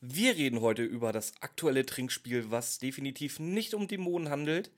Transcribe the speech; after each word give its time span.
Wir 0.00 0.36
reden 0.36 0.60
heute 0.60 0.82
über 0.82 1.10
das 1.10 1.32
aktuelle 1.40 1.86
Trinkspiel, 1.86 2.50
was 2.50 2.78
definitiv 2.78 3.40
nicht 3.40 3.72
um 3.72 3.88
Dämonen 3.88 4.28
handelt. 4.28 4.70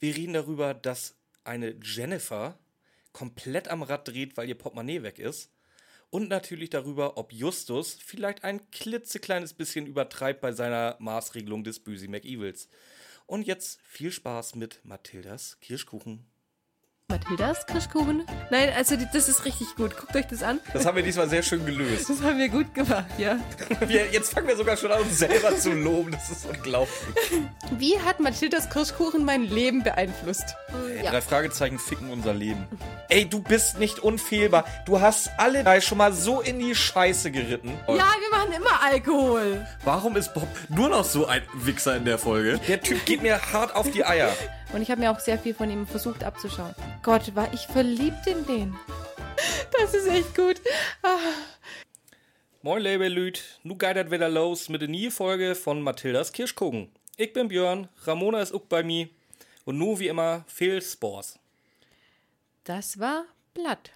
Wir 0.00 0.16
reden 0.16 0.32
darüber, 0.32 0.74
dass 0.74 1.14
eine 1.44 1.76
Jennifer 1.80 2.58
komplett 3.12 3.68
am 3.68 3.82
Rad 3.82 4.08
dreht, 4.08 4.36
weil 4.36 4.48
ihr 4.48 4.56
Portemonnaie 4.56 5.04
weg 5.04 5.20
ist. 5.20 5.52
Und 6.10 6.28
natürlich 6.28 6.70
darüber, 6.70 7.16
ob 7.16 7.32
Justus 7.32 7.94
vielleicht 7.94 8.42
ein 8.42 8.70
klitzekleines 8.70 9.54
bisschen 9.54 9.86
übertreibt 9.86 10.40
bei 10.40 10.52
seiner 10.52 10.96
Maßregelung 10.98 11.62
des 11.62 11.80
Böse 11.80 12.08
McEvils. 12.08 12.68
Und 13.26 13.46
jetzt 13.46 13.80
viel 13.82 14.10
Spaß 14.10 14.56
mit 14.56 14.80
Mathildas 14.84 15.58
Kirschkuchen. 15.60 16.26
Mathildas 17.16 17.64
Kirschkuchen? 17.66 18.24
Nein, 18.50 18.72
also 18.76 18.96
die, 18.96 19.06
das 19.12 19.28
ist 19.28 19.44
richtig 19.44 19.76
gut. 19.76 19.96
Guckt 19.96 20.16
euch 20.16 20.26
das 20.26 20.42
an. 20.42 20.58
Das 20.72 20.84
haben 20.84 20.96
wir 20.96 21.04
diesmal 21.04 21.28
sehr 21.28 21.44
schön 21.44 21.64
gelöst. 21.64 22.10
Das 22.10 22.20
haben 22.20 22.36
wir 22.36 22.48
gut 22.48 22.74
gemacht, 22.74 23.04
ja. 23.16 23.38
Wir, 23.86 24.06
jetzt 24.10 24.34
fangen 24.34 24.48
wir 24.48 24.56
sogar 24.56 24.76
schon 24.76 24.90
an, 24.90 25.02
uns 25.02 25.16
selber 25.16 25.56
zu 25.56 25.70
loben. 25.70 26.10
Das 26.10 26.30
ist 26.30 26.46
unglaublich. 26.46 26.96
Wie 27.78 27.96
hat 28.00 28.18
Mathildas 28.18 28.68
Kirschkuchen 28.70 29.24
mein 29.24 29.44
Leben 29.44 29.84
beeinflusst? 29.84 30.56
Ja. 31.00 31.12
Drei 31.12 31.20
Fragezeichen 31.20 31.78
ficken 31.78 32.10
unser 32.10 32.34
Leben. 32.34 32.66
Ey, 33.08 33.24
du 33.24 33.40
bist 33.40 33.78
nicht 33.78 34.00
unfehlbar. 34.00 34.64
Du 34.84 35.00
hast 35.00 35.30
alle 35.38 35.62
drei 35.62 35.80
schon 35.80 35.98
mal 35.98 36.12
so 36.12 36.40
in 36.40 36.58
die 36.58 36.74
Scheiße 36.74 37.30
geritten. 37.30 37.70
Ja, 37.86 37.94
wir 38.18 38.30
machen 38.36 38.52
immer 38.52 38.82
Alkohol. 38.82 39.64
Warum 39.84 40.16
ist 40.16 40.34
Bob 40.34 40.48
nur 40.70 40.88
noch 40.88 41.04
so 41.04 41.26
ein 41.26 41.42
Wichser 41.54 41.94
in 41.94 42.04
der 42.04 42.18
Folge? 42.18 42.58
Der 42.66 42.80
Typ 42.80 43.04
geht 43.06 43.22
mir 43.22 43.40
hart 43.52 43.76
auf 43.76 43.88
die 43.92 44.04
Eier. 44.04 44.32
Und 44.72 44.82
ich 44.82 44.90
habe 44.90 45.00
mir 45.00 45.10
auch 45.10 45.20
sehr 45.20 45.38
viel 45.38 45.54
von 45.54 45.70
ihm 45.70 45.86
versucht 45.86 46.24
abzuschauen. 46.24 46.74
Gott, 47.02 47.34
war 47.34 47.52
ich 47.52 47.66
verliebt 47.66 48.26
in 48.26 48.44
den. 48.46 48.76
Das 49.78 49.94
ist 49.94 50.06
echt 50.06 50.34
gut. 50.34 50.60
Ah. 51.02 51.18
Moin 52.62 52.82
Labellüt, 52.82 53.60
nu 53.62 53.76
geidert 53.76 54.10
wieder 54.10 54.28
los 54.28 54.68
mit 54.68 54.80
der 54.80 54.88
neuen 54.88 55.10
Folge 55.10 55.54
von 55.54 55.82
Mathildas 55.82 56.32
Kirschkuchen. 56.32 56.90
Ich 57.16 57.32
bin 57.32 57.48
Björn, 57.48 57.88
Ramona 58.04 58.42
ist 58.42 58.52
auch 58.52 58.62
bei 58.62 58.82
mir 58.82 59.08
und 59.64 59.78
nu 59.78 59.98
wie 59.98 60.08
immer 60.08 60.44
viel 60.48 60.82
Spores. 60.82 61.38
Das 62.64 62.98
war 62.98 63.24
Blatt. 63.54 63.92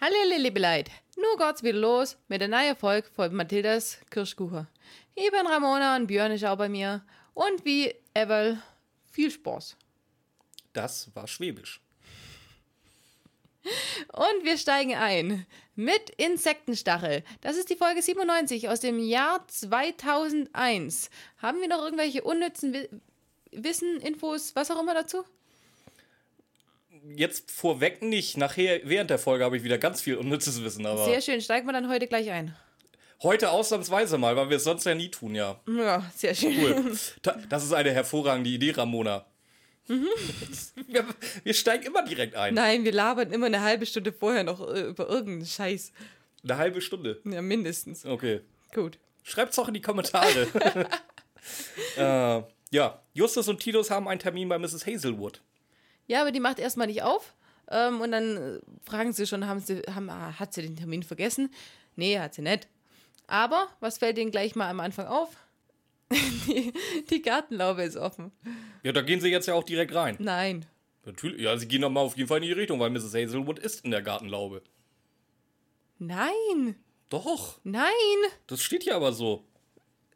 Hallo 0.00 0.14
liebe 0.36 0.60
Leute, 0.60 0.92
nu 1.16 1.36
geht's 1.38 1.62
wieder 1.62 1.78
los 1.78 2.18
mit 2.28 2.40
der 2.42 2.48
neuen 2.48 2.76
Folge 2.76 3.08
von 3.08 3.34
Mathildas 3.34 3.98
Kirschkuchen. 4.10 4.68
Ich 5.14 5.30
bin 5.30 5.46
Ramona 5.46 5.96
und 5.96 6.06
Björn 6.08 6.32
ist 6.32 6.44
auch 6.44 6.58
bei 6.58 6.68
mir. 6.68 7.02
Und 7.34 7.64
wie 7.64 7.94
ever, 8.18 8.58
viel 9.10 9.30
Spaß. 9.30 9.76
Das 10.72 11.14
war 11.14 11.26
Schwäbisch. 11.26 11.80
Und 14.12 14.44
wir 14.44 14.56
steigen 14.56 14.94
ein 14.94 15.46
mit 15.74 16.10
Insektenstachel. 16.16 17.22
Das 17.40 17.56
ist 17.56 17.70
die 17.70 17.76
Folge 17.76 18.02
97 18.02 18.68
aus 18.68 18.80
dem 18.80 18.98
Jahr 18.98 19.46
2001. 19.46 21.10
Haben 21.38 21.60
wir 21.60 21.68
noch 21.68 21.82
irgendwelche 21.82 22.22
unnützen 22.22 22.74
Wi 22.74 22.88
Wissen, 23.50 24.00
Infos, 24.00 24.54
was 24.54 24.70
auch 24.70 24.80
immer 24.80 24.92
dazu? 24.92 25.24
Jetzt 27.16 27.50
vorweg 27.50 28.02
nicht. 28.02 28.36
Nachher, 28.36 28.80
während 28.84 29.08
der 29.08 29.18
Folge, 29.18 29.44
habe 29.44 29.56
ich 29.56 29.64
wieder 29.64 29.78
ganz 29.78 30.02
viel 30.02 30.16
unnützes 30.16 30.62
Wissen. 30.62 30.84
Aber 30.84 31.04
Sehr 31.06 31.22
schön. 31.22 31.40
Steigen 31.40 31.66
wir 31.66 31.72
dann 31.72 31.88
heute 31.88 32.08
gleich 32.08 32.30
ein. 32.30 32.54
Heute 33.22 33.50
ausnahmsweise 33.50 34.16
mal, 34.16 34.36
weil 34.36 34.48
wir 34.48 34.58
es 34.58 34.64
sonst 34.64 34.84
ja 34.84 34.94
nie 34.94 35.10
tun, 35.10 35.34
ja. 35.34 35.60
Ja, 35.66 36.08
sehr 36.14 36.34
schön. 36.34 36.56
Cool. 36.58 36.98
Das 37.48 37.64
ist 37.64 37.72
eine 37.72 37.90
hervorragende 37.90 38.50
Idee, 38.50 38.70
Ramona. 38.70 39.26
Mhm. 39.88 40.06
Wir, 40.86 41.04
wir, 41.42 41.54
steigen 41.54 41.86
immer 41.86 42.04
direkt 42.04 42.36
ein. 42.36 42.54
Nein, 42.54 42.84
wir 42.84 42.92
labern 42.92 43.32
immer 43.32 43.46
eine 43.46 43.62
halbe 43.62 43.86
Stunde 43.86 44.12
vorher 44.12 44.44
noch 44.44 44.60
äh, 44.72 44.82
über 44.82 45.08
irgendeinen 45.08 45.46
Scheiß. 45.46 45.92
Eine 46.44 46.58
halbe 46.58 46.80
Stunde? 46.80 47.20
Ja, 47.24 47.42
mindestens. 47.42 48.04
Okay. 48.04 48.42
Gut. 48.72 48.98
Schreibt's 49.24 49.56
doch 49.56 49.66
in 49.68 49.74
die 49.74 49.80
Kommentare. 49.80 50.46
äh, 51.96 52.42
ja, 52.70 53.02
Justus 53.14 53.48
und 53.48 53.60
Titus 53.60 53.90
haben 53.90 54.08
einen 54.08 54.20
Termin 54.20 54.48
bei 54.48 54.58
Mrs. 54.58 54.86
Hazelwood. 54.86 55.42
Ja, 56.06 56.20
aber 56.20 56.32
die 56.32 56.40
macht 56.40 56.58
erstmal 56.58 56.86
nicht 56.86 57.02
auf. 57.02 57.34
Ähm, 57.70 58.00
und 58.00 58.12
dann 58.12 58.60
fragen 58.84 59.12
sie 59.12 59.26
schon, 59.26 59.46
haben 59.46 59.60
sie, 59.60 59.82
haben, 59.92 60.08
ah, 60.10 60.38
hat 60.38 60.54
sie 60.54 60.62
den 60.62 60.76
Termin 60.76 61.02
vergessen? 61.02 61.50
Nee, 61.96 62.18
hat 62.18 62.34
sie 62.34 62.42
nicht. 62.42 62.68
Aber, 63.28 63.68
was 63.80 63.98
fällt 63.98 64.18
Ihnen 64.18 64.30
gleich 64.30 64.56
mal 64.56 64.68
am 64.68 64.80
Anfang 64.80 65.06
auf? 65.06 65.36
die, 66.10 66.72
die 67.10 67.22
Gartenlaube 67.22 67.82
ist 67.82 67.96
offen. 67.96 68.32
Ja, 68.82 68.92
da 68.92 69.02
gehen 69.02 69.20
Sie 69.20 69.28
jetzt 69.28 69.46
ja 69.46 69.54
auch 69.54 69.64
direkt 69.64 69.94
rein. 69.94 70.16
Nein. 70.18 70.66
Natürlich, 71.04 71.42
ja, 71.42 71.56
Sie 71.56 71.68
gehen 71.68 71.82
doch 71.82 71.90
mal 71.90 72.00
auf 72.00 72.16
jeden 72.16 72.28
Fall 72.28 72.38
in 72.38 72.44
die 72.44 72.52
Richtung, 72.52 72.80
weil 72.80 72.90
Mrs. 72.90 73.14
Hazelwood 73.14 73.58
ist 73.58 73.84
in 73.84 73.90
der 73.90 74.02
Gartenlaube. 74.02 74.62
Nein. 75.98 76.76
Doch. 77.10 77.60
Nein. 77.64 77.92
Das 78.46 78.62
steht 78.62 78.84
hier 78.84 78.96
aber 78.96 79.12
so. 79.12 79.44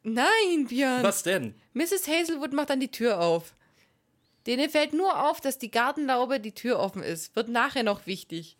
Nein, 0.01 0.67
Björn. 0.67 1.03
Was 1.03 1.23
denn? 1.23 1.55
Mrs. 1.73 2.07
Hazelwood 2.07 2.51
macht 2.51 2.71
dann 2.71 2.79
die 2.79 2.91
Tür 2.91 3.21
auf. 3.21 3.55
Denen 4.47 4.69
fällt 4.69 4.93
nur 4.93 5.29
auf, 5.29 5.39
dass 5.39 5.59
die 5.59 5.71
Gartenlaube 5.71 6.39
die 6.39 6.51
Tür 6.51 6.79
offen 6.79 7.03
ist. 7.03 7.35
Wird 7.35 7.47
nachher 7.47 7.83
noch 7.83 8.07
wichtig. 8.07 8.57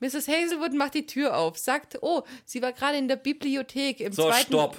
Mrs. 0.00 0.28
Hazelwood 0.28 0.72
macht 0.74 0.94
die 0.94 1.06
Tür 1.06 1.36
auf, 1.36 1.58
sagt, 1.58 1.98
oh, 2.02 2.22
sie 2.44 2.62
war 2.62 2.72
gerade 2.72 2.98
in 2.98 3.08
der 3.08 3.16
Bibliothek 3.16 4.00
im 4.00 4.12
so, 4.12 4.28
zweiten... 4.28 4.46
stopp. 4.46 4.76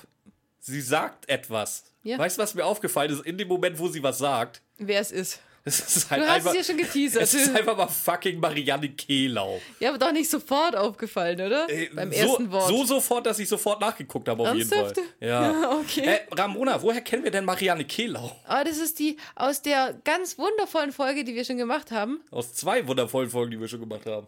Sie 0.59 0.81
sagt 0.81 1.29
etwas. 1.29 1.83
Ja. 2.03 2.17
Weißt 2.17 2.37
du, 2.37 2.41
was 2.41 2.53
mir 2.55 2.65
aufgefallen 2.65 3.11
ist? 3.11 3.25
In 3.25 3.37
dem 3.37 3.47
Moment, 3.47 3.77
wo 3.77 3.87
sie 3.87 4.01
was 4.01 4.17
sagt. 4.17 4.61
Wer 4.77 4.99
es 4.99 5.11
ist. 5.11 5.39
Es 5.67 5.79
ist 5.79 6.11
halt 6.11 6.21
du 6.21 6.27
hast 6.27 6.35
einfach, 6.35 6.51
es 6.51 6.57
ja 6.57 6.63
schon 6.63 6.77
geteasert. 6.77 7.23
Es 7.23 7.33
ist 7.33 7.55
einfach 7.55 7.75
mal 7.75 7.87
fucking 7.87 8.39
Marianne 8.39 8.89
Kehlau. 8.89 9.59
Ja, 9.79 9.89
aber 9.89 9.97
doch 9.97 10.11
nicht 10.11 10.29
sofort 10.29 10.75
aufgefallen, 10.75 11.41
oder? 11.41 11.67
Äh, 11.67 11.89
Beim 11.91 12.11
so, 12.11 12.17
ersten 12.19 12.51
Wort. 12.51 12.67
So 12.67 12.85
sofort, 12.85 13.25
dass 13.25 13.39
ich 13.39 13.49
sofort 13.49 13.81
nachgeguckt 13.81 14.29
habe, 14.29 14.43
auf 14.43 14.49
Ernsthaft? 14.49 14.97
jeden 14.97 15.09
Fall. 15.09 15.27
Ja, 15.27 15.51
ja 15.61 15.71
okay. 15.71 16.01
Äh, 16.05 16.19
Ramona, 16.31 16.79
woher 16.83 17.01
kennen 17.01 17.23
wir 17.23 17.31
denn 17.31 17.45
Marianne 17.45 17.83
Kehlau? 17.83 18.31
Ah, 18.45 18.63
das 18.63 18.77
ist 18.77 18.99
die 18.99 19.17
aus 19.35 19.63
der 19.63 19.99
ganz 20.03 20.37
wundervollen 20.37 20.91
Folge, 20.91 21.23
die 21.23 21.33
wir 21.33 21.43
schon 21.43 21.57
gemacht 21.57 21.89
haben. 21.89 22.21
Aus 22.29 22.53
zwei 22.53 22.87
wundervollen 22.87 23.31
Folgen, 23.31 23.49
die 23.49 23.59
wir 23.59 23.67
schon 23.67 23.79
gemacht 23.79 24.05
haben. 24.05 24.27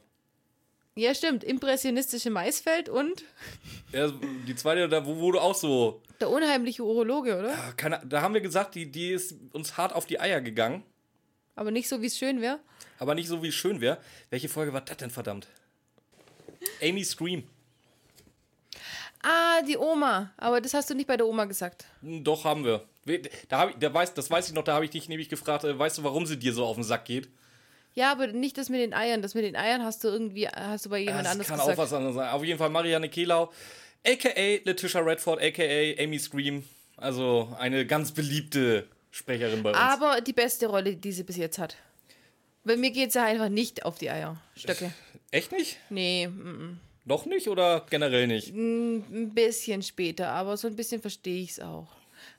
Ja, 0.98 1.14
stimmt. 1.14 1.44
Impressionistische 1.44 2.32
Maisfeld 2.32 2.90
und. 2.90 3.24
Ja, 3.92 4.12
die 4.48 4.56
zweite, 4.56 4.90
da 4.90 5.06
wo, 5.06 5.20
wo 5.20 5.32
du 5.32 5.40
auch 5.40 5.54
so. 5.54 6.02
Der 6.20 6.28
unheimliche 6.28 6.84
Urologe, 6.84 7.38
oder? 7.38 7.50
Ja, 7.52 7.72
keine, 7.78 8.02
da 8.04 8.24
haben 8.24 8.34
wir 8.34 8.42
gesagt, 8.42 8.74
die, 8.74 8.92
die 8.92 9.12
ist 9.12 9.36
uns 9.54 9.78
hart 9.78 9.94
auf 9.94 10.08
die 10.08 10.20
Eier 10.20 10.42
gegangen. 10.42 10.84
Aber 11.56 11.70
nicht 11.70 11.88
so, 11.88 12.02
wie 12.02 12.08
es 12.08 12.18
schön 12.18 12.42
wäre. 12.42 12.60
Aber 12.98 13.14
nicht 13.14 13.28
so, 13.28 13.44
wie 13.44 13.50
es 13.50 13.54
schön 13.54 13.80
wäre. 13.80 14.00
Welche 14.32 14.50
Folge 14.50 14.74
war 14.74 14.82
das 14.82 14.98
denn, 14.98 15.12
verdammt? 15.12 15.48
Amy 16.82 17.04
Scream. 17.04 17.44
Ah, 19.22 19.62
die 19.62 19.78
Oma. 19.78 20.32
Aber 20.38 20.62
das 20.62 20.74
hast 20.74 20.90
du 20.90 20.96
nicht 20.96 21.08
bei 21.08 21.18
der 21.18 21.28
Oma 21.28 21.46
gesagt. 21.46 21.86
Doch, 22.02 22.44
haben 22.44 22.66
wir. 22.66 22.84
Da 23.50 23.60
hab 23.60 23.70
ich, 23.70 23.76
da 23.76 23.94
weiß, 23.94 24.16
das 24.16 24.32
weiß 24.32 24.48
ich 24.48 24.54
noch, 24.56 24.64
da 24.64 24.74
habe 24.74 24.86
ich 24.86 24.92
dich 24.92 25.08
nämlich 25.10 25.30
gefragt, 25.30 25.64
äh, 25.64 25.78
weißt 25.78 26.00
du, 26.00 26.04
warum 26.04 26.26
sie 26.26 26.38
dir 26.38 26.54
so 26.54 26.66
auf 26.66 26.76
den 26.76 26.84
Sack 26.84 27.06
geht? 27.06 27.30
Ja, 27.98 28.12
aber 28.12 28.28
nicht 28.28 28.60
das 28.60 28.70
mit 28.70 28.80
den 28.80 28.94
Eiern. 28.94 29.24
Das 29.24 29.34
mit 29.34 29.44
den 29.44 29.56
Eiern 29.56 29.84
hast 29.84 30.04
du 30.04 30.10
irgendwie, 30.10 30.48
hast 30.48 30.86
du 30.86 30.90
bei 30.92 31.00
jemand 31.00 31.26
das 31.26 31.32
anders 31.32 31.48
kann 31.48 31.58
gesagt. 31.58 31.80
auch 31.80 31.84
was 31.84 31.94
anderes 31.94 32.16
sein. 32.16 32.30
Auf 32.30 32.44
jeden 32.44 32.60
Fall 32.60 32.70
Marianne 32.70 33.10
Kehlau, 33.10 33.52
a.k.a. 34.06 34.60
Letitia 34.64 35.02
Redford, 35.02 35.42
a.k.a. 35.42 36.04
Amy 36.04 36.20
Scream. 36.20 36.64
Also 36.96 37.56
eine 37.58 37.88
ganz 37.88 38.12
beliebte 38.12 38.88
Sprecherin 39.10 39.64
bei 39.64 39.72
uns. 39.72 39.80
Aber 39.80 40.22
die 40.22 40.34
beste 40.34 40.68
Rolle, 40.68 40.96
die 40.96 41.12
sie 41.12 41.24
bis 41.24 41.38
jetzt 41.38 41.58
hat. 41.58 41.76
Bei 42.64 42.78
mir 42.78 42.92
geht 42.92 43.14
sie 43.14 43.20
einfach 43.20 43.50
nicht 43.50 43.84
auf 43.84 43.98
die 43.98 44.12
Eierstöcke. 44.12 44.94
Echt 45.32 45.52
nicht? 45.52 45.78
Nee. 45.90 46.26
M 46.26 46.80
-m. 46.80 47.08
Noch 47.08 47.26
nicht 47.26 47.48
oder 47.48 47.84
generell 47.90 48.28
nicht? 48.28 48.54
Ein 48.54 49.34
bisschen 49.34 49.82
später, 49.82 50.30
aber 50.30 50.56
so 50.56 50.68
ein 50.68 50.76
bisschen 50.76 51.02
verstehe 51.02 51.42
ich 51.42 51.52
es 51.52 51.60
auch. 51.62 51.88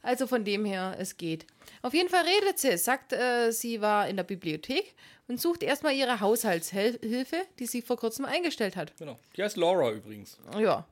Also 0.02 0.28
von 0.28 0.44
dem 0.44 0.64
her, 0.64 0.96
es 1.00 1.16
geht. 1.16 1.46
Auf 1.82 1.94
jeden 1.94 2.08
Fall 2.08 2.24
redet 2.24 2.60
sie, 2.60 2.76
sagt, 2.78 3.12
äh, 3.12 3.50
sie 3.50 3.80
war 3.80 4.08
in 4.08 4.16
der 4.16 4.24
Bibliothek 4.24 4.94
und 5.28 5.40
sucht 5.40 5.62
erstmal 5.62 5.94
ihre 5.94 6.20
Haushaltshilfe, 6.20 7.36
die 7.58 7.66
sie 7.66 7.82
vor 7.82 7.96
kurzem 7.96 8.24
eingestellt 8.24 8.76
hat. 8.76 8.96
Genau. 8.98 9.18
Die 9.36 9.42
heißt 9.42 9.56
Laura 9.56 9.92
übrigens. 9.92 10.38
Ja. 10.58 10.86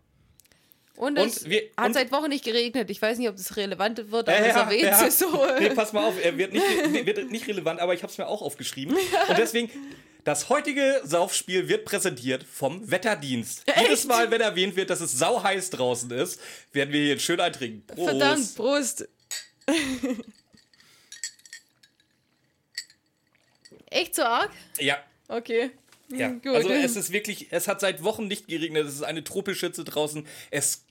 Und, 0.97 1.19
und 1.19 1.26
es 1.26 1.48
wir, 1.48 1.62
hat 1.77 1.92
seit 1.92 2.10
Wochen 2.10 2.28
nicht 2.28 2.44
geregnet. 2.44 2.88
Ich 2.91 3.03
weiß 3.03 3.18
nicht, 3.18 3.28
ob 3.28 3.36
das 3.36 3.56
relevant 3.56 4.10
wird, 4.10 4.28
aber 4.28 4.47
ja, 4.47 4.62
erwähnt 4.62 4.83
ja. 4.83 5.10
so. 5.10 5.47
Nee, 5.59 5.71
pass 5.71 5.92
mal 5.92 6.06
auf, 6.06 6.15
er 6.22 6.36
wird 6.38 6.53
nicht, 6.53 7.06
wird 7.06 7.30
nicht 7.30 7.47
relevant, 7.48 7.80
aber 7.80 7.92
ich 7.92 8.03
habe 8.03 8.10
es 8.10 8.18
mir 8.18 8.27
auch 8.27 8.41
aufgeschrieben. 8.41 8.97
Und 9.28 9.38
deswegen, 9.38 9.71
das 10.24 10.48
heutige 10.48 11.03
Saufspiel 11.04 11.68
wird 11.68 11.84
präsentiert 11.84 12.44
vom 12.44 12.91
Wetterdienst. 12.91 13.62
Echt? 13.66 13.83
Jedes 13.83 14.04
Mal, 14.06 14.30
wenn 14.30 14.41
erwähnt 14.41 14.74
wird, 14.77 14.88
dass 14.88 15.00
es 15.00 15.12
sauheiß 15.12 15.71
draußen 15.71 16.10
ist, 16.12 16.41
werden 16.72 16.92
wir 16.92 17.04
hier 17.04 17.18
schön 17.18 17.41
eintrinken. 17.41 17.86
Prost. 17.86 18.09
Verdammt, 18.09 18.54
Prost. 18.56 19.09
Echt 23.97 24.15
so 24.15 24.22
arg? 24.22 24.51
Ja. 24.78 24.98
Okay. 25.28 25.71
Ja, 26.09 26.28
Gut. 26.28 26.54
also 26.54 26.69
es 26.69 26.97
ist 26.97 27.13
wirklich, 27.13 27.48
es 27.51 27.66
hat 27.66 27.81
seit 27.81 28.04
Wochen 28.04 28.28
nicht 28.28 28.47
geregnet, 28.47 28.87
es 28.87 28.95
ist 28.95 29.03
eine 29.03 29.25
Tropenschütze 29.25 29.84
draußen, 29.84 30.27
es 30.51 30.84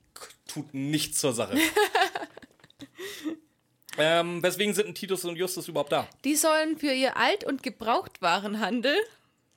tut 0.48 0.74
nichts 0.74 1.20
zur 1.20 1.34
Sache. 1.34 1.58
ähm, 3.98 4.44
weswegen 4.44 4.74
sind 4.74 4.96
Titus 4.96 5.24
und 5.24 5.38
Justus 5.38 5.68
überhaupt 5.68 5.92
da? 5.92 6.08
Die 6.26 6.36
sollen 6.36 6.78
für 6.78 6.92
ihr 6.92 7.16
Alt- 7.16 7.46
und 7.46 7.64
Gebrauchtwarenhandel 7.64 8.98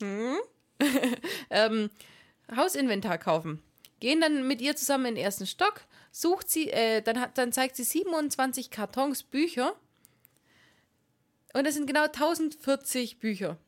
hm, 0.00 0.38
ähm, 1.50 1.90
Hausinventar 2.54 3.18
kaufen. 3.18 3.62
Gehen 3.98 4.20
dann 4.20 4.46
mit 4.46 4.60
ihr 4.60 4.76
zusammen 4.76 5.06
in 5.06 5.14
den 5.16 5.24
ersten 5.24 5.46
Stock, 5.46 5.80
sucht 6.12 6.50
sie, 6.50 6.70
äh, 6.70 7.02
dann, 7.02 7.18
hat, 7.18 7.38
dann 7.38 7.52
zeigt 7.52 7.76
sie 7.76 7.84
27 7.84 8.70
Kartons 8.70 9.24
Bücher. 9.24 9.74
Und 11.58 11.66
das 11.66 11.74
sind 11.74 11.88
genau 11.88 12.04
1040 12.04 13.18
Bücher. 13.18 13.58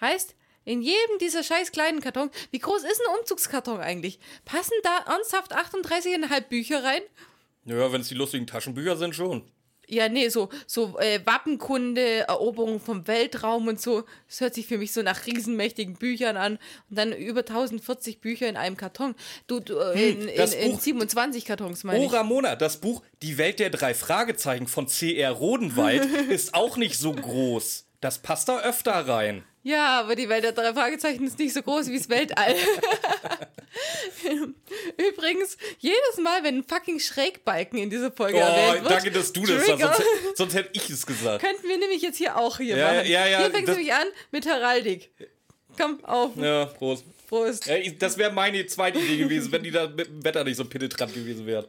Heißt, 0.00 0.36
in 0.64 0.82
jedem 0.82 1.18
dieser 1.20 1.42
scheiß 1.42 1.72
kleinen 1.72 2.00
Kartons, 2.00 2.30
wie 2.52 2.60
groß 2.60 2.84
ist 2.84 3.00
ein 3.00 3.18
Umzugskarton 3.18 3.80
eigentlich? 3.80 4.20
Passen 4.44 4.76
da 4.84 4.98
ernsthaft 5.12 5.52
38,5 5.52 6.40
Bücher 6.42 6.84
rein? 6.84 7.02
Ja, 7.64 7.92
wenn 7.92 8.02
es 8.02 8.08
die 8.08 8.14
lustigen 8.14 8.46
Taschenbücher 8.46 8.96
sind, 8.96 9.16
schon. 9.16 9.50
Ja, 9.92 10.08
nee, 10.08 10.28
so, 10.30 10.48
so 10.66 10.98
äh, 10.98 11.20
Wappenkunde, 11.24 12.20
Eroberung 12.26 12.80
vom 12.80 13.06
Weltraum 13.06 13.68
und 13.68 13.78
so. 13.80 14.04
Das 14.26 14.40
hört 14.40 14.54
sich 14.54 14.66
für 14.66 14.78
mich 14.78 14.92
so 14.92 15.02
nach 15.02 15.26
riesenmächtigen 15.26 15.94
Büchern 15.94 16.38
an. 16.38 16.54
Und 16.88 16.98
dann 16.98 17.12
über 17.12 17.40
1040 17.40 18.20
Bücher 18.20 18.48
in 18.48 18.56
einem 18.56 18.76
Karton. 18.78 19.14
Du, 19.46 19.60
du 19.60 19.76
äh, 19.78 20.10
in, 20.12 20.28
in, 20.28 20.52
in 20.52 20.70
Buch- 20.72 20.80
27 20.80 21.44
Kartons, 21.44 21.84
meine 21.84 22.00
Oh, 22.00 22.06
ich. 22.06 22.12
Ramona, 22.12 22.56
das 22.56 22.78
Buch 22.78 23.02
Die 23.20 23.36
Welt 23.36 23.58
der 23.58 23.68
drei 23.68 23.92
Fragezeichen 23.92 24.66
von 24.66 24.88
C.R. 24.88 25.30
Rodenwald 25.32 26.04
ist 26.30 26.54
auch 26.54 26.76
nicht 26.78 26.98
so 26.98 27.12
groß. 27.12 27.84
Das 28.02 28.18
passt 28.18 28.48
da 28.48 28.60
öfter 28.60 28.92
rein. 28.92 29.44
Ja, 29.62 30.00
aber 30.00 30.16
die 30.16 30.28
Welt 30.28 30.42
der 30.42 30.50
drei 30.52 30.72
Fragezeichen 30.74 31.24
ist 31.24 31.38
nicht 31.38 31.54
so 31.54 31.62
groß 31.62 31.86
wie 31.88 31.96
das 31.96 32.08
Weltall. 32.08 32.56
Übrigens, 34.96 35.56
jedes 35.78 36.18
Mal, 36.20 36.42
wenn 36.42 36.58
ein 36.58 36.64
fucking 36.64 36.98
Schrägbalken 36.98 37.78
in 37.78 37.88
dieser 37.90 38.10
Folge 38.10 38.38
Oh, 38.38 38.40
erwähnt 38.40 38.82
wird, 38.82 38.92
danke, 38.92 39.10
dass 39.12 39.32
du 39.32 39.46
das 39.46 39.64
sagst. 39.66 39.80
Sonst, 39.80 40.36
sonst 40.36 40.54
hätte 40.54 40.70
ich 40.72 40.90
es 40.90 41.06
gesagt. 41.06 41.44
könnten 41.44 41.68
wir 41.68 41.78
nämlich 41.78 42.02
jetzt 42.02 42.18
hier 42.18 42.36
auch 42.36 42.58
hier 42.58 42.76
Ja, 42.76 42.92
machen. 42.92 43.06
ja, 43.06 43.26
ja, 43.26 43.38
hier 43.38 43.50
fängt 43.50 43.60
es 43.62 43.66
das- 43.66 43.76
nämlich 43.76 43.94
an 43.94 44.06
mit 44.32 44.46
Heraldik. 44.46 45.10
Komm, 45.78 46.04
auf. 46.04 46.32
Ja, 46.36 46.66
Prost. 46.66 47.04
Prost. 47.28 47.70
Das 47.98 48.18
wäre 48.18 48.32
meine 48.32 48.66
zweite 48.66 48.98
Idee 48.98 49.16
gewesen, 49.16 49.50
wenn 49.52 49.62
die 49.62 49.70
da 49.70 49.86
mit 49.88 50.06
dem 50.08 50.22
Wetter 50.24 50.44
nicht 50.44 50.56
so 50.56 50.64
penetrant 50.66 51.14
gewesen 51.14 51.46
wären. 51.46 51.66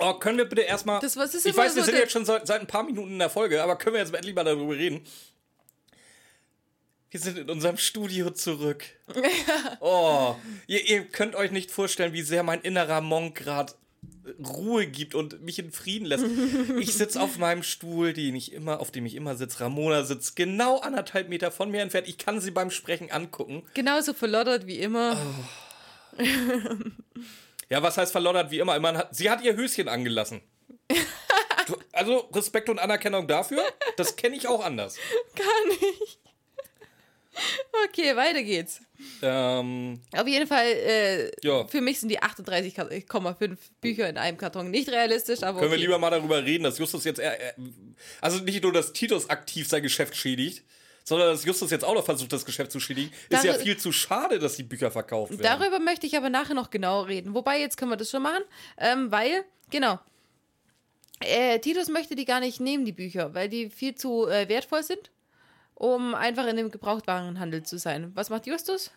Oh, 0.00 0.14
können 0.14 0.38
wir 0.38 0.44
bitte 0.46 0.62
erstmal. 0.62 1.00
Das- 1.00 1.16
was 1.16 1.34
ist 1.34 1.46
ich 1.46 1.56
weiß, 1.56 1.74
wir 1.74 1.82
so 1.82 1.86
sind 1.86 1.94
der- 1.94 2.02
jetzt 2.02 2.12
schon 2.12 2.24
seit, 2.24 2.46
seit 2.46 2.60
ein 2.60 2.66
paar 2.66 2.82
Minuten 2.84 3.12
in 3.12 3.18
der 3.18 3.30
Folge, 3.30 3.62
aber 3.62 3.76
können 3.76 3.94
wir 3.94 4.00
jetzt 4.00 4.14
endlich 4.14 4.34
mal 4.34 4.44
darüber 4.44 4.74
reden? 4.74 5.00
Wir 7.10 7.18
sind 7.20 7.38
in 7.38 7.50
unserem 7.50 7.76
Studio 7.76 8.30
zurück. 8.30 8.84
Oh, 9.80 10.36
ihr, 10.66 10.86
ihr 10.88 11.04
könnt 11.04 11.34
euch 11.34 11.50
nicht 11.50 11.70
vorstellen, 11.70 12.12
wie 12.12 12.22
sehr 12.22 12.42
mein 12.42 12.60
innerer 12.60 13.00
Monk 13.00 13.36
gerade 13.36 13.72
Ruhe 14.38 14.86
gibt 14.86 15.14
und 15.14 15.42
mich 15.42 15.58
in 15.58 15.72
Frieden 15.72 16.04
lässt. 16.06 16.24
Ich 16.78 16.94
sitze 16.94 17.20
auf 17.20 17.38
meinem 17.38 17.62
Stuhl, 17.62 18.12
den 18.12 18.36
ich 18.36 18.52
immer, 18.52 18.78
auf 18.80 18.90
dem 18.90 19.06
ich 19.06 19.14
immer 19.16 19.34
sitze. 19.36 19.60
Ramona 19.60 20.04
sitzt 20.04 20.36
genau 20.36 20.78
anderthalb 20.80 21.28
Meter 21.28 21.50
von 21.50 21.70
mir 21.70 21.80
entfernt. 21.82 22.06
Ich 22.08 22.18
kann 22.18 22.40
sie 22.40 22.50
beim 22.50 22.70
Sprechen 22.70 23.10
angucken. 23.10 23.62
Genauso 23.74 24.12
verloddert 24.14 24.66
wie 24.66 24.78
immer. 24.78 25.16
Oh. 26.18 26.22
Ja, 27.70 27.82
was 27.82 27.96
heißt 27.96 28.12
verloddert 28.12 28.50
wie 28.50 28.58
immer? 28.58 28.78
Man 28.80 28.96
hat, 28.98 29.14
sie 29.14 29.30
hat 29.30 29.42
ihr 29.42 29.56
Höschen 29.56 29.88
angelassen. 29.88 30.42
Du, 31.66 31.76
also 31.92 32.16
Respekt 32.34 32.68
und 32.68 32.80
Anerkennung 32.80 33.28
dafür. 33.28 33.62
Das 33.96 34.16
kenne 34.16 34.34
ich 34.34 34.48
auch 34.48 34.64
anders. 34.64 34.96
Gar 35.36 35.66
nicht. 35.68 36.18
Okay, 37.86 38.16
weiter 38.16 38.42
geht's. 38.42 38.80
Ähm, 39.22 40.00
Auf 40.16 40.26
jeden 40.26 40.46
Fall, 40.48 40.66
äh, 40.66 41.30
Ja. 41.42 41.66
für 41.68 41.80
mich 41.80 42.00
sind 42.00 42.08
die 42.08 42.20
38,5 42.20 43.56
Bücher 43.80 44.08
in 44.08 44.18
einem 44.18 44.36
Karton 44.36 44.70
nicht 44.70 44.88
realistisch, 44.88 45.42
aber 45.44 45.60
können 45.60 45.70
wir 45.70 45.76
okay. 45.76 45.86
lieber 45.86 45.98
mal 45.98 46.10
darüber 46.10 46.42
reden, 46.44 46.64
dass 46.64 46.78
Justus 46.78 47.04
jetzt 47.04 47.20
eher, 47.20 47.38
eher- 47.38 47.54
also 48.20 48.38
nicht 48.42 48.62
nur, 48.64 48.72
dass 48.72 48.92
Titus 48.92 49.30
aktiv 49.30 49.68
sein 49.68 49.82
Geschäft 49.82 50.16
schädigt, 50.16 50.64
sondern 51.04 51.28
dass 51.28 51.44
Justus 51.44 51.70
jetzt 51.70 51.84
auch 51.84 51.94
noch 51.94 52.04
versucht, 52.04 52.32
das 52.32 52.44
Geschäft 52.44 52.72
zu 52.72 52.80
schädigen. 52.80 53.12
Ist 53.28 53.44
ja 53.44 53.54
viel 53.54 53.76
zu 53.76 53.92
schade, 53.92 54.38
dass 54.38 54.56
die 54.56 54.62
Bücher 54.62 54.90
verkauft 54.90 55.32
werden. 55.32 55.42
Darüber 55.42 55.78
möchte 55.80 56.06
ich 56.06 56.16
aber 56.16 56.30
nachher 56.30 56.54
noch 56.54 56.70
genau 56.70 57.02
reden. 57.02 57.34
Wobei, 57.34 57.60
jetzt 57.60 57.76
können 57.76 57.90
wir 57.90 57.96
das 57.96 58.10
schon 58.10 58.22
machen, 58.22 58.42
ähm, 58.78 59.10
weil, 59.10 59.44
genau, 59.70 59.98
äh, 61.20 61.58
Titus 61.58 61.88
möchte 61.88 62.14
die 62.14 62.24
gar 62.24 62.40
nicht 62.40 62.60
nehmen, 62.60 62.84
die 62.84 62.92
Bücher, 62.92 63.34
weil 63.34 63.48
die 63.48 63.70
viel 63.70 63.94
zu 63.94 64.26
äh, 64.26 64.48
wertvoll 64.48 64.82
sind, 64.82 65.10
um 65.74 66.14
einfach 66.14 66.46
in 66.46 66.56
dem 66.56 66.70
Gebrauchtwarenhandel 66.70 67.62
zu 67.62 67.78
sein. 67.78 68.10
Was 68.14 68.30
macht 68.30 68.46
Justus? 68.46 68.90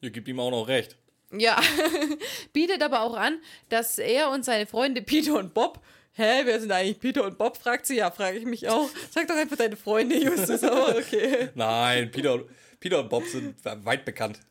Ihr 0.00 0.10
gebt 0.10 0.28
ihm 0.28 0.40
auch 0.40 0.50
noch 0.50 0.66
recht. 0.66 0.96
Ja, 1.30 1.58
bietet 2.52 2.82
aber 2.82 3.02
auch 3.02 3.16
an, 3.16 3.38
dass 3.68 3.98
er 3.98 4.30
und 4.30 4.44
seine 4.44 4.66
Freunde 4.66 5.02
Peter 5.02 5.38
und 5.38 5.54
Bob, 5.54 5.80
hä, 6.14 6.42
wer 6.44 6.60
sind 6.60 6.72
eigentlich 6.72 6.98
Peter 7.00 7.24
und 7.24 7.38
Bob, 7.38 7.56
fragt 7.56 7.86
sie, 7.86 7.96
ja, 7.96 8.10
frage 8.10 8.38
ich 8.38 8.44
mich 8.44 8.68
auch. 8.68 8.88
Sag 9.10 9.28
doch 9.28 9.36
einfach 9.36 9.56
deine 9.56 9.76
Freunde, 9.76 10.16
Justus, 10.16 10.62
aber 10.62 10.96
okay. 10.96 11.48
Nein, 11.54 12.10
Peter, 12.10 12.34
und- 12.34 12.46
Peter 12.80 13.00
und 13.00 13.08
Bob 13.08 13.24
sind 13.24 13.56
weit 13.64 14.04
bekannt. 14.04 14.40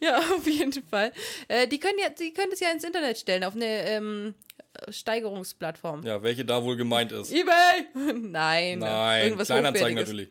Ja, 0.00 0.18
auf 0.18 0.46
jeden 0.46 0.72
Fall. 0.72 1.12
Äh, 1.46 1.68
die 1.68 1.78
können 1.78 1.98
ja, 1.98 2.08
die 2.08 2.32
können 2.32 2.50
das 2.50 2.58
ja 2.58 2.70
ins 2.72 2.82
Internet 2.82 3.18
stellen, 3.18 3.44
auf 3.44 3.54
eine 3.54 3.86
ähm, 3.86 4.34
Steigerungsplattform. 4.88 6.02
Ja, 6.04 6.22
welche 6.22 6.44
da 6.44 6.64
wohl 6.64 6.76
gemeint 6.76 7.12
ist. 7.12 7.30
Ebay! 7.30 7.86
Nein. 8.14 8.80
Nein, 8.80 9.24
irgendwas 9.24 9.48
Kleinanzeigen 9.48 9.94
natürlich. 9.96 10.28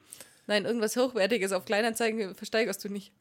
Nein, 0.48 0.66
irgendwas 0.66 0.98
Hochwertiges 0.98 1.52
auf 1.54 1.64
Kleinanzeigen 1.66 2.36
versteigerst 2.36 2.84
du 2.84 2.90
nicht. 2.90 3.14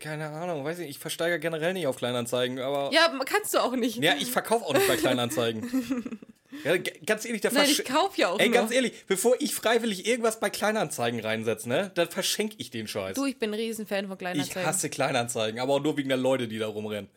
Keine 0.00 0.28
Ahnung, 0.28 0.64
weiß 0.64 0.78
nicht, 0.78 0.90
ich 0.90 0.98
versteigere 0.98 1.38
generell 1.38 1.72
nicht 1.72 1.86
auf 1.86 1.96
Kleinanzeigen, 1.96 2.58
aber. 2.58 2.90
Ja, 2.92 3.12
kannst 3.24 3.54
du 3.54 3.58
auch 3.58 3.76
nicht. 3.76 4.02
Ja, 4.02 4.14
ich 4.18 4.30
verkaufe 4.30 4.64
auch 4.64 4.74
nicht 4.74 4.88
bei 4.88 4.96
Kleinanzeigen. 4.96 6.18
ja, 6.64 6.76
ganz 7.06 7.24
ehrlich, 7.24 7.40
da 7.42 7.50
Nein, 7.52 7.68
ich 7.70 7.84
kauf 7.84 8.18
ja 8.18 8.30
auch 8.30 8.40
Ey, 8.40 8.48
nur. 8.48 8.54
ganz 8.58 8.72
ehrlich, 8.72 9.04
bevor 9.06 9.36
ich 9.38 9.54
freiwillig 9.54 10.06
irgendwas 10.06 10.40
bei 10.40 10.50
Kleinanzeigen 10.50 11.20
reinsetze, 11.20 11.68
ne, 11.68 11.92
dann 11.94 12.08
verschenke 12.08 12.56
ich 12.58 12.70
den 12.70 12.88
Scheiß. 12.88 13.14
Du, 13.14 13.26
ich 13.26 13.38
bin 13.38 13.50
ein 13.50 13.54
Riesenfan 13.54 14.06
von 14.06 14.14
ich 14.14 14.18
Kleinanzeigen. 14.18 14.66
hasse 14.66 14.90
Kleinanzeigen, 14.90 15.60
aber 15.60 15.74
auch 15.74 15.82
nur 15.82 15.96
wegen 15.96 16.08
der 16.08 16.18
Leute, 16.18 16.48
die 16.48 16.58
da 16.58 16.66
rumrennen. 16.66 17.08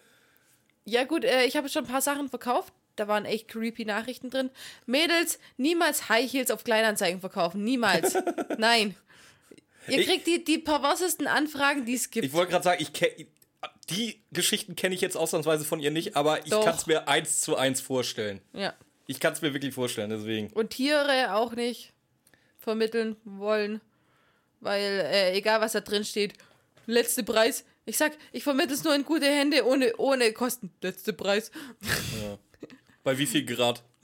Ja, 0.86 1.06
gut, 1.06 1.24
äh, 1.24 1.46
ich 1.46 1.56
habe 1.58 1.70
schon 1.70 1.86
ein 1.86 1.92
paar 1.92 2.02
Sachen 2.02 2.30
verkauft. 2.30 2.74
Da 2.96 3.08
waren 3.08 3.26
echt 3.26 3.48
creepy 3.48 3.86
Nachrichten 3.86 4.30
drin. 4.30 4.50
Mädels, 4.86 5.40
niemals 5.58 6.10
High 6.10 6.32
Heels 6.32 6.52
auf 6.52 6.64
Kleinanzeigen 6.64 7.22
verkaufen. 7.22 7.64
Niemals. 7.64 8.18
Nein. 8.58 8.96
Ihr 9.92 10.06
kriegt 10.06 10.28
die, 10.28 10.44
die 10.44 10.58
perversesten 10.58 11.28
Anfragen, 11.28 11.86
die 11.86 11.94
es 11.96 12.10
gibt. 12.10 12.26
Ich 12.26 12.34
wollte 12.34 12.52
gerade 12.52 12.64
sagen, 12.64 12.82
ich 12.82 12.94
kenn, 12.94 13.10
die 13.90 14.22
Geschichten 14.32 14.76
kenne 14.76 14.96
ich 14.96 15.02
jetzt 15.02 15.18
ausnahmsweise 15.18 15.66
von 15.66 15.80
ihr 15.80 15.92
nicht, 15.92 16.16
aber 16.16 16.46
ich 16.46 16.52
kann 16.52 16.76
es 16.76 16.86
mir 16.86 17.08
eins 17.08 17.42
zu 17.42 17.56
eins 17.56 17.82
vorstellen. 17.82 18.42
ja. 18.54 18.74
Ich 19.08 19.20
kann 19.20 19.34
es 19.34 19.42
mir 19.42 19.56
wirklich 19.56 19.74
vorstellen, 19.74 20.12
deswegen. 20.12 20.54
Und 20.54 20.70
Tiere 20.70 21.34
auch 21.34 21.56
nicht 21.56 21.94
vermitteln 22.60 23.16
wollen. 23.24 23.82
Weil, 24.60 24.84
äh, 24.84 25.36
egal 25.36 25.62
was 25.62 25.72
da 25.72 25.82
drin 25.82 26.06
steht, 26.06 26.34
letzte 26.86 27.24
Preis. 27.24 27.66
Ich 27.86 27.98
sag, 27.98 28.16
ich 28.32 28.44
vermittle 28.44 28.76
es 28.76 28.84
nur 28.84 28.94
in 28.94 29.04
gute 29.04 29.26
Hände, 29.26 29.66
ohne, 29.66 29.96
ohne 29.98 30.32
Kosten. 30.32 30.72
Letzte 30.82 31.14
Preis. 31.14 31.50
Bei 33.04 33.18
wie 33.18 33.26
viel 33.26 33.44
Grad? 33.46 33.82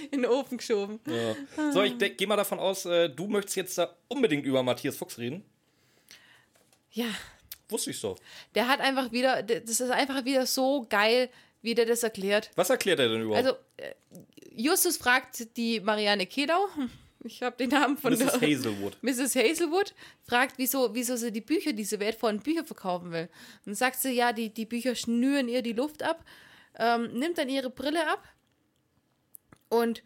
In 0.10 0.22
den 0.22 0.30
Ofen 0.30 0.58
geschoben. 0.58 1.00
Ja. 1.06 1.72
So, 1.72 1.82
ich 1.82 1.98
gehe 1.98 2.26
mal 2.26 2.36
davon 2.36 2.58
aus, 2.58 2.84
äh, 2.86 3.08
du 3.08 3.26
möchtest 3.26 3.56
jetzt 3.56 3.78
da 3.78 3.94
unbedingt 4.08 4.46
über 4.46 4.62
Matthias 4.62 4.96
Fuchs 4.96 5.18
reden. 5.18 5.44
Ja, 6.92 7.06
Wusste 7.68 7.90
ich 7.90 7.98
so. 7.98 8.16
der 8.54 8.68
hat 8.68 8.80
einfach 8.80 9.12
wieder, 9.12 9.42
das 9.42 9.80
ist 9.80 9.90
einfach 9.90 10.24
wieder 10.24 10.44
so 10.46 10.86
geil, 10.88 11.30
wie 11.62 11.74
der 11.74 11.86
das 11.86 12.02
erklärt. 12.02 12.50
Was 12.56 12.70
erklärt 12.70 12.98
er 12.98 13.08
denn 13.08 13.22
überhaupt? 13.22 13.46
Also, 13.46 13.58
äh, 13.76 13.94
Justus 14.54 14.96
fragt 14.96 15.56
die 15.56 15.80
Marianne 15.80 16.26
Kedau, 16.26 16.68
ich 17.24 17.42
habe 17.42 17.56
den 17.56 17.70
Namen 17.70 17.96
von 17.96 18.12
Mrs. 18.12 18.40
Hazelwood. 18.40 18.96
Mrs. 19.02 19.36
Hazelwood, 19.36 19.94
fragt, 20.22 20.54
wieso, 20.58 20.94
wieso 20.94 21.16
sie 21.16 21.30
die 21.30 21.40
Bücher, 21.40 21.72
diese 21.72 22.00
wertvollen 22.00 22.40
Bücher 22.40 22.64
verkaufen 22.64 23.12
will. 23.12 23.28
Und 23.66 23.74
sagt 23.74 24.00
sie, 24.00 24.12
ja, 24.12 24.32
die, 24.32 24.52
die 24.52 24.66
Bücher 24.66 24.94
schnüren 24.94 25.48
ihr 25.48 25.62
die 25.62 25.72
Luft 25.72 26.02
ab, 26.02 26.24
ähm, 26.78 27.12
nimmt 27.12 27.38
dann 27.38 27.48
ihre 27.48 27.70
Brille 27.70 28.08
ab 28.08 28.24
und 29.70 30.02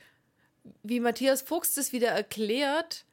wie 0.83 1.01
Matthias 1.01 1.43
Fuchs 1.43 1.75
das 1.75 1.93
wieder 1.93 2.09
erklärt, 2.09 3.05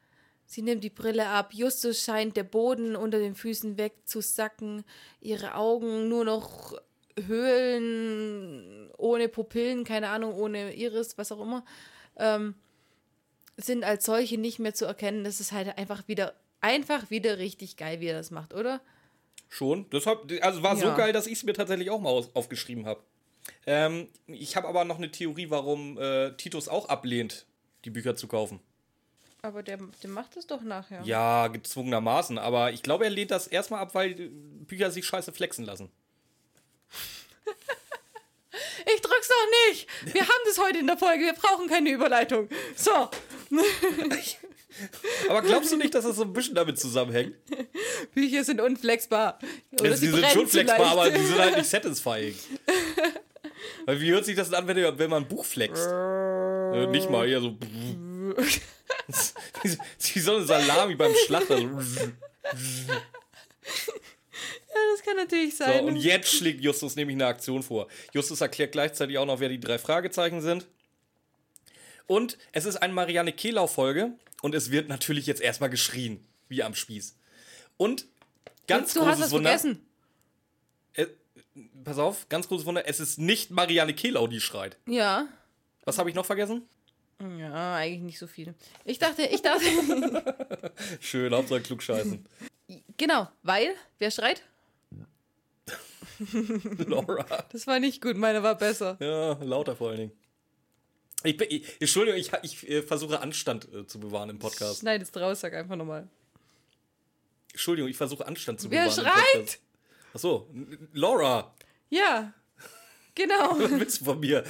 sie 0.46 0.62
nimmt 0.62 0.84
die 0.84 0.90
Brille 0.90 1.26
ab, 1.26 1.52
Justus 1.52 2.02
scheint 2.02 2.36
der 2.36 2.44
Boden 2.44 2.94
unter 2.96 3.18
den 3.18 3.34
Füßen 3.34 3.76
wegzusacken, 3.76 4.84
ihre 5.20 5.54
Augen 5.56 6.08
nur 6.08 6.24
noch 6.24 6.74
Höhlen 7.18 8.90
ohne 8.96 9.28
Pupillen, 9.28 9.84
keine 9.84 10.08
Ahnung, 10.08 10.34
ohne 10.34 10.74
Iris, 10.74 11.18
was 11.18 11.32
auch 11.32 11.40
immer, 11.40 11.64
ähm, 12.16 12.54
sind 13.56 13.84
als 13.84 14.04
solche 14.06 14.38
nicht 14.38 14.58
mehr 14.58 14.74
zu 14.74 14.86
erkennen. 14.86 15.24
Das 15.24 15.40
ist 15.40 15.52
halt 15.52 15.76
einfach 15.76 16.08
wieder, 16.08 16.34
einfach 16.60 17.10
wieder 17.10 17.38
richtig 17.38 17.76
geil, 17.76 18.00
wie 18.00 18.06
er 18.06 18.16
das 18.16 18.30
macht, 18.30 18.54
oder? 18.54 18.80
Schon. 19.48 19.88
Deshalb, 19.90 20.32
also 20.40 20.62
war 20.62 20.76
so 20.76 20.86
Ja. 20.86 20.96
geil, 20.96 21.12
dass 21.12 21.26
ich 21.26 21.34
es 21.34 21.44
mir 21.44 21.52
tatsächlich 21.52 21.90
auch 21.90 22.00
mal 22.00 22.24
aufgeschrieben 22.34 22.86
habe. 22.86 23.02
Ähm, 23.66 24.08
ich 24.26 24.56
habe 24.56 24.68
aber 24.68 24.84
noch 24.84 24.98
eine 24.98 25.10
Theorie, 25.10 25.50
warum 25.50 25.98
äh, 25.98 26.32
Titus 26.36 26.68
auch 26.68 26.88
ablehnt, 26.88 27.46
die 27.84 27.90
Bücher 27.90 28.16
zu 28.16 28.28
kaufen. 28.28 28.60
Aber 29.42 29.62
der, 29.62 29.78
der 30.02 30.10
macht 30.10 30.36
es 30.36 30.46
doch 30.46 30.62
nachher. 30.62 31.02
Ja, 31.04 31.48
gezwungenermaßen. 31.48 32.38
Aber 32.38 32.72
ich 32.72 32.82
glaube, 32.82 33.04
er 33.04 33.10
lehnt 33.10 33.32
das 33.32 33.48
erstmal 33.48 33.80
ab, 33.80 33.94
weil 33.94 34.12
äh, 34.20 34.28
Bücher 34.66 34.90
sich 34.90 35.04
scheiße 35.04 35.32
flexen 35.32 35.64
lassen. 35.64 35.90
Ich 38.94 39.00
drück's 39.00 39.28
doch 39.28 39.70
nicht! 39.70 39.88
Wir 40.12 40.22
haben 40.22 40.40
das 40.44 40.58
heute 40.58 40.78
in 40.78 40.86
der 40.86 40.98
Folge, 40.98 41.24
wir 41.24 41.32
brauchen 41.32 41.68
keine 41.68 41.90
Überleitung. 41.90 42.48
So, 42.76 43.08
Aber 45.28 45.42
glaubst 45.42 45.72
du 45.72 45.76
nicht, 45.76 45.94
dass 45.94 46.04
das 46.04 46.16
so 46.16 46.22
ein 46.22 46.32
bisschen 46.32 46.54
damit 46.54 46.78
zusammenhängt? 46.78 47.36
Bücher 48.14 48.42
sind 48.44 48.60
unflexbar. 48.60 49.38
Oder 49.72 49.90
Also, 49.90 50.00
die 50.00 50.08
sind 50.08 50.20
brennen 50.20 50.32
schon 50.32 50.48
flexbar, 50.48 50.86
aber 50.86 51.10
die 51.10 51.24
sind 51.24 51.38
halt 51.38 51.56
nicht 51.56 51.68
satisfying. 51.68 52.34
Weil 53.86 54.00
wie 54.00 54.10
hört 54.12 54.24
sich 54.24 54.36
das 54.36 54.52
an, 54.52 54.66
wenn, 54.66 54.76
wenn 54.98 55.10
man 55.10 55.24
ein 55.24 55.28
Buch 55.28 55.44
flext? 55.44 55.86
Äh, 55.86 56.86
nicht 56.86 57.10
mal, 57.10 57.28
eher 57.28 57.40
so. 57.40 57.56
wie 60.00 60.20
so 60.20 60.36
eine 60.36 60.44
Salami 60.44 60.94
beim 60.94 61.12
Schlachter. 61.26 61.58
So. 61.58 61.66
Ja, 64.74 64.80
das 64.96 65.02
kann 65.04 65.16
natürlich 65.16 65.56
So, 65.56 65.64
sein. 65.64 65.84
und 65.84 65.96
jetzt 65.96 66.32
schlägt 66.32 66.62
Justus 66.62 66.96
nämlich 66.96 67.14
eine 67.16 67.26
Aktion 67.26 67.62
vor. 67.62 67.88
Justus 68.14 68.40
erklärt 68.40 68.72
gleichzeitig 68.72 69.18
auch 69.18 69.26
noch, 69.26 69.38
wer 69.38 69.50
die 69.50 69.60
drei 69.60 69.78
Fragezeichen 69.78 70.40
sind. 70.40 70.66
Und 72.06 72.38
es 72.52 72.64
ist 72.64 72.76
eine 72.76 72.92
Marianne 72.94 73.32
Kehlau-Folge 73.32 74.12
und 74.40 74.54
es 74.54 74.70
wird 74.70 74.88
natürlich 74.88 75.26
jetzt 75.26 75.42
erstmal 75.42 75.68
geschrien, 75.70 76.24
wie 76.48 76.62
am 76.62 76.74
Spieß. 76.74 77.16
Und 77.76 78.06
ganz 78.66 78.94
du 78.94 79.00
hast 79.00 79.06
großes 79.18 79.24
was 79.24 79.30
Wunder. 79.32 79.50
vergessen. 79.50 79.86
Pass 81.84 81.98
auf, 81.98 82.28
ganz 82.28 82.48
großes 82.48 82.64
Wunder, 82.66 82.86
es 82.88 82.98
ist 83.00 83.18
nicht 83.18 83.50
Marianne 83.50 83.94
Kehlau, 83.94 84.26
die 84.26 84.40
schreit. 84.40 84.78
Ja. 84.86 85.26
Was 85.84 85.98
habe 85.98 86.08
ich 86.08 86.14
noch 86.16 86.24
vergessen? 86.24 86.62
Ja, 87.38 87.74
eigentlich 87.76 88.02
nicht 88.02 88.18
so 88.18 88.26
viel. 88.26 88.54
Ich 88.84 88.98
dachte, 88.98 89.22
ich 89.22 89.42
dachte, 89.42 90.72
Schön, 91.00 91.32
Hauptsache 91.34 91.60
klugscheißen. 91.60 92.24
genau, 92.96 93.28
weil, 93.42 93.74
wer 93.98 94.10
schreit? 94.10 94.42
Laura. 96.86 97.24
Das 97.52 97.66
war 97.66 97.78
nicht 97.80 98.00
gut, 98.00 98.16
meine 98.16 98.42
war 98.42 98.54
besser. 98.56 98.96
Ja, 99.00 99.32
lauter 99.44 99.76
vor 99.76 99.88
allen 99.90 99.98
Dingen. 99.98 100.12
Ich, 101.24 101.36
bin- 101.36 101.48
ich, 101.50 101.80
Entschuldigung, 101.80 102.18
ich, 102.20 102.30
ich 102.42 102.68
äh, 102.68 102.82
versuche 102.82 103.20
Anstand 103.20 103.72
äh, 103.72 103.86
zu 103.86 104.00
bewahren 104.00 104.30
im 104.30 104.38
Podcast. 104.38 104.80
Schneid 104.80 105.02
es 105.02 105.10
draus, 105.12 105.40
sag 105.40 105.54
einfach 105.54 105.76
nochmal. 105.76 106.08
Entschuldigung, 107.52 107.90
ich 107.90 107.96
versuche 107.96 108.26
Anstand 108.26 108.60
zu 108.60 108.70
Wer 108.70 108.84
bewahren. 108.86 109.04
im 109.04 109.12
schreit? 109.12 109.58
Achso, 110.14 110.48
Laura, 110.92 111.54
Ja, 111.90 112.32
genau. 113.14 113.50
was 113.58 113.70
willst 113.70 114.00
du 114.00 114.04
von 114.04 114.20
mir? 114.20 114.44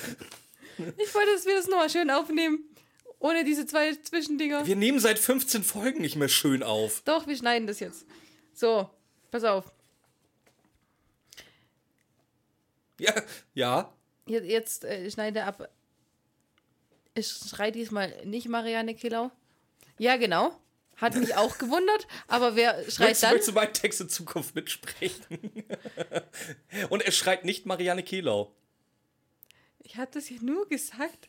Ich 0.97 1.15
wollte, 1.15 1.33
dass 1.35 1.47
wir 1.47 1.55
das 1.57 1.69
nochmal 1.69 1.91
schön 1.91 2.11
aufnehmen. 2.11 2.65
Ohne 3.19 3.45
diese 3.45 3.67
zwei 3.67 3.95
Zwischendinger. 3.95 4.67
Wir 4.67 4.75
nehmen 4.75 4.99
seit 4.99 5.19
15 5.19 5.63
Folgen 5.63 6.01
nicht 6.01 6.17
mehr 6.17 6.29
schön 6.29 6.65
auf. 6.65 7.03
Doch, 7.05 7.29
wir 7.29 7.37
schneiden 7.37 7.69
das 7.69 7.79
jetzt. 7.79 8.05
So, 8.53 8.91
pass 9.31 9.45
auf. 9.45 9.73
Ja, 12.99 13.15
ja. 13.55 13.93
Jetzt, 14.27 14.47
jetzt 14.47 14.85
äh, 14.85 15.09
schneide 15.11 15.45
ab. 15.45 15.69
Ich 17.15 17.29
schrei 17.29 17.71
diesmal 17.71 18.13
nicht 18.25 18.49
Marianne 18.49 18.95
Killau. 18.95 19.31
Ja, 19.99 20.17
genau. 20.17 20.57
Hat 21.03 21.17
mich 21.17 21.35
auch 21.35 21.59
gewundert. 21.59 22.07
Aber 22.29 22.55
wer 22.55 22.75
schreit 22.91 22.99
Möchtest, 23.09 23.23
dann? 23.25 23.31
möchtest 23.33 23.49
du 23.49 23.53
meinen 23.53 23.73
Text 23.75 24.01
in 24.01 24.09
Zukunft 24.09 24.55
mitsprechen? 24.55 25.41
Und 26.91 27.03
er 27.03 27.13
schreit 27.13 27.45
nicht 27.45 27.67
Marianne 27.67 28.05
Kehlau. 28.05 28.55
Ich 29.81 29.97
habe 29.97 30.11
das 30.13 30.31
ja 30.31 30.37
nur 30.41 30.69
gesagt, 30.69 31.29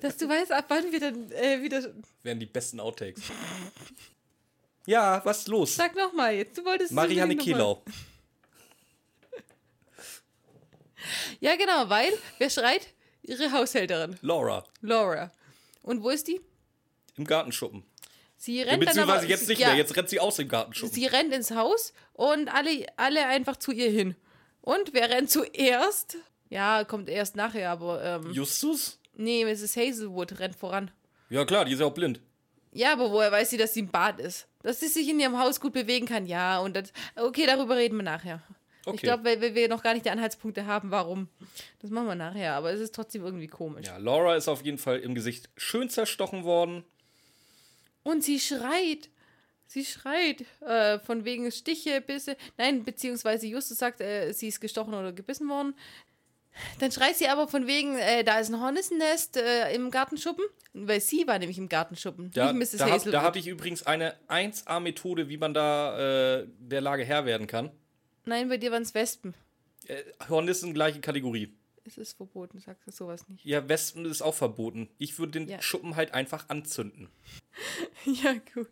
dass 0.00 0.16
du 0.16 0.28
weißt, 0.28 0.52
ab 0.52 0.66
wann 0.68 0.92
wir 0.92 1.00
dann 1.00 1.30
äh, 1.32 1.60
wieder. 1.60 1.92
Wären 2.22 2.38
die 2.38 2.46
besten 2.46 2.78
Outtakes. 2.78 3.24
Ja, 4.86 5.20
was 5.24 5.40
ist 5.40 5.48
los? 5.48 5.74
Sag 5.74 5.96
nochmal 5.96 6.34
jetzt. 6.34 6.56
Du 6.56 6.64
wolltest. 6.64 6.92
Marianne 6.92 7.36
Kehlau. 7.36 7.82
Ja, 11.40 11.56
genau, 11.56 11.88
weil 11.88 12.12
wer 12.38 12.48
schreit? 12.48 12.86
Ihre 13.22 13.52
Haushälterin, 13.52 14.18
Laura. 14.22 14.64
Laura. 14.80 15.32
Und 15.82 16.02
wo 16.02 16.10
ist 16.10 16.28
die? 16.28 16.40
Im 17.16 17.24
Gartenschuppen. 17.24 17.84
Sie 18.44 18.58
Ja, 18.58 18.64
rennt 18.64 18.72
dann 18.72 18.80
beziehungsweise 18.80 19.18
aber, 19.20 19.28
jetzt 19.28 19.48
nicht 19.48 19.58
ja, 19.58 19.68
mehr. 19.68 19.76
Jetzt 19.78 19.96
rennt 19.96 20.10
sie 20.10 20.20
aus 20.20 20.36
dem 20.36 20.48
Gartenschuppen. 20.48 20.94
Sie 20.94 21.06
rennt 21.06 21.32
ins 21.32 21.50
Haus 21.52 21.94
und 22.12 22.54
alle, 22.54 22.86
alle 22.96 23.26
einfach 23.26 23.56
zu 23.56 23.72
ihr 23.72 23.90
hin. 23.90 24.16
Und 24.60 24.92
wer 24.92 25.08
rennt 25.08 25.30
zuerst? 25.30 26.18
Ja, 26.50 26.84
kommt 26.84 27.08
erst 27.08 27.36
nachher, 27.36 27.70
aber 27.70 28.04
ähm, 28.04 28.32
Justus? 28.32 29.00
nee, 29.14 29.46
Mrs. 29.46 29.76
Hazelwood 29.76 30.38
rennt 30.40 30.56
voran. 30.56 30.90
Ja, 31.30 31.46
klar, 31.46 31.64
die 31.64 31.72
ist 31.72 31.80
ja 31.80 31.86
auch 31.86 31.94
blind. 31.94 32.20
Ja, 32.70 32.92
aber 32.92 33.10
woher 33.10 33.32
weiß 33.32 33.48
sie, 33.48 33.56
dass 33.56 33.72
sie 33.72 33.80
im 33.80 33.88
Bad 33.88 34.20
ist? 34.20 34.46
Dass 34.62 34.80
sie 34.80 34.88
sich 34.88 35.08
in 35.08 35.18
ihrem 35.18 35.38
Haus 35.38 35.58
gut 35.58 35.72
bewegen 35.72 36.06
kann, 36.06 36.26
ja. 36.26 36.58
Und 36.58 36.76
das, 36.76 36.92
okay, 37.16 37.46
darüber 37.46 37.76
reden 37.76 37.96
wir 37.96 38.02
nachher. 38.02 38.42
Okay. 38.84 38.96
Ich 38.96 39.02
glaube, 39.02 39.24
weil 39.24 39.54
wir 39.54 39.68
noch 39.68 39.82
gar 39.82 39.94
nicht 39.94 40.04
die 40.04 40.10
Anhaltspunkte 40.10 40.66
haben, 40.66 40.90
warum. 40.90 41.28
Das 41.80 41.90
machen 41.90 42.08
wir 42.08 42.14
nachher, 42.14 42.54
aber 42.56 42.72
es 42.72 42.80
ist 42.80 42.94
trotzdem 42.94 43.24
irgendwie 43.24 43.46
komisch. 43.46 43.86
Ja, 43.86 43.96
Laura 43.96 44.36
ist 44.36 44.48
auf 44.48 44.62
jeden 44.62 44.76
Fall 44.76 44.98
im 44.98 45.14
Gesicht 45.14 45.48
schön 45.56 45.88
zerstochen 45.88 46.44
worden. 46.44 46.84
Und 48.04 48.22
sie 48.22 48.38
schreit. 48.38 49.10
Sie 49.66 49.84
schreit. 49.84 50.44
Äh, 50.60 51.00
von 51.00 51.24
wegen 51.24 51.50
Stiche, 51.50 52.00
Bisse. 52.00 52.36
Nein, 52.56 52.84
beziehungsweise 52.84 53.46
Justus 53.46 53.78
sagt, 53.78 54.00
äh, 54.00 54.32
sie 54.32 54.48
ist 54.48 54.60
gestochen 54.60 54.94
oder 54.94 55.12
gebissen 55.12 55.48
worden. 55.48 55.74
Dann 56.78 56.92
schreit 56.92 57.16
sie 57.16 57.26
aber 57.26 57.48
von 57.48 57.66
wegen, 57.66 57.96
äh, 57.98 58.22
da 58.22 58.38
ist 58.38 58.48
ein 58.50 58.60
Hornissennest 58.60 59.36
äh, 59.36 59.74
im 59.74 59.90
Gartenschuppen. 59.90 60.44
Weil 60.72 61.00
sie 61.00 61.26
war 61.26 61.38
nämlich 61.38 61.58
im 61.58 61.68
Gartenschuppen, 61.68 62.30
Da, 62.32 62.52
nicht 62.52 62.72
Mrs. 62.72 62.78
da, 62.78 62.90
hab, 62.90 63.22
habe 63.22 63.38
ich 63.38 63.46
übrigens 63.46 63.84
eine 63.86 64.14
1A-Methode, 64.28 65.28
wie 65.28 65.36
man 65.36 65.54
da 65.54 66.40
äh, 66.40 66.46
der 66.58 66.80
Lage 66.80 67.04
Herr 67.04 67.26
werden 67.26 67.46
kann. 67.46 67.70
Nein, 68.24 68.48
bei 68.48 68.56
dir 68.56 68.72
waren 68.72 68.82
es 68.82 68.92
Wespen. 68.94 69.34
Äh, 69.86 70.02
Hornissen, 70.28 70.74
gleiche 70.74 71.00
Kategorie. 71.00 71.52
Es 71.84 71.96
ist 71.98 72.16
verboten, 72.16 72.58
sagst 72.58 72.86
du 72.86 72.90
sowas 72.90 73.28
nicht. 73.28 73.44
Ja, 73.44 73.68
Wespen 73.68 74.04
ist 74.06 74.22
auch 74.22 74.34
verboten. 74.34 74.88
Ich 74.98 75.18
würde 75.18 75.32
den 75.32 75.48
Ja. 75.48 75.60
Schuppen 75.62 75.94
halt 75.96 76.12
einfach 76.14 76.48
anzünden. 76.48 77.08
Ja, 78.04 78.34
gut. 78.54 78.68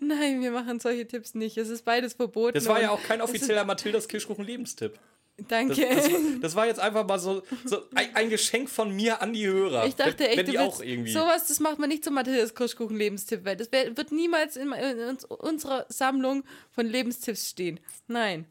Nein, 0.00 0.42
wir 0.42 0.50
machen 0.50 0.80
solche 0.80 1.06
Tipps 1.06 1.34
nicht. 1.34 1.56
Es 1.56 1.68
ist 1.68 1.84
beides 1.84 2.14
verboten. 2.14 2.54
Das 2.54 2.66
war 2.66 2.80
ja 2.80 2.90
auch 2.90 3.02
kein 3.02 3.20
offizieller 3.20 3.64
Mathildas 3.64 4.08
Kirschkuchen-Lebenstipp. 4.08 4.98
Das, 5.36 5.46
Danke. 5.48 5.74
das, 5.88 6.12
war- 6.12 6.20
das 6.40 6.54
war 6.56 6.66
jetzt 6.66 6.80
einfach 6.80 7.06
mal 7.06 7.18
so, 7.18 7.42
so 7.64 7.82
ein, 7.94 8.14
ein 8.14 8.28
Geschenk 8.30 8.68
von 8.68 8.90
mir 8.94 9.22
an 9.22 9.32
die 9.32 9.46
Hörer. 9.46 9.86
Ich 9.86 9.94
dachte 9.94 10.28
echt, 10.28 10.38
wenn 10.38 10.46
die 10.46 10.58
auch 10.58 10.82
irgendwie. 10.82 11.12
sowas, 11.12 11.46
das 11.46 11.60
macht 11.60 11.78
man 11.78 11.88
nicht 11.88 12.04
zum 12.04 12.14
Mathildas 12.14 12.54
Kirschkuchen 12.54 12.96
Lebenstipp, 12.96 13.44
weil 13.44 13.56
das 13.56 13.70
wird 13.70 14.10
niemals 14.12 14.56
in, 14.56 14.72
in 14.72 14.98
uns- 15.08 15.24
unserer 15.24 15.86
Sammlung 15.88 16.44
von 16.72 16.86
Lebenstipps 16.86 17.48
stehen. 17.48 17.78
Nein. 18.08 18.46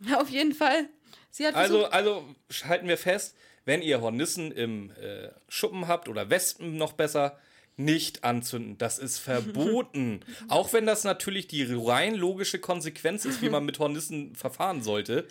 Auf 0.16 0.30
jeden 0.30 0.54
Fall. 0.54 0.88
Sie 1.30 1.46
hat 1.46 1.56
Also, 1.56 1.86
also 1.86 2.24
halten 2.68 2.86
wir 2.88 2.96
fest, 2.96 3.34
wenn 3.64 3.82
ihr 3.82 4.00
Hornissen 4.00 4.52
im 4.52 4.90
äh, 4.92 5.28
Schuppen 5.48 5.88
habt 5.88 6.08
oder 6.08 6.30
Wespen 6.30 6.76
noch 6.76 6.92
besser, 6.92 7.38
nicht 7.76 8.24
anzünden. 8.24 8.78
Das 8.78 8.98
ist 8.98 9.18
verboten. 9.20 10.20
Auch 10.48 10.72
wenn 10.72 10.86
das 10.86 11.04
natürlich 11.04 11.46
die 11.48 11.64
rein 11.64 12.14
logische 12.14 12.58
Konsequenz 12.58 13.24
ist, 13.24 13.42
wie 13.42 13.48
man 13.48 13.64
mit 13.64 13.78
Hornissen 13.78 14.34
verfahren 14.34 14.82
sollte. 14.82 15.26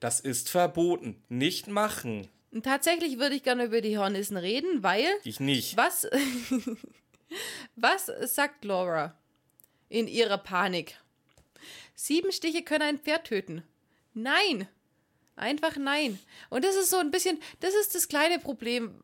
Das 0.00 0.20
ist 0.20 0.48
verboten. 0.48 1.22
Nicht 1.28 1.66
machen. 1.66 2.28
tatsächlich 2.62 3.18
würde 3.18 3.34
ich 3.34 3.42
gerne 3.42 3.64
über 3.64 3.80
die 3.80 3.98
Hornissen 3.98 4.36
reden, 4.36 4.82
weil 4.82 5.06
Ich 5.24 5.40
nicht. 5.40 5.76
was, 5.76 6.06
was 7.76 8.06
sagt 8.32 8.64
Laura 8.64 9.14
in 9.88 10.06
ihrer 10.06 10.38
Panik? 10.38 10.98
Sieben 11.94 12.30
Stiche 12.32 12.62
können 12.62 12.82
ein 12.84 12.98
Pferd 12.98 13.26
töten. 13.26 13.62
Nein. 14.14 14.68
Einfach 15.34 15.76
nein. 15.76 16.18
Und 16.50 16.64
das 16.64 16.74
ist 16.76 16.90
so 16.90 16.96
ein 16.98 17.10
bisschen, 17.10 17.38
das 17.60 17.74
ist 17.74 17.94
das 17.94 18.08
kleine 18.08 18.38
Problem, 18.38 19.02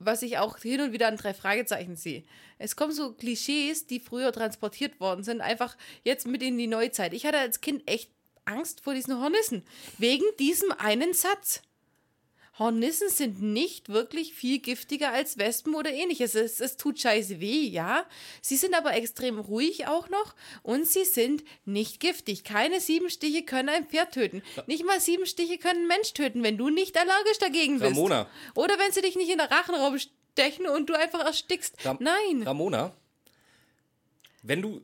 was 0.00 0.22
ich 0.22 0.38
auch 0.38 0.58
hin 0.58 0.80
und 0.80 0.92
wieder 0.92 1.08
an 1.08 1.16
drei 1.16 1.34
Fragezeichen 1.34 1.94
sehe. 1.94 2.24
Es 2.58 2.74
kommen 2.74 2.92
so 2.92 3.12
Klischees, 3.12 3.86
die 3.86 4.00
früher 4.00 4.32
transportiert 4.32 4.98
worden 4.98 5.22
sind, 5.22 5.40
einfach 5.40 5.76
jetzt 6.02 6.26
mit 6.26 6.42
in 6.42 6.58
die 6.58 6.66
Neuzeit. 6.66 7.12
Ich 7.14 7.26
hatte 7.26 7.38
als 7.38 7.60
Kind 7.60 7.88
echt 7.88 8.10
Angst 8.46 8.80
vor 8.80 8.94
diesen 8.94 9.20
Hornissen. 9.20 9.62
Wegen 9.98 10.24
diesem 10.38 10.72
einen 10.72 11.14
Satz. 11.14 11.62
Hornissen 12.60 13.08
sind 13.08 13.40
nicht 13.40 13.88
wirklich 13.88 14.34
viel 14.34 14.58
giftiger 14.58 15.12
als 15.12 15.38
Wespen 15.38 15.74
oder 15.74 15.90
ähnliches. 15.90 16.34
Es, 16.34 16.60
es 16.60 16.76
tut 16.76 17.00
scheiße 17.00 17.40
weh, 17.40 17.66
ja. 17.66 18.04
Sie 18.42 18.56
sind 18.56 18.74
aber 18.74 18.92
extrem 18.92 19.38
ruhig 19.38 19.86
auch 19.86 20.10
noch 20.10 20.34
und 20.62 20.86
sie 20.86 21.06
sind 21.06 21.42
nicht 21.64 22.00
giftig. 22.00 22.44
Keine 22.44 22.80
sieben 22.80 23.08
Stiche 23.08 23.44
können 23.44 23.70
ein 23.70 23.86
Pferd 23.86 24.12
töten. 24.12 24.42
Nicht 24.66 24.84
mal 24.84 25.00
sieben 25.00 25.24
Stiche 25.24 25.56
können 25.56 25.78
einen 25.78 25.88
Mensch 25.88 26.12
töten, 26.12 26.42
wenn 26.42 26.58
du 26.58 26.68
nicht 26.68 26.98
allergisch 26.98 27.38
dagegen 27.38 27.78
bist. 27.78 27.92
Ramona. 27.92 28.28
Oder 28.54 28.78
wenn 28.78 28.92
sie 28.92 29.00
dich 29.00 29.16
nicht 29.16 29.30
in 29.30 29.38
den 29.38 29.48
Rachenraum 29.48 29.98
stechen 29.98 30.66
und 30.66 30.90
du 30.90 30.94
einfach 30.94 31.24
erstickst. 31.24 31.82
Ram 31.86 31.96
Nein. 31.98 32.42
Ramona, 32.42 32.94
wenn 34.42 34.60
du 34.60 34.82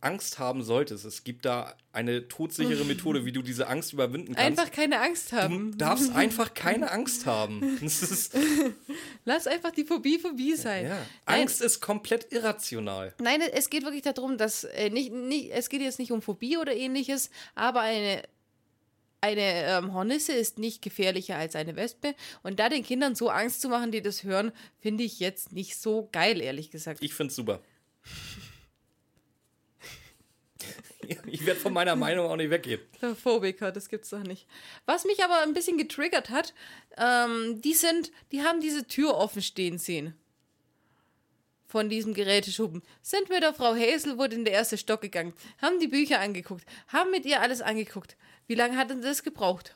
Angst 0.00 0.38
haben 0.38 0.62
solltest, 0.62 1.04
es 1.04 1.24
gibt 1.24 1.44
da 1.44 1.74
eine 1.92 2.28
todsichere 2.28 2.84
Methode, 2.84 3.24
wie 3.24 3.32
du 3.32 3.42
diese 3.42 3.66
Angst 3.68 3.92
überwinden 3.92 4.34
kannst. 4.34 4.60
Einfach 4.60 4.70
keine 4.72 5.00
Angst 5.00 5.32
Du 5.32 5.36
haben. 5.36 5.78
darfst 5.78 6.12
einfach 6.14 6.54
keine 6.54 6.90
Angst 6.90 7.26
haben. 7.26 7.78
Lass 9.24 9.46
einfach 9.46 9.70
die 9.70 9.84
Phobie 9.84 10.18
Phobie 10.18 10.54
sein. 10.56 10.84
ja. 10.86 10.96
Nein. 11.26 11.40
Angst 11.42 11.60
ist 11.62 11.80
komplett 11.80 12.32
irrational. 12.32 13.14
Nein, 13.20 13.40
es 13.52 13.70
geht 13.70 13.82
wirklich 13.84 14.02
darum, 14.02 14.38
dass 14.38 14.64
äh, 14.64 14.90
nicht, 14.90 15.12
nicht, 15.12 15.50
es 15.52 15.68
geht 15.68 15.80
jetzt 15.80 15.98
nicht 15.98 16.12
um 16.12 16.22
Phobie 16.22 16.56
oder 16.58 16.74
ähnliches, 16.74 17.30
aber 17.54 17.80
eine, 17.80 18.22
eine 19.20 19.40
ähm, 19.42 19.92
Hornisse 19.94 20.32
ist 20.32 20.58
nicht 20.58 20.82
gefährlicher 20.82 21.36
als 21.36 21.56
eine 21.56 21.74
Wespe. 21.76 22.14
Und 22.42 22.60
da 22.60 22.68
den 22.68 22.84
Kindern 22.84 23.14
so 23.14 23.30
Angst 23.30 23.60
zu 23.60 23.68
machen, 23.68 23.90
die 23.90 24.02
das 24.02 24.22
hören, 24.22 24.52
finde 24.80 25.02
ich 25.04 25.18
jetzt 25.18 25.52
nicht 25.52 25.76
so 25.76 26.08
geil, 26.12 26.40
ehrlich 26.40 26.70
gesagt. 26.70 27.02
Ich 27.02 27.14
find's 27.14 27.34
super. 27.34 27.60
Ich 31.26 31.46
werde 31.46 31.60
von 31.60 31.72
meiner 31.72 31.96
Meinung 31.96 32.26
auch 32.26 32.36
nicht 32.36 32.50
weggehen. 32.50 32.80
Phobiker, 33.22 33.72
das 33.72 33.88
gibt's 33.88 34.10
doch 34.10 34.22
nicht. 34.22 34.46
Was 34.84 35.04
mich 35.04 35.22
aber 35.24 35.42
ein 35.42 35.54
bisschen 35.54 35.78
getriggert 35.78 36.30
hat, 36.30 36.54
ähm, 36.96 37.60
die 37.62 37.74
sind, 37.74 38.12
die 38.32 38.42
haben 38.42 38.60
diese 38.60 38.86
Tür 38.86 39.16
offen 39.16 39.42
stehen 39.42 39.78
sehen. 39.78 40.14
Von 41.66 41.88
diesem 41.88 42.14
Geräteschuppen. 42.14 42.82
Sind 43.02 43.28
mit 43.28 43.42
der 43.42 43.54
Frau 43.54 43.74
Hazelwood 43.74 44.32
in 44.32 44.44
der 44.44 44.54
erste 44.54 44.78
Stock 44.78 45.00
gegangen, 45.00 45.34
haben 45.60 45.80
die 45.80 45.88
Bücher 45.88 46.20
angeguckt, 46.20 46.64
haben 46.88 47.10
mit 47.10 47.24
ihr 47.24 47.40
alles 47.40 47.60
angeguckt. 47.60 48.16
Wie 48.46 48.54
lange 48.54 48.76
hat 48.76 48.90
denn 48.90 49.02
das 49.02 49.22
gebraucht? 49.22 49.74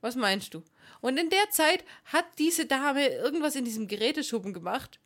Was 0.00 0.16
meinst 0.16 0.54
du? 0.54 0.62
Und 1.00 1.18
in 1.18 1.30
der 1.30 1.50
Zeit 1.50 1.84
hat 2.04 2.26
diese 2.38 2.66
Dame 2.66 3.08
irgendwas 3.08 3.56
in 3.56 3.64
diesem 3.64 3.88
Geräteschuppen 3.88 4.52
gemacht. 4.52 4.98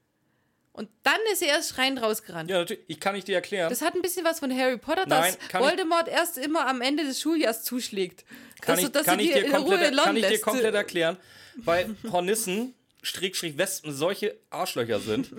Und 0.72 0.88
dann 1.02 1.18
ist 1.32 1.40
sie 1.40 1.46
erst 1.46 1.74
schreiend 1.74 2.00
rausgerannt. 2.00 2.48
Ja, 2.50 2.58
natürlich. 2.58 2.82
Ich 2.88 2.98
kann 2.98 3.14
nicht 3.14 3.28
dir 3.28 3.34
erklären. 3.34 3.68
Das 3.68 3.82
hat 3.82 3.94
ein 3.94 4.00
bisschen 4.00 4.24
was 4.24 4.38
von 4.38 4.50
Harry 4.56 4.78
Potter, 4.78 5.04
Nein, 5.06 5.34
dass 5.38 5.48
kann 5.48 5.62
ich- 5.62 5.68
Voldemort 5.68 6.08
erst 6.08 6.38
immer 6.38 6.66
am 6.66 6.80
Ende 6.80 7.04
des 7.04 7.20
Schuljahres 7.20 7.62
zuschlägt. 7.62 8.24
kann 8.62 8.76
dass, 8.76 8.84
ich, 8.84 8.92
dass 8.92 9.04
kann 9.04 9.18
ich 9.20 9.32
dir 9.32 9.50
komplett, 9.50 9.96
kann 9.96 10.16
ich 10.16 10.26
dir 10.26 10.40
komplett 10.40 10.74
erklären, 10.74 11.16
weil 11.56 11.94
Hornissen, 12.10 12.74
Strickstrich 13.02 13.58
Wespen, 13.58 13.92
solche 13.92 14.36
Arschlöcher 14.50 15.00
sind. 15.00 15.30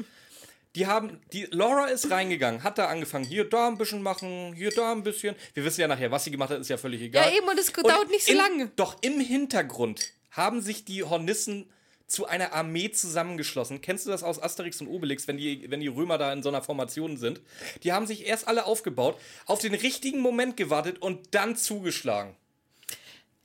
Die 0.75 0.87
haben, 0.87 1.21
die 1.31 1.45
Laura 1.51 1.85
ist 1.87 2.09
reingegangen, 2.11 2.63
hat 2.63 2.77
da 2.79 2.87
angefangen, 2.87 3.25
hier 3.25 3.47
da 3.47 3.67
ein 3.67 3.77
bisschen 3.77 4.01
machen, 4.01 4.53
hier 4.53 4.71
da 4.71 4.91
ein 4.91 5.03
bisschen. 5.03 5.35
Wir 5.53 5.63
wissen 5.63 5.81
ja 5.81 5.87
nachher, 5.87 6.09
was 6.11 6.23
sie 6.25 6.31
gemacht 6.31 6.49
hat, 6.49 6.59
ist 6.59 6.69
ja 6.69 6.77
völlig 6.77 7.01
egal. 7.01 7.29
Ja, 7.31 7.37
eben, 7.37 7.47
und 7.47 7.59
es 7.59 7.71
dauert 7.71 8.09
nicht 8.09 8.25
so 8.25 8.33
lange. 8.33 8.71
Doch 8.75 8.97
im 9.01 9.19
Hintergrund 9.19 10.11
haben 10.31 10.61
sich 10.61 10.83
die 10.83 11.03
Hornissen 11.03 11.69
zu 12.13 12.27
einer 12.27 12.53
Armee 12.53 12.91
zusammengeschlossen. 12.91 13.82
Kennst 13.82 14.05
du 14.05 14.12
das 14.12 14.24
aus 14.24 14.41
Asterix 14.41 14.79
und 14.82 14.88
Obelix, 14.88 15.27
wenn 15.27 15.38
die, 15.38 15.70
wenn 15.72 15.79
die 15.79 15.88
Römer 15.88 16.20
da 16.20 16.32
in 16.32 16.43
so 16.43 16.50
einer 16.50 16.62
Formation 16.62 17.17
sind? 17.17 17.41
Die 17.82 17.91
haben 17.91 18.05
sich 18.05 18.27
erst 18.27 18.48
alle 18.48 18.65
aufgebaut, 18.65 19.20
auf 19.48 19.60
den 19.60 19.74
richtigen 19.74 20.20
Moment 20.20 20.55
gewartet 20.55 21.01
und 21.01 21.34
dann 21.34 21.55
zugeschlagen. 21.55 22.36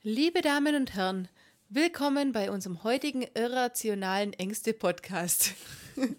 Liebe 0.03 0.41
Damen 0.41 0.75
und 0.75 0.93
Herren, 0.93 1.27
willkommen 1.69 2.31
bei 2.31 2.51
unserem 2.51 2.83
heutigen 2.83 3.25
irrationalen 3.33 4.33
Ängste-Podcast. 4.33 5.53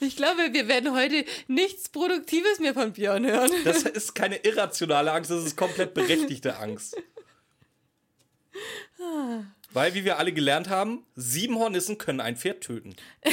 Ich 0.00 0.16
glaube, 0.16 0.52
wir 0.52 0.66
werden 0.66 0.92
heute 0.92 1.24
nichts 1.46 1.88
Produktives 1.88 2.58
mehr 2.58 2.74
von 2.74 2.92
Björn 2.94 3.24
hören. 3.24 3.52
Das 3.64 3.82
ist 3.84 4.14
keine 4.14 4.38
irrationale 4.38 5.12
Angst, 5.12 5.30
das 5.30 5.44
ist 5.44 5.56
komplett 5.56 5.94
berechtigte 5.94 6.56
Angst. 6.56 6.96
Weil, 9.72 9.94
wie 9.94 10.04
wir 10.04 10.18
alle 10.18 10.32
gelernt 10.32 10.68
haben, 10.68 11.06
sieben 11.14 11.58
Hornissen 11.58 11.96
können 11.98 12.20
ein 12.20 12.36
Pferd 12.36 12.62
töten. 12.62 12.96
Du 13.22 13.30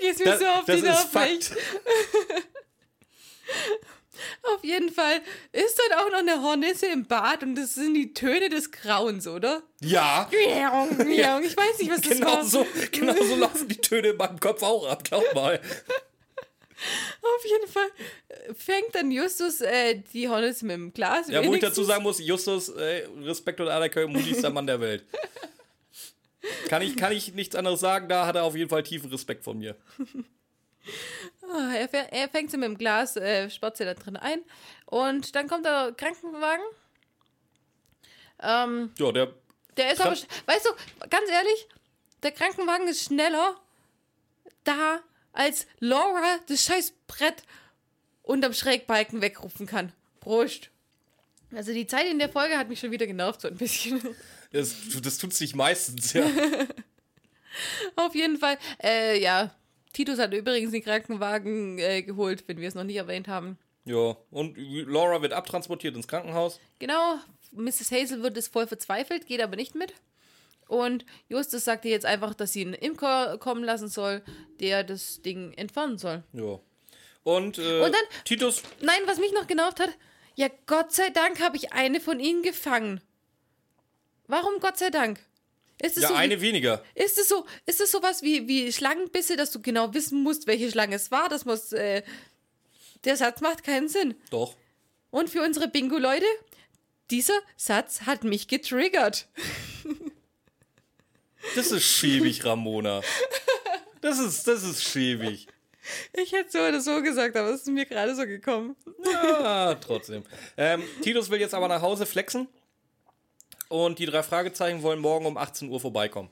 gehst 0.00 0.18
mir 0.20 0.24
Das, 0.24 0.40
so 0.40 0.46
auf 0.46 0.64
das 0.64 0.80
die 0.80 0.82
ist 0.82 0.82
Nerven. 0.84 1.10
Fakt. 1.10 1.56
Auf 4.54 4.64
jeden 4.64 4.90
Fall 4.90 5.20
ist 5.52 5.78
dort 5.78 6.00
auch 6.00 6.10
noch 6.10 6.18
eine 6.20 6.42
Hornisse 6.42 6.86
im 6.86 7.04
Bad 7.06 7.42
und 7.42 7.54
das 7.54 7.74
sind 7.74 7.94
die 7.94 8.14
Töne 8.14 8.48
des 8.48 8.70
Grauens, 8.70 9.26
oder? 9.28 9.62
Ja. 9.80 10.28
Ich 10.30 11.56
weiß 11.56 11.78
nicht, 11.78 11.90
was 11.90 12.00
das 12.00 12.16
genau 12.18 12.32
war. 12.32 12.44
so, 12.44 12.66
genau 12.92 13.12
so 13.12 13.36
laufen 13.36 13.68
die 13.68 13.76
Töne 13.76 14.08
in 14.08 14.16
meinem 14.16 14.40
Kopf 14.40 14.62
auch 14.62 14.86
ab, 14.88 15.04
glaub 15.04 15.22
mal. 15.34 15.60
Auf 17.22 17.44
jeden 17.44 17.68
Fall 17.68 17.88
äh, 18.28 18.54
fängt 18.54 18.94
dann 18.94 19.10
Justus 19.10 19.60
äh, 19.62 20.02
die 20.12 20.28
Hornisse 20.28 20.66
mit 20.66 20.74
dem 20.76 20.92
Glas. 20.92 21.28
Ja, 21.28 21.44
wo 21.44 21.54
ich 21.54 21.60
dazu 21.60 21.82
sagen 21.84 22.02
muss, 22.02 22.18
Justus, 22.18 22.68
äh, 22.70 23.06
Respekt 23.22 23.60
und 23.60 23.68
Anerkennung, 23.68 24.12
mutigster 24.12 24.50
Mann 24.50 24.66
der 24.66 24.80
Welt. 24.80 25.04
Kann 26.68 26.80
ich, 26.82 26.96
kann 26.96 27.10
ich 27.10 27.32
nichts 27.34 27.56
anderes 27.56 27.80
sagen, 27.80 28.08
da 28.08 28.24
hat 28.26 28.36
er 28.36 28.44
auf 28.44 28.54
jeden 28.54 28.70
Fall 28.70 28.84
tiefen 28.84 29.10
Respekt 29.10 29.42
von 29.42 29.58
mir. 29.58 29.74
Ah, 31.42 31.72
er, 31.74 31.92
er 32.12 32.28
fängt 32.28 32.52
sie 32.52 32.56
mit 32.56 32.68
dem 32.68 32.78
Glas, 32.78 33.16
äh, 33.16 33.50
spart 33.50 33.76
sie 33.76 33.84
da 33.84 33.94
drin 33.94 34.16
ein. 34.16 34.40
Und 34.84 35.34
dann 35.34 35.48
kommt 35.48 35.64
der 35.64 35.92
Krankenwagen. 35.96 36.62
Ähm, 38.40 38.92
Ja, 38.98 39.10
der, 39.12 39.32
der 39.76 39.92
ist 39.92 40.00
aber, 40.00 40.14
Krank- 40.14 40.26
weißt 40.46 40.66
du, 40.66 41.08
ganz 41.08 41.28
ehrlich, 41.30 41.66
der 42.22 42.30
Krankenwagen 42.32 42.86
ist 42.86 43.02
schneller 43.04 43.56
da, 44.64 45.00
als 45.36 45.66
Laura 45.80 46.38
das 46.48 46.64
scheiß 46.64 46.94
Brett 47.06 47.42
unterm 48.22 48.52
Schrägbalken 48.52 49.20
wegrufen 49.20 49.66
kann. 49.66 49.92
Prost. 50.20 50.70
Also 51.54 51.72
die 51.72 51.86
Zeit 51.86 52.06
in 52.06 52.18
der 52.18 52.28
Folge 52.28 52.58
hat 52.58 52.68
mich 52.68 52.80
schon 52.80 52.90
wieder 52.90 53.06
genervt, 53.06 53.40
so 53.40 53.48
ein 53.48 53.56
bisschen. 53.56 54.02
das, 54.52 54.74
das 55.02 55.18
tut 55.18 55.32
sich 55.32 55.54
meistens, 55.54 56.12
ja. 56.12 56.26
Auf 57.96 58.14
jeden 58.14 58.38
Fall, 58.38 58.58
äh, 58.82 59.20
ja. 59.20 59.54
Titus 59.92 60.18
hat 60.18 60.34
übrigens 60.34 60.72
den 60.72 60.82
Krankenwagen 60.82 61.78
äh, 61.78 62.02
geholt, 62.02 62.44
wenn 62.48 62.58
wir 62.60 62.68
es 62.68 62.74
noch 62.74 62.84
nicht 62.84 62.96
erwähnt 62.96 63.28
haben. 63.28 63.56
Ja, 63.86 64.16
und 64.30 64.58
Laura 64.58 65.22
wird 65.22 65.32
abtransportiert 65.32 65.96
ins 65.96 66.08
Krankenhaus. 66.08 66.60
Genau, 66.80 67.18
Mrs. 67.52 67.92
Hazel 67.92 68.22
wird 68.22 68.36
es 68.36 68.48
voll 68.48 68.66
verzweifelt, 68.66 69.26
geht 69.26 69.40
aber 69.40 69.56
nicht 69.56 69.74
mit. 69.74 69.94
Und 70.68 71.04
Justus 71.28 71.64
sagt 71.64 71.84
ihr 71.84 71.92
jetzt 71.92 72.06
einfach, 72.06 72.34
dass 72.34 72.52
sie 72.52 72.62
einen 72.62 72.74
Imker 72.74 73.38
kommen 73.38 73.62
lassen 73.64 73.88
soll, 73.88 74.22
der 74.60 74.82
das 74.84 75.22
Ding 75.22 75.52
entfernen 75.54 75.96
soll. 75.98 76.22
Ja. 76.32 76.58
Und, 77.22 77.58
äh, 77.58 77.80
Und 77.82 77.92
dann- 77.94 78.04
Titus, 78.24 78.62
Nein, 78.80 79.00
was 79.06 79.18
mich 79.18 79.32
noch 79.32 79.46
genervt 79.46 79.80
hat, 79.80 79.90
ja, 80.34 80.48
Gott 80.66 80.92
sei 80.92 81.10
Dank 81.10 81.40
habe 81.40 81.56
ich 81.56 81.72
eine 81.72 82.00
von 82.00 82.20
ihnen 82.20 82.42
gefangen. 82.42 83.00
Warum 84.26 84.60
Gott 84.60 84.76
sei 84.76 84.90
Dank? 84.90 85.20
Ist 85.80 85.96
es 85.96 86.04
ja, 86.04 86.08
so 86.08 86.14
eine 86.14 86.40
wie, 86.40 86.46
weniger. 86.48 86.82
ist 86.94 87.18
es 87.18 87.28
so, 87.28 87.44
ist 87.66 87.80
es 87.80 87.90
sowas 87.90 88.22
wie, 88.22 88.48
wie 88.48 88.72
Schlangenbisse, 88.72 89.36
dass 89.36 89.50
du 89.50 89.60
genau 89.60 89.92
wissen 89.94 90.22
musst, 90.22 90.46
welche 90.46 90.70
Schlange 90.70 90.96
es 90.96 91.10
war? 91.10 91.28
Das 91.28 91.44
muss, 91.44 91.72
äh, 91.72 92.02
der 93.04 93.16
Satz 93.16 93.40
macht 93.40 93.62
keinen 93.62 93.88
Sinn. 93.88 94.14
Doch. 94.30 94.56
Und 95.10 95.30
für 95.30 95.42
unsere 95.42 95.68
Bingo-Leute, 95.68 96.26
dieser 97.10 97.38
Satz 97.56 98.02
hat 98.02 98.24
mich 98.24 98.48
getriggert. 98.48 99.28
Das 101.54 101.70
ist 101.70 101.84
schäbig, 101.84 102.44
Ramona. 102.44 103.00
Das 104.00 104.18
ist, 104.18 104.46
das 104.46 104.62
ist 104.62 104.84
schäbig. 104.84 105.46
Ich 106.12 106.32
hätte 106.32 106.50
so 106.50 106.58
oder 106.58 106.80
so 106.80 107.02
gesagt, 107.02 107.36
aber 107.36 107.50
es 107.50 107.62
ist 107.62 107.68
mir 107.68 107.86
gerade 107.86 108.14
so 108.14 108.26
gekommen. 108.26 108.76
Ja, 109.04 109.74
trotzdem. 109.80 110.24
Ähm, 110.56 110.82
Titus 111.02 111.30
will 111.30 111.40
jetzt 111.40 111.54
aber 111.54 111.68
nach 111.68 111.82
Hause 111.82 112.06
flexen. 112.06 112.48
Und 113.68 113.98
die 113.98 114.06
drei 114.06 114.22
Fragezeichen 114.22 114.82
wollen 114.82 115.00
morgen 115.00 115.26
um 115.26 115.36
18 115.36 115.68
Uhr 115.68 115.80
vorbeikommen. 115.80 116.30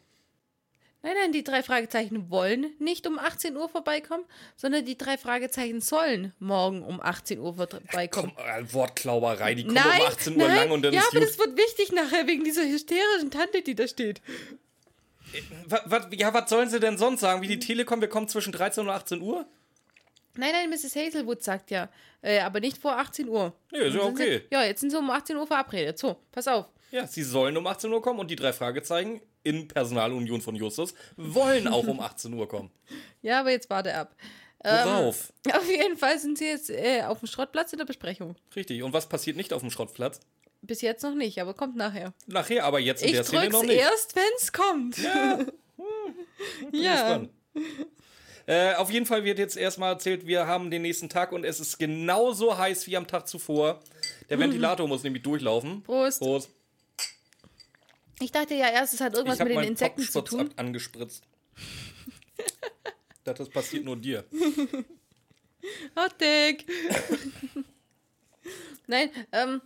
Nein, 1.02 1.16
nein, 1.20 1.32
die 1.32 1.44
drei 1.44 1.62
Fragezeichen 1.62 2.30
wollen 2.30 2.72
nicht 2.78 3.06
um 3.06 3.18
18 3.18 3.56
Uhr 3.58 3.68
vorbeikommen, 3.68 4.24
sondern 4.56 4.86
die 4.86 4.96
drei 4.96 5.18
Fragezeichen 5.18 5.82
sollen 5.82 6.32
morgen 6.38 6.82
um 6.82 6.98
18 6.98 7.40
Uhr 7.40 7.52
vorbeikommen. 7.54 8.32
Komm, 8.34 8.44
äh, 8.46 8.72
Wortklauberei, 8.72 9.54
die 9.54 9.64
kommen 9.64 9.74
nein, 9.74 10.00
um 10.00 10.06
18 10.06 10.32
Uhr 10.32 10.48
nein, 10.48 10.56
lang 10.56 10.70
und 10.70 10.82
dann 10.82 10.94
ja, 10.94 11.00
ist 11.00 11.08
aber 11.08 11.20
gut. 11.20 11.28
das 11.28 11.38
wird 11.38 11.58
wichtig 11.58 11.92
nachher 11.92 12.26
wegen 12.26 12.42
dieser 12.42 12.62
hysterischen 12.62 13.30
Tante, 13.30 13.60
die 13.60 13.74
da 13.74 13.86
steht. 13.86 14.22
Wa- 15.66 15.82
wa- 15.86 16.08
ja, 16.12 16.32
was 16.34 16.48
sollen 16.50 16.68
sie 16.68 16.80
denn 16.80 16.98
sonst 16.98 17.20
sagen? 17.20 17.42
Wie 17.42 17.48
die 17.48 17.58
Telekom, 17.58 18.00
wir 18.00 18.08
kommen 18.08 18.28
zwischen 18.28 18.52
13 18.52 18.84
und 18.84 18.90
18 18.90 19.20
Uhr? 19.20 19.46
Nein, 20.36 20.50
nein, 20.52 20.70
Mrs. 20.70 20.96
Hazelwood 20.96 21.42
sagt 21.44 21.70
ja, 21.70 21.88
äh, 22.20 22.40
aber 22.40 22.58
nicht 22.60 22.78
vor 22.78 22.98
18 22.98 23.28
Uhr. 23.28 23.52
Nee, 23.70 23.78
ist 23.78 23.94
ja 23.94 24.02
okay. 24.02 24.38
Sie, 24.38 24.54
ja, 24.54 24.64
jetzt 24.64 24.80
sind 24.80 24.90
sie 24.90 24.98
um 24.98 25.08
18 25.10 25.36
Uhr 25.36 25.46
verabredet. 25.46 25.96
So, 25.98 26.16
pass 26.32 26.48
auf. 26.48 26.66
Ja, 26.90 27.06
sie 27.06 27.22
sollen 27.22 27.56
um 27.56 27.66
18 27.66 27.92
Uhr 27.92 28.02
kommen 28.02 28.18
und 28.20 28.30
die 28.30 28.36
drei 28.36 28.52
Fragezeichen 28.52 29.20
in 29.44 29.68
Personalunion 29.68 30.40
von 30.40 30.54
Justus 30.56 30.94
wollen 31.16 31.68
auch 31.68 31.86
um 31.86 32.00
18 32.00 32.32
Uhr 32.34 32.48
kommen. 32.48 32.70
Ja, 33.22 33.40
aber 33.40 33.50
jetzt 33.50 33.70
warte 33.70 33.94
ab. 33.94 34.14
Ähm, 34.64 34.78
Worauf? 34.84 35.32
Auf 35.52 35.68
jeden 35.70 35.96
Fall 35.98 36.18
sind 36.18 36.38
sie 36.38 36.46
jetzt 36.46 36.70
äh, 36.70 37.02
auf 37.02 37.18
dem 37.20 37.26
Schrottplatz 37.28 37.72
in 37.72 37.78
der 37.78 37.84
Besprechung. 37.84 38.34
Richtig. 38.56 38.82
Und 38.82 38.92
was 38.92 39.08
passiert 39.08 39.36
nicht 39.36 39.52
auf 39.52 39.60
dem 39.60 39.70
Schrottplatz? 39.70 40.20
Bis 40.66 40.80
jetzt 40.80 41.02
noch 41.02 41.14
nicht, 41.14 41.38
aber 41.40 41.52
kommt 41.54 41.76
nachher. 41.76 42.14
Nachher, 42.26 42.64
aber 42.64 42.78
jetzt 42.80 43.02
in 43.02 43.08
Ich 43.08 43.14
der 43.14 43.24
Szene 43.24 43.48
noch 43.50 43.62
nicht. 43.62 43.78
erst, 43.78 44.16
wenn's 44.16 44.52
kommt. 44.52 44.96
Ja. 44.98 45.36
Bin 46.70 46.82
Ja. 46.82 46.92
gespannt. 47.18 47.30
Äh, 48.46 48.74
auf 48.74 48.90
jeden 48.90 49.06
Fall 49.06 49.24
wird 49.24 49.38
jetzt 49.38 49.56
erstmal 49.56 49.92
erzählt, 49.92 50.26
wir 50.26 50.46
haben 50.46 50.70
den 50.70 50.82
nächsten 50.82 51.08
Tag 51.08 51.32
und 51.32 51.44
es 51.44 51.60
ist 51.60 51.78
genauso 51.78 52.56
heiß 52.58 52.86
wie 52.86 52.96
am 52.96 53.06
Tag 53.06 53.26
zuvor. 53.28 53.80
Der 54.28 54.38
Ventilator 54.38 54.86
muss 54.86 55.02
nämlich 55.02 55.22
durchlaufen. 55.22 55.82
Prost. 55.82 56.18
Prost. 56.20 56.50
Ich 58.20 58.30
dachte 58.32 58.54
ja 58.54 58.68
erst, 58.68 58.94
es 58.94 59.00
hat 59.00 59.14
irgendwas 59.14 59.38
ich 59.40 59.44
mit 59.46 59.56
den 59.56 59.64
Insekten 59.64 60.02
zu 60.02 60.20
tun. 60.22 60.40
ab- 60.40 60.52
angespritzt. 60.56 61.24
das, 63.24 63.38
das 63.38 63.48
passiert 63.48 63.84
nur 63.84 63.96
dir. 63.96 64.24
Hot. 65.96 66.14
Nein, 68.86 69.10
ähm, 69.32 69.62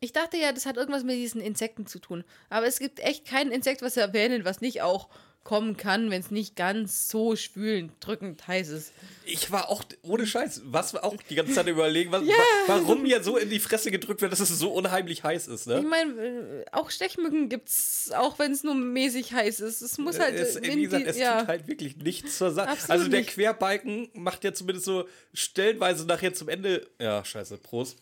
ich 0.00 0.12
dachte 0.12 0.36
ja, 0.36 0.52
das 0.52 0.66
hat 0.66 0.76
irgendwas 0.76 1.04
mit 1.04 1.16
diesen 1.16 1.40
Insekten 1.40 1.86
zu 1.86 1.98
tun. 1.98 2.24
Aber 2.50 2.66
es 2.66 2.78
gibt 2.78 3.00
echt 3.00 3.26
kein 3.26 3.50
Insekt, 3.50 3.82
was 3.82 3.94
sie 3.94 4.00
erwähnen, 4.00 4.44
was 4.44 4.60
nicht 4.60 4.82
auch 4.82 5.08
kommen 5.42 5.76
kann, 5.76 6.10
wenn 6.10 6.20
es 6.20 6.32
nicht 6.32 6.56
ganz 6.56 7.08
so 7.08 7.36
schwülend, 7.36 7.92
drückend 8.00 8.48
heiß 8.48 8.68
ist. 8.70 8.92
Ich 9.24 9.52
war 9.52 9.68
auch, 9.68 9.84
ohne 10.02 10.26
Scheiß, 10.26 10.62
was 10.64 10.92
wir 10.92 11.04
auch 11.04 11.14
die 11.30 11.36
ganze 11.36 11.52
Zeit 11.52 11.68
überlegen, 11.68 12.10
was, 12.10 12.22
wa- 12.26 12.32
warum 12.66 13.02
mir 13.04 13.22
so 13.22 13.36
in 13.36 13.48
die 13.48 13.60
Fresse 13.60 13.92
gedrückt 13.92 14.20
wird, 14.22 14.32
dass 14.32 14.40
es 14.40 14.48
so 14.48 14.72
unheimlich 14.72 15.22
heiß 15.22 15.46
ist, 15.46 15.60
Ich 15.60 15.66
ne? 15.68 15.82
meine, 15.82 16.12
äh, 16.20 16.64
auch 16.72 16.90
Stechmücken 16.90 17.48
gibt's, 17.48 18.10
auch 18.10 18.40
wenn 18.40 18.50
es 18.50 18.64
nur 18.64 18.74
mäßig 18.74 19.34
heiß 19.34 19.60
ist. 19.60 19.82
Es 19.82 19.98
muss 19.98 20.18
halt. 20.18 20.34
es, 20.34 20.56
wenn 20.56 20.78
wie 20.78 20.82
gesagt, 20.82 21.04
die- 21.06 21.10
es 21.10 21.16
ja. 21.16 21.38
tut 21.38 21.48
halt 21.48 21.68
wirklich 21.68 21.96
nichts 21.96 22.38
zur 22.38 22.50
Sache. 22.50 22.70
Absolut 22.70 22.90
Also 22.90 23.08
der 23.08 23.20
nicht. 23.20 23.30
Querbalken 23.30 24.08
macht 24.14 24.42
ja 24.42 24.52
zumindest 24.52 24.84
so 24.86 25.08
stellenweise 25.32 26.06
nachher 26.06 26.34
zum 26.34 26.48
Ende, 26.48 26.88
ja, 27.00 27.24
scheiße, 27.24 27.58
Prost, 27.58 27.98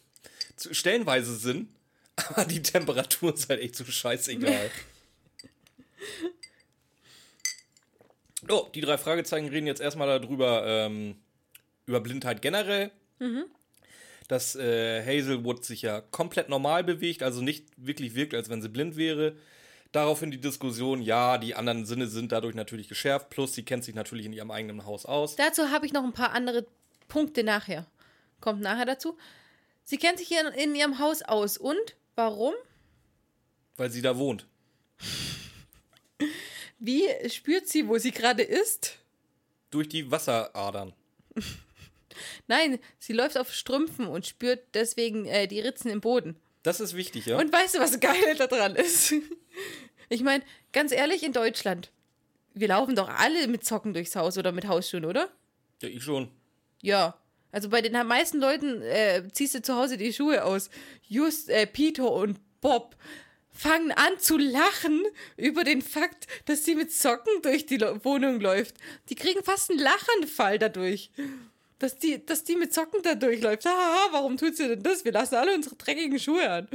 stellenweise 0.70 1.36
Sinn, 1.36 1.68
aber 2.16 2.44
die 2.44 2.62
Temperatur 2.62 3.34
ist 3.34 3.48
halt 3.48 3.60
echt 3.60 3.76
so 3.76 3.84
scheißegal. 3.84 4.70
Oh, 8.50 8.68
die 8.74 8.82
drei 8.82 8.98
Fragezeichen 8.98 9.48
reden 9.48 9.66
jetzt 9.66 9.80
erstmal 9.80 10.20
darüber, 10.20 10.66
ähm, 10.66 11.16
über 11.86 12.00
Blindheit 12.00 12.42
generell. 12.42 12.90
Dass 14.28 14.54
äh, 14.56 15.02
Hazelwood 15.02 15.64
sich 15.64 15.82
ja 15.82 16.02
komplett 16.02 16.48
normal 16.48 16.84
bewegt, 16.84 17.22
also 17.22 17.40
nicht 17.40 17.68
wirklich 17.76 18.14
wirkt, 18.14 18.34
als 18.34 18.50
wenn 18.50 18.60
sie 18.60 18.68
blind 18.68 18.96
wäre. 18.96 19.36
Daraufhin 19.92 20.30
die 20.30 20.40
Diskussion, 20.40 21.00
ja, 21.00 21.38
die 21.38 21.54
anderen 21.54 21.86
Sinne 21.86 22.06
sind 22.06 22.32
dadurch 22.32 22.54
natürlich 22.54 22.88
geschärft, 22.88 23.30
plus 23.30 23.54
sie 23.54 23.64
kennt 23.64 23.84
sich 23.84 23.94
natürlich 23.94 24.26
in 24.26 24.32
ihrem 24.32 24.50
eigenen 24.50 24.84
Haus 24.84 25.06
aus. 25.06 25.36
Dazu 25.36 25.70
habe 25.70 25.86
ich 25.86 25.92
noch 25.92 26.04
ein 26.04 26.12
paar 26.12 26.32
andere 26.32 26.66
Punkte 27.08 27.44
nachher. 27.44 27.86
Kommt 28.40 28.60
nachher 28.60 28.86
dazu. 28.86 29.16
Sie 29.84 29.98
kennt 29.98 30.18
sich 30.18 30.32
in, 30.32 30.46
in 30.48 30.74
ihrem 30.74 30.98
Haus 30.98 31.22
aus. 31.22 31.56
Und 31.56 31.96
warum? 32.14 32.54
Weil 33.76 33.90
sie 33.90 34.02
da 34.02 34.16
wohnt. 34.16 34.46
Wie 36.78 37.04
spürt 37.28 37.68
sie, 37.68 37.88
wo 37.88 37.98
sie 37.98 38.10
gerade 38.10 38.42
ist? 38.42 38.98
Durch 39.70 39.88
die 39.88 40.10
Wasseradern. 40.10 40.92
Nein, 42.46 42.78
sie 42.98 43.12
läuft 43.12 43.38
auf 43.38 43.52
Strümpfen 43.52 44.06
und 44.06 44.26
spürt 44.26 44.62
deswegen 44.74 45.26
äh, 45.26 45.48
die 45.48 45.60
Ritzen 45.60 45.90
im 45.90 46.00
Boden. 46.00 46.36
Das 46.62 46.80
ist 46.80 46.94
wichtig, 46.94 47.26
ja? 47.26 47.38
Und 47.38 47.52
weißt 47.52 47.74
du, 47.74 47.78
was 47.80 47.98
geil 48.00 48.36
daran 48.36 48.76
ist? 48.76 49.14
Ich 50.10 50.22
meine, 50.22 50.44
ganz 50.72 50.92
ehrlich, 50.92 51.22
in 51.22 51.32
Deutschland, 51.32 51.90
wir 52.52 52.68
laufen 52.68 52.94
doch 52.94 53.08
alle 53.08 53.48
mit 53.48 53.64
Socken 53.64 53.94
durchs 53.94 54.14
Haus 54.14 54.36
oder 54.36 54.52
mit 54.52 54.68
Hausschuhen, 54.68 55.06
oder? 55.06 55.30
ja, 55.80 55.88
ich 55.88 56.02
schon. 56.02 56.30
Ja. 56.82 57.18
Also 57.54 57.68
bei 57.68 57.82
den 57.82 57.92
meisten 58.08 58.40
Leuten 58.40 58.82
äh, 58.82 59.22
ziehst 59.32 59.54
du 59.54 59.62
zu 59.62 59.76
Hause 59.76 59.96
die 59.96 60.12
Schuhe 60.12 60.44
aus. 60.44 60.70
Just 61.08 61.48
äh, 61.48 61.68
Peter 61.68 62.10
und 62.10 62.40
Bob 62.60 62.96
fangen 63.52 63.92
an 63.92 64.18
zu 64.18 64.36
lachen 64.36 65.04
über 65.36 65.62
den 65.62 65.80
Fakt, 65.80 66.26
dass 66.46 66.64
sie 66.64 66.74
mit 66.74 66.90
Socken 66.90 67.42
durch 67.42 67.64
die 67.66 67.80
Wohnung 67.80 68.40
läuft. 68.40 68.74
Die 69.08 69.14
kriegen 69.14 69.44
fast 69.44 69.70
einen 69.70 69.78
Lachanfall 69.78 70.58
dadurch. 70.58 71.12
Dass 71.78 71.96
die, 71.96 72.26
dass 72.26 72.42
die 72.42 72.56
mit 72.56 72.74
Socken 72.74 73.02
da 73.02 73.14
durchläuft. 73.14 73.66
Haha, 73.66 74.08
warum 74.10 74.36
tut 74.36 74.56
sie 74.56 74.66
denn 74.66 74.82
das? 74.82 75.04
Wir 75.04 75.12
lassen 75.12 75.36
alle 75.36 75.54
unsere 75.54 75.76
dreckigen 75.76 76.18
Schuhe 76.18 76.50
an. 76.50 76.68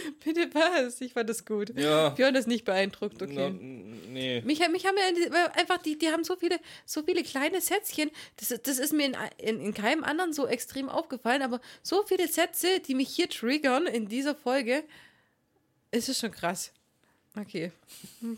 Bitte 0.24 0.48
was? 0.54 1.00
Ich 1.00 1.12
fand 1.12 1.28
das 1.28 1.44
gut. 1.44 1.72
Ja. 1.78 2.10
Björn 2.10 2.34
ist 2.34 2.48
nicht 2.48 2.64
beeindruckt, 2.64 3.20
okay. 3.22 3.32
Na, 3.34 3.50
nee. 3.50 4.40
Mich, 4.42 4.66
mich 4.68 4.86
haben 4.86 4.96
ja 4.96 5.12
die- 5.14 5.58
einfach, 5.58 5.78
die, 5.78 5.98
die 5.98 6.08
haben 6.08 6.24
so 6.24 6.36
viele, 6.36 6.58
so 6.84 7.02
viele 7.02 7.22
kleine 7.22 7.60
Sätzchen. 7.60 8.10
Das, 8.36 8.48
das 8.62 8.78
ist 8.78 8.92
mir 8.92 9.06
in, 9.06 9.16
in, 9.38 9.60
in 9.60 9.74
keinem 9.74 10.04
anderen 10.04 10.32
so 10.32 10.46
extrem 10.46 10.88
aufgefallen, 10.88 11.42
aber 11.42 11.60
so 11.82 12.02
viele 12.06 12.28
Sätze, 12.28 12.80
die 12.80 12.94
mich 12.94 13.08
hier 13.08 13.28
triggern 13.28 13.86
in 13.86 14.08
dieser 14.08 14.34
Folge, 14.34 14.84
ist 15.90 16.08
es 16.08 16.18
schon 16.18 16.30
krass. 16.32 16.72
Okay. 17.38 17.72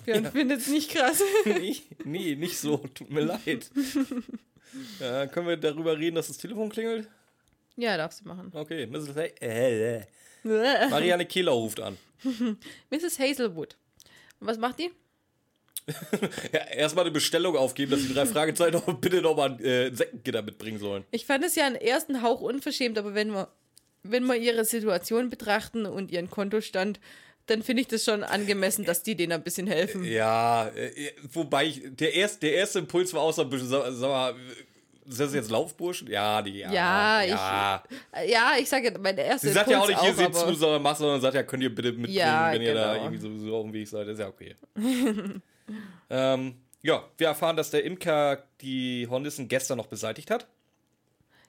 Björn 0.04 0.30
findet 0.30 0.60
es 0.60 0.68
nicht 0.68 0.90
krass. 0.90 1.20
nee, 1.44 1.76
nee, 2.04 2.34
nicht 2.36 2.58
so. 2.58 2.76
Tut 2.78 3.10
mir 3.10 3.22
leid. 3.22 3.70
Ja, 4.98 5.28
können 5.28 5.46
wir 5.46 5.56
darüber 5.56 5.96
reden, 5.96 6.16
dass 6.16 6.26
das 6.26 6.36
Telefon 6.38 6.68
klingelt? 6.68 7.08
ja, 7.76 7.96
darfst 7.96 8.22
du 8.22 8.28
machen. 8.28 8.50
Okay, 8.52 8.86
Mrs. 8.88 9.16
Äh. 9.40 10.00
Marianne 10.44 11.26
Kehler 11.26 11.52
ruft 11.52 11.80
an. 11.80 11.96
Mrs. 12.90 13.18
Hazelwood. 13.18 13.76
Was 14.40 14.58
macht 14.58 14.78
die? 14.78 14.90
Ja, 16.52 16.60
erstmal 16.60 17.04
eine 17.04 17.12
Bestellung 17.12 17.56
aufgeben, 17.56 17.90
dass 17.90 18.00
die 18.00 18.14
drei 18.14 18.24
Fragezeichen 18.26 18.72
doch 18.72 18.94
bitte 18.94 19.20
nochmal 19.20 19.50
ein 19.50 19.64
äh, 19.64 19.94
Sektengitter 19.94 20.42
mitbringen 20.42 20.78
sollen. 20.78 21.04
Ich 21.10 21.26
fand 21.26 21.44
es 21.44 21.56
ja 21.56 21.66
einen 21.66 21.76
ersten 21.76 22.22
Hauch 22.22 22.40
unverschämt, 22.40 22.96
aber 22.96 23.14
wenn 23.14 23.32
wir, 23.32 23.48
wenn 24.02 24.24
wir 24.24 24.36
ihre 24.36 24.64
Situation 24.64 25.28
betrachten 25.28 25.84
und 25.84 26.10
ihren 26.10 26.30
Kontostand, 26.30 27.00
dann 27.46 27.62
finde 27.62 27.82
ich 27.82 27.88
das 27.88 28.04
schon 28.04 28.22
angemessen, 28.22 28.84
dass 28.84 29.02
die 29.02 29.14
denen 29.14 29.32
ein 29.32 29.42
bisschen 29.42 29.66
helfen. 29.66 30.04
Ja, 30.04 30.68
äh, 30.68 31.12
wobei 31.30 31.66
ich, 31.66 31.82
der, 31.84 32.14
erst, 32.14 32.42
der 32.42 32.54
erste 32.54 32.78
Impuls 32.78 33.12
war 33.12 33.20
auch 33.20 33.32
so 33.34 33.42
ein 33.42 33.50
bisschen, 33.50 33.68
sag, 33.68 33.84
sag 33.92 34.08
mal, 34.08 34.34
ist 35.06 35.20
das 35.20 35.34
jetzt 35.34 35.50
Laufburschen? 35.50 36.08
Ja, 36.08 36.40
die, 36.42 36.58
ja. 36.58 36.72
Ja, 36.72 37.22
ich- 37.22 37.30
ja. 37.30 37.82
Ja, 38.26 38.52
ich 38.58 38.68
sage, 38.68 38.96
mein 39.00 39.16
erster 39.18 39.48
Sie 39.48 39.52
sagt 39.52 39.70
ja 39.70 39.80
auch 39.80 39.86
nicht, 39.88 40.00
hier 40.00 40.10
Impuls 40.10 40.38
seht 40.40 40.48
zu, 40.48 40.54
sondern 40.54 40.82
macht, 40.82 40.98
sondern 40.98 41.20
sagt 41.20 41.34
ja, 41.34 41.42
könnt 41.42 41.62
ihr 41.62 41.74
bitte 41.74 41.92
mitbringen, 41.92 42.14
Ja, 42.16 42.52
wenn 42.52 42.62
ihr 42.62 42.74
da 42.74 42.92
genau. 42.94 43.04
irgendwie 43.04 43.20
sowieso 43.22 43.56
auf 43.56 43.62
dem 43.64 43.72
Weg 43.72 43.88
seid. 43.88 44.08
ist 44.08 44.18
ja 44.18 44.28
okay. 44.28 44.56
ähm, 46.10 46.56
ja, 46.82 47.04
wir 47.16 47.26
erfahren, 47.28 47.56
dass 47.56 47.70
der 47.70 47.84
Imker 47.84 48.44
die 48.60 49.06
Hornissen 49.08 49.48
gestern 49.48 49.78
noch 49.78 49.86
beseitigt 49.86 50.30
hat. 50.30 50.46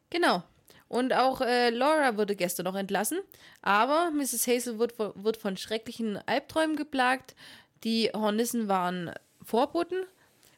Genau. 0.09 0.43
Und 0.87 1.13
auch 1.13 1.41
äh, 1.41 1.71
Laura 1.71 2.15
wurde 2.17 2.35
gestern 2.35 2.65
noch 2.65 2.75
entlassen. 2.75 3.19
Aber 3.61 4.11
Mrs. 4.11 4.47
Hazelwood 4.47 4.97
wo- 4.99 5.13
wird 5.15 5.37
von 5.37 5.57
schrecklichen 5.57 6.17
Albträumen 6.27 6.75
geplagt. 6.75 7.35
Die 7.83 8.11
Hornissen 8.13 8.67
waren 8.67 9.11
Vorboten. 9.43 10.03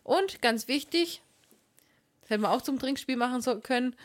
Und 0.03 0.41
ganz 0.41 0.67
wichtig, 0.67 1.21
das 2.27 2.31
hätten 2.31 2.43
wir 2.43 2.51
auch 2.51 2.61
zum 2.61 2.77
Trinkspiel 2.79 3.15
machen 3.15 3.41
so 3.41 3.59
können, 3.59 3.95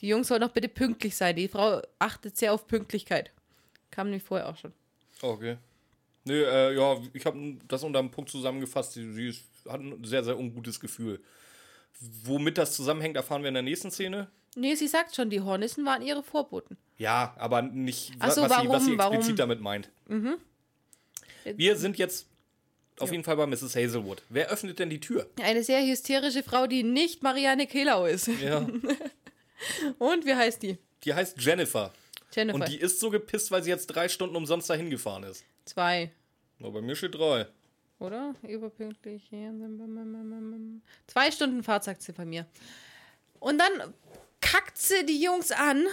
die 0.00 0.08
Jungs 0.08 0.28
sollen 0.28 0.40
doch 0.40 0.50
bitte 0.52 0.68
pünktlich 0.68 1.16
sein. 1.16 1.36
Die 1.36 1.48
Frau 1.48 1.80
achtet 1.98 2.36
sehr 2.36 2.52
auf 2.52 2.66
Pünktlichkeit. 2.66 3.30
Kam 3.90 4.08
nämlich 4.08 4.22
vorher 4.22 4.48
auch 4.48 4.56
schon. 4.56 4.72
Okay. 5.22 5.56
Nö, 6.24 6.44
äh, 6.44 6.74
ja, 6.76 6.96
ich 7.12 7.24
habe 7.24 7.56
das 7.66 7.82
unter 7.82 7.98
einem 7.98 8.10
Punkt 8.10 8.30
zusammengefasst. 8.30 8.92
Sie, 8.92 9.12
sie 9.12 9.34
hat 9.68 9.80
ein 9.80 10.04
sehr, 10.04 10.22
sehr 10.22 10.38
ungutes 10.38 10.78
Gefühl. 10.78 11.20
Womit 12.24 12.58
das 12.58 12.74
zusammenhängt, 12.76 13.16
erfahren 13.16 13.42
wir 13.42 13.48
in 13.48 13.54
der 13.54 13.62
nächsten 13.62 13.90
Szene. 13.90 14.28
Nee, 14.54 14.74
sie 14.74 14.88
sagt 14.88 15.14
schon, 15.14 15.30
die 15.30 15.40
Hornissen 15.40 15.84
waren 15.84 16.02
ihre 16.02 16.22
Vorboten. 16.22 16.76
Ja, 16.96 17.34
aber 17.38 17.62
nicht, 17.62 18.12
so, 18.12 18.18
was, 18.20 18.34
sie, 18.34 18.68
was 18.68 18.84
sie 18.84 18.98
warum- 18.98 19.14
explizit 19.14 19.38
warum? 19.38 19.50
damit 19.50 19.60
meint. 19.60 19.90
Wir 21.44 21.76
sind 21.76 21.96
jetzt 21.98 22.28
auf 23.00 23.10
jeden 23.10 23.24
Fall 23.24 23.36
bei 23.36 23.46
Mrs. 23.46 23.76
Hazelwood. 23.76 24.22
Wer 24.28 24.50
öffnet 24.50 24.78
denn 24.78 24.90
die 24.90 25.00
Tür? 25.00 25.28
Eine 25.42 25.62
sehr 25.62 25.84
hysterische 25.84 26.42
Frau, 26.42 26.66
die 26.66 26.82
nicht 26.82 27.22
Marianne 27.22 27.66
Kehlau 27.66 28.06
ist. 28.06 28.28
Ja. 28.42 28.58
Und 29.98 30.26
wie 30.26 30.34
heißt 30.34 30.62
die? 30.62 30.78
Die 31.04 31.14
heißt 31.14 31.40
Jennifer. 31.40 31.92
Jennifer. 32.32 32.54
Und 32.54 32.68
die 32.68 32.78
ist 32.78 33.00
so 33.00 33.10
gepisst, 33.10 33.50
weil 33.50 33.62
sie 33.62 33.70
jetzt 33.70 33.86
drei 33.88 34.08
Stunden 34.08 34.36
umsonst 34.36 34.68
dahin 34.68 34.90
gefahren 34.90 35.24
ist. 35.24 35.44
Zwei. 35.64 36.10
Aber 36.60 36.72
bei 36.72 36.80
mir 36.80 36.96
steht 36.96 37.14
drei. 37.14 37.46
Oder? 37.98 38.34
Überpünktlich. 38.42 39.30
Zwei 41.06 41.30
Stunden 41.30 41.62
Fahrt, 41.62 41.84
sagt 41.84 42.02
sie 42.02 42.12
bei 42.12 42.24
mir. 42.24 42.46
Und 43.40 43.58
dann 43.58 43.94
kackt 44.40 44.78
sie 44.78 45.04
die 45.04 45.20
Jungs 45.20 45.50
an. 45.50 45.86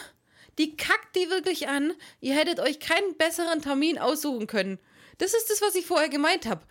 Die 0.58 0.78
kackt 0.78 1.16
die 1.16 1.30
wirklich 1.30 1.68
an. 1.68 1.94
Ihr 2.22 2.36
hättet 2.36 2.60
euch 2.60 2.80
keinen 2.80 3.16
besseren 3.18 3.62
Termin 3.62 3.98
aussuchen 3.98 4.48
können. 4.48 4.80
Das 5.18 5.34
ist 5.34 5.50
das, 5.50 5.62
was 5.62 5.76
ich 5.76 5.86
vorher 5.86 6.10
gemeint 6.10 6.46
habe. 6.46 6.62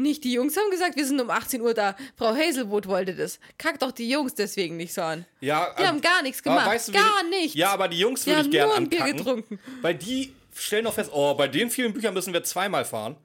Nicht 0.00 0.22
die 0.24 0.32
Jungs 0.32 0.56
haben 0.56 0.70
gesagt, 0.70 0.96
wir 0.96 1.04
sind 1.04 1.20
um 1.20 1.28
18 1.28 1.60
Uhr 1.60 1.74
da. 1.74 1.96
Frau 2.16 2.34
Hazelwood 2.34 2.86
wollte 2.86 3.14
das. 3.14 3.40
Kackt 3.58 3.82
doch 3.82 3.90
die 3.90 4.08
Jungs 4.08 4.32
deswegen 4.34 4.76
nicht 4.76 4.94
so 4.94 5.02
an. 5.02 5.26
Ja, 5.40 5.74
Die 5.78 5.82
haben 5.86 6.00
gar 6.00 6.22
nichts 6.22 6.42
gemacht. 6.42 6.66
weißt 6.68 6.88
du, 6.88 6.92
wie 6.92 6.96
gar 6.96 7.22
die- 7.24 7.30
nichts. 7.30 7.54
Ja, 7.56 7.70
aber 7.72 7.88
die 7.88 7.98
Jungs 7.98 8.24
würde 8.24 8.42
ich 8.42 8.50
gerne 8.50 8.74
ein 8.74 8.88
Bier 8.88 9.02
ankacken. 9.02 9.16
getrunken. 9.18 9.58
Weil 9.82 9.96
die 9.96 10.32
stellen 10.54 10.84
doch 10.84 10.94
fest, 10.94 11.10
oh, 11.12 11.34
bei 11.34 11.48
den 11.48 11.68
vielen 11.68 11.92
Büchern 11.92 12.14
müssen 12.14 12.32
wir 12.32 12.42
zweimal 12.44 12.84
fahren. 12.84 13.16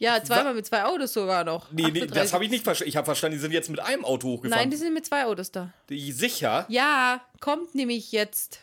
Ja, 0.00 0.22
zweimal 0.22 0.54
mit 0.54 0.64
zwei 0.64 0.84
Autos 0.84 1.12
sogar 1.12 1.42
noch. 1.42 1.72
Nee, 1.72 1.82
nee, 1.90 1.90
das 2.00 2.10
38. 2.10 2.32
habe 2.32 2.44
ich 2.44 2.50
nicht 2.50 2.62
verstanden. 2.62 2.88
Ich 2.88 2.96
habe 2.96 3.04
verstanden, 3.04 3.36
die 3.36 3.40
sind 3.40 3.50
jetzt 3.50 3.68
mit 3.68 3.80
einem 3.80 4.04
Auto 4.04 4.28
Nein, 4.28 4.36
hochgefahren. 4.38 4.70
die 4.70 4.76
sind 4.76 4.94
mit 4.94 5.04
zwei 5.04 5.24
Autos 5.24 5.50
da. 5.50 5.72
die, 5.88 6.12
sicher? 6.12 6.64
Ja, 6.68 7.20
kommt 7.40 7.74
nämlich 7.74 8.12
jetzt. 8.12 8.60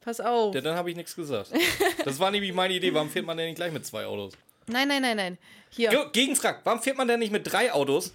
Pass 0.00 0.20
auf. 0.20 0.52
Ja, 0.54 0.60
dann 0.60 0.74
habe 0.76 0.90
ich 0.90 0.96
nichts 0.96 1.14
gesagt. 1.14 1.50
Das 2.04 2.18
war 2.18 2.30
nämlich 2.32 2.52
meine 2.52 2.74
Idee. 2.74 2.92
Warum 2.92 3.08
fährt 3.08 3.24
man 3.24 3.36
denn 3.36 3.46
nicht 3.46 3.56
gleich 3.56 3.72
mit 3.72 3.86
zwei 3.86 4.04
Autos? 4.04 4.34
Nein, 4.66 4.88
nein, 4.88 5.02
nein, 5.02 5.16
nein. 5.16 5.38
Hier, 5.70 5.90
Ge- 5.90 6.06
Gegenfrage, 6.12 6.60
warum 6.64 6.80
fährt 6.82 6.96
man 6.96 7.08
denn 7.08 7.18
nicht 7.20 7.32
mit 7.32 7.50
drei 7.50 7.72
Autos? 7.72 8.12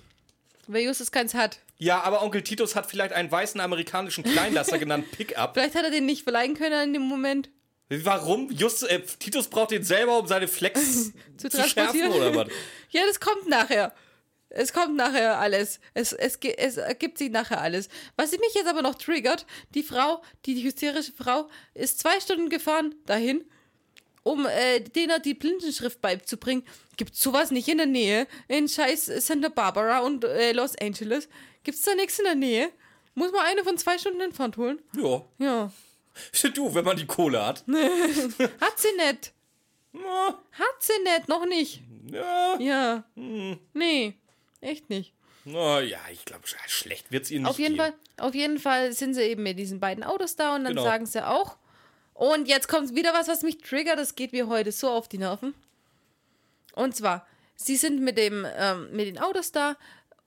weil 0.71 0.83
Justus 0.83 1.11
keins 1.11 1.33
hat. 1.33 1.57
Ja, 1.79 2.01
aber 2.01 2.21
Onkel 2.21 2.43
Titus 2.43 2.75
hat 2.75 2.85
vielleicht 2.85 3.11
einen 3.13 3.31
weißen 3.31 3.59
amerikanischen 3.59 4.23
Kleinlaster 4.23 4.77
genannt 4.77 5.11
Pickup. 5.11 5.55
Vielleicht 5.55 5.73
hat 5.73 5.83
er 5.83 5.89
den 5.89 6.05
nicht 6.05 6.23
verleihen 6.23 6.53
können 6.53 6.79
in 6.89 6.93
dem 6.93 7.01
Moment. 7.01 7.49
Warum? 7.89 8.51
Just, 8.51 8.83
äh, 8.87 9.01
Titus 9.01 9.47
braucht 9.47 9.71
den 9.71 9.81
selber, 9.83 10.19
um 10.19 10.27
seine 10.27 10.47
Flex 10.47 11.11
Zu 11.37 11.49
zu, 11.49 11.63
schärfen 11.67 12.11
oder 12.11 12.35
was? 12.35 12.47
Ja, 12.91 13.01
das 13.07 13.19
kommt 13.19 13.47
nachher. 13.47 13.95
Es 14.49 14.71
kommt 14.73 14.95
nachher 14.95 15.39
alles. 15.39 15.79
Es, 15.95 16.13
es, 16.13 16.37
es 16.57 16.77
ergibt 16.77 17.17
sich 17.17 17.31
nachher 17.31 17.61
alles. 17.61 17.89
Was 18.15 18.31
mich 18.31 18.53
jetzt 18.53 18.67
aber 18.67 18.83
noch 18.83 18.95
triggert, 18.95 19.47
die 19.73 19.81
Frau, 19.83 20.21
die, 20.45 20.53
die 20.53 20.63
hysterische 20.63 21.13
Frau, 21.13 21.49
ist 21.73 21.97
zwei 21.99 22.19
Stunden 22.19 22.49
gefahren 22.49 22.93
dahin 23.07 23.43
um 24.23 24.45
äh, 24.45 24.79
denen 24.81 25.21
die 25.21 25.33
Blindenschrift 25.33 26.01
beizubringen. 26.01 26.63
Gibt 26.97 27.15
sowas 27.15 27.51
nicht 27.51 27.67
in 27.67 27.77
der 27.77 27.87
Nähe? 27.87 28.27
In 28.47 28.67
scheiß 28.67 29.05
Santa 29.25 29.49
Barbara 29.49 29.99
und 29.99 30.23
äh, 30.25 30.51
Los 30.51 30.75
Angeles? 30.77 31.29
Gibt's 31.63 31.81
da 31.81 31.95
nichts 31.95 32.19
in 32.19 32.25
der 32.25 32.35
Nähe? 32.35 32.69
Muss 33.15 33.31
man 33.31 33.45
eine 33.45 33.63
von 33.63 33.77
zwei 33.77 33.97
Stunden 33.97 34.21
entfernt 34.21 34.57
holen? 34.57 34.79
Ja. 34.95 35.21
Ja. 35.39 35.71
Du, 36.53 36.73
wenn 36.75 36.83
man 36.83 36.97
die 36.97 37.05
Kohle 37.05 37.45
hat. 37.45 37.63
Hat 37.67 38.77
sie 38.77 38.91
nicht. 38.97 39.31
Na, 39.93 40.37
Hat 40.51 40.75
sie 40.79 41.01
nicht, 41.03 41.27
noch 41.29 41.45
nicht. 41.45 41.81
ja. 42.11 42.59
Ja. 42.59 43.03
Hm. 43.15 43.57
Nee, 43.73 44.15
echt 44.59 44.89
nicht. 44.89 45.13
Na 45.45 45.79
ja, 45.79 45.99
ich 46.11 46.25
glaube, 46.25 46.43
schlecht 46.67 47.11
wird 47.11 47.23
es 47.23 47.29
nicht 47.31 47.45
Auf 47.45 47.57
jeden, 47.57 47.75
gehen. 47.75 47.85
Fall, 47.85 47.93
auf 48.17 48.35
jeden 48.35 48.59
Fall 48.59 48.91
sind 48.91 49.13
sie 49.13 49.21
eben 49.21 49.43
mit 49.43 49.57
diesen 49.57 49.79
beiden 49.79 50.03
Autos 50.03 50.35
da 50.35 50.55
und 50.55 50.65
dann 50.65 50.73
Genau. 50.73 50.83
sagen 50.83 51.05
sie 51.05 51.25
auch. 51.25 51.57
Und 52.19 52.49
jetzt 52.49 52.67
kommt 52.67 52.93
wieder 52.95 53.13
was, 53.13 53.29
was 53.29 53.43
mich 53.43 53.59
triggert. 53.59 53.97
Das 53.97 54.13
geht 54.15 54.33
mir 54.33 54.49
heute 54.49 54.73
so 54.73 54.89
auf 54.89 55.07
die 55.07 55.17
Nerven. 55.17 55.53
Und 56.73 56.93
zwar, 56.93 57.25
sie 57.55 57.77
sind 57.77 58.01
mit, 58.01 58.17
dem, 58.17 58.45
ähm, 58.57 58.91
mit 58.91 59.07
den 59.07 59.19
Autos 59.19 59.53
da 59.53 59.77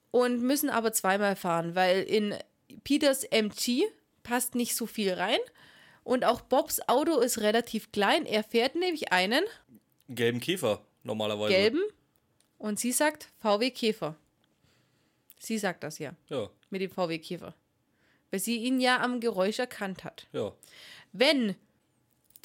und 0.09 0.41
müssen 0.41 0.71
aber 0.71 0.91
zweimal 0.91 1.35
fahren, 1.35 1.75
weil 1.75 2.01
in 2.01 2.35
Peters 2.83 3.23
MG 3.25 3.83
passt 4.23 4.55
nicht 4.55 4.75
so 4.75 4.87
viel 4.87 5.13
rein. 5.13 5.37
Und 6.03 6.25
auch 6.25 6.41
Bobs 6.41 6.81
Auto 6.87 7.19
ist 7.19 7.41
relativ 7.41 7.91
klein. 7.91 8.25
Er 8.25 8.43
fährt 8.43 8.73
nämlich 8.73 9.11
einen 9.13 9.43
Gelben 10.09 10.39
Käfer, 10.39 10.81
normalerweise. 11.03 11.53
gelben 11.53 11.81
und 12.57 12.79
sie 12.79 12.91
sagt 12.91 13.29
VW 13.39 13.69
Käfer. 13.69 14.15
Sie 15.37 15.59
sagt 15.59 15.83
das 15.83 15.99
ja 15.99 16.13
Ja, 16.27 16.49
mit 16.71 16.81
dem 16.81 16.89
VW 16.89 17.19
Käfer. 17.19 17.53
Weil 18.31 18.39
sie 18.39 18.57
ihn 18.57 18.79
ja 18.81 18.99
am 18.99 19.19
Geräusch 19.19 19.59
erkannt 19.59 20.03
hat. 20.03 20.25
ja. 20.33 20.51
Wenn 21.11 21.55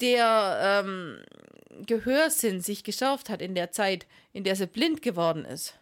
der 0.01 0.83
ähm, 0.85 1.23
Gehörsinn 1.85 2.61
sich 2.61 2.83
geschärft 2.83 3.29
hat 3.29 3.41
in 3.41 3.55
der 3.55 3.71
Zeit, 3.71 4.05
in 4.33 4.43
der 4.43 4.55
sie 4.55 4.67
blind 4.67 5.01
geworden 5.01 5.45
ist, 5.45 5.75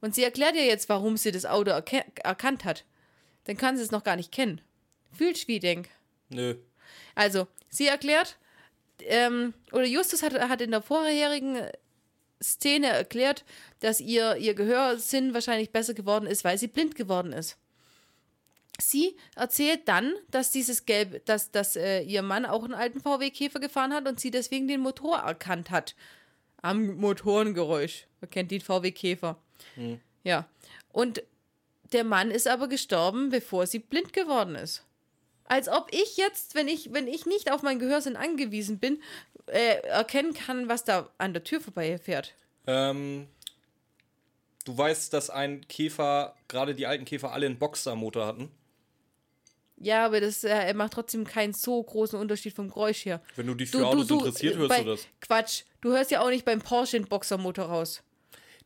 und 0.00 0.14
sie 0.14 0.22
erklärt 0.22 0.54
ja 0.54 0.62
jetzt, 0.62 0.90
warum 0.90 1.16
sie 1.16 1.32
das 1.32 1.46
Auto 1.46 1.70
erke- 1.70 2.04
erkannt 2.22 2.64
hat, 2.64 2.84
dann 3.44 3.56
kann 3.56 3.76
sie 3.76 3.82
es 3.82 3.90
noch 3.90 4.04
gar 4.04 4.16
nicht 4.16 4.32
kennen. 4.32 4.60
Fühlst 5.16 5.48
wie 5.48 5.60
denk. 5.60 5.88
Nö. 6.28 6.56
Also, 7.14 7.46
sie 7.70 7.86
erklärt, 7.86 8.36
ähm, 9.00 9.54
oder 9.72 9.84
Justus 9.84 10.22
hat, 10.22 10.34
hat 10.34 10.60
in 10.60 10.72
der 10.72 10.82
vorherigen 10.82 11.58
Szene 12.42 12.88
erklärt, 12.88 13.44
dass 13.80 14.00
ihr, 14.00 14.36
ihr 14.36 14.54
Gehörsinn 14.54 15.32
wahrscheinlich 15.32 15.70
besser 15.70 15.94
geworden 15.94 16.26
ist, 16.26 16.44
weil 16.44 16.58
sie 16.58 16.68
blind 16.68 16.96
geworden 16.96 17.32
ist. 17.32 17.56
Sie 18.80 19.16
erzählt 19.36 19.86
dann, 19.86 20.14
dass 20.30 20.50
dieses 20.50 20.84
Gelb, 20.84 21.24
dass, 21.26 21.52
dass 21.52 21.76
äh, 21.76 22.00
ihr 22.00 22.22
Mann 22.22 22.44
auch 22.44 22.64
einen 22.64 22.74
alten 22.74 23.00
VW-Käfer 23.00 23.60
gefahren 23.60 23.94
hat 23.94 24.08
und 24.08 24.18
sie 24.18 24.30
deswegen 24.30 24.66
den 24.66 24.80
Motor 24.80 25.18
erkannt 25.18 25.70
hat. 25.70 25.94
Am 26.60 26.96
Motorengeräusch. 26.96 28.06
Erkennt 28.20 28.50
den 28.50 28.60
VW-Käfer. 28.60 29.36
Ja. 30.24 30.48
Und 30.92 31.22
der 31.92 32.04
Mann 32.04 32.30
ist 32.30 32.48
aber 32.48 32.68
gestorben, 32.68 33.30
bevor 33.30 33.66
sie 33.66 33.78
blind 33.78 34.12
geworden 34.12 34.56
ist. 34.56 34.82
Als 35.44 35.68
ob 35.68 35.88
ich 35.92 36.16
jetzt, 36.16 36.54
wenn 36.54 36.68
ich, 36.68 36.92
wenn 36.92 37.06
ich 37.06 37.26
nicht 37.26 37.52
auf 37.52 37.62
mein 37.62 37.78
Gehörsinn 37.78 38.16
angewiesen 38.16 38.78
bin, 38.78 39.02
äh, 39.46 39.76
erkennen 39.82 40.32
kann, 40.32 40.68
was 40.68 40.84
da 40.84 41.10
an 41.18 41.34
der 41.34 41.44
Tür 41.44 41.60
vorbei 41.60 41.98
fährt. 41.98 42.32
Ähm, 42.66 43.28
du 44.64 44.76
weißt, 44.76 45.12
dass 45.12 45.28
ein 45.28 45.68
Käfer, 45.68 46.34
gerade 46.48 46.74
die 46.74 46.86
alten 46.86 47.04
Käfer, 47.04 47.32
alle 47.32 47.46
einen 47.46 47.58
Boxermotor 47.58 48.26
hatten. 48.26 48.50
Ja, 49.84 50.04
aber 50.06 50.20
das 50.20 50.44
äh, 50.44 50.72
macht 50.74 50.92
trotzdem 50.94 51.24
keinen 51.24 51.52
so 51.52 51.82
großen 51.82 52.18
Unterschied 52.18 52.54
vom 52.54 52.68
Geräusch 52.68 53.04
her. 53.04 53.20
Wenn 53.36 53.46
du 53.46 53.54
dich 53.54 53.70
für 53.70 53.86
Autos 53.86 54.10
interessiert, 54.10 54.54
äh, 54.54 54.58
hörst 54.58 54.68
bei, 54.70 54.82
du 54.82 54.90
das. 54.90 55.06
Quatsch, 55.20 55.62
du 55.80 55.90
hörst 55.92 56.10
ja 56.10 56.20
auch 56.22 56.30
nicht 56.30 56.44
beim 56.44 56.60
Porsche 56.60 56.96
einen 56.96 57.06
Boxermotor 57.06 57.66
raus. 57.66 58.02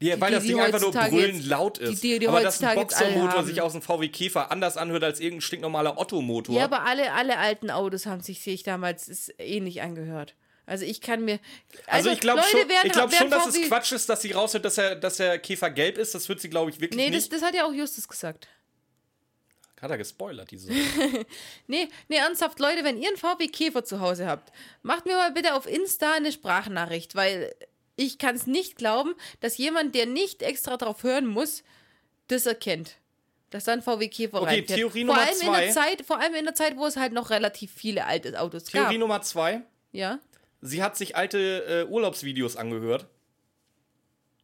Ja, 0.01 0.21
weil 0.21 0.29
die- 0.31 0.35
das 0.37 0.43
die 0.45 0.49
Ding 0.51 0.61
einfach 0.61 0.81
nur 0.81 0.93
brüllend 0.93 1.39
jetzt- 1.39 1.47
laut 1.49 1.79
die- 1.81 1.83
ist. 1.93 2.05
die- 2.05 2.19
die 2.21 2.29
aber 2.29 2.41
dass 2.41 2.63
ein 2.63 2.77
Boxermotor 2.77 3.43
sich 3.45 3.61
aus 3.61 3.73
dem 3.73 3.83
VW 3.83 4.09
Käfer 4.09 4.53
anders 4.53 4.77
anhört 4.77 5.03
als 5.03 5.19
irgendein 5.19 5.41
stinknormaler 5.41 5.99
Otto-Motor. 5.99 6.55
Ja, 6.55 6.65
aber 6.65 6.83
alle, 6.85 7.13
alle 7.13 7.37
alten 7.39 7.69
Autos 7.71 8.07
haben 8.07 8.21
sich, 8.21 8.41
sehe 8.41 8.55
ich 8.55 8.63
damals, 8.63 9.09
ist 9.09 9.35
ähnlich 9.39 9.83
angehört. 9.83 10.37
Also 10.67 10.85
ich 10.85 11.01
kann 11.01 11.25
mir. 11.25 11.41
also, 11.87 12.11
ich 12.11 12.21
glaube 12.21 12.43
schon, 12.43 12.61
werden- 12.69 12.79
ich 12.85 12.93
glaub 12.93 13.13
schon 13.13 13.31
dass 13.31 13.47
es 13.49 13.61
Quatsch 13.69 13.91
ist, 13.93 14.09
dass 14.09 14.21
sie 14.23 14.33
raushört, 14.33 14.65
dass, 14.67 14.77
er, 14.79 14.95
dass 14.95 15.17
der 15.17 15.39
Käfer 15.39 15.71
gelb 15.71 15.99
ist. 15.99 16.15
Das 16.15 16.29
wird 16.29 16.41
sie, 16.41 16.51
glaube 16.51 16.71
ich, 16.71 16.79
wirklich 16.81 16.97
Nee, 16.97 17.07
das, 17.11 17.23
nicht. 17.25 17.33
das 17.33 17.43
hat 17.43 17.55
ja 17.55 17.65
auch 17.67 17.73
Justus 17.73 18.07
gesagt. 18.07 18.47
Hat 19.81 19.91
er 19.91 19.99
gespoilert, 19.99 20.51
diese. 20.51 20.73
Nee, 21.67 21.89
nee, 22.09 22.17
ernsthaft, 22.17 22.59
Leute, 22.59 22.83
wenn 22.85 23.01
ihr 23.01 23.09
einen 23.09 23.17
VW 23.17 23.47
Käfer 23.49 23.85
zu 23.85 24.01
Hause 24.01 24.27
habt, 24.27 24.53
macht 24.83 25.07
mir 25.07 25.15
mal 25.17 25.31
bitte 25.33 25.55
auf 25.55 25.67
Insta 25.67 26.15
eine 26.15 26.33
Sprachnachricht, 26.33 27.15
weil 27.15 27.55
ich 27.97 28.19
kann 28.19 28.35
es 28.35 28.47
nicht 28.47 28.77
glauben, 28.77 29.15
dass 29.41 29.57
jemand, 29.59 29.95
der 29.95 30.07
nicht 30.07 30.43
extra 30.43 30.77
drauf 30.77 31.03
hören 31.05 31.27
muss, 31.27 31.63
das 32.29 32.47
erkennt. 32.47 32.97
Dass 33.51 33.65
dann 33.65 33.81
VW 33.83 34.09
Käfer 34.09 34.43
Okay, 34.43 34.57
reinfährt. 34.57 34.79
Theorie 34.79 35.05
vor 35.07 35.15
Nummer 35.15 35.21
allem 35.27 35.31
in 35.41 35.47
zwei. 35.47 35.65
der 35.65 35.73
Zeit, 35.73 36.03
Vor 36.03 36.19
allem 36.21 36.35
in 36.35 36.45
der 36.45 36.55
Zeit, 36.55 36.77
wo 36.77 36.85
es 36.87 36.97
halt 36.97 37.13
noch 37.13 37.31
relativ 37.31 37.73
viele 37.73 38.05
alte 38.05 38.39
Autos 38.41 38.65
Theorie 38.65 38.95
gab. 38.95 38.99
Nummer 39.01 39.23
zwei. 39.23 39.63
Ja? 39.93 40.19
Sie 40.61 40.83
hat 40.83 40.97
sich 40.97 41.17
alte 41.17 41.87
äh, 41.89 41.91
Urlaubsvideos 41.91 42.57
angehört. 42.57 43.07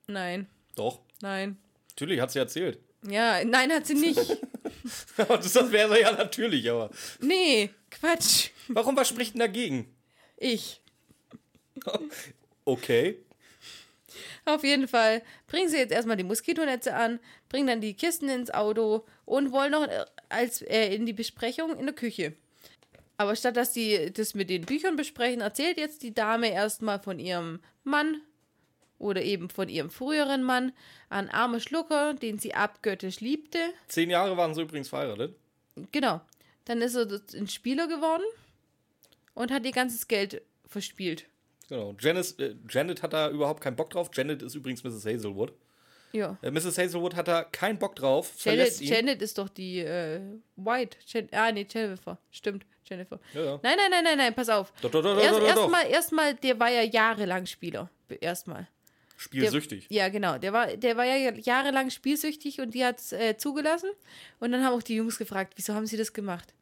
Nein, 0.06 0.46
Doch. 0.76 1.00
nein. 1.20 1.58
Natürlich, 1.90 2.20
hat 2.20 2.30
sie 2.30 2.38
erzählt. 2.38 2.78
Ja, 3.08 3.44
nein, 3.44 3.72
hat 3.72 3.86
sie 3.86 3.94
nicht. 3.94 4.18
das 5.16 5.52
das 5.52 5.72
wäre 5.72 6.00
ja 6.00 6.12
natürlich, 6.12 6.70
aber. 6.70 6.90
Nee, 7.20 7.70
Quatsch. 7.90 8.50
Warum, 8.68 8.96
was 8.96 9.08
spricht 9.08 9.34
denn 9.34 9.40
dagegen? 9.40 9.94
Ich. 10.36 10.80
Okay. 12.64 13.18
Auf 14.46 14.62
jeden 14.62 14.88
Fall 14.88 15.22
bringen 15.46 15.68
sie 15.68 15.78
jetzt 15.78 15.92
erstmal 15.92 16.16
die 16.16 16.24
Moskitonetze 16.24 16.94
an, 16.94 17.18
bringen 17.48 17.66
dann 17.66 17.80
die 17.80 17.94
Kisten 17.94 18.28
ins 18.28 18.52
Auto 18.52 19.04
und 19.24 19.52
wollen 19.52 19.72
noch 19.72 19.86
äh, 19.86 20.04
als, 20.28 20.62
äh, 20.62 20.94
in 20.94 21.06
die 21.06 21.12
Besprechung 21.12 21.76
in 21.76 21.86
der 21.86 21.94
Küche. 21.94 22.34
Aber 23.16 23.36
statt 23.36 23.56
dass 23.56 23.72
die 23.72 24.12
das 24.12 24.34
mit 24.34 24.50
den 24.50 24.66
Büchern 24.66 24.96
besprechen, 24.96 25.40
erzählt 25.40 25.78
jetzt 25.78 26.02
die 26.02 26.14
Dame 26.14 26.52
erstmal 26.52 27.00
von 27.00 27.18
ihrem 27.18 27.60
Mann 27.84 28.20
oder 29.04 29.22
eben 29.22 29.50
von 29.50 29.68
ihrem 29.68 29.90
früheren 29.90 30.42
Mann, 30.42 30.72
ein 31.10 31.28
armer 31.28 31.60
Schlucker, 31.60 32.14
den 32.14 32.38
sie 32.38 32.54
abgöttisch 32.54 33.20
liebte. 33.20 33.58
Zehn 33.86 34.10
Jahre 34.10 34.36
waren 34.36 34.54
sie 34.54 34.62
übrigens 34.62 34.88
verheiratet. 34.88 35.36
Genau. 35.92 36.20
Dann 36.64 36.80
ist 36.80 36.94
er 36.94 37.20
ein 37.34 37.48
Spieler 37.48 37.86
geworden 37.86 38.24
und 39.34 39.52
hat 39.52 39.66
ihr 39.66 39.72
ganzes 39.72 40.08
Geld 40.08 40.40
verspielt. 40.66 41.26
Genau. 41.68 41.94
Janice, 41.98 42.38
äh, 42.38 42.54
Janet 42.68 43.02
hat 43.02 43.12
da 43.12 43.30
überhaupt 43.30 43.62
keinen 43.62 43.76
Bock 43.76 43.90
drauf. 43.90 44.10
Janet 44.12 44.42
ist 44.42 44.54
übrigens 44.54 44.82
Mrs. 44.82 45.04
Hazelwood. 45.04 45.52
Ja. 46.12 46.38
Äh, 46.40 46.50
Mrs. 46.50 46.78
Hazelwood 46.78 47.14
hat 47.14 47.28
da 47.28 47.44
keinen 47.44 47.78
Bock 47.78 47.96
drauf. 47.96 48.32
Janet. 48.38 48.80
Janet 48.80 49.20
ist 49.20 49.36
doch 49.36 49.50
die 49.50 49.80
äh, 49.80 50.20
White. 50.56 50.96
Jen 51.06 51.28
ah, 51.32 51.52
nee, 51.52 51.66
Jennifer. 51.68 52.18
Stimmt, 52.30 52.64
Jennifer. 52.84 53.20
Ja, 53.34 53.44
ja. 53.44 53.60
Nein, 53.62 53.76
nein, 53.76 53.90
nein, 53.90 54.04
nein, 54.04 54.18
nein, 54.18 54.34
pass 54.34 54.48
auf. 54.48 54.72
Doch, 54.80 54.94
Erst, 54.94 55.40
erstmal, 55.40 55.86
erstmal, 55.88 56.34
der 56.34 56.58
war 56.58 56.70
ja 56.70 56.82
jahrelang 56.82 57.44
Spieler. 57.44 57.90
Erstmal. 58.20 58.68
Der, 59.16 59.22
Spielsüchtig. 59.22 59.86
Ja, 59.90 60.08
genau. 60.08 60.38
Der 60.38 60.52
war, 60.52 60.76
der 60.76 60.96
war 60.96 61.04
ja 61.04 61.32
jahrelang 61.32 61.90
spielsüchtig 61.90 62.60
und 62.60 62.74
die 62.74 62.84
hat 62.84 62.98
es 62.98 63.12
äh, 63.12 63.36
zugelassen. 63.36 63.90
Und 64.40 64.52
dann 64.52 64.64
haben 64.64 64.74
auch 64.74 64.82
die 64.82 64.96
Jungs 64.96 65.18
gefragt, 65.18 65.54
wieso 65.56 65.74
haben 65.74 65.86
sie 65.86 65.96
das 65.96 66.12
gemacht? 66.12 66.52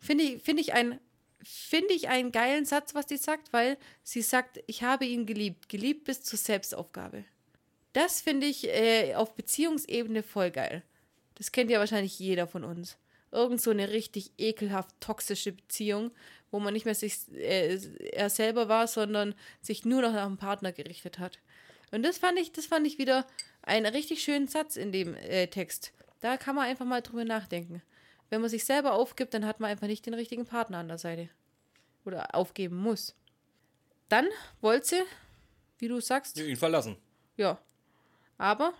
Finde 0.00 0.24
ich, 0.24 0.42
finde 0.42 0.62
ich 0.62 0.72
ein. 0.72 0.98
Finde 1.40 1.94
ich 1.94 2.08
einen 2.08 2.32
geilen 2.32 2.64
Satz, 2.64 2.96
was 2.96 3.06
die 3.06 3.16
sagt, 3.16 3.52
weil 3.52 3.78
sie 4.02 4.22
sagt, 4.22 4.58
ich 4.66 4.82
habe 4.82 5.06
ihn 5.06 5.24
geliebt, 5.24 5.68
geliebt 5.68 6.04
bis 6.04 6.20
zur 6.22 6.36
Selbstaufgabe. 6.36 7.24
Das 7.92 8.20
finde 8.20 8.48
ich 8.48 8.66
äh, 8.66 9.14
auf 9.14 9.36
Beziehungsebene 9.36 10.24
voll 10.24 10.50
geil. 10.50 10.82
Das 11.36 11.52
kennt 11.52 11.70
ja 11.70 11.78
wahrscheinlich 11.78 12.18
jeder 12.18 12.48
von 12.48 12.64
uns. 12.64 12.98
Irgend 13.30 13.60
so 13.60 13.70
eine 13.70 13.90
richtig 13.90 14.32
ekelhaft 14.36 14.90
toxische 15.00 15.52
Beziehung, 15.52 16.10
wo 16.50 16.58
man 16.58 16.72
nicht 16.72 16.86
mehr 16.86 16.94
sich 16.94 17.14
äh, 17.32 17.78
er 18.12 18.30
selber 18.30 18.68
war, 18.68 18.88
sondern 18.88 19.34
sich 19.60 19.84
nur 19.84 20.02
noch 20.02 20.12
nach 20.12 20.26
dem 20.26 20.38
Partner 20.38 20.72
gerichtet 20.72 21.18
hat. 21.20 21.38
Und 21.90 22.02
das 22.02 22.18
fand 22.18 22.38
ich, 22.38 22.52
das 22.52 22.66
fand 22.66 22.86
ich 22.86 22.98
wieder 22.98 23.26
einen 23.62 23.86
richtig 23.86 24.22
schönen 24.22 24.48
Satz 24.48 24.76
in 24.76 24.92
dem 24.92 25.14
äh, 25.14 25.46
Text. 25.48 25.92
Da 26.20 26.36
kann 26.36 26.54
man 26.56 26.66
einfach 26.66 26.84
mal 26.84 27.00
drüber 27.02 27.24
nachdenken. 27.24 27.82
Wenn 28.30 28.40
man 28.40 28.50
sich 28.50 28.64
selber 28.64 28.92
aufgibt, 28.92 29.32
dann 29.34 29.46
hat 29.46 29.60
man 29.60 29.70
einfach 29.70 29.86
nicht 29.86 30.04
den 30.06 30.14
richtigen 30.14 30.44
Partner 30.44 30.78
an 30.78 30.88
der 30.88 30.98
Seite. 30.98 31.28
Oder 32.04 32.34
aufgeben 32.34 32.76
muss. 32.76 33.14
Dann 34.08 34.26
wollte 34.60 34.86
sie, 34.86 35.02
wie 35.78 35.88
du 35.88 36.00
sagst, 36.00 36.38
Ihn 36.38 36.56
verlassen. 36.56 36.96
ja. 37.36 37.58
Aber 38.40 38.72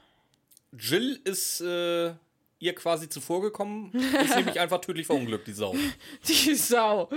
Jill 0.72 1.20
ist 1.24 1.60
äh, 1.60 2.14
ihr 2.60 2.74
quasi 2.74 3.08
zuvorgekommen. 3.08 3.92
Ist 4.22 4.34
nämlich 4.36 4.58
einfach 4.58 4.80
tödlich 4.80 5.06
verunglückt, 5.06 5.46
die 5.46 5.52
Sau. 5.52 5.74
die 6.28 6.54
Sau. 6.54 7.08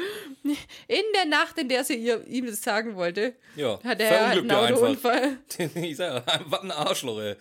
In 0.43 1.03
der 1.15 1.25
Nacht, 1.25 1.57
in 1.57 1.67
der 1.69 1.83
sie 1.83 1.95
ihr, 1.95 2.25
ihm 2.27 2.45
das 2.45 2.61
sagen 2.61 2.95
wollte, 2.95 3.35
Ja. 3.55 3.79
hat 3.83 3.99
er 3.99 4.27
einen. 4.27 4.51
Autounfall. 4.51 5.37
ich 5.75 5.97
sag, 5.97 6.23
was 6.49 6.61
ein 6.61 6.71
Arschloch, 6.71 7.19
ey. 7.19 7.35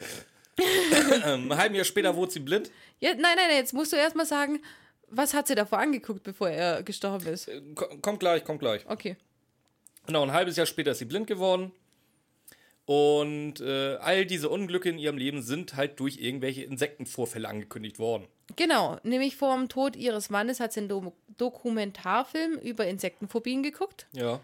ähm, 1.24 1.50
ein 1.52 1.56
halben 1.58 1.74
Jahr 1.74 1.84
später 1.84 2.14
wurde 2.14 2.32
sie 2.32 2.40
blind. 2.40 2.70
Ja, 3.00 3.10
nein, 3.14 3.36
nein, 3.36 3.56
jetzt 3.56 3.72
musst 3.72 3.92
du 3.92 3.96
erstmal 3.96 4.26
sagen, 4.26 4.60
was 5.08 5.34
hat 5.34 5.46
sie 5.48 5.54
davor 5.54 5.78
angeguckt, 5.78 6.22
bevor 6.22 6.50
er 6.50 6.82
gestorben 6.82 7.26
ist? 7.26 7.48
Äh, 7.48 7.60
ko- 7.74 7.88
Kommt 8.02 8.20
gleich, 8.20 8.44
kommt 8.44 8.60
gleich. 8.60 8.82
Okay. 8.86 9.16
Genau, 10.06 10.22
ein 10.22 10.32
halbes 10.32 10.56
Jahr 10.56 10.66
später 10.66 10.92
ist 10.92 10.98
sie 10.98 11.04
blind 11.04 11.26
geworden. 11.26 11.72
Und 12.86 13.60
äh, 13.60 13.96
all 13.96 14.26
diese 14.26 14.48
Unglücke 14.48 14.88
in 14.88 14.98
ihrem 14.98 15.16
Leben 15.16 15.42
sind 15.42 15.76
halt 15.76 16.00
durch 16.00 16.18
irgendwelche 16.18 16.64
Insektenvorfälle 16.64 17.48
angekündigt 17.48 17.98
worden. 17.98 18.26
Genau, 18.56 18.98
nämlich 19.04 19.36
vor 19.36 19.56
dem 19.56 19.68
Tod 19.68 19.94
ihres 19.94 20.28
Mannes 20.30 20.58
hat 20.58 20.72
sie 20.72 20.80
einen 20.80 20.88
Do 20.88 21.12
Dokumentarfilm 21.36 22.54
über 22.58 22.86
Insektenphobien 22.86 23.62
geguckt. 23.62 24.06
Ja. 24.12 24.40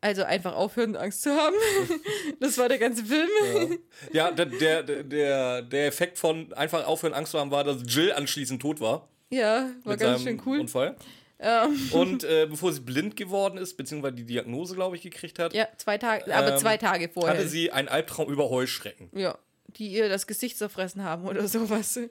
Also 0.00 0.24
einfach 0.24 0.56
aufhören, 0.56 0.96
Angst 0.96 1.22
zu 1.22 1.30
haben. 1.30 1.54
das 2.40 2.58
war 2.58 2.68
der 2.68 2.78
ganze 2.78 3.04
Film. 3.04 3.78
Ja, 4.12 4.32
der, 4.32 4.46
der, 4.46 4.82
der, 4.82 5.62
der 5.62 5.86
Effekt 5.86 6.18
von 6.18 6.52
einfach 6.54 6.86
aufhören, 6.86 7.14
Angst 7.14 7.32
zu 7.32 7.38
haben, 7.38 7.52
war, 7.52 7.62
dass 7.62 7.82
Jill 7.86 8.12
anschließend 8.12 8.60
tot 8.60 8.80
war. 8.80 9.08
Ja, 9.30 9.70
war 9.84 9.96
ganz 9.96 10.22
schön 10.22 10.42
cool. 10.44 10.58
Unfall. 10.60 10.96
Ähm, 11.44 11.76
Und 11.92 12.22
äh, 12.24 12.46
bevor 12.48 12.72
sie 12.72 12.80
blind 12.80 13.16
geworden 13.16 13.58
ist, 13.58 13.76
beziehungsweise 13.76 14.14
die 14.14 14.24
Diagnose, 14.24 14.74
glaube 14.76 14.94
ich, 14.96 15.02
gekriegt 15.02 15.38
hat, 15.40 15.52
ja, 15.54 15.66
zwei 15.76 15.98
Tage, 15.98 16.32
aber 16.34 16.52
Ähm, 16.52 16.58
zwei 16.58 16.76
Tage 16.76 17.08
vorher. 17.08 17.34
hatte 17.36 17.48
sie 17.48 17.72
einen 17.72 17.88
Albtraum 17.88 18.30
über 18.32 18.48
Heuschrecken. 18.48 19.10
ja, 19.12 19.36
die 19.76 19.88
ihr 19.88 20.08
das 20.08 20.26
Gesicht 20.26 20.56
zerfressen 20.58 21.02
haben 21.02 21.26
oder 21.26 21.46
sowas. 21.48 21.98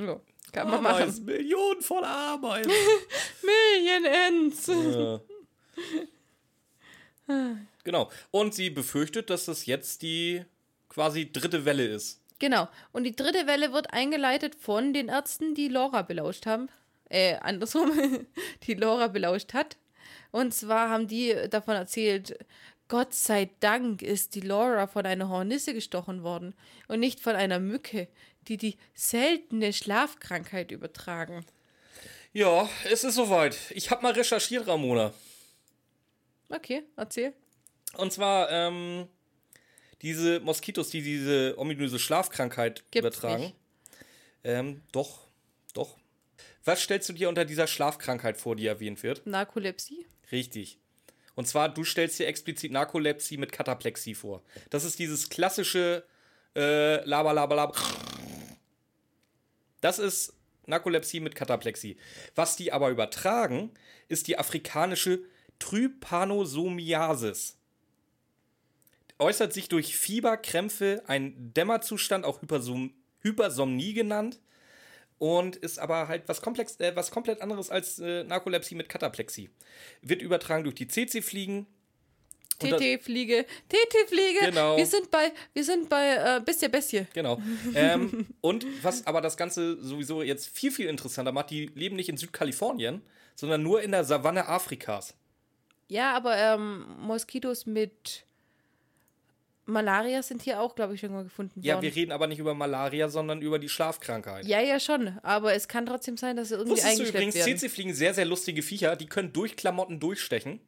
Ja, 0.00 0.20
kann 0.52 0.70
man 0.70 0.80
machen. 0.84 1.02
Ameisen, 1.02 1.24
Millionen 1.24 1.82
von 1.82 2.04
Ameisen. 2.04 2.70
Million 3.42 4.04
Ends. 4.04 4.66
Ja. 4.68 5.20
genau. 7.84 8.10
Und 8.30 8.54
sie 8.54 8.70
befürchtet, 8.70 9.28
dass 9.30 9.46
das 9.46 9.66
jetzt 9.66 10.02
die 10.02 10.44
quasi 10.88 11.30
dritte 11.32 11.64
Welle 11.64 11.84
ist. 11.86 12.20
Genau. 12.38 12.68
Und 12.92 13.04
die 13.04 13.16
dritte 13.16 13.46
Welle 13.46 13.72
wird 13.72 13.92
eingeleitet 13.92 14.54
von 14.54 14.92
den 14.92 15.08
Ärzten, 15.08 15.54
die 15.54 15.68
Laura 15.68 16.02
belauscht 16.02 16.46
haben. 16.46 16.68
Äh, 17.08 17.36
andersrum, 17.36 17.90
die 18.64 18.74
Laura 18.74 19.08
belauscht 19.08 19.54
hat. 19.54 19.76
Und 20.30 20.52
zwar 20.52 20.90
haben 20.90 21.06
die 21.06 21.34
davon 21.50 21.74
erzählt, 21.74 22.38
Gott 22.88 23.14
sei 23.14 23.50
Dank 23.60 24.02
ist 24.02 24.34
die 24.34 24.40
Laura 24.40 24.86
von 24.86 25.04
einer 25.04 25.28
Hornisse 25.28 25.74
gestochen 25.74 26.22
worden 26.22 26.54
und 26.88 27.00
nicht 27.00 27.20
von 27.20 27.36
einer 27.36 27.60
Mücke, 27.60 28.08
die 28.48 28.56
die 28.56 28.76
seltene 28.94 29.72
Schlafkrankheit 29.72 30.70
übertragen. 30.70 31.44
Ja, 32.32 32.68
es 32.90 33.04
ist 33.04 33.14
soweit. 33.14 33.56
Ich 33.70 33.90
habe 33.90 34.02
mal 34.02 34.12
recherchiert, 34.12 34.66
Ramona. 34.66 35.12
Okay, 36.48 36.82
erzähl. 36.96 37.34
Und 37.96 38.12
zwar, 38.12 38.50
ähm, 38.50 39.06
diese 40.02 40.40
Moskitos, 40.40 40.90
die 40.90 41.02
diese 41.02 41.58
ominöse 41.58 41.98
Schlafkrankheit 41.98 42.84
Gibt's 42.90 43.18
übertragen. 43.18 43.42
nicht. 43.42 43.54
Ähm, 44.44 44.82
doch, 44.92 45.26
doch. 45.74 45.96
Was 46.68 46.82
stellst 46.82 47.08
du 47.08 47.14
dir 47.14 47.30
unter 47.30 47.46
dieser 47.46 47.66
Schlafkrankheit 47.66 48.36
vor, 48.36 48.54
die 48.54 48.66
erwähnt 48.66 49.02
wird? 49.02 49.26
Narkolepsie? 49.26 50.04
Richtig. 50.30 50.78
Und 51.34 51.48
zwar, 51.48 51.72
du 51.72 51.82
stellst 51.82 52.18
dir 52.18 52.26
explizit 52.26 52.70
Narkolepsie 52.72 53.38
mit 53.38 53.52
Kataplexie 53.52 54.14
vor. 54.14 54.42
Das 54.68 54.84
ist 54.84 54.98
dieses 54.98 55.30
klassische 55.30 56.04
äh, 56.54 57.02
Laber, 57.06 57.32
Laber, 57.32 57.56
Laber. 57.56 57.74
Das 59.80 59.98
ist 59.98 60.34
Narkolepsie 60.66 61.20
mit 61.20 61.34
Kataplexie. 61.34 61.96
Was 62.34 62.56
die 62.56 62.70
aber 62.70 62.90
übertragen, 62.90 63.70
ist 64.08 64.26
die 64.26 64.38
afrikanische 64.38 65.20
Trypanosomiasis. 65.60 67.56
Äußert 69.18 69.54
sich 69.54 69.70
durch 69.70 69.96
Fieber, 69.96 70.36
Krämpfe, 70.36 71.02
ein 71.06 71.54
Dämmerzustand, 71.54 72.26
auch 72.26 72.42
Hypersom 72.42 72.92
Hypersomnie 73.20 73.94
genannt. 73.94 74.38
Und 75.18 75.56
ist 75.56 75.78
aber 75.78 76.06
halt 76.08 76.24
was, 76.26 76.40
komplex, 76.40 76.78
äh, 76.78 76.94
was 76.94 77.10
komplett 77.10 77.42
anderes 77.42 77.70
als 77.70 77.98
äh, 77.98 78.24
Narkolepsie 78.24 78.76
mit 78.76 78.88
Kataplexie. 78.88 79.50
Wird 80.02 80.22
übertragen 80.22 80.64
durch 80.64 80.76
die 80.76 80.86
CC-Fliegen. 80.86 81.66
TT-Fliege, 82.58 83.46
TT-Fliege. 83.68 84.46
Genau. 84.46 84.76
Wir 84.76 84.86
sind 84.86 85.10
bei, 85.10 85.32
wir 85.52 85.64
sind 85.64 85.88
bei 85.88 86.14
äh, 86.16 86.40
Bestie 86.44 86.68
Bestie. 86.68 87.06
Genau. 87.14 87.40
ähm, 87.74 88.26
und 88.40 88.66
was 88.82 89.06
aber 89.06 89.20
das 89.20 89.36
Ganze 89.36 89.82
sowieso 89.82 90.22
jetzt 90.22 90.48
viel, 90.48 90.72
viel 90.72 90.88
interessanter 90.88 91.32
macht, 91.32 91.50
die 91.50 91.70
leben 91.74 91.96
nicht 91.96 92.08
in 92.08 92.16
Südkalifornien, 92.16 93.02
sondern 93.36 93.62
nur 93.62 93.82
in 93.82 93.92
der 93.92 94.04
Savanne 94.04 94.48
Afrikas. 94.48 95.14
Ja, 95.88 96.14
aber 96.14 96.36
ähm, 96.36 96.84
Moskitos 96.98 97.64
mit 97.64 98.24
Malaria 99.68 100.22
sind 100.22 100.42
hier 100.42 100.60
auch, 100.60 100.74
glaube 100.74 100.94
ich, 100.94 101.00
schon 101.00 101.12
mal 101.12 101.24
gefunden 101.24 101.60
Ja, 101.62 101.74
worden. 101.74 101.84
wir 101.84 101.94
reden 101.94 102.10
aber 102.12 102.26
nicht 102.26 102.38
über 102.38 102.54
Malaria, 102.54 103.08
sondern 103.08 103.42
über 103.42 103.58
die 103.58 103.68
Schlafkrankheit. 103.68 104.46
ja, 104.46 104.60
ja, 104.60 104.80
schon. 104.80 105.18
Aber 105.22 105.54
es 105.54 105.68
kann 105.68 105.86
trotzdem 105.86 106.16
sein, 106.16 106.36
dass 106.36 106.48
sie 106.48 106.54
irgendwie 106.54 106.72
Wusstest 106.72 106.86
du 106.98 107.02
eingeschleppt 107.02 107.14
übrigens, 107.26 107.46
werden. 107.46 107.58
CC-Fliegen 107.58 107.94
sehr, 107.94 108.14
sehr 108.14 108.24
lustige 108.24 108.62
Viecher, 108.62 108.96
die 108.96 109.06
können 109.06 109.32
durch 109.32 109.56
Klamotten 109.56 110.00
durchstechen. 110.00 110.60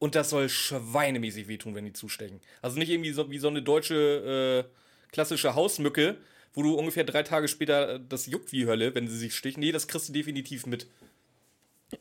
Und 0.00 0.16
das 0.16 0.30
soll 0.30 0.48
schweinemäßig 0.48 1.48
wehtun, 1.48 1.74
wenn 1.74 1.84
die 1.84 1.92
zustechen. 1.92 2.40
Also 2.60 2.78
nicht 2.78 2.90
irgendwie 2.90 3.12
so 3.12 3.30
wie 3.30 3.38
so 3.38 3.48
eine 3.48 3.62
deutsche 3.62 4.66
äh, 4.68 5.12
klassische 5.12 5.54
Hausmücke, 5.54 6.16
wo 6.52 6.62
du 6.62 6.74
ungefähr 6.74 7.04
drei 7.04 7.22
Tage 7.22 7.46
später 7.48 7.94
äh, 7.94 8.00
das 8.08 8.26
juckt 8.26 8.52
wie 8.52 8.66
Hölle, 8.66 8.94
wenn 8.94 9.08
sie 9.08 9.16
sich 9.16 9.34
stichen. 9.34 9.60
Nee, 9.60 9.72
das 9.72 9.86
kriegst 9.86 10.08
du 10.08 10.12
definitiv 10.12 10.66
mit. 10.66 10.88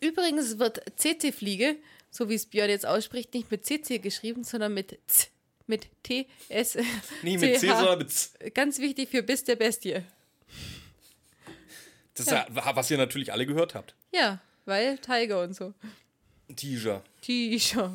Übrigens 0.01 0.57
wird 0.59 0.81
CC-Fliege, 0.97 1.75
so 2.09 2.27
wie 2.29 2.33
es 2.35 2.45
Björn 2.47 2.69
jetzt 2.69 2.85
ausspricht, 2.85 3.33
nicht 3.33 3.51
mit 3.51 3.65
CC 3.65 3.99
geschrieben, 3.99 4.43
sondern 4.43 4.73
mit 4.73 4.97
Z, 5.07 5.29
mit 5.67 5.87
T, 6.03 6.27
S. 6.49 6.75
Nicht 7.21 7.39
mit 7.39 7.59
C, 7.59 7.67
sondern 7.67 7.99
mit 7.99 8.11
Z. 8.11 8.53
Ganz 8.55 8.79
wichtig 8.79 9.09
für 9.09 9.23
Bis 9.23 9.43
der 9.43 9.55
Bestie. 9.55 10.01
Das 12.15 12.27
ist 12.27 12.31
ja, 12.31 12.45
was 12.49 12.91
ihr 12.91 12.97
natürlich 12.97 13.31
alle 13.33 13.45
gehört 13.45 13.73
habt. 13.73 13.95
Ja, 14.13 14.39
weil 14.65 14.97
Tiger 14.99 15.41
und 15.41 15.55
so. 15.55 15.73
Teaser. 16.55 17.03
T-Shirt. 17.21 17.91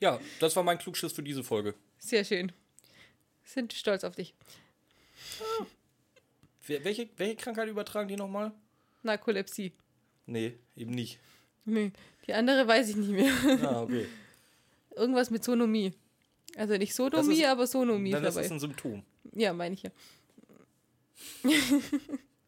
Ja, 0.00 0.20
das 0.40 0.54
war 0.56 0.62
mein 0.62 0.78
Klugschiss 0.78 1.12
für 1.12 1.22
diese 1.22 1.42
Folge. 1.44 1.74
Sehr 1.98 2.24
schön. 2.24 2.52
Sind 3.44 3.72
stolz 3.72 4.04
auf 4.04 4.16
dich. 4.16 4.34
Wer- 6.66 6.84
Welche, 6.84 7.08
welche 7.16 7.36
Krankheit 7.36 7.68
übertragen 7.68 8.08
die 8.08 8.16
nochmal? 8.16 8.52
Narkolepsie. 9.02 9.72
Nee, 10.26 10.54
eben 10.76 10.90
nicht. 10.92 11.18
Nee, 11.64 11.92
die 12.26 12.34
andere 12.34 12.66
weiß 12.66 12.90
ich 12.90 12.96
nicht 12.96 13.10
mehr. 13.10 13.32
Ah, 13.62 13.82
okay. 13.82 14.06
Irgendwas 14.96 15.30
mit 15.30 15.42
Sonomie. 15.44 15.92
Also 16.56 16.76
nicht 16.76 16.94
Sodomie, 16.94 17.40
ist- 17.40 17.46
aber 17.46 17.66
Sonomie 17.66 18.10
Dann 18.10 18.24
ist 18.24 18.34
dabei. 18.34 18.42
das 18.42 18.52
ein 18.52 18.60
Symptom. 18.60 19.02
Ja, 19.32 19.52
meine 19.52 19.74
ich 19.74 19.82
ja. 19.84 19.90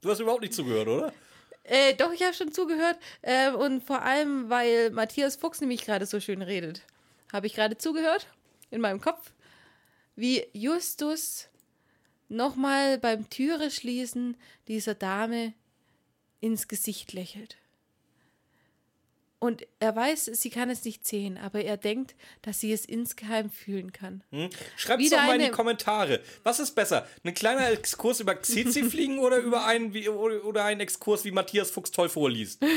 Du 0.00 0.10
hast 0.10 0.20
überhaupt 0.20 0.42
nicht 0.42 0.52
zugehört, 0.52 0.86
oder? 0.88 1.12
Äh, 1.62 1.94
doch, 1.94 2.12
ich 2.12 2.22
habe 2.22 2.34
schon 2.34 2.52
zugehört. 2.52 2.98
Äh, 3.22 3.52
und 3.52 3.82
vor 3.82 4.02
allem, 4.02 4.50
weil 4.50 4.90
Matthias 4.90 5.36
Fuchs 5.36 5.60
nämlich 5.62 5.82
gerade 5.86 6.04
so 6.04 6.20
schön 6.20 6.42
redet. 6.42 6.82
Habe 7.32 7.46
ich 7.46 7.54
gerade 7.54 7.78
zugehört 7.78 8.26
in 8.70 8.82
meinem 8.82 9.00
Kopf, 9.00 9.32
wie 10.14 10.44
Justus 10.52 11.48
nochmal 12.28 12.98
beim 12.98 13.30
Türe 13.30 13.70
schließen 13.70 14.36
dieser 14.68 14.94
Dame 14.94 15.54
ins 16.40 16.68
Gesicht 16.68 17.14
lächelt. 17.14 17.56
Und 19.44 19.66
er 19.78 19.94
weiß, 19.94 20.24
sie 20.24 20.48
kann 20.48 20.70
es 20.70 20.86
nicht 20.86 21.06
sehen, 21.06 21.36
aber 21.36 21.60
er 21.60 21.76
denkt, 21.76 22.14
dass 22.40 22.60
sie 22.60 22.72
es 22.72 22.86
insgeheim 22.86 23.50
fühlen 23.50 23.92
kann. 23.92 24.24
Hm? 24.30 24.48
Schreibt 24.74 25.02
es 25.02 25.10
doch 25.10 25.18
mal 25.18 25.38
in 25.38 25.42
die 25.42 25.50
Kommentare. 25.50 26.20
Was 26.44 26.60
ist 26.60 26.70
besser? 26.70 27.06
Ein 27.24 27.34
kleiner 27.34 27.70
Exkurs 27.70 28.20
über 28.20 28.40
CC-Fliegen 28.40 29.18
oder 29.26 29.36
über 29.40 29.66
einen, 29.66 29.92
wie, 29.92 30.08
oder 30.08 30.42
oder 30.46 30.64
ein 30.64 30.80
Exkurs, 30.80 31.26
wie 31.26 31.30
Matthias 31.30 31.70
Fuchs 31.70 31.90
toll 31.90 32.08
vorliest? 32.08 32.62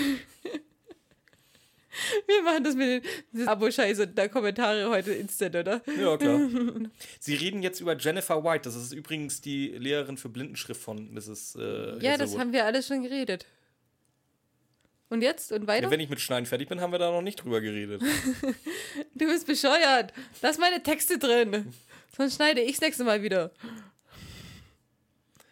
Wir 2.27 2.43
machen 2.43 2.65
das 2.65 2.75
mit 2.75 3.06
den 3.32 3.47
Abo-Scheiße 3.47 4.06
der 4.08 4.27
Kommentare 4.27 4.89
heute 4.89 5.13
instant, 5.13 5.56
oder? 5.56 5.82
Ja, 5.97 6.17
klar. 6.17 6.41
Sie 7.21 7.36
reden 7.36 7.63
jetzt 7.63 7.80
über 7.80 7.95
Jennifer 7.97 8.43
White. 8.43 8.63
Das 8.65 8.75
ist 8.75 8.91
übrigens 8.91 9.39
die 9.39 9.69
Lehrerin 9.69 10.17
für 10.17 10.27
Blindenschrift 10.27 10.82
von 10.82 11.13
Mrs. 11.13 11.56
Äh, 11.56 11.62
Ja, 12.03 12.17
das 12.17 12.32
Hazelwood. 12.32 12.39
haben 12.39 12.51
wir 12.51 12.65
alles 12.65 12.88
schon 12.88 13.03
geredet. 13.03 13.45
Und 15.10 15.22
jetzt? 15.22 15.52
Und 15.52 15.67
weiter? 15.67 15.86
Ja, 15.86 15.91
wenn 15.91 16.00
ich 16.02 16.10
mit 16.10 16.20
Schneiden 16.20 16.46
fertig 16.46 16.67
bin, 16.67 16.82
haben 16.82 16.91
wir 16.91 17.00
da 17.00 17.12
noch 17.12 17.22
nicht 17.22 17.41
drüber 17.43 17.62
geredet. 17.62 18.02
Du 19.15 19.26
bist 19.26 19.48
bescheuert. 19.48 20.13
Lass 20.41 20.58
meine 20.58 20.84
Texte 20.84 21.17
drin. 21.17 21.74
Sonst 22.15 22.36
schneide 22.36 22.62
ich 22.62 22.80
nächste 22.82 23.04
Mal 23.04 23.24
wieder. 23.24 23.52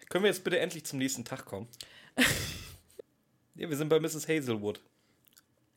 Können 0.09 0.23
wir 0.23 0.29
jetzt 0.31 0.43
bitte 0.43 0.59
endlich 0.59 0.85
zum 0.85 0.99
nächsten 0.99 1.25
Tag 1.25 1.45
kommen? 1.45 1.67
ja, 3.55 3.69
wir 3.69 3.75
sind 3.75 3.89
bei 3.89 3.99
Mrs. 3.99 4.27
Hazelwood. 4.27 4.81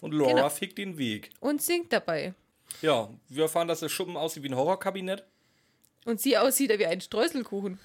Und 0.01 0.12
Laura 0.12 0.33
Genau. 0.33 0.49
fickt 0.51 0.79
den 0.79 0.99
Weg. 0.99 1.31
Und 1.41 1.62
singt 1.62 1.93
dabei. 1.93 2.35
Ja, 2.83 3.09
wir 3.29 3.45
erfahren, 3.45 3.69
dass 3.69 3.81
der 3.81 3.88
Schuppen 3.88 4.17
aussieht 4.17 4.43
wie 4.43 4.49
ein 4.49 4.57
Horrorkabinett. 4.57 5.25
Und 6.05 6.21
sie 6.21 6.37
aussieht 6.38 6.71
wie 6.79 6.87
ein 6.87 7.01
Streuselkuchen. 7.01 7.79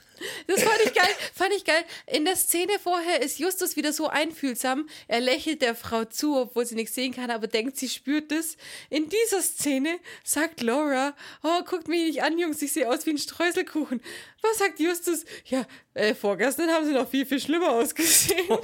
Das 0.48 0.64
fand 0.64 0.80
ich 0.86 0.94
geil, 0.94 1.16
fand 1.34 1.54
ich 1.54 1.66
geil. 1.66 1.84
In 2.08 2.26
der 2.26 2.36
Szene 2.36 2.74
vorher 2.82 3.22
ist 3.22 3.40
Justus 3.40 3.76
wieder 3.76 3.94
so 3.94 4.08
einfühlsam. 4.08 4.88
Er 5.08 5.22
lächelt 5.22 5.62
der 5.62 5.76
Frau 5.76 6.06
zu, 6.06 6.38
obwohl 6.38 6.66
sie 6.66 6.76
nichts 6.76 6.96
sehen 6.96 7.14
kann, 7.14 7.32
aber 7.32 7.48
denkt, 7.48 7.78
sie 7.78 7.90
spürt 7.90 8.32
es. 8.32 8.58
In 8.90 9.10
dieser 9.10 9.42
Szene 9.42 10.00
sagt 10.24 10.62
Laura, 10.62 11.16
oh, 11.44 11.64
guckt 11.66 11.88
mich 11.88 12.04
nicht 12.04 12.24
an, 12.24 12.38
Jungs, 12.38 12.62
ich 12.62 12.74
sehe 12.74 12.90
aus 12.90 13.06
wie 13.06 13.12
ein 13.12 13.18
Streuselkuchen. 13.18 14.02
Was 14.42 14.58
sagt 14.58 14.80
Justus? 14.80 15.26
Ja, 15.46 15.66
äh, 15.94 16.14
vorgestern 16.14 16.70
haben 16.70 16.86
sie 16.86 16.94
noch 16.94 17.10
viel, 17.10 17.26
viel 17.26 17.40
schlimmer 17.40 17.72
ausgesehen. 17.72 18.40
ich 18.48 18.50
bin 18.50 18.62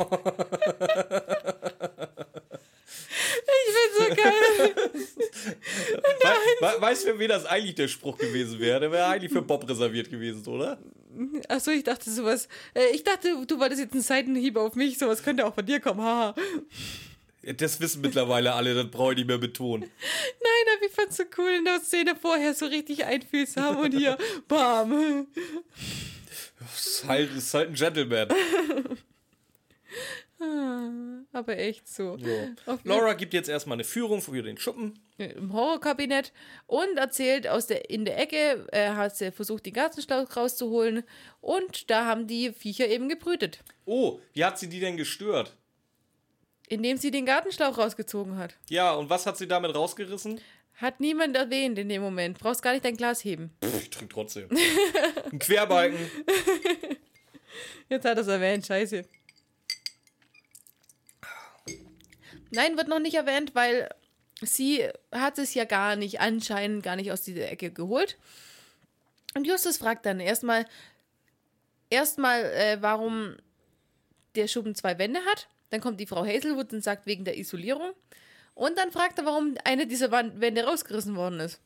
so 3.97 4.15
geil. 4.15 4.73
We 6.59 6.81
weißt 6.81 7.05
du, 7.05 7.11
für 7.11 7.19
wen 7.19 7.29
das 7.29 7.45
eigentlich 7.45 7.75
der 7.75 7.87
Spruch 7.87 8.17
gewesen 8.17 8.59
wäre? 8.59 8.81
Der 8.81 8.91
wäre 8.91 9.07
eigentlich 9.07 9.31
für 9.31 9.41
Bob 9.41 9.67
reserviert 9.67 10.09
gewesen, 10.09 10.45
oder? 10.47 10.77
Achso, 11.47 11.71
ich 11.71 11.83
dachte 11.83 12.11
sowas. 12.11 12.47
Äh, 12.73 12.93
ich 12.93 13.03
dachte, 13.03 13.45
du 13.47 13.59
wolltest 13.59 13.81
jetzt 13.81 13.93
einen 13.93 14.03
Seitenhieb 14.03 14.57
auf 14.57 14.75
mich. 14.75 14.97
Sowas 14.97 15.23
könnte 15.23 15.45
auch 15.45 15.55
von 15.55 15.65
dir 15.65 15.79
kommen. 15.79 16.01
Haha. 16.01 16.35
Das 17.41 17.79
wissen 17.79 18.01
mittlerweile 18.01 18.53
alle, 18.53 18.75
das 18.75 18.91
brauche 18.91 19.13
ich 19.13 19.19
nicht 19.19 19.27
mehr 19.27 19.37
betonen. 19.37 19.89
Nein, 19.89 20.75
aber 20.75 20.85
ich 20.85 20.91
fand's 20.91 21.15
so 21.17 21.23
cool 21.37 21.51
in 21.51 21.65
der 21.65 21.79
Szene 21.79 22.15
vorher 22.15 22.53
so 22.53 22.65
richtig 22.65 23.05
einfühlsam 23.05 23.77
und 23.77 23.93
hier, 23.93 24.17
bam. 24.47 25.27
Das 26.59 26.85
ist 26.85 27.05
halt, 27.07 27.33
ist 27.33 27.53
halt 27.53 27.69
ein 27.69 27.75
Gentleman. 27.75 28.27
Aber 30.39 31.57
echt 31.57 31.87
so. 31.87 32.17
So. 32.17 32.77
Laura 32.83 33.13
gibt 33.13 33.33
jetzt 33.33 33.49
erstmal 33.49 33.75
eine 33.75 33.83
Führung 33.83 34.21
für 34.21 34.41
den 34.41 34.57
Schuppen. 34.57 34.97
Im 35.17 35.51
Horrorkabinett 35.51 36.31
und 36.65 36.97
erzählt 36.97 37.47
aus 37.47 37.67
der, 37.67 37.89
in 37.89 38.05
der 38.05 38.17
Ecke, 38.17 38.65
äh, 38.71 38.91
hat 38.91 39.17
sie 39.17 39.31
versucht, 39.31 39.65
den 39.65 39.73
Gartenschlauch 39.73 40.35
rauszuholen 40.35 41.03
und 41.41 41.89
da 41.89 42.05
haben 42.05 42.25
die 42.27 42.53
Viecher 42.53 42.87
eben 42.87 43.09
gebrütet. 43.09 43.59
Oh, 43.85 44.19
wie 44.33 44.45
hat 44.45 44.57
sie 44.57 44.69
die 44.69 44.79
denn 44.79 44.95
gestört? 44.95 45.57
Indem 46.69 46.97
sie 46.97 47.11
den 47.11 47.25
Gartenschlauch 47.25 47.77
rausgezogen 47.77 48.37
hat. 48.37 48.55
Ja, 48.69 48.93
und 48.93 49.09
was 49.09 49.25
hat 49.25 49.37
sie 49.37 49.47
damit 49.47 49.75
rausgerissen? 49.75 50.39
Hat 50.75 51.01
niemand 51.01 51.35
erwähnt 51.35 51.77
in 51.77 51.89
dem 51.89 52.01
Moment. 52.01 52.39
Brauchst 52.39 52.61
gar 52.61 52.71
nicht 52.71 52.85
dein 52.85 52.95
Glas 52.95 53.25
heben. 53.25 53.51
Pff, 53.61 53.81
ich 53.81 53.89
trinke 53.89 54.13
trotzdem. 54.13 54.47
Ein 55.29 55.39
Querbalken. 55.39 55.99
Jetzt 57.89 58.05
hat 58.05 58.17
er 58.17 58.21
es 58.21 58.27
erwähnt, 58.27 58.65
scheiße. 58.65 59.03
Nein, 62.51 62.77
wird 62.77 62.87
noch 62.87 62.99
nicht 62.99 63.15
erwähnt, 63.15 63.53
weil 63.55 63.89
sie 64.41 64.87
hat 65.11 65.37
es 65.37 65.53
ja 65.53 65.65
gar 65.65 65.95
nicht, 65.95 66.19
anscheinend 66.19 66.83
gar 66.83 66.95
nicht 66.95 67.11
aus 67.11 67.21
dieser 67.21 67.49
Ecke 67.51 67.71
geholt. 67.71 68.17
Und 69.35 69.45
Justus 69.45 69.77
fragt 69.77 70.05
dann 70.05 70.19
erstmal, 70.19 70.65
erstmal, 71.89 72.43
äh, 72.45 72.77
warum 72.81 73.35
der 74.35 74.47
Schuppen 74.47 74.75
zwei 74.75 74.97
Wände 74.97 75.19
hat. 75.25 75.47
Dann 75.69 75.81
kommt 75.81 75.99
die 75.99 76.07
Frau 76.07 76.25
Hazelwood 76.25 76.73
und 76.73 76.83
sagt 76.83 77.05
wegen 77.05 77.25
der 77.25 77.37
Isolierung. 77.37 77.91
Und 78.55 78.77
dann 78.77 78.91
fragt 78.91 79.19
er, 79.19 79.25
warum 79.25 79.55
eine 79.63 79.87
dieser 79.87 80.11
Wände 80.11 80.63
rausgerissen 80.63 81.15
worden 81.15 81.39
ist. 81.39 81.59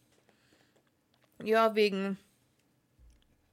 Ja, 1.41 1.75
wegen. 1.75 2.17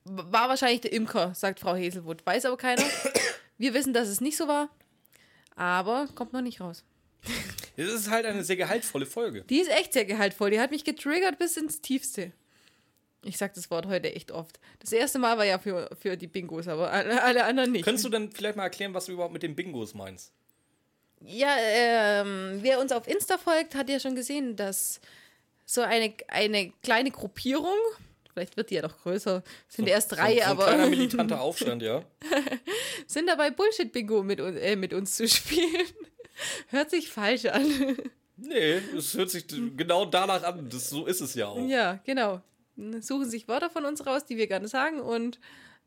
War 0.04 0.48
wahrscheinlich 0.48 0.80
der 0.80 0.92
Imker, 0.92 1.34
sagt 1.34 1.60
Frau 1.60 1.74
Hazelwood. 1.74 2.24
Weiß 2.26 2.44
aber 2.44 2.56
keiner. 2.56 2.84
Wir 3.58 3.74
wissen, 3.74 3.92
dass 3.92 4.08
es 4.08 4.20
nicht 4.20 4.36
so 4.36 4.48
war. 4.48 4.70
Aber 5.54 6.08
kommt 6.14 6.32
noch 6.32 6.40
nicht 6.40 6.60
raus. 6.60 6.84
Das 7.76 7.88
ist 7.88 8.10
halt 8.10 8.26
eine 8.26 8.44
sehr 8.44 8.56
gehaltvolle 8.56 9.06
Folge. 9.06 9.42
Die 9.48 9.60
ist 9.60 9.70
echt 9.70 9.92
sehr 9.92 10.04
gehaltvoll. 10.04 10.50
Die 10.50 10.60
hat 10.60 10.70
mich 10.70 10.84
getriggert 10.84 11.38
bis 11.38 11.56
ins 11.56 11.80
Tiefste. 11.80 12.32
Ich 13.22 13.36
sag 13.38 13.52
das 13.54 13.70
Wort 13.70 13.86
heute 13.86 14.14
echt 14.14 14.32
oft. 14.32 14.58
Das 14.80 14.92
erste 14.92 15.18
Mal 15.18 15.36
war 15.38 15.44
ja 15.44 15.58
für, 15.58 15.90
für 16.00 16.16
die 16.16 16.26
Bingos, 16.26 16.68
aber 16.68 16.90
alle, 16.90 17.44
anderen 17.44 17.72
nicht. 17.72 17.84
Könntest 17.84 18.04
du 18.04 18.08
dann 18.08 18.30
vielleicht 18.32 18.56
mal 18.56 18.64
erklären, 18.64 18.94
was 18.94 19.06
du 19.06 19.12
überhaupt 19.12 19.32
mit 19.34 19.42
den 19.42 19.54
Bingos 19.54 19.92
meinst? 19.94 20.32
Ja, 21.22 21.54
ähm, 21.58 22.60
wer 22.62 22.80
uns 22.80 22.92
auf 22.92 23.06
Insta 23.06 23.36
folgt, 23.36 23.74
hat 23.74 23.90
ja 23.90 24.00
schon 24.00 24.14
gesehen, 24.14 24.56
dass 24.56 25.00
so 25.66 25.82
eine, 25.82 26.14
eine 26.28 26.72
kleine 26.82 27.10
Gruppierung, 27.10 27.76
vielleicht 28.32 28.56
wird 28.56 28.70
die 28.70 28.76
ja 28.76 28.82
noch 28.82 28.96
größer, 29.02 29.42
sind 29.68 29.84
So- 29.86 29.90
erst 29.90 30.10
so- 30.10 30.16
drei, 30.16 30.36
so 30.36 30.40
ein 30.40 30.46
aber 30.48 30.64
kleiner 30.64 30.86
militanter 30.90 31.40
Aufstand, 31.42 31.82
ja. 31.82 32.02
sind 33.06 33.26
dabei 33.26 33.50
Bullshit-Bingo 33.50 34.22
mit, 34.22 34.40
äh, 34.40 34.76
mit 34.76 34.94
uns 34.94 35.16
zu 35.16 35.28
spielen. 35.28 35.86
Hört 36.68 36.90
sich 36.90 37.08
falsch 37.10 37.46
an. 37.46 37.96
Nee, 38.36 38.80
es 38.96 39.14
hört 39.14 39.30
sich 39.30 39.44
genau 39.76 40.06
danach 40.06 40.42
an. 40.44 40.68
Das, 40.70 40.88
so 40.88 41.06
ist 41.06 41.20
es 41.20 41.34
ja 41.34 41.48
auch. 41.48 41.66
ja, 41.68 42.00
genau. 42.04 42.40
Suchen 43.00 43.28
sich 43.28 43.46
Wörter 43.48 43.68
von 43.68 43.84
uns 43.84 44.06
raus, 44.06 44.24
die 44.24 44.38
wir 44.38 44.46
gerne 44.46 44.66
sagen 44.68 45.00
und 45.00 45.38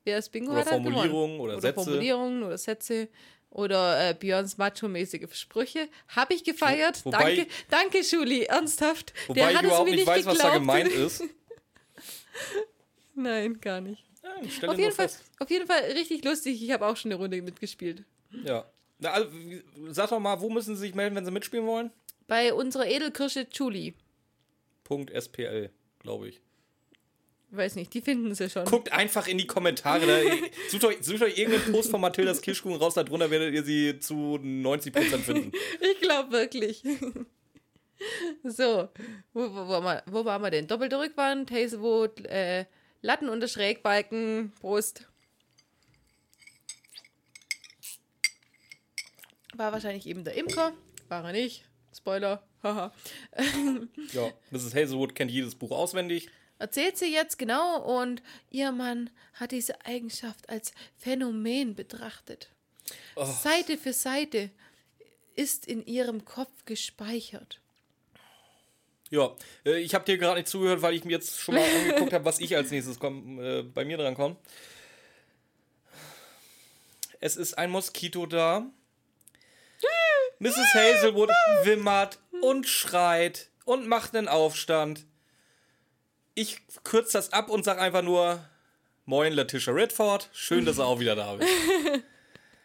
wer 0.03 0.17
das 0.17 0.29
Bingo 0.29 0.51
Oder 0.51 0.61
hat. 0.61 0.67
Formulierungen 0.69 1.39
oder 1.39 1.59
Sätze. 1.59 1.73
Formulierungen 1.83 2.43
oder 2.43 2.57
Sätze 2.59 3.07
oder 3.49 4.09
äh, 4.09 4.13
Björns 4.13 4.57
macho-mäßige 4.59 5.33
Sprüche. 5.33 5.87
Habe 6.09 6.35
ich 6.35 6.43
gefeiert. 6.43 7.03
Wobei- 7.05 7.35
danke, 7.35 7.47
danke, 7.69 8.03
Schuli, 8.03 8.43
ernsthaft. 8.43 9.13
Wobei 9.27 9.39
Der 9.41 9.49
ich 9.51 9.55
hat 9.57 9.63
es 9.63 9.67
überhaupt 9.69 9.89
mir 9.89 9.95
nicht 9.95 10.05
weiß, 10.07 10.25
was 10.25 10.37
da 10.37 10.43
geglaubt. 10.55 10.59
gemeint 10.59 10.91
ist. 10.91 11.23
Nein, 13.15 13.59
gar 13.61 13.81
nicht. 13.81 14.03
Ja, 14.23 14.29
ich 14.41 14.67
Auf 14.67 14.77
jeden, 14.77 14.91
Fall, 14.91 15.09
fest. 15.09 15.23
auf 15.39 15.49
jeden 15.49 15.67
Fall 15.67 15.79
richtig 15.93 16.23
lustig. 16.23 16.61
Ich 16.63 16.71
habe 16.71 16.85
auch 16.87 16.97
schon 16.97 17.11
eine 17.11 17.19
Runde 17.21 17.41
mitgespielt. 17.41 18.03
Ja. 18.45 18.65
Na, 18.99 19.11
also, 19.11 19.29
sag 19.89 20.09
doch 20.09 20.19
mal, 20.19 20.39
wo 20.41 20.49
müssen 20.49 20.75
Sie 20.75 20.81
sich 20.81 20.95
melden, 20.95 21.15
wenn 21.15 21.25
Sie 21.25 21.31
mitspielen 21.31 21.65
wollen? 21.65 21.91
Bei 22.27 22.53
unserer 22.53 22.87
Edelkirsche 22.87 23.47
Juli. 23.51 23.95
Punkt 24.83 25.11
SPL, 25.11 25.69
glaube 25.99 26.29
ich. 26.29 26.41
Weiß 27.55 27.75
nicht, 27.75 27.93
die 27.93 28.01
finden 28.01 28.33
sie 28.33 28.49
schon. 28.49 28.65
Guckt 28.65 28.91
einfach 28.91 29.27
in 29.27 29.37
die 29.37 29.45
Kommentare. 29.45 30.07
Da, 30.07 30.19
sucht, 30.69 30.85
euch, 30.85 30.97
sucht 31.01 31.21
euch 31.21 31.37
irgendeinen 31.37 31.71
Post 31.71 31.91
von 31.91 32.01
Mathildas 32.01 32.41
Kirschkuchen 32.41 32.77
raus, 32.77 32.95
da 32.95 33.03
drunter 33.03 33.29
werdet 33.29 33.53
ihr 33.53 33.63
sie 33.63 33.99
zu 33.99 34.39
90% 34.41 35.17
finden. 35.19 35.51
Ich 35.79 35.99
glaube 36.01 36.31
wirklich. 36.31 36.83
so, 38.43 38.89
wo, 39.33 39.41
wo, 39.53 39.67
wo, 39.67 39.97
wo 40.07 40.25
waren 40.25 40.41
wir 40.41 40.49
denn? 40.49 40.65
Doppelte 40.65 40.97
Rückwand, 40.97 41.51
Hazelwood, 41.51 42.25
äh, 42.25 42.65
Latten 43.03 43.29
unter 43.29 43.47
Schrägbalken, 43.47 44.51
Brust. 44.59 45.07
War 49.55 49.71
wahrscheinlich 49.71 50.07
eben 50.07 50.23
der 50.23 50.35
Imker. 50.35 50.73
War 51.09 51.25
er 51.25 51.31
nicht. 51.31 51.65
Spoiler. 51.95 52.41
Haha. 52.63 52.91
Ja, 54.13 54.31
Mrs. 54.51 54.73
Hazelwood 54.73 55.15
kennt 55.15 55.31
jedes 55.31 55.55
Buch 55.55 55.71
auswendig. 55.71 56.29
Erzählt 56.59 56.97
sie 56.97 57.13
jetzt 57.13 57.37
genau 57.37 57.81
und 58.01 58.23
ihr 58.49 58.71
Mann 58.71 59.09
hat 59.33 59.51
diese 59.51 59.85
Eigenschaft 59.85 60.49
als 60.49 60.71
Phänomen 60.97 61.75
betrachtet. 61.75 62.49
Seite 63.15 63.77
für 63.77 63.93
Seite 63.93 64.49
ist 65.35 65.67
in 65.67 65.85
ihrem 65.85 66.25
Kopf 66.25 66.65
gespeichert. 66.65 67.59
Ja, 69.09 69.35
äh, 69.65 69.79
ich 69.79 69.93
habe 69.93 70.05
dir 70.05 70.17
gerade 70.17 70.39
nicht 70.39 70.47
zugehört, 70.49 70.81
weil 70.81 70.95
ich 70.95 71.05
mir 71.05 71.11
jetzt 71.11 71.39
schon 71.39 71.55
mal 71.55 71.63
angeguckt 71.63 72.13
habe, 72.13 72.25
was 72.25 72.39
ich 72.39 72.55
als 72.55 72.71
nächstes 72.71 72.99
komm, 72.99 73.39
äh, 73.39 73.61
bei 73.61 73.85
mir 73.85 73.97
dran 73.97 74.15
komme. 74.15 74.37
Es 77.19 77.35
ist 77.35 77.57
ein 77.57 77.69
Moskito 77.69 78.25
da. 78.25 78.65
Mrs. 80.43 80.73
Hazelwood 80.73 81.29
wimmert 81.63 82.19
und 82.41 82.67
schreit 82.67 83.49
und 83.63 83.87
macht 83.87 84.13
einen 84.13 84.27
Aufstand. 84.27 85.05
Ich 86.35 86.57
kürze 86.83 87.13
das 87.13 87.31
ab 87.31 87.49
und 87.49 87.63
sage 87.63 87.79
einfach 87.79 88.01
nur: 88.01 88.43
Moin, 89.05 89.31
Letitia 89.31 89.71
Redford. 89.71 90.29
Schön, 90.33 90.65
dass 90.65 90.79
er 90.79 90.85
auch 90.85 90.99
wieder 90.99 91.15
da 91.15 91.35
ist. 91.35 91.47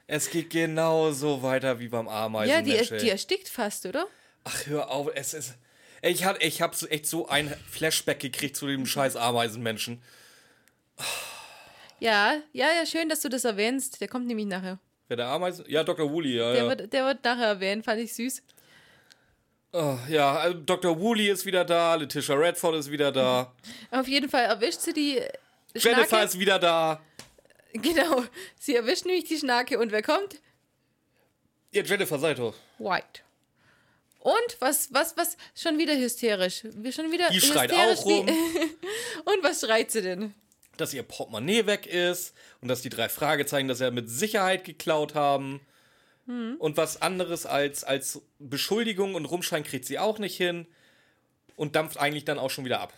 es 0.08 0.28
geht 0.28 0.50
genauso 0.50 1.44
weiter 1.44 1.78
wie 1.78 1.86
beim 1.86 2.06
Ja, 2.06 2.24
Ameisenmensch. 2.24 2.88
die, 2.88 2.94
ey. 2.94 3.00
die 3.00 3.10
erstickt 3.10 3.48
fast, 3.48 3.86
oder? 3.86 4.08
Ach, 4.42 4.66
hör 4.66 4.90
auf, 4.90 5.10
es 5.14 5.32
ist. 5.32 5.54
Ich, 6.02 6.24
hat, 6.24 6.42
ich 6.42 6.60
hab 6.60 6.74
echt 6.90 7.06
so 7.06 7.28
ein 7.28 7.54
Flashback 7.70 8.18
gekriegt 8.18 8.56
zu 8.56 8.66
dem 8.66 8.86
scheiß 8.86 9.14
Ameisenmenschen. 9.14 10.02
Ja, 12.00 12.38
ja, 12.52 12.66
ja, 12.72 12.86
schön, 12.86 13.08
dass 13.08 13.20
du 13.20 13.28
das 13.28 13.44
erwähnst. 13.44 14.00
Der 14.00 14.08
kommt 14.08 14.26
nämlich 14.26 14.46
nachher. 14.46 14.80
Wer 15.08 15.16
der 15.16 15.26
Ameisen? 15.28 15.64
Ja, 15.68 15.82
Dr. 15.84 16.10
Woolley, 16.10 16.36
ja. 16.36 16.52
Der, 16.52 16.62
Ja, 16.64 16.68
wird, 16.68 16.92
der 16.92 17.04
wird 17.06 17.24
nachher 17.24 17.46
erwähnt, 17.46 17.84
fand 17.84 18.00
ich 18.00 18.14
süß. 18.14 18.42
oh, 19.72 19.96
ja 20.08 20.36
also 20.36 20.58
Dr. 20.60 20.98
Woolley 21.00 21.28
ist 21.30 21.44
wieder 21.46 21.64
da, 21.64 21.94
Letitia 21.94 22.34
Redford 22.34 22.76
ist 22.76 22.90
wieder 22.90 23.10
da, 23.10 23.52
Auf 23.90 24.06
jeden 24.06 24.28
Fall 24.28 24.44
erwischt 24.44 24.80
sie 24.80 24.92
die 24.92 25.20
Jennifer 25.74 26.06
Schnake. 26.06 26.24
ist 26.24 26.38
wieder 26.38 26.58
da. 26.58 27.00
Genau, 27.74 28.24
sie 28.58 28.76
erwischt 28.76 29.04
nämlich 29.04 29.24
die 29.24 29.36
Schnake 29.36 29.78
und 29.78 29.92
wer 29.92 30.02
kommt? 30.02 30.40
Ja, 31.70 31.82
Jennifer, 31.82 32.16
doch. 32.34 32.54
White. 32.78 33.20
Und 34.20 34.56
was, 34.58 34.92
was, 34.92 35.16
was? 35.18 35.36
Schon 35.54 35.76
wieder 35.78 35.94
hysterisch. 35.96 36.60
Schon 36.60 37.12
wieder 37.12 37.28
Die 37.30 37.40
schreit 37.40 37.70
hysterisch 37.70 37.98
auch 38.00 38.04
rum, 38.06 38.26
Und 39.26 39.42
was 39.42 39.60
schreit 39.60 39.90
sie 39.90 40.00
denn? 40.00 40.34
Dass 40.80 40.94
ihr 40.94 41.02
Portemonnaie 41.02 41.66
weg 41.66 41.86
ist 41.86 42.34
und 42.60 42.68
dass 42.68 42.82
die 42.82 42.88
drei 42.88 43.08
Fragezeichen 43.08 43.68
das 43.68 43.80
ja 43.80 43.90
mit 43.90 44.08
Sicherheit 44.08 44.64
geklaut 44.64 45.14
haben. 45.14 45.60
Und 46.58 46.76
was 46.76 47.00
anderes 47.00 47.46
als, 47.46 47.84
als 47.84 48.20
Beschuldigung 48.38 49.14
und 49.14 49.24
Rumschreien 49.24 49.64
kriegt 49.64 49.86
sie 49.86 49.98
auch 49.98 50.18
nicht 50.18 50.36
hin 50.36 50.66
und 51.56 51.74
dampft 51.74 51.98
eigentlich 51.98 52.26
dann 52.26 52.38
auch 52.38 52.50
schon 52.50 52.66
wieder 52.66 52.80
ab. 52.80 52.92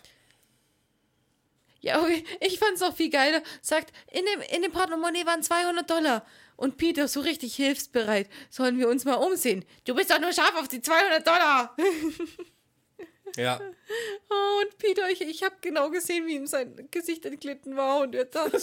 Ja, 1.79 2.01
okay. 2.01 2.25
ich 2.41 2.59
fand's 2.59 2.81
noch 2.81 2.93
viel 2.93 3.09
geiler. 3.09 3.41
Sagt, 3.61 3.93
in 4.11 4.23
dem, 4.25 4.41
in 4.53 4.61
dem 4.61 4.71
Portemonnaie 4.73 5.25
waren 5.25 5.41
200 5.41 5.89
Dollar. 5.89 6.25
Und 6.57 6.75
Peter 6.75 7.07
so 7.07 7.21
richtig 7.21 7.55
hilfsbereit. 7.55 8.29
Sollen 8.49 8.77
wir 8.77 8.89
uns 8.89 9.05
mal 9.05 9.15
umsehen? 9.15 9.63
Du 9.85 9.95
bist 9.95 10.11
doch 10.11 10.19
nur 10.19 10.33
scharf 10.33 10.55
auf 10.57 10.67
die 10.67 10.81
200 10.81 11.25
Dollar. 11.25 11.75
Ja. 13.37 13.59
Oh, 14.29 14.61
und 14.61 14.77
Peter, 14.77 15.09
ich, 15.09 15.19
ich 15.19 15.43
habe 15.43 15.55
genau 15.59 15.89
gesehen, 15.89 16.25
wie 16.25 16.35
ihm 16.35 16.47
sein 16.47 16.87
Gesicht 16.91 17.25
entglitten 17.25 17.75
war. 17.75 17.99
Und 17.99 18.15
er 18.15 18.23
dachte, 18.23 18.57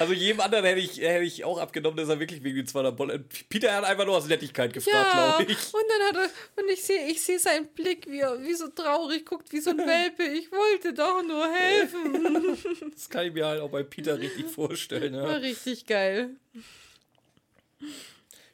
also 0.00 0.12
jedem 0.12 0.40
anderen 0.40 0.64
hätte 0.64 0.80
ich, 0.80 1.00
hätte 1.00 1.22
ich 1.22 1.44
auch 1.44 1.58
abgenommen, 1.58 1.96
dass 1.96 2.08
er 2.08 2.18
wirklich 2.18 2.42
wegen 2.42 2.56
den 2.56 2.66
200 2.66 2.98
Dollar. 2.98 3.18
Peter 3.48 3.72
hat 3.72 3.84
einfach 3.84 4.04
nur 4.04 4.16
aus 4.16 4.26
Nettigkeit 4.26 4.72
gefragt, 4.72 5.14
ja. 5.14 5.36
glaube 5.36 5.52
ich. 5.52 5.72
Und 5.72 5.84
dann 5.88 6.08
hat 6.08 6.16
er, 6.56 6.62
und 6.62 6.70
ich 6.70 6.82
sehe 6.82 7.06
ich 7.06 7.22
seh 7.22 7.38
seinen 7.38 7.68
Blick, 7.68 8.10
wie 8.10 8.18
er 8.18 8.42
wie 8.42 8.54
so 8.54 8.66
traurig 8.66 9.24
guckt, 9.24 9.52
wie 9.52 9.60
so 9.60 9.70
ein 9.70 9.78
Welpe. 9.78 10.24
Ich 10.24 10.50
wollte 10.50 10.92
doch 10.92 11.22
nur 11.22 11.48
helfen. 11.52 12.58
Das 12.92 13.08
kann 13.08 13.26
ich 13.26 13.32
mir 13.32 13.46
halt 13.46 13.60
auch 13.60 13.70
bei 13.70 13.82
Peter 13.82 14.18
richtig 14.18 14.46
vorstellen. 14.46 15.14
Ja. 15.14 15.22
War 15.22 15.40
richtig 15.40 15.86
geil. 15.86 16.30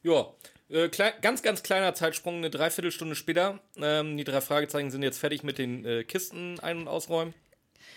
Ja, 0.02 0.32
äh, 0.70 0.88
klei- 0.88 1.14
ganz, 1.20 1.42
ganz 1.42 1.62
kleiner 1.62 1.94
Zeitsprung, 1.94 2.36
eine 2.36 2.50
Dreiviertelstunde 2.50 3.14
später. 3.14 3.60
Ähm, 3.76 4.16
die 4.16 4.24
drei 4.24 4.40
Fragezeichen 4.40 4.90
sind 4.90 5.02
jetzt 5.02 5.18
fertig 5.18 5.42
mit 5.42 5.58
den 5.58 5.84
äh, 5.84 6.04
Kisten 6.04 6.58
ein- 6.60 6.78
und 6.78 6.88
ausräumen. 6.88 7.34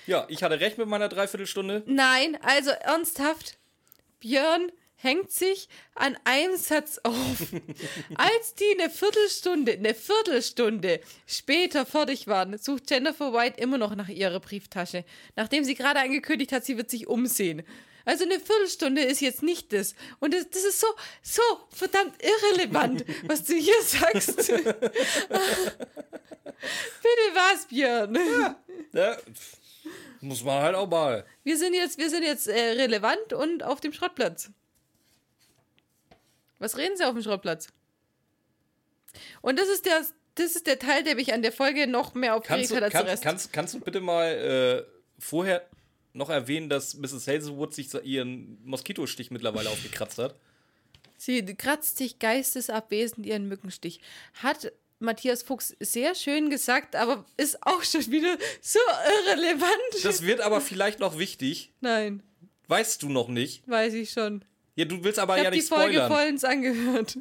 Ja, 0.08 0.26
ich 0.30 0.44
hatte 0.44 0.60
recht 0.60 0.78
mit 0.78 0.88
meiner 0.88 1.10
Dreiviertelstunde. 1.10 1.84
Nein, 1.86 2.38
also 2.42 2.72
ernsthaft. 2.72 3.58
Björn 4.20 4.72
hängt 4.96 5.32
sich 5.32 5.68
an 5.96 6.16
einem 6.26 6.56
Satz 6.58 7.00
auf. 7.04 7.16
Als 8.16 8.54
die 8.56 8.80
eine 8.80 8.90
Viertelstunde, 8.90 9.74
eine 9.74 9.94
Viertelstunde 9.96 11.02
später 11.26 11.86
fertig 11.86 12.28
waren, 12.28 12.58
sucht 12.58 12.90
Jennifer 12.92 13.34
White 13.34 13.60
immer 13.60 13.78
noch 13.80 13.96
nach 13.96 14.10
ihrer 14.10 14.40
Brieftasche. 14.40 15.04
Nachdem 15.36 15.64
sie 15.64 15.76
gerade 15.76 16.00
angekündigt 16.00 16.52
hat, 16.52 16.66
sie 16.66 16.78
wird 16.78 16.90
sich 16.92 17.08
umsehen. 17.08 17.64
Also 18.06 18.24
eine 18.26 18.40
Viertelstunde 18.40 19.04
ist 19.04 19.22
jetzt 19.22 19.44
nicht 19.44 19.74
das. 19.74 19.96
Und 20.20 20.34
das, 20.34 20.50
das 20.50 20.64
ist 20.64 20.80
so, 20.80 20.88
so 21.22 21.42
verdammt 21.70 22.16
irrelevant, 22.24 23.06
was 23.28 23.44
du 23.44 23.54
hier 23.54 23.82
sagst. 23.84 24.36
Bitte 24.48 24.66
was, 27.34 27.66
Björn? 27.68 28.18
Ja, 28.94 29.16
pf, 29.16 29.58
muss 30.22 30.44
man 30.44 30.62
halt 30.62 30.76
auch 30.76 30.88
mal. 30.90 31.26
Wir 31.44 31.58
sind 31.58 31.74
jetzt, 31.74 31.98
wir 31.98 32.10
sind 32.10 32.24
jetzt 32.24 32.48
äh, 32.48 32.72
relevant 32.74 33.34
und 33.34 33.64
auf 33.64 33.82
dem 33.82 33.94
Schrottplatz. 33.94 34.50
Was 36.60 36.78
reden 36.78 36.96
Sie 36.96 37.04
auf 37.04 37.14
dem 37.14 37.24
Schrottplatz? 37.24 37.70
Und 39.42 39.58
das 39.60 39.68
ist 39.68 39.86
der, 39.88 40.06
das 40.36 40.56
ist 40.56 40.68
der 40.68 40.78
Teil, 40.78 41.04
der 41.04 41.16
mich 41.16 41.34
an 41.34 41.42
der 41.42 41.52
Folge 41.52 41.88
noch 41.88 42.14
mehr 42.14 42.36
aufgeregt 42.36 42.70
Kannst 42.70 42.72
du, 42.72 42.76
hat 42.76 42.84
als 42.84 42.92
der 42.94 43.02
kann, 43.02 43.10
Rest. 43.10 43.24
kannst, 43.24 43.54
kannst 43.54 43.74
du 43.74 43.80
bitte 43.80 44.00
mal 44.00 44.28
äh, 44.28 44.84
vorher 45.18 45.68
noch 46.14 46.30
erwähnen, 46.30 46.70
dass 46.70 46.96
Mrs. 46.96 47.28
Hazelwood 47.28 47.74
sich 47.74 47.94
ihren 48.04 48.58
Moskitostich 48.66 49.32
mittlerweile 49.32 49.70
aufgekratzt 49.72 50.18
hat? 50.18 50.36
Sie 51.18 51.44
kratzt 51.56 51.98
sich 51.98 52.18
geistesabwesend 52.20 53.26
ihren 53.26 53.48
Mückenstich. 53.48 54.00
Hat 54.42 54.72
Matthias 55.00 55.44
Fuchs 55.44 55.76
sehr 55.80 56.16
schön 56.16 56.50
gesagt, 56.50 56.96
aber 56.96 57.26
ist 57.38 57.62
auch 57.66 57.84
schon 57.84 58.10
wieder 58.12 58.38
so 58.62 58.80
irrelevant. 59.28 60.04
Das 60.04 60.22
wird 60.24 60.42
aber 60.42 60.62
vielleicht 60.62 61.00
noch 61.00 61.18
wichtig. 61.18 61.72
Nein, 61.82 62.24
Weißt 62.68 63.04
du 63.04 63.10
noch 63.10 63.28
nicht. 63.28 63.68
weiß 63.68 63.94
ich 63.96 64.12
schon. 64.12 64.46
Ja, 64.76 64.86
du 64.86 65.04
willst 65.04 65.20
aber 65.20 65.36
Ich 65.36 65.42
ja 65.44 65.46
habe 65.48 65.56
die 65.56 65.62
nicht 65.62 65.70
Folge 65.70 65.94
spoilern. 65.96 66.12
vollends 66.12 66.44
angehört. 66.46 67.18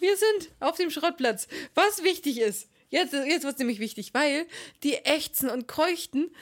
Wir 0.00 0.16
sind 0.16 0.50
auf 0.60 0.76
dem 0.76 0.90
Schrottplatz. 0.90 1.46
Was 1.74 2.02
wichtig 2.02 2.38
ist, 2.40 2.68
jetzt, 2.90 3.12
jetzt 3.12 3.44
wird 3.44 3.52
es 3.54 3.58
nämlich 3.58 3.78
wichtig, 3.78 4.14
weil 4.14 4.46
die 4.82 4.94
ächzen 4.96 5.48
und 5.48 5.68
keuchten, 5.68 6.34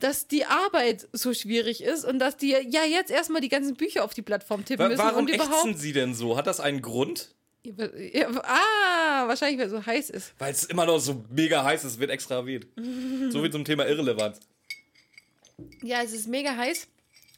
dass 0.00 0.28
die 0.28 0.44
Arbeit 0.44 1.08
so 1.12 1.32
schwierig 1.32 1.82
ist 1.82 2.04
und 2.04 2.18
dass 2.18 2.36
die 2.36 2.50
ja 2.50 2.84
jetzt 2.84 3.10
erstmal 3.10 3.40
die 3.40 3.48
ganzen 3.48 3.74
Bücher 3.76 4.04
auf 4.04 4.12
die 4.14 4.22
Plattform 4.22 4.64
tippen 4.64 4.84
Wa- 4.84 4.88
müssen 4.88 4.98
Warum 4.98 5.24
und 5.24 5.30
überhaupt. 5.30 5.64
ächzen 5.66 5.76
sie 5.78 5.92
denn 5.92 6.14
so? 6.14 6.36
Hat 6.36 6.46
das 6.46 6.60
einen 6.60 6.82
Grund? 6.82 7.34
Ja, 7.62 8.28
ah, 8.44 9.26
wahrscheinlich, 9.26 9.58
weil 9.58 9.66
es 9.66 9.72
so 9.72 9.84
heiß 9.84 10.10
ist. 10.10 10.34
Weil 10.38 10.52
es 10.52 10.64
immer 10.64 10.86
noch 10.86 10.98
so 10.98 11.24
mega 11.30 11.64
heiß 11.64 11.82
ist, 11.84 11.98
wird 11.98 12.10
extra 12.10 12.36
erwähnt. 12.36 12.66
so 13.30 13.42
wie 13.42 13.50
zum 13.50 13.64
Thema 13.64 13.86
Irrelevanz. 13.86 14.38
Ja, 15.82 16.02
es 16.02 16.12
ist 16.12 16.28
mega 16.28 16.54
heiß, 16.56 16.86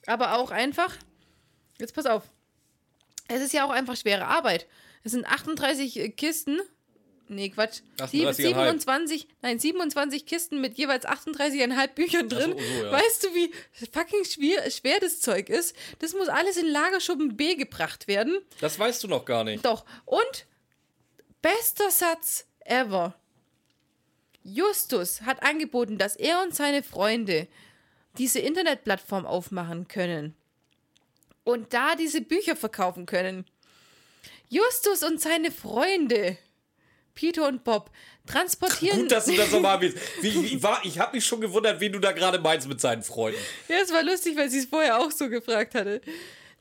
aber 0.07 0.37
auch 0.37 0.51
einfach. 0.51 0.95
Jetzt 1.79 1.95
pass 1.95 2.07
auf. 2.07 2.25
Es 3.29 3.41
ist 3.41 3.53
ja 3.53 3.65
auch 3.65 3.71
einfach 3.71 3.97
schwere 3.97 4.27
Arbeit. 4.27 4.67
Es 5.05 5.13
sind 5.13 5.27
38 5.27 5.97
äh, 5.99 6.09
Kisten. 6.11 6.59
Nee, 7.29 7.51
Quatsch. 7.51 7.81
Sieb- 8.11 8.27
38,5. 8.27 8.35
27, 8.35 9.29
nein, 9.43 9.59
27 9.59 10.27
Kisten 10.27 10.61
mit 10.61 10.79
jeweils 10.79 11.05
38,5 11.07 11.89
Büchern 11.95 12.29
drin. 12.29 12.53
So, 12.53 12.59
so, 12.59 12.85
ja. 12.85 12.93
Weißt 12.93 13.25
du, 13.25 13.35
wie 13.35 13.53
fucking 13.93 14.25
schwer, 14.25 14.71
schwer 14.71 14.99
das 15.01 15.21
Zeug 15.21 15.49
ist? 15.49 15.75
Das 15.99 16.15
muss 16.15 16.29
alles 16.29 16.57
in 16.57 16.67
Lagerschuppen 16.67 17.37
B 17.37 17.55
gebracht 17.55 18.09
werden. 18.09 18.39
Das 18.61 18.79
weißt 18.79 19.03
du 19.05 19.09
noch 19.09 19.25
gar 19.25 19.45
nicht. 19.45 19.65
Doch. 19.65 19.85
Und 20.05 20.47
bester 21.43 21.91
Satz 21.91 22.47
ever. 22.61 23.15
Justus 24.43 25.23
hat 25.23 25.43
angeboten, 25.43 25.99
dass 25.99 26.17
er 26.17 26.43
und 26.43 26.55
seine 26.55 26.83
Freunde 26.83 27.49
diese 28.17 28.39
Internetplattform 28.41 29.27
aufmachen 29.27 29.89
können 29.89 30.35
und 31.45 31.73
da 31.75 31.95
diese 31.95 32.21
Bücher 32.21 32.57
verkaufen 32.57 33.05
können. 33.07 33.45
Justus 34.49 35.03
und 35.03 35.21
seine 35.21 35.51
Freunde, 35.53 36.39
Peter 37.19 37.49
und 37.49 37.65
Bob, 37.65 37.91
transportieren. 38.29 39.01
Gut, 39.01 39.11
dass 39.11 39.25
du 39.25 39.35
das 39.35 39.51
nochmal 39.51 39.81
willst. 39.81 39.99
Wie, 40.23 40.33
wie, 40.35 40.63
war, 40.63 40.81
ich 40.85 41.01
habe 41.01 41.17
mich 41.17 41.27
schon 41.27 41.41
gewundert, 41.41 41.81
wen 41.81 41.93
du 41.93 41.99
da 41.99 42.13
gerade 42.13 42.39
meinst 42.39 42.69
mit 42.69 42.81
seinen 42.81 43.03
Freunden. 43.03 43.41
Ja, 43.67 43.79
es 43.83 43.93
war 43.93 44.05
lustig, 44.05 44.37
weil 44.37 44.49
sie 44.49 44.61
es 44.61 44.67
vorher 44.67 45.01
auch 45.01 45.11
so 45.11 45.29
gefragt 45.29 45.75
hatte. 45.75 46.01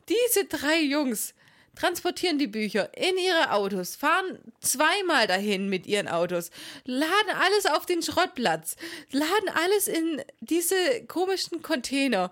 Diese 0.09 0.45
drei 0.45 0.81
Jungs 0.81 1.35
transportieren 1.75 2.39
die 2.39 2.47
Bücher 2.47 2.89
in 2.97 3.19
ihre 3.19 3.51
Autos, 3.51 3.95
fahren 3.95 4.39
zweimal 4.59 5.27
dahin 5.27 5.69
mit 5.69 5.85
ihren 5.85 6.07
Autos, 6.07 6.49
laden 6.85 7.35
alles 7.35 7.67
auf 7.67 7.85
den 7.85 8.01
Schrottplatz, 8.01 8.77
laden 9.11 9.49
alles 9.53 9.87
in 9.87 10.23
diese 10.39 10.75
komischen 11.07 11.61
Container. 11.61 12.31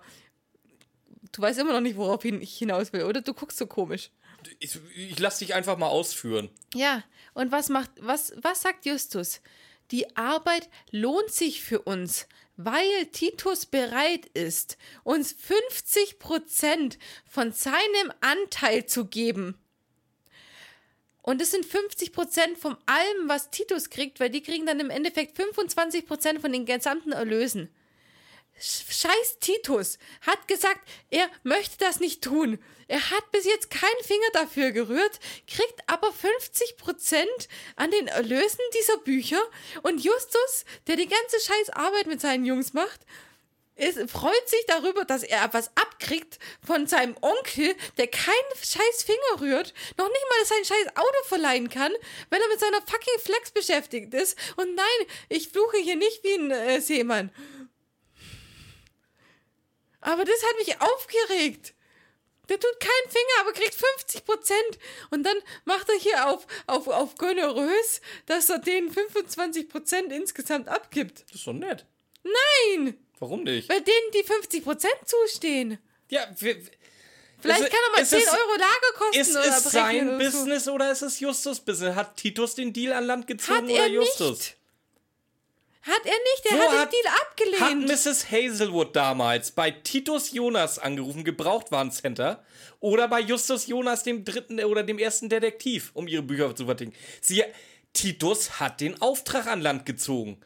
Du 1.30 1.42
weißt 1.42 1.60
immer 1.60 1.74
noch 1.74 1.80
nicht, 1.80 1.96
worauf 1.96 2.24
ich 2.24 2.58
hinaus 2.58 2.92
will, 2.92 3.04
oder? 3.04 3.20
Du 3.20 3.34
guckst 3.34 3.58
so 3.58 3.68
komisch. 3.68 4.10
Ich, 4.58 4.80
ich 4.96 5.18
lass 5.20 5.38
dich 5.38 5.54
einfach 5.54 5.78
mal 5.78 5.88
ausführen. 5.88 6.50
Ja, 6.74 7.04
und 7.36 7.52
was 7.52 7.68
macht, 7.68 7.90
was, 8.00 8.32
was 8.40 8.62
sagt 8.62 8.86
Justus? 8.86 9.42
Die 9.90 10.16
Arbeit 10.16 10.70
lohnt 10.90 11.30
sich 11.30 11.62
für 11.62 11.82
uns, 11.82 12.26
weil 12.56 13.06
Titus 13.12 13.66
bereit 13.66 14.24
ist, 14.32 14.78
uns 15.04 15.36
50% 15.36 16.96
von 17.26 17.52
seinem 17.52 18.12
Anteil 18.22 18.86
zu 18.86 19.04
geben. 19.04 19.58
Und 21.20 21.42
es 21.42 21.50
sind 21.50 21.66
50% 21.66 22.56
von 22.56 22.78
allem, 22.86 23.28
was 23.28 23.50
Titus 23.50 23.90
kriegt, 23.90 24.18
weil 24.18 24.30
die 24.30 24.42
kriegen 24.42 24.64
dann 24.64 24.80
im 24.80 24.90
Endeffekt 24.90 25.38
25% 25.38 26.40
von 26.40 26.52
den 26.52 26.64
gesamten 26.64 27.12
Erlösen. 27.12 27.68
Scheiß 28.58 29.38
Titus 29.40 29.98
hat 30.22 30.48
gesagt, 30.48 30.80
er 31.10 31.28
möchte 31.42 31.78
das 31.78 32.00
nicht 32.00 32.22
tun. 32.22 32.58
Er 32.88 33.10
hat 33.10 33.30
bis 33.32 33.44
jetzt 33.44 33.70
keinen 33.70 34.04
Finger 34.04 34.28
dafür 34.32 34.70
gerührt, 34.70 35.18
kriegt 35.48 35.80
aber 35.88 36.08
50% 36.08 37.26
an 37.74 37.90
den 37.90 38.06
Erlösen 38.06 38.60
dieser 38.78 38.98
Bücher. 38.98 39.42
Und 39.82 40.04
Justus, 40.04 40.64
der 40.86 40.96
die 40.96 41.08
ganze 41.08 41.40
scheiß 41.40 41.70
Arbeit 41.70 42.06
mit 42.06 42.20
seinen 42.20 42.46
Jungs 42.46 42.72
macht, 42.72 43.00
ist, 43.74 43.98
freut 44.10 44.48
sich 44.48 44.64
darüber, 44.66 45.04
dass 45.04 45.22
er 45.22 45.52
was 45.52 45.68
abkriegt 45.76 46.38
von 46.64 46.86
seinem 46.86 47.14
Onkel, 47.20 47.74
der 47.98 48.06
keinen 48.06 48.34
scheiß 48.56 49.02
Finger 49.04 49.40
rührt, 49.40 49.74
noch 49.98 50.08
nicht 50.08 50.24
mal 50.30 50.44
sein 50.46 50.64
scheiß 50.64 50.96
Auto 50.96 51.24
verleihen 51.24 51.68
kann, 51.68 51.92
weil 52.30 52.40
er 52.40 52.48
mit 52.48 52.60
seiner 52.60 52.80
fucking 52.80 53.18
Flex 53.18 53.50
beschäftigt 53.50 54.14
ist. 54.14 54.38
Und 54.56 54.74
nein, 54.74 55.06
ich 55.28 55.48
fluche 55.48 55.76
hier 55.76 55.96
nicht 55.96 56.24
wie 56.24 56.34
ein 56.34 56.50
äh, 56.50 56.80
Seemann. 56.80 57.30
Aber 60.06 60.24
das 60.24 60.40
hat 60.42 60.56
mich 60.58 60.80
aufgeregt. 60.80 61.74
Der 62.48 62.60
tut 62.60 62.78
keinen 62.78 63.10
Finger, 63.10 63.40
aber 63.40 63.52
kriegt 63.52 63.74
50 63.74 64.24
Prozent. 64.24 64.78
Und 65.10 65.24
dann 65.24 65.36
macht 65.64 65.88
er 65.88 65.96
hier 65.98 66.28
auf, 66.28 66.46
auf, 66.68 66.86
auf 66.86 67.16
generös, 67.16 68.00
dass 68.26 68.48
er 68.48 68.60
den 68.60 68.90
25 68.92 69.68
Prozent 69.68 70.12
insgesamt 70.12 70.68
abgibt. 70.68 71.24
Das 71.28 71.40
ist 71.40 71.46
doch 71.48 71.52
nett. 71.52 71.86
Nein! 72.22 72.96
Warum 73.18 73.42
nicht? 73.42 73.68
Weil 73.68 73.80
denen 73.80 74.10
die 74.14 74.22
50 74.22 74.62
Prozent 74.62 74.94
zustehen. 75.06 75.78
Ja, 76.08 76.28
wir, 76.38 76.56
Vielleicht 77.40 77.60
Ist- 77.62 77.70
kann 77.70 77.80
er 77.84 77.90
mal 77.96 78.02
ist 78.02 78.10
10 78.10 78.18
es- 78.20 78.28
Euro 78.28 78.56
Lagerkosten 78.58 79.20
ist 79.20 79.30
oder 79.32 79.40
es 79.56 79.64
berechnen 79.64 79.72
sein 79.72 80.08
oder 80.16 80.30
so. 80.30 80.38
Business 80.38 80.68
oder 80.68 80.90
ist 80.92 81.02
es 81.02 81.20
Justus 81.20 81.60
Business? 81.60 81.94
Hat 81.96 82.16
Titus 82.16 82.54
den 82.54 82.72
Deal 82.72 82.92
an 82.92 83.04
Land 83.06 83.26
gezogen 83.26 83.56
Hat 83.58 83.64
oder 83.64 83.74
er 83.74 83.88
Justus? 83.88 84.38
nicht. 84.38 84.56
Hat 85.86 86.04
er 86.04 86.10
nicht, 86.12 86.46
er 86.46 86.58
Wo 86.58 86.62
hat 86.62 86.72
den 86.72 86.78
hat- 86.80 86.92
Deal 86.92 87.12
Hat 87.12 87.70
abgelehnt. 87.70 87.88
Mrs. 87.88 88.30
Hazelwood 88.30 88.96
damals 88.96 89.52
bei 89.52 89.70
Titus 89.70 90.32
Jonas 90.32 90.78
angerufen, 90.78 91.22
Gebrauchtwarencenter, 91.22 92.44
oder 92.80 93.06
bei 93.08 93.20
Justus 93.20 93.66
Jonas, 93.66 94.02
dem 94.02 94.24
dritten 94.24 94.62
oder 94.64 94.82
dem 94.82 94.98
ersten 94.98 95.28
Detektiv, 95.28 95.90
um 95.94 96.08
ihre 96.08 96.22
Bücher 96.22 96.54
zu 96.56 96.66
verticken? 96.66 96.92
Sie, 97.20 97.44
Titus 97.92 98.58
hat 98.60 98.80
den 98.80 99.00
Auftrag 99.00 99.46
an 99.46 99.60
Land 99.60 99.86
gezogen. 99.86 100.40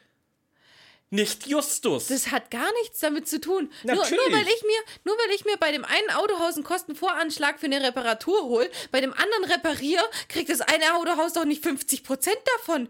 nicht 1.13 1.49
Justus. 1.49 2.07
Das 2.07 2.31
hat 2.31 2.51
gar 2.53 2.71
nichts 2.83 3.01
damit 3.01 3.27
zu 3.29 3.41
tun. 3.41 3.73
Nur, 3.83 3.95
nur, 3.97 4.05
weil 4.05 4.47
ich 4.47 4.63
mir, 4.63 4.81
nur 5.05 5.17
weil 5.17 5.35
ich 5.35 5.45
mir 5.45 5.57
bei 5.57 5.73
dem 5.73 5.85
einen 5.85 6.11
Autohaus 6.11 6.55
einen 6.55 6.63
Kostenvoranschlag 6.63 7.59
für 7.59 7.67
eine 7.67 7.83
Reparatur 7.83 8.45
hole, 8.45 8.71
bei 8.93 9.01
dem 9.01 9.13
anderen 9.13 9.45
repariere, 9.45 10.05
kriegt 10.29 10.51
das 10.51 10.61
eine 10.61 10.95
Autohaus 10.95 11.33
doch 11.33 11.45
nicht 11.45 11.65
50% 11.65 12.29
davon. 12.59 12.89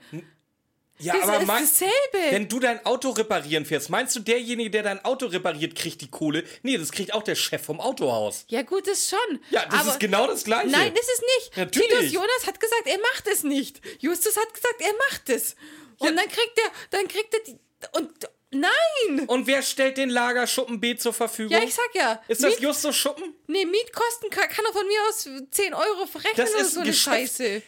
Ja, 1.01 1.15
das 1.15 1.23
aber 1.29 1.41
ist 1.41 1.47
mein- 1.47 1.63
dasselbe. 1.65 2.31
Wenn 2.31 2.49
du 2.49 2.61
dein 2.61 2.85
Auto 2.87 3.11
reparieren 3.11 3.65
fährst, 3.65 3.91
meinst 3.91 4.15
du, 4.17 4.21
derjenige, 4.21 4.71
der 4.71 4.83
dein 4.83 5.05
Auto 5.05 5.27
repariert, 5.27 5.75
kriegt 5.75 6.01
die 6.01 6.11
Kohle? 6.11 6.45
Nee, 6.63 6.79
das 6.79 6.93
kriegt 6.93 7.13
auch 7.13 7.23
der 7.23 7.35
Chef 7.35 7.63
vom 7.65 7.81
Autohaus. 7.81 8.45
Ja, 8.49 8.63
gut, 8.63 8.87
das 8.87 9.09
schon. 9.09 9.41
Ja, 9.51 9.65
das 9.67 9.81
aber 9.81 9.91
ist 9.93 10.01
genau 10.01 10.27
das 10.27 10.45
Gleiche. 10.45 10.69
Nein, 10.69 10.93
ist 10.95 11.09
es 11.13 11.21
nicht. 11.39 11.57
Natürlich. 11.57 11.89
Titus 11.91 12.13
Jonas 12.13 12.47
hat 12.47 12.61
gesagt, 12.61 12.87
er 12.87 12.99
macht 12.99 13.27
es 13.29 13.43
nicht. 13.43 13.81
Justus 14.01 14.37
hat 14.37 14.53
gesagt, 14.55 14.81
er 14.81 14.93
macht 15.11 15.29
es. 15.31 15.55
Und 15.99 16.09
Ja. 16.09 16.15
dann 16.15 16.29
kriegt 16.29 16.59
er, 16.59 16.71
dann 16.99 17.09
kriegt 17.09 17.35
er 17.35 17.41
die. 17.41 17.59
Und 17.93 18.11
nein! 18.51 19.27
Und 19.27 19.47
wer 19.47 19.63
stellt 19.63 19.97
den 19.97 20.11
Lagerschuppen 20.11 20.81
B 20.81 20.97
zur 20.97 21.13
Verfügung? 21.13 21.53
Ja, 21.53 21.63
ich 21.63 21.75
sag 21.75 21.95
ja. 21.95 22.23
ist 22.29 22.43
das 22.43 22.51
Miet, 22.55 22.61
Justus 22.61 22.97
Schuppen? 22.97 23.35
nee, 23.47 23.65
Mietkosten 23.65 24.29
kann, 24.31 24.49
kann 24.49 24.65
er 24.67 24.73
von 24.73 24.87
mir 24.87 24.99
aus 25.09 25.29
10 25.51 25.73
Euro 25.75 26.07
verrechnen 26.07 26.37
Das 26.37 26.51
oder 26.55 26.61
ist 26.61 26.73
so 26.75 26.81
ein 26.81 26.83
eine 26.83 26.91
Geschäft- 26.91 27.17
Scheiße. 27.39 27.63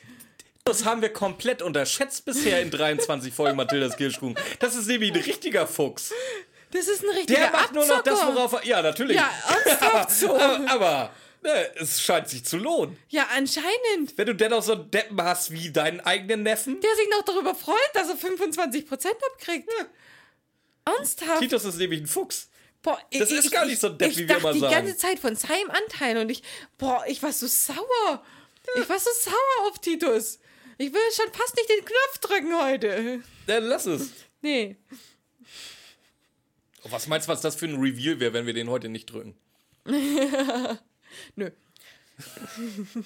Das 0.64 0.84
haben 0.84 1.02
wir 1.02 1.12
komplett 1.12 1.60
unterschätzt 1.60 2.24
bisher 2.24 2.62
in 2.62 2.70
23 2.70 3.34
Folgen 3.34 3.56
Mathildas 3.56 3.96
Kirschkuchen. 3.96 4.36
Das 4.60 4.76
ist 4.76 4.86
nämlich 4.86 5.12
ein 5.12 5.20
richtiger 5.20 5.66
Fuchs. 5.66 6.12
Das 6.70 6.86
ist 6.86 7.02
ein 7.02 7.10
richtiger 7.10 7.40
Der 7.40 7.50
macht 7.50 7.74
nur 7.74 7.84
noch 7.84 8.02
das, 8.02 8.14
Abzocker. 8.20 8.34
worauf 8.36 8.52
er. 8.54 8.64
Ja, 8.64 8.80
natürlich. 8.80 9.16
Ja, 9.16 9.28
ernsthaft 9.66 10.10
so. 10.12 10.34
aber 10.34 10.70
aber 10.70 11.10
ne, 11.42 11.70
es 11.76 12.00
scheint 12.00 12.28
sich 12.28 12.44
zu 12.44 12.58
lohnen. 12.58 12.96
Ja, 13.08 13.26
anscheinend. 13.36 14.16
Wenn 14.16 14.26
du 14.26 14.34
dennoch 14.34 14.62
so 14.62 14.74
einen 14.74 14.90
Deppen 14.90 15.20
hast 15.20 15.50
wie 15.50 15.70
deinen 15.72 16.00
eigenen 16.00 16.44
Neffen. 16.44 16.80
Der 16.80 16.94
sich 16.94 17.08
noch 17.10 17.22
darüber 17.24 17.54
freut, 17.56 17.76
dass 17.94 18.08
er 18.08 18.16
25% 18.16 18.86
abkriegt. 19.32 19.68
Ernsthaft. 20.84 21.40
Titus 21.40 21.64
ist 21.64 21.76
nämlich 21.78 22.02
ein 22.02 22.06
Fuchs. 22.06 22.48
Boah, 22.82 22.98
Das 23.12 23.30
ich, 23.30 23.38
ist 23.38 23.44
ich, 23.46 23.50
gar 23.52 23.66
nicht 23.66 23.80
so 23.80 23.88
depp, 23.88 24.10
ich 24.10 24.16
wie 24.16 24.20
wir 24.20 24.26
dachte 24.28 24.40
immer 24.42 24.52
die 24.52 24.60
sagen. 24.60 24.72
ganze 24.74 24.96
Zeit 24.96 25.18
von 25.18 25.36
seinem 25.36 25.70
Anteil 25.70 26.18
und 26.18 26.30
ich, 26.30 26.42
boah, 26.78 27.04
ich 27.06 27.22
war 27.22 27.32
so 27.32 27.46
sauer. 27.46 28.24
Ich 28.76 28.88
war 28.88 28.98
so 28.98 29.10
sauer 29.20 29.68
auf 29.70 29.78
Titus. 29.80 30.38
Ich 30.78 30.92
will 30.92 31.00
schon 31.14 31.32
fast 31.32 31.56
nicht 31.56 31.68
den 31.68 31.84
Knopf 31.84 32.18
drücken 32.20 32.60
heute. 32.60 33.20
Dann 33.46 33.64
lass 33.64 33.86
es. 33.86 34.12
Nee. 34.40 34.76
Oh, 36.84 36.90
was 36.90 37.06
meinst 37.06 37.28
du, 37.28 37.32
was 37.32 37.40
das 37.40 37.54
für 37.56 37.66
ein 37.66 37.76
Reveal 37.80 38.18
wäre, 38.20 38.32
wenn 38.32 38.46
wir 38.46 38.54
den 38.54 38.68
heute 38.68 38.88
nicht 38.88 39.06
drücken? 39.06 39.36
Nö. 41.36 41.50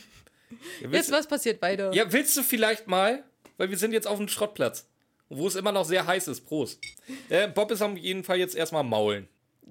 Ja, 0.81 0.89
Jetzt, 0.91 1.11
was 1.11 1.27
passiert 1.27 1.61
weiter? 1.61 1.93
ja, 1.93 2.13
willst 2.13 2.37
du 2.37 2.43
vielleicht 2.45 2.87
mal, 2.87 3.25
weil 3.57 3.69
wir 3.69 3.77
sind 3.77 3.91
jetzt 3.93 4.07
auf 4.07 4.19
dem 4.19 4.29
Schrottplatz, 4.29 4.87
wo 5.29 5.49
es 5.49 5.57
immer 5.57 5.73
noch 5.73 5.85
sehr 5.85 6.07
heiß 6.07 6.29
ist. 6.29 6.43
Prost. 6.47 6.79
Äh, 7.29 7.49
Bob 7.49 7.73
ist 7.73 7.83
auf 7.83 7.97
jeden 7.97 8.23
Fall 8.23 8.39
jetzt 8.39 8.55
erstmal 8.55 8.85
maulen. 8.85 9.29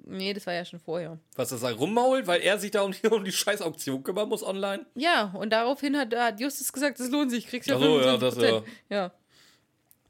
Nee, 0.07 0.33
das 0.33 0.45
war 0.45 0.53
ja 0.53 0.63
schon 0.63 0.79
vorher. 0.79 1.17
Was 1.35 1.49
das 1.49 1.61
sagt, 1.61 1.79
rummault, 1.79 2.27
weil 2.27 2.41
er 2.41 2.59
sich 2.59 2.71
da 2.71 2.81
um 2.81 2.91
die, 2.91 3.07
um 3.11 3.23
die 3.23 3.31
scheiß 3.31 3.61
Auktion 3.61 4.03
kümmern 4.03 4.29
muss 4.29 4.43
online? 4.43 4.85
Ja, 4.95 5.33
und 5.33 5.51
daraufhin 5.51 5.97
hat, 5.97 6.15
hat 6.15 6.39
Justus 6.39 6.71
gesagt, 6.71 6.99
das 6.99 7.09
lohnt 7.09 7.31
sich, 7.31 7.47
kriegst 7.47 7.69
ja 7.69 7.75
Ach 7.75 7.81
so, 7.81 7.99
ja, 7.99 8.15
25%. 8.15 8.19
das, 8.19 8.37
ja. 8.37 8.63
ja. 8.89 9.11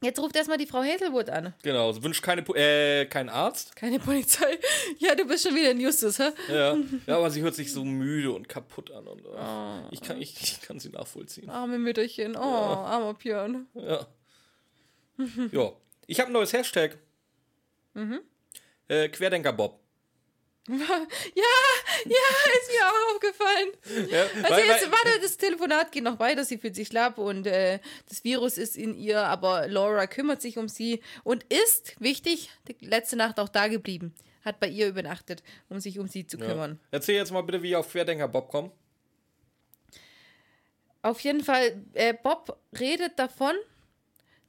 Jetzt 0.02 0.20
ruft 0.20 0.36
erstmal 0.36 0.58
die 0.58 0.66
Frau 0.66 0.82
Hazelwood 0.82 1.30
an. 1.30 1.54
Genau, 1.62 1.90
sie 1.90 2.02
wünscht 2.02 2.22
keine, 2.22 2.42
äh, 2.54 3.06
keinen 3.06 3.30
Arzt. 3.30 3.74
Keine 3.74 3.98
Polizei. 3.98 4.58
Ja, 4.98 5.14
du 5.14 5.24
bist 5.24 5.46
schon 5.46 5.54
wieder 5.54 5.70
ein 5.70 5.80
Justus, 5.80 6.18
hä? 6.18 6.30
Ja. 6.48 6.76
ja, 7.06 7.16
aber 7.16 7.30
sie 7.30 7.42
hört 7.42 7.54
sich 7.54 7.72
so 7.72 7.84
müde 7.84 8.32
und 8.32 8.48
kaputt 8.48 8.90
an. 8.90 9.06
Und, 9.06 9.24
äh, 9.24 9.88
ich, 9.90 10.00
kann, 10.00 10.20
ich, 10.20 10.40
ich 10.40 10.60
kann 10.62 10.78
sie 10.78 10.90
nachvollziehen. 10.90 11.50
Arme 11.50 11.78
Mütterchen. 11.78 12.36
Oh, 12.36 12.40
armer 12.40 13.14
Björn. 13.14 13.66
Ja. 13.74 14.06
ja. 15.50 15.72
Ich 16.06 16.20
habe 16.20 16.30
ein 16.30 16.32
neues 16.32 16.52
Hashtag. 16.52 16.98
Äh, 18.88 19.08
Querdenker 19.08 19.52
Bob. 19.52 19.80
Ja, 20.68 20.74
ja, 20.74 22.26
ist 22.60 22.70
mir 22.72 22.86
auch 22.86 23.14
aufgefallen. 23.14 24.10
Ja, 24.10 24.22
Also 24.42 24.56
weil, 24.56 24.66
jetzt, 24.66 24.90
warte, 24.90 25.20
das 25.22 25.36
Telefonat 25.36 25.92
geht 25.92 26.02
noch 26.02 26.18
weiter, 26.18 26.44
sie 26.44 26.58
fühlt 26.58 26.74
sich 26.74 26.88
schlapp 26.88 27.18
und 27.18 27.46
äh, 27.46 27.78
das 28.08 28.24
Virus 28.24 28.58
ist 28.58 28.76
in 28.76 28.94
ihr, 28.94 29.22
aber 29.22 29.68
Laura 29.68 30.06
kümmert 30.06 30.42
sich 30.42 30.58
um 30.58 30.68
sie 30.68 31.00
und 31.22 31.44
ist, 31.44 31.94
wichtig, 32.00 32.50
die 32.68 32.84
letzte 32.84 33.16
Nacht 33.16 33.38
auch 33.38 33.48
da 33.48 33.68
geblieben. 33.68 34.14
Hat 34.44 34.60
bei 34.60 34.68
ihr 34.68 34.88
übernachtet, 34.88 35.42
um 35.68 35.80
sich 35.80 35.98
um 35.98 36.08
sie 36.08 36.26
zu 36.26 36.38
ja. 36.38 36.46
kümmern. 36.46 36.80
Erzähl 36.90 37.16
jetzt 37.16 37.32
mal 37.32 37.42
bitte, 37.42 37.62
wie 37.62 37.70
ich 37.70 37.76
auf 37.76 37.90
Querdenker 37.90 38.28
Bob 38.28 38.48
komme. 38.48 38.70
Auf 41.02 41.20
jeden 41.20 41.44
Fall, 41.44 41.80
äh, 41.94 42.14
Bob 42.14 42.58
redet 42.78 43.18
davon, 43.18 43.54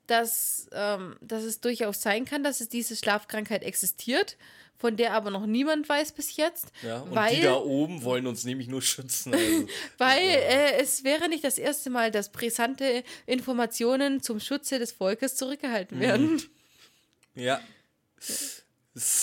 dass, 0.08 0.68
ähm, 0.72 1.16
dass 1.22 1.44
es 1.44 1.60
durchaus 1.62 2.02
sein 2.02 2.26
kann, 2.26 2.44
dass 2.44 2.62
es 2.62 2.70
diese 2.70 2.96
Schlafkrankheit 2.96 3.64
existiert, 3.64 4.38
von 4.78 4.96
der 4.96 5.14
aber 5.14 5.32
noch 5.32 5.46
niemand 5.48 5.90
weiß 5.90 6.12
bis 6.12 6.36
jetzt. 6.38 6.68
Ja, 6.84 7.00
und 7.02 7.16
weil 7.16 7.36
die 7.36 7.42
da 7.42 7.56
oben 7.56 8.04
wollen 8.04 8.28
uns 8.28 8.44
nämlich 8.44 8.68
nur 8.68 8.82
schützen. 8.82 9.34
Also, 9.34 9.68
Weil 9.98 10.20
äh, 10.22 10.80
es 10.80 11.04
wäre 11.04 11.30
nicht 11.30 11.44
das 11.44 11.58
erste 11.58 11.90
Mal, 11.90 12.12
dass 12.12 12.32
brisante 12.32 13.04
Informationen 13.26 14.22
zum 14.22 14.40
Schutze 14.40 14.78
des 14.80 14.92
Volkes 14.92 15.34
Mhm. 15.34 15.38
zurückgehalten 15.38 16.00
werden. 16.00 16.42
ja. 17.36 17.60
Es 18.20 18.64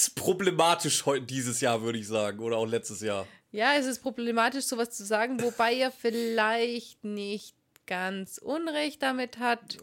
ist 0.06 0.14
problematisch 0.14 1.04
heute 1.04 1.26
dieses 1.26 1.60
Jahr, 1.60 1.82
würde 1.82 1.98
ich 1.98 2.06
sagen. 2.06 2.38
Oder 2.40 2.56
auch 2.58 2.66
letztes 2.66 3.00
Jahr. 3.00 3.26
Ja, 3.50 3.74
es 3.76 3.86
ist 3.86 4.00
problematisch, 4.02 4.64
sowas 4.64 4.90
zu 4.90 5.04
sagen, 5.04 5.40
wobei 5.42 5.74
er 5.74 5.90
vielleicht 5.92 7.02
nicht 7.04 7.54
ganz 7.86 8.38
Unrecht 8.38 9.02
damit 9.02 9.38
hat, 9.38 9.78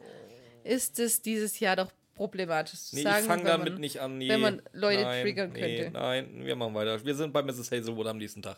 ist 0.64 1.00
es 1.00 1.22
dieses 1.22 1.60
Jahr 1.60 1.76
doch 1.76 1.92
problematisch 2.16 2.80
zu 2.80 2.96
Nee, 2.96 3.04
sagen. 3.04 3.22
ich 3.22 3.26
fange 3.28 3.44
wenn 3.44 3.52
damit 3.52 3.74
man- 3.74 3.82
nicht 3.82 4.00
an. 4.00 4.18
Nee, 4.18 4.30
wenn 4.30 4.42
man 4.42 4.62
Leute 4.74 5.02
nein, 5.04 5.22
triggern 5.24 5.52
nee, 5.54 5.78
könnte. 5.84 6.00
Nein, 6.00 6.46
wir 6.46 6.56
machen 6.56 6.74
weiter. 6.76 7.04
Wir 7.04 7.16
sind 7.16 7.34
bei 7.34 7.42
Mrs. 7.42 7.72
Hazelwood 7.72 8.08
am 8.08 8.18
nächsten 8.18 8.42
Tag. 8.42 8.58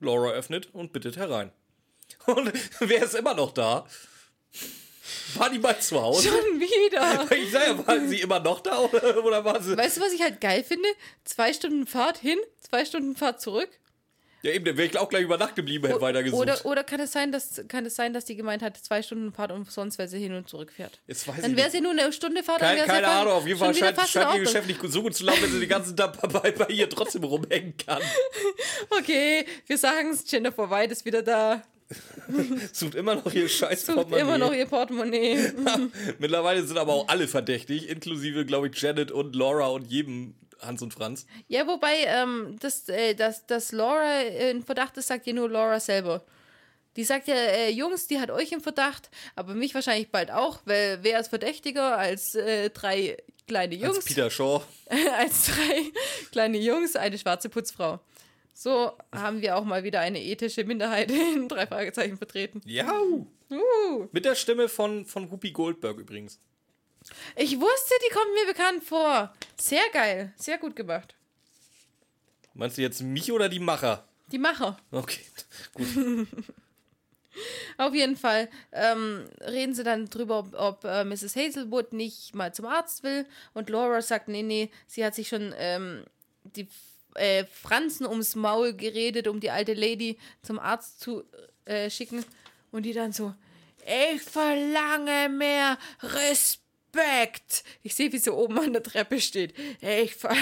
Laura 0.00 0.30
öffnet 0.32 0.68
und 0.74 0.92
bittet 0.92 1.16
herein. 1.16 1.50
Und 2.26 2.52
wer 2.80 3.02
ist 3.04 3.14
immer 3.14 3.34
noch 3.34 3.52
da? 3.52 3.86
War 5.36 5.50
die 5.50 5.58
mal 5.58 5.78
zu 5.80 6.00
Hause? 6.00 6.28
Schon 6.28 6.60
wieder. 6.60 7.26
Ich 7.36 7.50
sag 7.50 7.66
ja, 7.66 7.86
waren 7.86 8.08
sie 8.08 8.20
immer 8.20 8.40
noch 8.40 8.60
da 8.60 8.78
oder, 8.78 9.24
oder 9.24 9.44
war 9.44 9.62
sie. 9.62 9.76
Weißt 9.76 9.96
du, 9.96 10.00
was 10.02 10.12
ich 10.12 10.22
halt 10.22 10.40
geil 10.40 10.62
finde? 10.64 10.88
Zwei 11.24 11.52
Stunden 11.52 11.86
Fahrt 11.86 12.18
hin, 12.18 12.38
zwei 12.60 12.84
Stunden 12.84 13.16
Fahrt 13.16 13.40
zurück. 13.40 13.68
Ja, 14.44 14.50
eben, 14.50 14.66
der 14.66 14.76
wäre 14.76 14.86
ich 14.86 14.98
auch 14.98 15.08
gleich 15.08 15.22
über 15.22 15.38
Nacht 15.38 15.56
geblieben, 15.56 15.86
hätte 15.86 16.02
weitergesucht. 16.02 16.38
Oder, 16.38 16.66
oder 16.66 16.84
kann, 16.84 17.00
es 17.00 17.12
sein, 17.12 17.32
dass, 17.32 17.64
kann 17.66 17.86
es 17.86 17.96
sein, 17.96 18.12
dass 18.12 18.26
die 18.26 18.36
gemeint 18.36 18.62
hat, 18.62 18.76
zwei 18.76 19.00
Stunden 19.00 19.32
Fahrt 19.32 19.50
umsonst, 19.50 19.98
weil 19.98 20.06
sie 20.06 20.18
hin 20.18 20.34
und 20.34 20.50
zurück 20.50 20.70
fährt? 20.70 21.00
Jetzt 21.06 21.26
weiß 21.26 21.40
Dann 21.40 21.56
wäre 21.56 21.70
sie 21.70 21.80
nur 21.80 21.92
eine 21.92 22.12
Stunde 22.12 22.42
Fahrt. 22.42 22.60
dann 22.60 22.76
Keine, 22.76 23.06
ja 23.06 23.22
Ahnung, 23.22 23.32
auf 23.32 23.46
jeden 23.46 23.58
Fall 23.58 23.74
scheint, 23.74 23.98
scheint 24.06 24.34
ihr. 24.34 24.40
Geschäft 24.40 24.68
nicht 24.68 24.80
so 24.82 25.00
gut 25.00 25.14
zu 25.14 25.24
laufen, 25.24 25.44
wenn 25.44 25.50
sie 25.50 25.60
den 25.60 25.68
ganzen 25.70 25.96
Tag 25.96 26.20
bei, 26.30 26.50
bei 26.50 26.66
ihr 26.66 26.90
trotzdem 26.90 27.24
rumhängen 27.24 27.74
kann. 27.78 28.02
Okay, 28.90 29.46
wir 29.66 29.78
sagen 29.78 30.10
es, 30.10 30.30
Jennifer 30.30 30.70
White 30.70 30.92
ist 30.92 31.04
wieder 31.04 31.22
da. 31.22 31.62
Sucht 32.72 32.94
immer 32.94 33.14
noch 33.14 33.32
ihr 33.32 33.48
scheiß 33.48 33.86
Sucht 33.86 33.96
Portemonnaie. 33.96 34.20
immer 34.20 34.38
noch 34.38 34.52
ihr 34.52 34.66
Portemonnaie. 34.66 35.52
Mittlerweile 36.18 36.62
sind 36.64 36.78
aber 36.78 36.92
auch 36.92 37.08
alle 37.08 37.28
verdächtig, 37.28 37.88
inklusive, 37.88 38.44
glaube 38.44 38.68
ich, 38.68 38.80
Janet 38.80 39.10
und 39.10 39.34
Laura 39.34 39.68
und 39.68 39.90
jedem 39.90 40.34
Hans 40.64 40.82
und 40.82 40.94
Franz. 40.94 41.26
ja, 41.48 41.66
wobei, 41.66 42.04
ähm, 42.06 42.56
dass, 42.60 42.88
äh, 42.88 43.14
dass, 43.14 43.46
dass 43.46 43.72
Laura 43.72 44.20
in 44.22 44.62
Verdacht 44.62 44.96
ist, 44.96 45.08
sagt 45.08 45.26
ja 45.26 45.32
nur 45.32 45.48
Laura 45.48 45.80
selber. 45.80 46.24
Die 46.96 47.04
sagt 47.04 47.26
ja, 47.26 47.34
äh, 47.34 47.70
Jungs, 47.70 48.06
die 48.06 48.20
hat 48.20 48.30
euch 48.30 48.52
im 48.52 48.60
Verdacht, 48.60 49.10
aber 49.34 49.54
mich 49.54 49.74
wahrscheinlich 49.74 50.10
bald 50.10 50.30
auch, 50.30 50.60
weil 50.64 50.98
wer 51.02 51.18
ist 51.18 51.28
verdächtiger 51.28 51.98
als 51.98 52.36
äh, 52.36 52.70
drei 52.70 53.16
kleine 53.48 53.74
Jungs? 53.74 53.96
Als 53.96 54.04
Peter 54.04 54.30
Shaw. 54.30 54.62
als 55.18 55.46
drei 55.46 55.90
kleine 56.30 56.58
Jungs, 56.58 56.94
eine 56.94 57.18
schwarze 57.18 57.48
Putzfrau. 57.48 58.00
So 58.52 58.92
haben 59.12 59.42
wir 59.42 59.56
auch 59.56 59.64
mal 59.64 59.82
wieder 59.82 60.00
eine 60.00 60.22
ethische 60.22 60.62
Minderheit 60.64 61.10
in 61.34 61.48
drei 61.48 61.66
Fragezeichen 61.66 62.16
vertreten. 62.16 62.60
Ja. 62.64 62.92
Uh. 62.92 64.08
Mit 64.12 64.24
der 64.24 64.36
Stimme 64.36 64.68
von, 64.68 65.04
von 65.04 65.30
Whoopi 65.30 65.50
Goldberg 65.50 65.98
übrigens. 65.98 66.38
Ich 67.36 67.58
wusste, 67.60 67.94
die 68.06 68.14
kommt 68.14 68.34
mir 68.34 68.46
bekannt 68.46 68.84
vor. 68.84 69.34
Sehr 69.56 69.84
geil, 69.92 70.32
sehr 70.36 70.58
gut 70.58 70.76
gemacht. 70.76 71.14
Meinst 72.54 72.78
du 72.78 72.82
jetzt 72.82 73.02
mich 73.02 73.30
oder 73.32 73.48
die 73.48 73.58
Macher? 73.58 74.06
Die 74.30 74.38
Macher. 74.38 74.78
Okay, 74.90 75.20
gut. 75.74 75.86
Auf 77.78 77.94
jeden 77.94 78.16
Fall 78.16 78.48
ähm, 78.72 79.28
reden 79.40 79.74
sie 79.74 79.82
dann 79.82 80.08
drüber, 80.08 80.38
ob, 80.38 80.54
ob 80.54 80.84
äh, 80.84 81.04
Mrs. 81.04 81.36
Hazelwood 81.36 81.92
nicht 81.92 82.34
mal 82.34 82.54
zum 82.54 82.66
Arzt 82.66 83.02
will. 83.02 83.26
Und 83.54 83.70
Laura 83.70 84.00
sagt, 84.02 84.28
nee, 84.28 84.42
nee, 84.42 84.70
sie 84.86 85.04
hat 85.04 85.14
sich 85.14 85.28
schon 85.28 85.52
ähm, 85.58 86.04
die 86.44 86.68
äh, 87.14 87.44
Franzen 87.44 88.06
ums 88.06 88.36
Maul 88.36 88.74
geredet, 88.74 89.28
um 89.28 89.40
die 89.40 89.50
alte 89.50 89.74
Lady 89.74 90.18
zum 90.42 90.58
Arzt 90.58 91.00
zu 91.00 91.24
äh, 91.64 91.90
schicken. 91.90 92.24
Und 92.70 92.84
die 92.84 92.92
dann 92.92 93.12
so, 93.12 93.34
ich 93.84 94.22
verlange 94.22 95.28
mehr 95.28 95.78
Respekt. 96.02 96.63
Ich 97.82 97.94
sehe, 97.94 98.12
wie 98.12 98.18
sie 98.18 98.32
oben 98.32 98.58
an 98.58 98.72
der 98.72 98.82
Treppe 98.82 99.20
steht. 99.20 99.54
Ich 99.80 100.14
ver... 100.14 100.34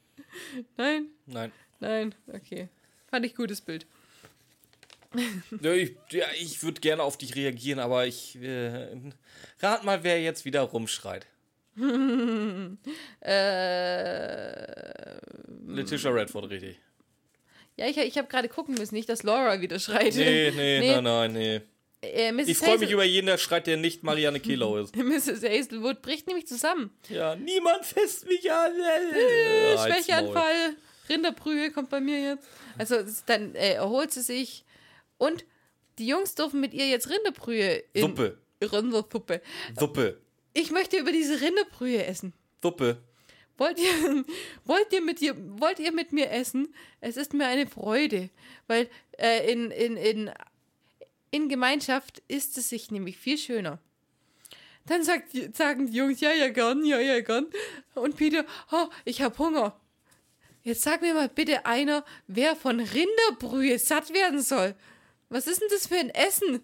Nein, 0.76 1.06
Nein. 1.26 1.52
nein, 1.78 2.14
okay. 2.32 2.68
Fand 3.08 3.24
ich 3.24 3.34
gutes 3.36 3.60
Bild. 3.60 3.86
Ja, 5.60 5.72
ich, 5.72 5.94
ja, 6.10 6.26
ich 6.40 6.60
würde 6.64 6.80
gerne 6.80 7.04
auf 7.04 7.16
dich 7.16 7.36
reagieren, 7.36 7.78
aber 7.78 8.04
ich. 8.06 8.34
Äh, 8.42 8.88
rat 9.60 9.84
mal, 9.84 10.02
wer 10.02 10.20
jetzt 10.20 10.44
wieder 10.44 10.62
rumschreit. 10.62 11.26
Äh, 13.20 15.16
Letitia 15.66 16.10
Redford, 16.10 16.50
richtig. 16.50 16.78
ja, 17.76 17.86
ich, 17.86 17.96
ich 17.98 18.18
habe 18.18 18.28
gerade 18.28 18.48
gucken 18.48 18.74
müssen, 18.74 18.94
nicht, 18.94 19.08
dass 19.08 19.22
Laura 19.22 19.60
wieder 19.60 19.78
schreit. 19.78 20.14
Nee, 20.14 20.50
nee, 20.54 20.78
Nee. 20.80 20.92
nein, 20.94 21.04
nein, 21.04 21.32
nee. 21.32 21.60
Äh. 22.12 22.42
Ich 22.42 22.58
freue 22.58 22.78
mich 22.78 22.90
über 22.90 23.04
jeden, 23.04 23.26
der 23.26 23.38
schreit, 23.38 23.66
der 23.66 23.76
nicht 23.76 24.02
Marianne 24.02 24.40
Kilo 24.40 24.76
ist. 24.80 24.94
Mrs. 24.96 25.42
Hazelwood 25.42 26.02
bricht 26.02 26.26
nämlich 26.26 26.46
zusammen. 26.46 26.90
Ja, 27.08 27.36
niemand 27.36 27.84
fasst 27.84 28.26
mich 28.26 28.50
an. 28.50 28.72
Äh. 28.72 29.78
Schwächeanfall, 29.78 30.76
Rinderbrühe 31.08 31.70
kommt 31.70 31.90
bei 31.90 32.00
mir 32.00 32.20
jetzt. 32.20 32.48
Also 32.78 32.96
dann 33.26 33.54
äh, 33.54 33.74
erholt 33.74 34.12
sie 34.12 34.22
sich 34.22 34.64
und 35.18 35.44
die 35.98 36.06
Jungs 36.06 36.34
dürfen 36.34 36.60
mit 36.60 36.74
ihr 36.74 36.88
jetzt 36.88 37.08
Rinderbrühe 37.08 37.84
in 37.92 38.02
Suppe. 38.02 38.38
Rindersuppe. 38.62 39.40
Suppe. 39.78 40.20
Ich 40.52 40.70
möchte 40.70 40.96
über 40.96 41.12
diese 41.12 41.40
Rinderbrühe 41.40 42.04
essen. 42.04 42.32
Suppe. 42.62 42.98
Wollt 43.56 43.78
ihr, 43.78 44.24
wollt 44.64 44.92
ihr 44.92 45.00
mit 45.00 45.22
ihr, 45.22 45.34
wollt 45.60 45.78
ihr 45.78 45.92
mit 45.92 46.12
mir 46.12 46.30
essen? 46.30 46.74
Es 47.00 47.16
ist 47.16 47.34
mir 47.34 47.46
eine 47.46 47.66
Freude, 47.66 48.30
weil 48.66 48.88
äh, 49.18 49.50
in, 49.52 49.70
in, 49.70 49.96
in, 49.96 50.30
in 51.34 51.48
Gemeinschaft 51.48 52.22
ist 52.28 52.56
es 52.58 52.68
sich 52.68 52.92
nämlich 52.92 53.16
viel 53.16 53.36
schöner. 53.36 53.80
Dann 54.86 55.02
sagt, 55.02 55.32
sagen 55.56 55.90
die 55.90 55.96
Jungs, 55.96 56.20
ja, 56.20 56.32
ja, 56.32 56.48
gern, 56.48 56.84
ja, 56.84 57.00
ja, 57.00 57.20
gern. 57.22 57.46
Und 57.94 58.16
Peter, 58.16 58.44
oh, 58.70 58.86
ich 59.04 59.20
hab 59.20 59.36
Hunger. 59.40 59.76
Jetzt 60.62 60.82
sag 60.82 61.02
mir 61.02 61.12
mal 61.12 61.28
bitte 61.28 61.66
einer, 61.66 62.04
wer 62.28 62.54
von 62.54 62.78
Rinderbrühe 62.78 63.80
satt 63.80 64.14
werden 64.14 64.42
soll. 64.42 64.76
Was 65.28 65.48
ist 65.48 65.60
denn 65.60 65.68
das 65.72 65.88
für 65.88 65.96
ein 65.96 66.10
Essen? 66.10 66.60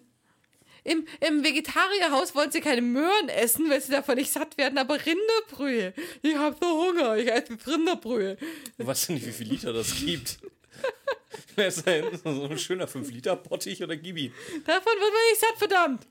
Im, 0.85 1.05
Im 1.19 1.43
Vegetarierhaus 1.43 2.33
wollen 2.33 2.51
sie 2.51 2.61
keine 2.61 2.81
Möhren 2.81 3.27
essen, 3.27 3.69
weil 3.69 3.81
sie 3.81 3.91
davon 3.91 4.15
nicht 4.15 4.31
satt 4.31 4.57
werden, 4.57 4.77
aber 4.77 4.97
Rinderbrühe. 5.05 5.93
Ich 6.21 6.35
hab 6.35 6.63
so 6.63 6.87
Hunger, 6.87 7.17
ich 7.17 7.29
esse 7.29 7.57
Rinderbrühe. 7.67 8.37
Du 8.77 8.87
weißt 8.87 9.09
ja 9.09 9.15
nicht, 9.15 9.27
wie 9.27 9.33
viel 9.33 9.47
Liter 9.49 9.73
das 9.73 9.93
gibt. 9.97 10.39
Wer 11.55 11.67
ist 11.67 11.85
denn 11.85 12.19
so 12.23 12.45
ein 12.45 12.57
schöner 12.57 12.87
5-Liter-Bottich 12.87 13.83
oder 13.83 13.95
gib 13.95 14.17
ihn? 14.17 14.33
Davon 14.65 14.93
wird 14.93 15.13
man 15.13 15.21
nicht 15.29 15.41
satt, 15.41 15.57
verdammt. 15.57 16.07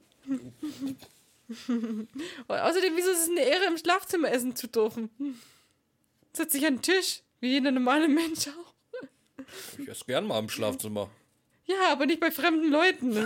Und 2.46 2.56
außerdem, 2.56 2.96
wieso 2.96 3.10
ist 3.10 3.22
es 3.22 3.28
eine 3.28 3.44
Ehre, 3.44 3.64
im 3.66 3.76
Schlafzimmer 3.76 4.30
essen 4.30 4.54
zu 4.54 4.68
dürfen? 4.68 5.10
Setzt 6.32 6.52
sich 6.52 6.64
an 6.66 6.76
den 6.76 6.82
Tisch, 6.82 7.22
wie 7.40 7.50
jeder 7.50 7.72
normale 7.72 8.08
Mensch 8.08 8.46
auch. 8.48 8.72
Ich 9.78 9.88
esse 9.88 10.04
gern 10.04 10.26
mal 10.26 10.38
im 10.38 10.48
Schlafzimmer. 10.48 11.10
Ja, 11.66 11.90
aber 11.92 12.06
nicht 12.06 12.20
bei 12.20 12.30
fremden 12.30 12.70
Leuten. 12.70 13.12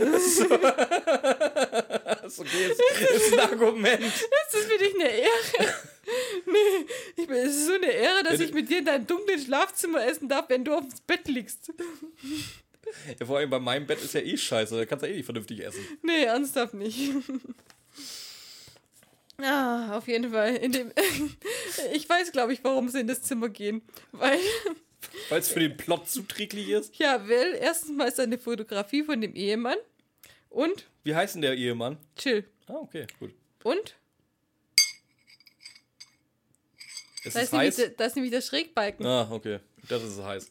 Das 2.24 2.38
ist 2.38 2.40
okay, 2.40 2.70
ist, 2.70 2.80
ist 3.16 3.32
ein 3.34 3.40
Argument. 3.40 4.00
Das 4.00 4.54
ist 4.60 4.72
für 4.72 4.78
dich 4.78 4.94
eine 4.94 5.10
Ehre. 5.10 5.74
Nee, 6.46 6.86
ich 7.16 7.26
bin, 7.26 7.36
es 7.36 7.54
ist 7.56 7.66
so 7.66 7.72
eine 7.74 7.86
Ehre, 7.90 8.22
dass 8.22 8.38
Ja, 8.38 8.44
ich 8.46 8.52
mit 8.52 8.68
dir 8.68 8.78
in 8.78 8.84
deinem 8.84 9.06
dunklen 9.06 9.40
Schlafzimmer 9.40 10.06
essen 10.06 10.28
darf, 10.28 10.48
wenn 10.48 10.64
du 10.64 10.74
aufs 10.74 11.00
Bett 11.00 11.26
liegst. 11.28 11.72
Ja, 13.18 13.26
vor 13.26 13.38
allem 13.38 13.50
bei 13.50 13.58
meinem 13.58 13.86
Bett 13.86 14.02
ist 14.02 14.14
ja 14.14 14.20
eh 14.20 14.36
scheiße, 14.36 14.76
da 14.76 14.84
kannst 14.86 15.02
du 15.02 15.06
ja 15.08 15.14
eh 15.14 15.16
nicht 15.16 15.24
vernünftig 15.24 15.64
essen. 15.64 15.80
Nee, 16.02 16.24
ernsthaft 16.24 16.74
nicht. 16.74 16.98
Ah, 19.38 19.96
auf 19.98 20.06
jeden 20.06 20.30
Fall. 20.30 20.54
In 20.56 20.70
dem 20.70 20.92
ich 21.92 22.08
weiß, 22.08 22.30
glaube 22.30 22.52
ich, 22.52 22.62
warum 22.62 22.88
sie 22.88 23.00
in 23.00 23.08
das 23.08 23.22
Zimmer 23.22 23.48
gehen. 23.48 23.82
Weil, 24.12 24.38
Weil 25.28 25.40
es 25.40 25.48
für 25.48 25.58
den 25.60 25.76
Plot 25.76 26.08
zuträglich 26.08 26.68
ist. 26.68 26.96
ja, 26.98 27.28
weil 27.28 27.54
erstens 27.60 27.96
mal 27.96 28.06
ist 28.06 28.18
da 28.18 28.22
eine 28.22 28.38
Fotografie 28.38 29.02
von 29.02 29.20
dem 29.20 29.34
Ehemann 29.34 29.78
und 30.50 30.86
Wie 31.02 31.14
heißt 31.16 31.34
denn 31.34 31.42
der 31.42 31.54
Ehemann? 31.56 31.98
chill. 32.16 32.44
Ah, 32.68 32.74
okay, 32.74 33.06
gut. 33.18 33.32
Und 33.64 33.96
Ist 37.24 37.36
da 37.36 37.40
es 37.40 37.44
ist, 37.46 37.52
nämlich 37.52 37.68
heiß? 37.68 37.76
der, 37.76 37.88
da 37.90 38.04
ist 38.04 38.16
nämlich 38.16 38.32
der 38.32 38.40
Schrägbalken. 38.42 39.06
Ah, 39.06 39.28
okay. 39.30 39.60
Das 39.88 40.02
ist 40.02 40.22
heiß. 40.22 40.50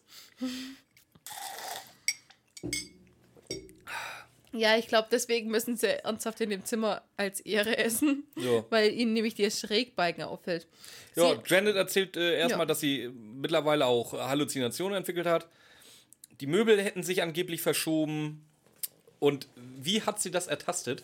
Ja, 4.55 4.78
ich 4.78 4.88
glaube, 4.88 5.07
deswegen 5.11 5.49
müssen 5.49 5.78
sie 5.78 6.03
ernsthaft 6.03 6.39
in 6.41 6.51
dem 6.51 6.63
Zimmer 6.63 7.01
als 7.17 7.39
Ehre 7.39 7.76
essen, 7.78 8.24
Ja. 8.38 8.63
weil 8.69 8.91
ihnen 8.93 9.13
nämlich 9.13 9.34
der 9.34 9.49
Schrägbalken 9.49 10.24
auffällt. 10.24 10.67
Ja, 11.15 11.41
Janet 11.45 11.76
erzählt 11.76 12.15
äh, 12.17 12.38
erstmal, 12.38 12.61
Ja. 12.61 12.65
dass 12.67 12.80
sie 12.80 13.09
mittlerweile 13.15 13.88
auch 13.88 14.13
Halluzinationen 14.13 14.95
entwickelt 14.97 15.26
hat. 15.26 15.47
Die 16.39 16.45
Möbel 16.47 16.80
hätten 16.84 17.01
sich 17.01 17.24
angeblich 17.24 17.61
verschoben. 17.63 18.45
Und 19.19 19.47
wie 19.55 20.01
hat 20.03 20.21
sie 20.21 20.30
das 20.30 20.45
ertastet? 20.47 21.01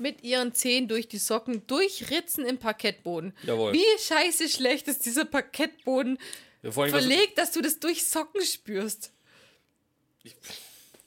Mit 0.00 0.22
ihren 0.22 0.54
Zehen 0.54 0.88
durch 0.88 1.08
die 1.08 1.18
Socken 1.18 1.66
durchritzen 1.66 2.44
im 2.44 2.58
Parkettboden. 2.58 3.32
Jawohl. 3.44 3.72
Wie 3.72 3.84
scheiße 3.98 4.48
schlecht 4.48 4.88
ist 4.88 5.06
dieser 5.06 5.24
Parkettboden 5.24 6.18
Ja, 6.62 6.70
verlegt, 6.72 7.38
dass 7.38 7.52
du 7.52 7.60
das 7.62 7.78
durch 7.78 8.04
Socken 8.06 8.42
spürst. 8.42 9.12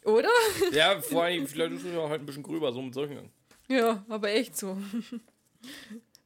Oder? 0.05 0.29
ja, 0.71 1.01
vor 1.01 1.23
allem, 1.23 1.47
vielleicht 1.47 1.73
ist 1.73 1.85
es 1.85 1.93
ja 1.93 2.07
halt 2.09 2.21
ein 2.21 2.25
bisschen 2.25 2.43
gröber, 2.43 2.71
so 2.71 2.81
mit 2.81 2.93
solchen. 2.93 3.29
Ja, 3.67 4.03
aber 4.09 4.31
echt 4.31 4.57
so. 4.57 4.77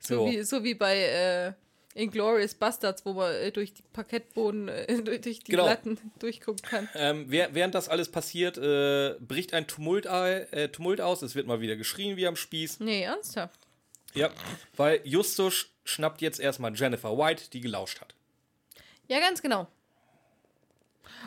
So, 0.05 0.25
Ja. 0.27 0.31
wie, 0.33 0.43
so 0.43 0.61
wie 0.65 0.73
bei 0.73 0.97
äh, 0.99 1.53
Inglourious 1.95 2.55
Bastards, 2.55 3.05
wo 3.05 3.13
man 3.13 3.31
äh, 3.33 3.51
durch 3.51 3.73
die 3.73 3.83
Parkettboden, 3.93 4.67
äh, 4.67 5.01
durch 5.03 5.21
die 5.39 5.51
Genau. 5.51 5.63
Platten 5.65 5.97
durchgucken 6.19 6.63
kann. 6.63 6.89
Ähm, 6.95 7.25
während 7.29 7.75
das 7.75 7.89
alles 7.89 8.09
passiert, 8.09 8.57
äh, 8.57 9.15
bricht 9.19 9.53
ein 9.53 9.67
Tumult, 9.67 10.05
äh, 10.05 10.69
Tumult 10.69 11.01
aus. 11.01 11.21
Es 11.21 11.35
wird 11.35 11.47
mal 11.47 11.61
wieder 11.61 11.75
geschrien 11.75 12.17
wie 12.17 12.27
am 12.27 12.35
Spieß. 12.35 12.79
Nee, 12.79 13.03
ernsthaft. 13.03 13.59
Ja, 14.15 14.29
weil 14.75 15.01
Justus 15.03 15.67
schnappt 15.85 16.21
jetzt 16.21 16.39
erstmal 16.39 16.73
Jennifer 16.75 17.17
White, 17.17 17.49
die 17.51 17.61
gelauscht 17.61 17.99
hat. 18.01 18.13
Ja, 19.07 19.19
ganz 19.19 19.41
genau. 19.41 19.67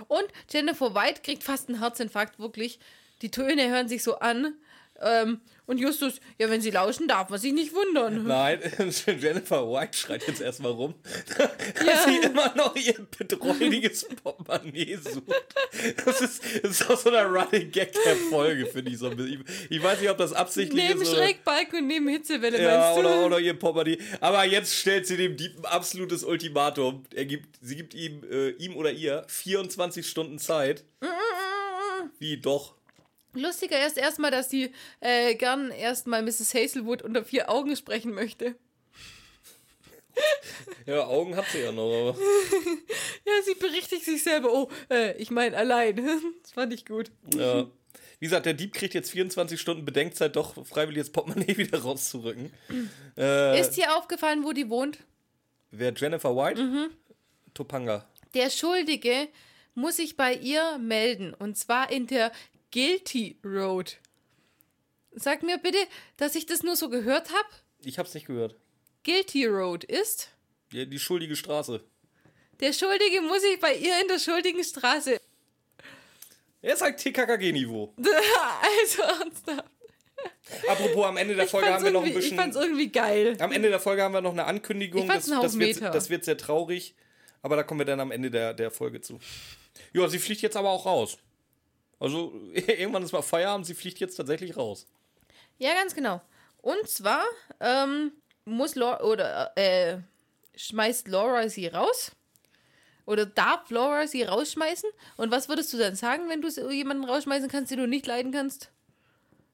Und 0.08 0.26
Jennifer 0.50 0.94
White 0.94 1.22
kriegt 1.22 1.42
fast 1.42 1.68
einen 1.68 1.80
Herzinfarkt, 1.80 2.38
wirklich. 2.38 2.78
Die 3.22 3.30
Töne 3.30 3.68
hören 3.70 3.88
sich 3.88 4.02
so 4.02 4.18
an. 4.18 4.54
Ähm, 5.00 5.40
und 5.66 5.78
Justus, 5.78 6.20
ja, 6.38 6.48
wenn 6.48 6.60
sie 6.60 6.70
lauschen, 6.70 7.08
darf 7.08 7.28
man 7.28 7.40
sich 7.40 7.52
nicht 7.52 7.74
wundern. 7.74 8.24
Nein, 8.24 8.60
Jennifer 9.06 9.68
White 9.68 9.98
schreit 9.98 10.22
jetzt 10.28 10.40
erstmal 10.40 10.70
rum, 10.70 10.94
dass 11.36 11.86
Ja. 11.86 12.04
sie 12.04 12.18
immer 12.28 12.54
noch 12.54 12.76
ihr 12.76 12.94
betreuliches 13.18 14.06
Portemonnaie 14.22 14.96
sucht. 14.96 15.26
Das 16.04 16.20
ist, 16.20 16.40
das 16.62 16.70
ist 16.70 16.88
auch 16.90 16.96
so 16.96 17.10
ein 17.10 17.26
Running 17.26 17.72
Gag 17.72 17.92
der 18.04 18.14
Folge, 18.30 18.66
finde 18.66 18.92
ich 18.92 18.98
so 18.98 19.08
ein 19.10 19.16
bisschen. 19.16 19.44
Ich, 19.68 19.76
ich 19.78 19.82
weiß 19.82 20.00
nicht, 20.00 20.08
ob 20.10 20.18
das 20.18 20.32
absichtlich 20.32 20.88
Neben 20.88 21.02
ist. 21.02 21.10
Oder, 21.12 21.24
Schrägbalken 21.24 21.80
und 21.80 21.86
neben 21.88 22.06
Hitzewelle, 22.08 22.62
ja, 22.62 22.78
meinst 22.78 22.96
du? 22.96 23.00
oder, 23.00 23.26
oder 23.26 23.40
ihr 23.40 23.54
Portemonnaie. 23.58 23.98
Aber 24.20 24.44
jetzt 24.44 24.72
stellt 24.72 25.06
sie 25.08 25.16
dem 25.16 25.36
Dieb 25.36 25.58
ein 25.58 25.64
absolutes 25.64 26.22
Ultimatum. 26.22 27.02
Er 27.12 27.24
gibt, 27.24 27.58
sie 27.60 27.74
gibt 27.74 27.92
ihm, 27.94 28.22
äh, 28.30 28.50
ihm 28.50 28.76
oder 28.76 28.92
ihr 28.92 29.24
24 29.26 30.06
Stunden 30.06 30.38
Zeit. 30.38 30.84
Wie 32.20 32.36
doch? 32.38 32.75
Lustiger 33.36 33.86
ist 33.86 33.96
erstmal, 33.96 34.30
dass 34.30 34.50
sie 34.50 34.72
äh, 35.00 35.34
gern 35.34 35.70
erstmal 35.70 36.22
Mrs. 36.22 36.54
Hazelwood 36.54 37.02
unter 37.02 37.24
vier 37.24 37.50
Augen 37.50 37.76
sprechen 37.76 38.12
möchte. 38.14 38.54
Ja, 40.86 41.04
Augen 41.04 41.36
hat 41.36 41.44
sie 41.52 41.58
ja 41.58 41.72
noch, 41.72 41.92
aber. 41.92 42.16
Ja, 43.26 43.32
sie 43.44 43.54
berichtigt 43.54 44.04
sich 44.04 44.22
selber. 44.22 44.50
Oh, 44.52 44.70
äh, 44.88 45.14
ich 45.20 45.30
meine 45.30 45.56
allein. 45.56 45.96
das 46.42 46.52
fand 46.52 46.72
ich 46.72 46.86
gut. 46.86 47.10
Ja. 47.34 47.66
Wie 48.18 48.24
gesagt, 48.24 48.46
der 48.46 48.54
Dieb 48.54 48.72
kriegt 48.72 48.94
jetzt 48.94 49.10
24 49.10 49.60
Stunden 49.60 49.84
Bedenkzeit, 49.84 50.36
doch 50.36 50.64
freiwillig 50.66 51.02
das 51.02 51.10
Portemonnaie 51.10 51.56
wieder 51.58 51.80
rauszurücken. 51.82 52.52
Äh, 53.18 53.58
Ist 53.60 53.72
dir 53.78 53.96
aufgefallen, 53.96 54.44
wo 54.44 54.52
die 54.52 54.68
wohnt? 54.68 54.98
wer 55.70 55.92
Jennifer 55.94 56.36
White? 56.36 56.62
Mhm. 56.62 56.90
Topanga. 57.54 58.06
Der 58.34 58.50
Schuldige 58.50 59.28
muss 59.74 59.96
sich 59.96 60.16
bei 60.16 60.34
ihr 60.34 60.76
melden. 60.78 61.32
Und 61.32 61.56
zwar 61.56 61.90
in 61.90 62.06
der 62.06 62.30
Guilty 62.76 63.38
Road. 63.42 63.96
Sag 65.12 65.42
mir 65.42 65.56
bitte, 65.56 65.78
dass 66.18 66.34
ich 66.34 66.44
das 66.44 66.62
nur 66.62 66.76
so 66.76 66.90
gehört 66.90 67.30
habe. 67.30 67.48
Ich 67.82 67.98
hab's 67.98 68.12
nicht 68.12 68.26
gehört. 68.26 68.54
Guilty 69.02 69.46
Road 69.46 69.82
ist, 69.84 70.28
Die, 70.72 70.86
die 70.86 70.98
schuldige 70.98 71.36
Straße. 71.36 71.82
der 72.60 72.74
Schuldige 72.74 73.22
muss 73.22 73.40
sich 73.40 73.58
bei 73.60 73.74
ihr 73.76 73.98
in 74.02 74.08
der 74.08 74.18
schuldigen 74.18 74.62
Straße. 74.62 75.18
Er 76.60 76.74
ist 76.74 76.82
halt 76.82 76.98
TKKG-Niveau. 76.98 77.94
also 77.98 79.02
ernsthaft. 79.02 79.70
Apropos, 80.68 81.06
am 81.06 81.16
Ende 81.16 81.34
der 81.34 81.48
Folge 81.48 81.72
haben 81.72 81.82
wir 81.82 81.90
noch 81.92 82.02
ein 82.02 82.08
irgendwie, 82.08 82.18
ich 82.18 82.24
bisschen. 82.26 82.36
fand's 82.38 82.56
irgendwie 82.56 82.92
geil. 82.92 83.38
Am 83.40 83.52
Ende 83.52 83.70
der 83.70 83.80
Folge 83.80 84.02
haben 84.02 84.12
wir 84.12 84.20
noch 84.20 84.32
eine 84.32 84.44
Ankündigung. 84.44 85.00
Ich 85.00 85.06
fand's 85.08 85.28
das, 85.28 85.40
das, 85.40 85.58
wird, 85.58 85.80
das 85.80 86.10
wird 86.10 86.26
sehr 86.26 86.36
traurig. 86.36 86.94
Aber 87.40 87.56
da 87.56 87.62
kommen 87.62 87.80
wir 87.80 87.86
dann 87.86 88.00
am 88.00 88.10
Ende 88.10 88.30
der, 88.30 88.52
der 88.52 88.70
Folge 88.70 89.00
zu. 89.00 89.18
Ja, 89.94 90.08
sie 90.08 90.18
fliegt 90.18 90.42
jetzt 90.42 90.58
aber 90.58 90.68
auch 90.68 90.84
raus. 90.84 91.16
Also, 91.98 92.32
irgendwann 92.54 93.02
ist 93.02 93.12
mal 93.12 93.22
Feierabend, 93.22 93.66
sie 93.66 93.74
fliegt 93.74 93.98
jetzt 93.98 94.16
tatsächlich 94.16 94.56
raus. 94.56 94.86
Ja, 95.58 95.74
ganz 95.74 95.94
genau. 95.94 96.20
Und 96.58 96.88
zwar 96.88 97.24
ähm, 97.60 98.12
muss 98.44 98.74
Laura 98.74 99.02
oder 99.02 99.56
äh, 99.56 99.98
schmeißt 100.56 101.08
Laura 101.08 101.48
sie 101.48 101.68
raus. 101.68 102.12
Oder 103.06 103.24
darf 103.24 103.70
Laura 103.70 104.06
sie 104.08 104.24
rausschmeißen? 104.24 104.90
Und 105.16 105.30
was 105.30 105.48
würdest 105.48 105.72
du 105.72 105.78
dann 105.78 105.94
sagen, 105.94 106.28
wenn 106.28 106.42
du 106.42 106.48
jemanden 106.70 107.04
rausschmeißen 107.04 107.48
kannst, 107.48 107.70
den 107.70 107.78
du 107.78 107.86
nicht 107.86 108.06
leiden 108.06 108.32
kannst? 108.32 108.70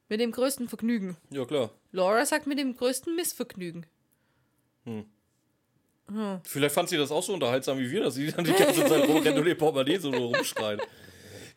Mit 0.08 0.20
dem 0.20 0.32
größten 0.32 0.68
Vergnügen. 0.68 1.16
Ja, 1.30 1.44
klar. 1.44 1.70
Laura 1.90 2.24
sagt 2.24 2.46
mit 2.46 2.58
dem 2.58 2.74
größten 2.74 3.14
Missvergnügen. 3.14 3.86
Vielleicht 6.44 6.74
fand 6.74 6.88
sie 6.88 6.96
das 6.96 7.10
auch 7.10 7.22
so 7.22 7.34
unterhaltsam 7.34 7.78
wie 7.78 7.90
wir, 7.90 8.02
dass 8.02 8.14
sie 8.14 8.30
dann 8.30 8.44
die 8.44 8.52
ganze 8.52 8.84
Zeit 8.86 9.08
rumrennt 9.08 9.38
und 9.38 9.46
ihr 9.46 9.56
Portemonnaie 9.56 9.98
so 9.98 10.10
nur 10.10 10.34
rumschreit. 10.34 10.80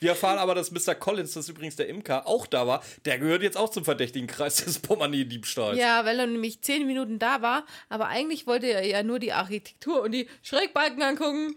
Wir 0.06 0.12
erfahren 0.12 0.38
aber, 0.38 0.53
dass 0.53 0.70
Mr. 0.70 0.93
Collins, 0.93 1.34
das 1.34 1.45
ist 1.45 1.49
übrigens 1.49 1.78
der 1.78 1.89
Imker, 1.89 2.28
auch 2.28 2.45
da 2.45 2.68
war. 2.68 2.84
Der 3.06 3.18
gehört 3.18 3.41
jetzt 3.41 3.58
auch 3.58 3.70
zum 3.70 3.84
verdächtigen 3.84 4.28
Kreis 4.28 4.58
des 4.64 4.78
Portemonnaie-Diebstahls. 4.78 5.80
Ja, 5.80 6.06
weil 6.06 6.20
er 6.20 6.28
nämlich 6.28 6.62
zehn 6.62 6.86
Minuten 6.86 7.18
da 7.18 7.41
war, 7.41 7.66
aber 7.89 8.06
eigentlich 8.06 8.45
wollte 8.45 8.68
er 8.68 8.86
ja 8.86 9.01
nur 9.01 9.18
die 9.18 9.34
Architektur 9.34 10.03
und 10.03 10.12
die 10.12 10.30
Schrägbalken 10.43 11.01
angucken. 11.01 11.56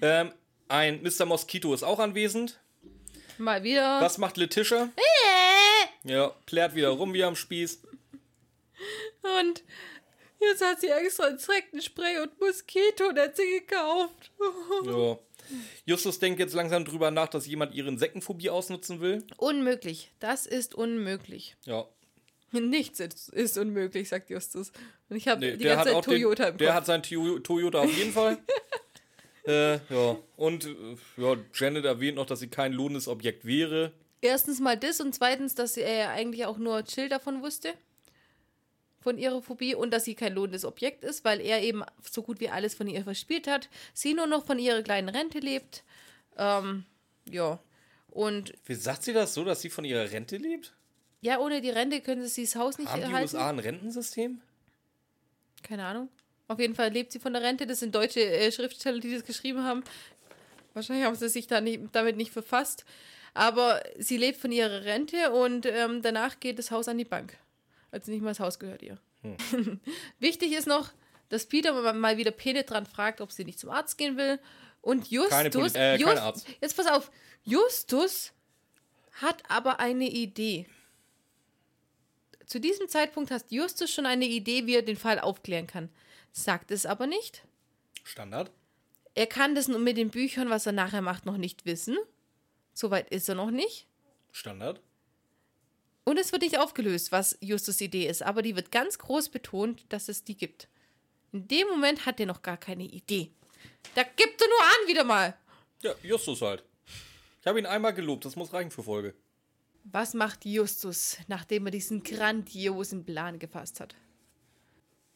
Ähm, 0.00 0.30
ein 0.68 1.02
Mr. 1.02 1.24
Mosquito 1.24 1.74
ist 1.74 1.82
auch 1.82 1.98
anwesend. 1.98 2.60
Mal 3.36 3.64
wieder. 3.64 4.00
Was 4.00 4.16
macht 4.18 4.36
Letitia? 4.36 4.90
Ja, 6.04 6.28
plärt 6.46 6.76
wieder 6.76 6.90
rum 6.90 7.14
wie 7.14 7.24
am 7.24 7.34
Spieß. 7.34 7.82
Und 9.40 9.64
jetzt 10.40 10.64
hat 10.64 10.80
sie 10.80 10.86
extra 10.86 11.26
Insektenspray 11.26 12.18
und 12.18 12.40
Moskitonetze 12.40 13.42
gekauft. 13.58 14.30
Ja. 14.84 15.18
Justus 15.84 16.18
denkt 16.18 16.40
jetzt 16.40 16.54
langsam 16.54 16.84
drüber 16.84 17.10
nach, 17.10 17.28
dass 17.28 17.46
jemand 17.46 17.74
ihre 17.74 17.88
Insektenphobie 17.88 18.50
ausnutzen 18.50 19.00
will. 19.00 19.24
Unmöglich. 19.36 20.12
Das 20.20 20.46
ist 20.46 20.74
unmöglich. 20.74 21.56
Ja. 21.64 21.84
Nichts 22.52 23.00
ist, 23.00 23.58
unmöglich, 23.58 24.08
sagt 24.08 24.30
Justus. 24.30 24.70
Und 25.08 25.16
ich 25.16 25.26
habe 25.26 25.40
Nee, 25.40 25.52
die 25.56 25.64
der 25.64 25.74
ganze 25.76 25.78
hat 25.80 25.86
Zeit 25.88 25.94
auch 25.96 26.04
Toyota 26.04 26.44
den, 26.44 26.52
im 26.52 26.58
Der 26.58 26.68
Kopf. 26.68 26.76
hat 26.76 26.86
sein 26.86 27.02
Toyo- 27.02 27.38
Toyota 27.40 27.80
auf 27.80 27.96
jeden 27.98 28.12
Fall. 28.12 28.38
äh, 29.46 29.74
ja. 29.92 30.16
Und 30.36 30.64
äh, 30.66 30.96
ja, 31.16 31.36
Janet 31.52 31.84
erwähnt 31.84 32.16
noch, 32.16 32.26
dass 32.26 32.40
sie 32.40 32.48
kein 32.48 32.72
lohnendes 32.72 33.08
Objekt 33.08 33.44
wäre. 33.44 33.92
Erstens 34.20 34.60
mal 34.60 34.76
das 34.78 35.00
und 35.00 35.14
zweitens, 35.14 35.54
dass 35.54 35.76
er 35.76 35.94
ja 35.96 36.10
eigentlich 36.10 36.46
auch 36.46 36.56
nur 36.58 36.84
Chill 36.84 37.08
davon 37.08 37.42
wusste. 37.42 37.74
Von 39.04 39.18
ihrer 39.18 39.42
Phobie 39.42 39.74
und 39.74 39.92
dass 39.92 40.04
sie 40.04 40.14
kein 40.14 40.32
lohnendes 40.34 40.64
Objekt 40.64 41.04
ist, 41.04 41.24
weil 41.24 41.40
er 41.40 41.62
eben 41.62 41.84
so 42.10 42.22
gut 42.22 42.40
wie 42.40 42.48
alles 42.48 42.74
von 42.74 42.88
ihr 42.88 43.04
verspielt 43.04 43.46
hat. 43.46 43.68
Sie 43.92 44.14
nur 44.14 44.26
noch 44.26 44.44
von 44.46 44.58
ihrer 44.58 44.82
kleinen 44.82 45.10
Rente 45.10 45.38
lebt. 45.40 45.84
Ähm, 46.38 46.84
ja. 47.30 47.58
Und 48.08 48.54
Wie 48.64 48.74
sagt 48.74 49.02
sie 49.02 49.12
das 49.12 49.34
so, 49.34 49.44
dass 49.44 49.60
sie 49.60 49.68
von 49.70 49.84
ihrer 49.84 50.10
Rente 50.10 50.38
lebt? 50.38 50.72
ja, 51.20 51.38
ohne 51.38 51.60
die 51.60 51.70
Rente 51.70 52.00
können 52.00 52.26
sie 52.26 52.44
das 52.44 52.54
Haus 52.56 52.76
nicht 52.78 52.88
Haben 52.90 53.00
die 53.00 53.06
erhalten. 53.06 53.36
USA 53.36 53.48
ein 53.48 53.58
Rentensystem? 53.58 54.40
Keine 55.62 55.84
Ahnung. 55.86 56.08
Auf 56.48 56.58
jeden 56.58 56.74
Fall 56.74 56.90
lebt 56.90 57.12
sie 57.12 57.18
von 57.18 57.32
der 57.32 57.42
Rente. 57.42 57.66
Das 57.66 57.80
sind 57.80 57.94
deutsche 57.94 58.20
äh, 58.20 58.52
Schriftsteller, 58.52 59.00
die 59.00 59.12
das 59.14 59.24
geschrieben 59.24 59.62
haben. 59.64 59.84
Wahrscheinlich 60.74 61.04
haben 61.06 61.14
sie 61.14 61.28
sich 61.28 61.46
da 61.46 61.60
nicht, 61.60 61.80
damit 61.92 62.16
nicht 62.16 62.30
verfasst. 62.32 62.84
Aber 63.32 63.82
sie 63.98 64.16
lebt 64.16 64.38
von 64.38 64.52
ihrer 64.52 64.84
Rente 64.84 65.32
und 65.32 65.66
ähm, 65.66 66.02
danach 66.02 66.40
geht 66.40 66.58
das 66.58 66.70
Haus 66.70 66.88
an 66.88 66.98
die 66.98 67.04
Bank. 67.04 67.36
Also 67.94 68.10
nicht 68.10 68.22
mal 68.22 68.30
das 68.30 68.40
Haus 68.40 68.58
gehört 68.58 68.82
ihr. 68.82 68.98
Wichtig 70.18 70.52
ist 70.52 70.66
noch, 70.66 70.90
dass 71.28 71.46
Peter 71.46 71.92
mal- 71.94 72.16
wieder 72.16 72.32
penetrant 72.32 72.88
fragt, 72.88 73.20
ob 73.20 73.30
sie 73.32 73.44
nicht 73.44 73.58
zum 73.60 73.70
Arzt 73.70 73.96
gehen 73.96 74.16
will. 74.16 74.38
Und 74.82 75.10
Justus. 75.10 75.74
Äh, 75.74 75.96
Just- 75.96 76.18
Arzt. 76.18 76.46
Jetzt 76.60 76.76
pass 76.76 76.86
auf. 76.88 77.10
Justus 77.44 78.32
hat 79.12 79.42
aber 79.48 79.78
eine 79.80 80.08
Idee. 80.10 80.66
Zu 82.46 82.60
diesem 82.60 82.88
Zeitpunkt 82.88 83.30
hat 83.30 83.50
Justus 83.50 83.90
schon 83.90 84.06
eine 84.06 84.26
Idee, 84.26 84.66
wie 84.66 84.74
er 84.74 84.82
den 84.82 84.96
Fall 84.96 85.18
aufklären 85.20 85.66
kann. 85.66 85.88
Sagt 86.32 86.70
es 86.70 86.84
aber 86.84 87.06
nicht. 87.06 87.42
Standard. 88.02 88.50
Er 89.14 89.26
kann 89.28 89.54
das 89.54 89.68
nur 89.68 89.78
mit 89.78 89.96
den 89.96 90.10
Büchern, 90.10 90.50
was 90.50 90.66
er 90.66 90.72
nachher 90.72 91.00
macht, 91.00 91.24
noch 91.24 91.36
nicht 91.36 91.64
wissen. 91.64 91.96
Soweit 92.74 93.08
ist 93.10 93.28
er 93.28 93.36
noch 93.36 93.50
nicht. 93.52 93.86
Standard. 94.32 94.80
Und 96.04 96.18
es 96.18 96.32
wird 96.32 96.42
nicht 96.42 96.58
aufgelöst, 96.58 97.12
was 97.12 97.36
Justus 97.40 97.80
Idee 97.80 98.06
ist, 98.06 98.22
aber 98.22 98.42
die 98.42 98.56
wird 98.56 98.70
ganz 98.70 98.98
groß 98.98 99.30
betont, 99.30 99.84
dass 99.88 100.08
es 100.08 100.22
die 100.22 100.36
gibt. 100.36 100.68
In 101.32 101.48
dem 101.48 101.66
Moment 101.68 102.06
hat 102.06 102.20
er 102.20 102.26
noch 102.26 102.42
gar 102.42 102.58
keine 102.58 102.84
Idee. 102.84 103.30
Da 103.94 104.02
gibt 104.02 104.40
er 104.40 104.48
nur 104.48 104.60
an, 104.60 104.88
wieder 104.88 105.04
mal. 105.04 105.36
Ja, 105.82 105.94
Justus 106.02 106.42
halt. 106.42 106.62
Ich 107.40 107.46
habe 107.46 107.58
ihn 107.58 107.66
einmal 107.66 107.94
gelobt, 107.94 108.24
das 108.24 108.36
muss 108.36 108.52
reichen 108.52 108.70
für 108.70 108.82
Folge. 108.82 109.14
Was 109.84 110.14
macht 110.14 110.44
Justus, 110.44 111.18
nachdem 111.26 111.66
er 111.66 111.70
diesen 111.70 112.02
grandiosen 112.02 113.04
Plan 113.04 113.38
gefasst 113.38 113.80
hat? 113.80 113.94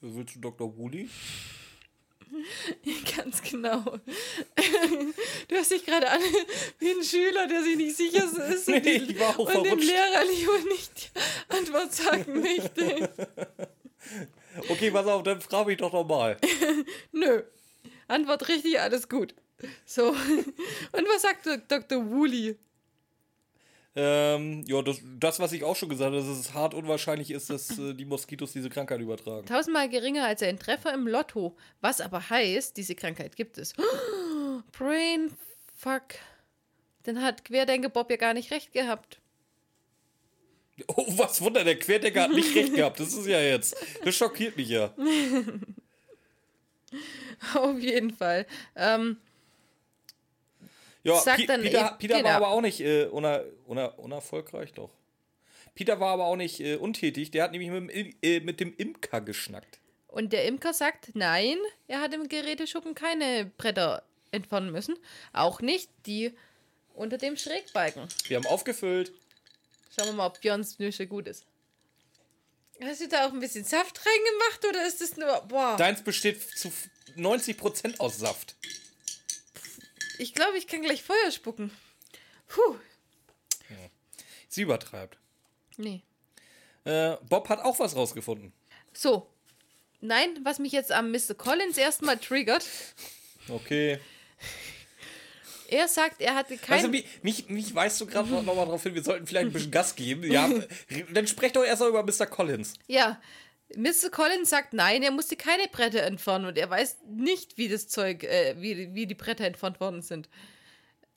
Willst 0.01 0.37
du 0.37 0.41
Dr. 0.41 0.77
Woolley? 0.77 1.09
Ganz 3.17 3.43
genau. 3.43 3.99
Du 5.49 5.57
hast 5.57 5.71
dich 5.71 5.85
gerade 5.85 6.09
an 6.09 6.21
wie 6.79 6.91
ein 6.91 7.03
Schüler, 7.03 7.47
der 7.47 7.63
sich 7.63 7.77
nicht 7.77 7.97
sicher 7.97 8.25
ist 8.25 8.35
und, 8.69 8.75
Nee, 8.75 8.81
die, 8.81 9.13
ich 9.13 9.19
war 9.21 9.31
auch 9.31 9.39
und 9.39 9.55
dem 9.55 9.65
verrutscht. 9.65 9.89
Lehrer 9.89 10.25
lieber 10.25 10.59
nicht 10.71 11.11
die 11.15 11.57
Antwort 11.57 11.93
sagen 11.93 12.41
möchte. 12.41 13.11
Okay, 14.71 14.91
pass 14.91 15.07
auf, 15.07 15.23
dann 15.23 15.41
frage 15.41 15.73
ich 15.73 15.79
doch 15.79 15.93
nochmal. 15.93 16.37
Nö. 17.13 17.43
Antwort 18.09 18.49
richtig, 18.49 18.81
alles 18.81 19.09
gut. 19.09 19.35
So. 19.85 20.09
Und 20.09 20.17
was 21.15 21.23
sagt 21.23 21.47
Dr. 21.71 22.11
Woolley? 22.11 22.57
Ähm, 24.01 24.63
ja, 24.69 24.81
das, 24.81 25.01
das, 25.19 25.41
was 25.41 25.51
ich 25.51 25.65
auch 25.65 25.75
schon 25.75 25.89
gesagt 25.89 26.15
habe, 26.15 26.25
dass 26.25 26.29
es 26.29 26.55
hart 26.55 26.73
unwahrscheinlich 26.73 27.33
ist, 27.33 27.51
dass 27.51 27.77
äh, 27.81 27.95
die 27.95 28.05
Moskitos 28.05 28.53
diese 28.53 28.71
Krankheit 28.71 29.01
übertragen. 29.01 29.45
Tausendmal 29.45 29.89
geringer 29.89 30.25
als 30.25 30.41
ein 30.45 30.57
Treffer 30.57 30.95
im 30.95 31.09
Lotto. 31.09 31.57
Was 31.81 32.01
aber 32.01 32.31
heißt, 32.31 32.77
diese 32.77 32.95
Krankheit 32.95 33.35
gibt 33.35 33.59
es. 33.59 33.73
Brain 34.79 35.33
fuck. 35.75 36.15
Dann 37.03 37.21
hat 37.21 37.45
Querdenker 37.45 37.89
Bob 37.89 38.09
ja 38.09 38.17
gar 38.17 38.35
nicht 38.35 38.53
recht 38.53 38.73
gehabt. 38.73 39.19
Oh, 40.87 41.05
was 41.19 41.41
Wunder, 41.41 41.65
der 41.65 41.77
Querdenker 41.77 42.23
hat 42.23 42.31
nicht 42.31 42.55
recht 42.55 42.75
gehabt. 42.75 43.01
Das 43.01 43.13
ist 43.13 43.27
ja 43.27 43.41
jetzt. 43.41 43.77
Das 44.05 44.15
schockiert 44.15 44.57
mich 44.57 44.69
ja. 44.69 44.95
Auf 47.55 47.81
jeden 47.81 48.13
Fall. 48.13 48.47
Ähm, 48.77 49.17
Ja, 51.09 51.21
Sag 51.21 51.37
Pi- 51.37 51.47
dann 51.47 51.63
Peter, 51.63 51.89
eben- 51.89 51.99
Peter 51.99 52.17
genau. 52.19 52.29
war 52.29 52.37
aber 52.37 52.49
auch 52.49 52.61
nicht 52.61 52.81
äh, 52.81 53.07
uner, 53.07 53.45
uner, 53.67 53.99
unerfolgreich, 53.99 54.73
doch. 54.73 54.91
Peter 55.75 56.01
war 56.01 56.13
aber 56.13 56.25
auch 56.27 56.37
nicht 56.37 56.61
äh, 56.61 56.77
untätig. 56.77 57.31
Der 57.31 57.45
hat 57.45 57.53
nämlich 57.53 57.71
mit 57.71 57.91
dem, 57.95 58.15
äh, 58.23 58.41
mit 58.41 58.59
dem 58.61 58.75
Imker 58.77 59.21
geschnackt. 59.21 59.79
und 60.09 60.33
der 60.33 60.45
Imker 60.47 60.73
sagt, 60.75 61.11
nein, 61.15 61.57
er 61.87 62.01
hat 62.01 62.13
im 62.15 62.29
Geräteschuppen 62.29 62.95
keine 62.95 63.47
Bretter 63.59 64.03
entfernen 64.33 64.73
müssen. 64.73 64.97
Auch 65.33 65.61
nicht 65.61 65.89
die 66.07 66.33
unter 66.95 67.17
dem 67.19 67.37
Schrägbalken. 67.37 68.09
Wir 68.27 68.37
haben 68.39 68.47
aufgefüllt. 68.47 69.13
Schauen 69.97 70.09
wir 70.09 70.13
mal, 70.15 70.27
ob 70.27 70.41
Björns 70.41 70.79
Nüsche 70.81 71.07
gut 71.07 71.29
ist. 71.29 71.45
Hast 72.83 73.01
du 73.01 73.09
da 73.09 73.27
auch 73.27 73.33
ein 73.33 73.41
bisschen 73.41 73.65
Saft 73.65 74.01
reingemacht 74.05 74.67
oder 74.69 74.87
ist 74.87 75.01
das 75.01 75.17
nur. 75.17 75.41
Boah. 75.49 75.77
Deins 75.77 76.03
besteht 76.03 76.41
zu 76.41 76.71
90% 77.17 77.99
aus 77.99 78.19
Saft. 78.19 78.55
Ich 80.19 80.35
glaube, 80.35 80.59
ich 80.59 80.67
kann 80.67 80.83
gleich 80.83 81.03
Feuer 81.03 81.31
spucken. 81.31 81.71
Puh. 82.49 82.77
Sie 84.49 84.63
übertreibt. 84.63 85.19
Nee. 85.77 86.03
Äh, 86.85 87.17
Bob 87.29 87.49
hat 87.49 87.61
auch 87.61 87.79
was 87.79 87.95
rausgefunden. 87.95 88.53
So. 88.93 89.29
Nein, 90.01 90.39
was 90.43 90.59
mich 90.59 90.73
jetzt 90.73 90.93
am 90.93 91.11
Mr. 91.11 91.35
Collins 91.37 91.77
erstmal 91.77 92.19
triggert. 92.19 92.67
Okay. 93.49 93.99
Er 95.69 95.87
sagt, 95.87 96.23
er 96.23 96.35
hatte 96.35 96.57
kein. 96.57 96.77
Also, 96.77 96.89
mich, 96.89 97.05
mich, 97.23 97.49
mich 97.51 97.75
weist 97.75 98.01
du 98.01 98.07
gerade 98.07 98.29
noch 98.29 98.43
mal 98.43 98.55
darauf 98.65 98.83
hin, 98.83 98.95
wir 98.95 99.03
sollten 99.03 99.27
vielleicht 99.27 99.49
ein 99.49 99.53
bisschen 99.53 99.71
Gas 99.71 99.95
geben. 99.95 100.25
Ja, 100.31 100.51
dann 101.13 101.27
sprecht 101.27 101.57
doch 101.57 101.65
erst 101.65 101.81
mal 101.81 101.91
über 101.91 102.03
Mr. 102.03 102.27
Collins. 102.27 102.75
ja. 102.87 103.21
Mr. 103.77 104.11
Collins 104.11 104.51
sagt 104.51 104.73
nein, 104.73 105.03
er 105.03 105.11
musste 105.11 105.37
keine 105.37 105.69
Bretter 105.69 106.03
entfernen 106.03 106.47
und 106.47 106.59
er 106.59 106.71
weiß 106.71 106.99
nicht, 107.09 107.59
wie 107.59 107.69
das 107.69 107.89
Zeug, 107.89 108.25
äh, 108.25 108.55
wie, 108.59 108.95
wie 108.95 109.07
die 109.07 109.15
Bretter 109.15 109.45
entfernt 109.45 109.81
worden 109.81 110.03
sind. 110.03 110.29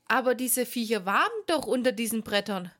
Aber 0.07 0.35
diese 0.35 0.65
Viecher 0.65 1.05
waren 1.05 1.31
doch 1.47 1.65
unter 1.65 1.93
diesen 1.93 2.23
Brettern. 2.23 2.71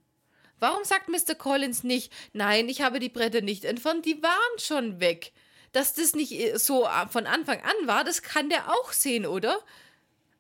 Warum 0.60 0.84
sagt 0.84 1.08
Mr. 1.08 1.36
Collins 1.36 1.84
nicht, 1.84 2.12
nein, 2.34 2.70
ich 2.70 2.82
habe 2.82 3.00
die 3.00 3.10
Bretter 3.10 3.42
nicht 3.42 3.66
entfernt, 3.66 4.06
die 4.06 4.22
waren 4.22 4.60
schon 4.60 5.00
weg? 5.00 5.32
Dass 5.72 5.94
das 5.94 6.14
nicht 6.14 6.34
äh, 6.34 6.58
so 6.58 6.86
äh, 6.86 7.08
von 7.08 7.26
Anfang 7.26 7.62
an 7.62 7.88
war, 7.88 8.04
das 8.04 8.22
kann 8.22 8.50
der 8.50 8.70
auch 8.70 8.92
sehen, 8.92 9.26
oder? 9.26 9.58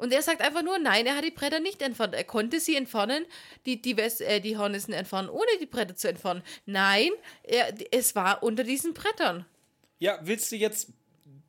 Und 0.01 0.11
er 0.11 0.23
sagt 0.23 0.41
einfach 0.41 0.63
nur, 0.63 0.79
nein, 0.79 1.05
er 1.05 1.15
hat 1.15 1.23
die 1.23 1.29
Bretter 1.29 1.59
nicht 1.59 1.79
entfernt. 1.83 2.15
Er 2.15 2.23
konnte 2.23 2.59
sie 2.59 2.75
entfernen, 2.75 3.23
die, 3.67 3.79
die, 3.79 3.97
West, 3.97 4.19
äh, 4.21 4.39
die 4.39 4.57
Hornissen 4.57 4.93
entfernen, 4.93 5.29
ohne 5.29 5.51
die 5.59 5.67
Bretter 5.67 5.95
zu 5.95 6.09
entfernen. 6.09 6.41
Nein, 6.65 7.11
er, 7.43 7.71
es 7.91 8.15
war 8.15 8.41
unter 8.41 8.63
diesen 8.63 8.95
Brettern. 8.95 9.45
Ja, 9.99 10.17
willst 10.23 10.51
du 10.51 10.55
jetzt 10.55 10.89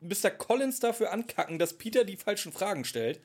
Mr. 0.01 0.29
Collins 0.29 0.79
dafür 0.79 1.11
ankacken, 1.11 1.57
dass 1.57 1.79
Peter 1.79 2.03
die 2.03 2.15
falschen 2.15 2.53
Fragen 2.53 2.85
stellt? 2.85 3.21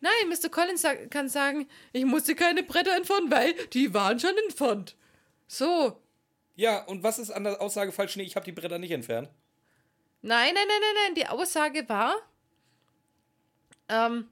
Nein, 0.00 0.28
Mr. 0.28 0.48
Collins 0.48 0.84
kann 1.10 1.28
sagen, 1.28 1.68
ich 1.92 2.04
musste 2.04 2.34
keine 2.34 2.64
Bretter 2.64 2.96
entfernen, 2.96 3.30
weil 3.30 3.54
die 3.74 3.94
waren 3.94 4.18
schon 4.18 4.36
entfernt. 4.48 4.96
So. 5.46 5.96
Ja, 6.56 6.82
und 6.86 7.04
was 7.04 7.20
ist 7.20 7.30
an 7.30 7.44
der 7.44 7.62
Aussage 7.62 7.92
falsch? 7.92 8.16
Nee, 8.16 8.24
ich 8.24 8.34
habe 8.34 8.44
die 8.44 8.50
Bretter 8.50 8.80
nicht 8.80 8.90
entfernt. 8.90 9.28
Nein, 10.22 10.52
nein, 10.52 10.66
nein, 10.66 10.80
nein, 10.80 11.04
nein. 11.04 11.14
Die 11.14 11.28
Aussage 11.28 11.88
war, 11.88 12.16
ähm, 13.88 14.26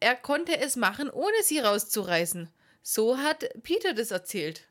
er 0.00 0.16
konnte 0.16 0.58
es 0.58 0.76
machen, 0.76 1.10
ohne 1.10 1.42
sie 1.44 1.58
rauszureißen. 1.58 2.48
So 2.82 3.18
hat 3.18 3.48
Peter 3.62 3.94
das 3.94 4.10
erzählt. 4.10 4.66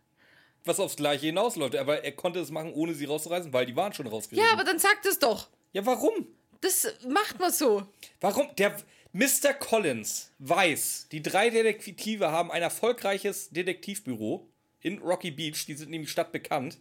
Was 0.65 0.79
aufs 0.79 0.95
Gleiche 0.97 1.27
hinausläuft. 1.27 1.75
Aber 1.75 2.03
er 2.03 2.11
konnte 2.11 2.39
es 2.39 2.51
machen, 2.51 2.73
ohne 2.73 2.93
sie 2.93 3.05
rauszureißen, 3.05 3.53
weil 3.53 3.65
die 3.65 3.75
waren 3.75 3.93
schon 3.93 4.07
rausgerissen. 4.07 4.45
Ja, 4.45 4.53
aber 4.53 4.63
dann 4.63 4.79
sagt 4.79 5.05
es 5.05 5.19
doch. 5.19 5.47
ja, 5.73 5.85
warum? 5.85 6.27
Das 6.61 6.93
macht 7.07 7.39
man 7.39 7.53
so. 7.53 7.87
Warum? 8.19 8.49
Der 8.57 8.75
Mr. 9.13 9.53
Collins 9.57 10.31
weiß, 10.39 11.07
die 11.11 11.23
drei 11.23 11.49
Detektive 11.49 12.31
haben 12.31 12.51
ein 12.51 12.61
erfolgreiches 12.61 13.49
Detektivbüro 13.51 14.45
in 14.81 14.99
Rocky 14.99 15.31
Beach. 15.31 15.65
Die 15.65 15.75
sind 15.75 15.89
nämlich 15.89 16.11
stadtbekannt. 16.11 16.77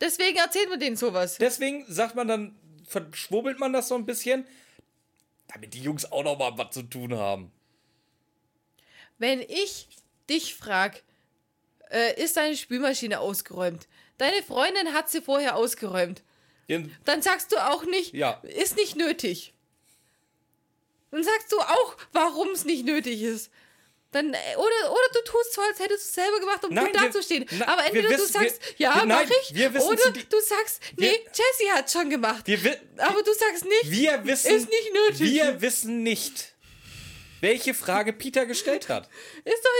Deswegen 0.00 0.36
erzählt 0.36 0.68
man 0.68 0.80
denen 0.80 0.96
sowas. 0.96 1.38
Deswegen 1.38 1.84
sagt 1.88 2.14
man 2.14 2.28
dann, 2.28 2.56
verschwurbelt 2.86 3.58
man 3.58 3.72
das 3.72 3.88
so 3.88 3.94
ein 3.94 4.04
bisschen, 4.04 4.44
damit 5.48 5.72
die 5.72 5.80
Jungs 5.82 6.10
auch 6.12 6.24
noch 6.24 6.38
mal 6.38 6.52
was 6.58 6.74
zu 6.74 6.82
tun 6.82 7.14
haben. 7.16 7.50
Wenn 9.22 9.40
ich 9.40 9.86
dich 10.28 10.56
frag, 10.56 11.00
äh, 11.92 12.20
ist 12.20 12.36
deine 12.36 12.56
Spülmaschine 12.56 13.20
ausgeräumt? 13.20 13.86
Deine 14.18 14.42
Freundin 14.42 14.94
hat 14.94 15.10
sie 15.10 15.22
vorher 15.22 15.54
ausgeräumt. 15.54 16.22
In, 16.66 16.92
Dann 17.04 17.22
sagst 17.22 17.52
du 17.52 17.56
auch 17.70 17.84
nicht, 17.84 18.14
Ja. 18.14 18.40
ist 18.42 18.74
nicht 18.76 18.96
nötig. 18.96 19.52
Dann 21.12 21.22
sagst 21.22 21.52
du 21.52 21.60
auch, 21.60 21.96
warum 22.12 22.48
es 22.50 22.64
nicht 22.64 22.84
nötig 22.84 23.22
ist. 23.22 23.50
Dann, 24.10 24.34
äh, 24.34 24.38
oder, 24.56 24.90
oder 24.90 25.08
du 25.14 25.20
tust 25.24 25.52
so, 25.54 25.60
als 25.62 25.78
hättest 25.78 26.04
du 26.04 26.08
es 26.08 26.14
selber 26.14 26.40
gemacht, 26.40 26.64
um 26.64 26.74
Nein, 26.74 26.86
gut 26.86 26.94
wir- 26.94 27.00
dazustehen. 27.02 27.46
na, 27.52 27.68
Aber 27.68 27.82
wir 27.82 27.86
entweder 27.86 28.08
du 28.08 28.14
wissen- 28.24 28.32
sagst, 28.32 28.60
wir- 28.60 28.74
ja, 28.86 28.94
wir- 28.96 29.04
nein, 29.06 29.28
mach 29.30 29.36
ich. 29.42 29.54
wir 29.54 29.72
wissen 29.72 29.86
oder 29.88 30.10
du 30.10 30.40
sagst, 30.40 30.80
nee, 30.96 31.10
wir- 31.12 31.18
Jessie 31.32 31.70
hat 31.72 31.90
schon 31.92 32.10
gemacht. 32.10 32.44
wir, 32.48 32.62
wi- 32.64 32.76
aber 32.98 33.22
du 33.22 33.32
sagst 33.34 33.64
nicht, 33.66 33.90
wir 33.90 34.24
wissen, 34.26 34.56
ist 34.56 34.68
nicht 34.68 34.92
nötig. 34.92 35.20
wir 35.32 35.60
wissen 35.62 36.02
nicht, 36.02 36.51
welche 37.42 37.74
Frage 37.74 38.14
Peter 38.14 38.46
gestellt 38.46 38.88
hat. 38.88 39.08
ist 39.44 39.62
doch 39.62 39.70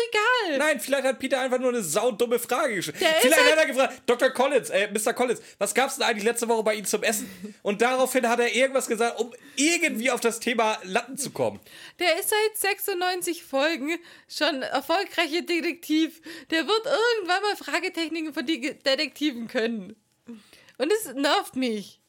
egal. 0.50 0.58
Nein, 0.58 0.80
vielleicht 0.80 1.04
hat 1.04 1.18
Peter 1.18 1.40
einfach 1.40 1.58
nur 1.58 1.70
eine 1.70 1.82
saudumme 1.82 2.38
Frage 2.38 2.74
gestellt. 2.74 3.00
Der 3.00 3.08
Vielleicht 3.14 3.40
halt- 3.40 3.50
hat 3.52 3.58
er 3.58 3.66
gefragt, 3.66 4.02
Dr. 4.04 4.28
Collins, 4.30 4.68
äh, 4.68 4.88
Mr. 4.92 5.14
Collins, 5.14 5.40
was 5.58 5.72
gab's 5.72 5.96
denn 5.96 6.04
eigentlich 6.06 6.24
letzte 6.24 6.48
Woche 6.48 6.62
bei 6.64 6.74
Ihnen 6.74 6.84
zum 6.86 7.02
Essen? 7.02 7.30
Und 7.62 7.80
daraufhin 7.80 8.28
hat 8.28 8.40
er 8.40 8.54
irgendwas 8.54 8.86
gesagt, 8.88 9.18
um 9.18 9.32
irgendwie 9.56 10.10
auf 10.10 10.20
das 10.20 10.40
Thema 10.40 10.78
Latten 10.82 11.16
zu 11.16 11.30
kommen. 11.30 11.60
Der 11.98 12.18
ist 12.18 12.28
seit 12.30 12.58
96 12.58 13.44
Folgen 13.44 13.96
schon 14.28 14.62
erfolgreicher 14.62 15.42
Detektiv. 15.42 16.20
Der 16.50 16.66
wird 16.66 16.84
irgendwann 16.84 17.42
mal 17.42 17.56
Fragetechniken 17.56 18.34
von 18.34 18.44
Detektiven 18.44 19.46
können. 19.48 19.96
Und 20.78 20.92
es 20.92 21.14
nervt 21.14 21.54
mich. 21.56 22.01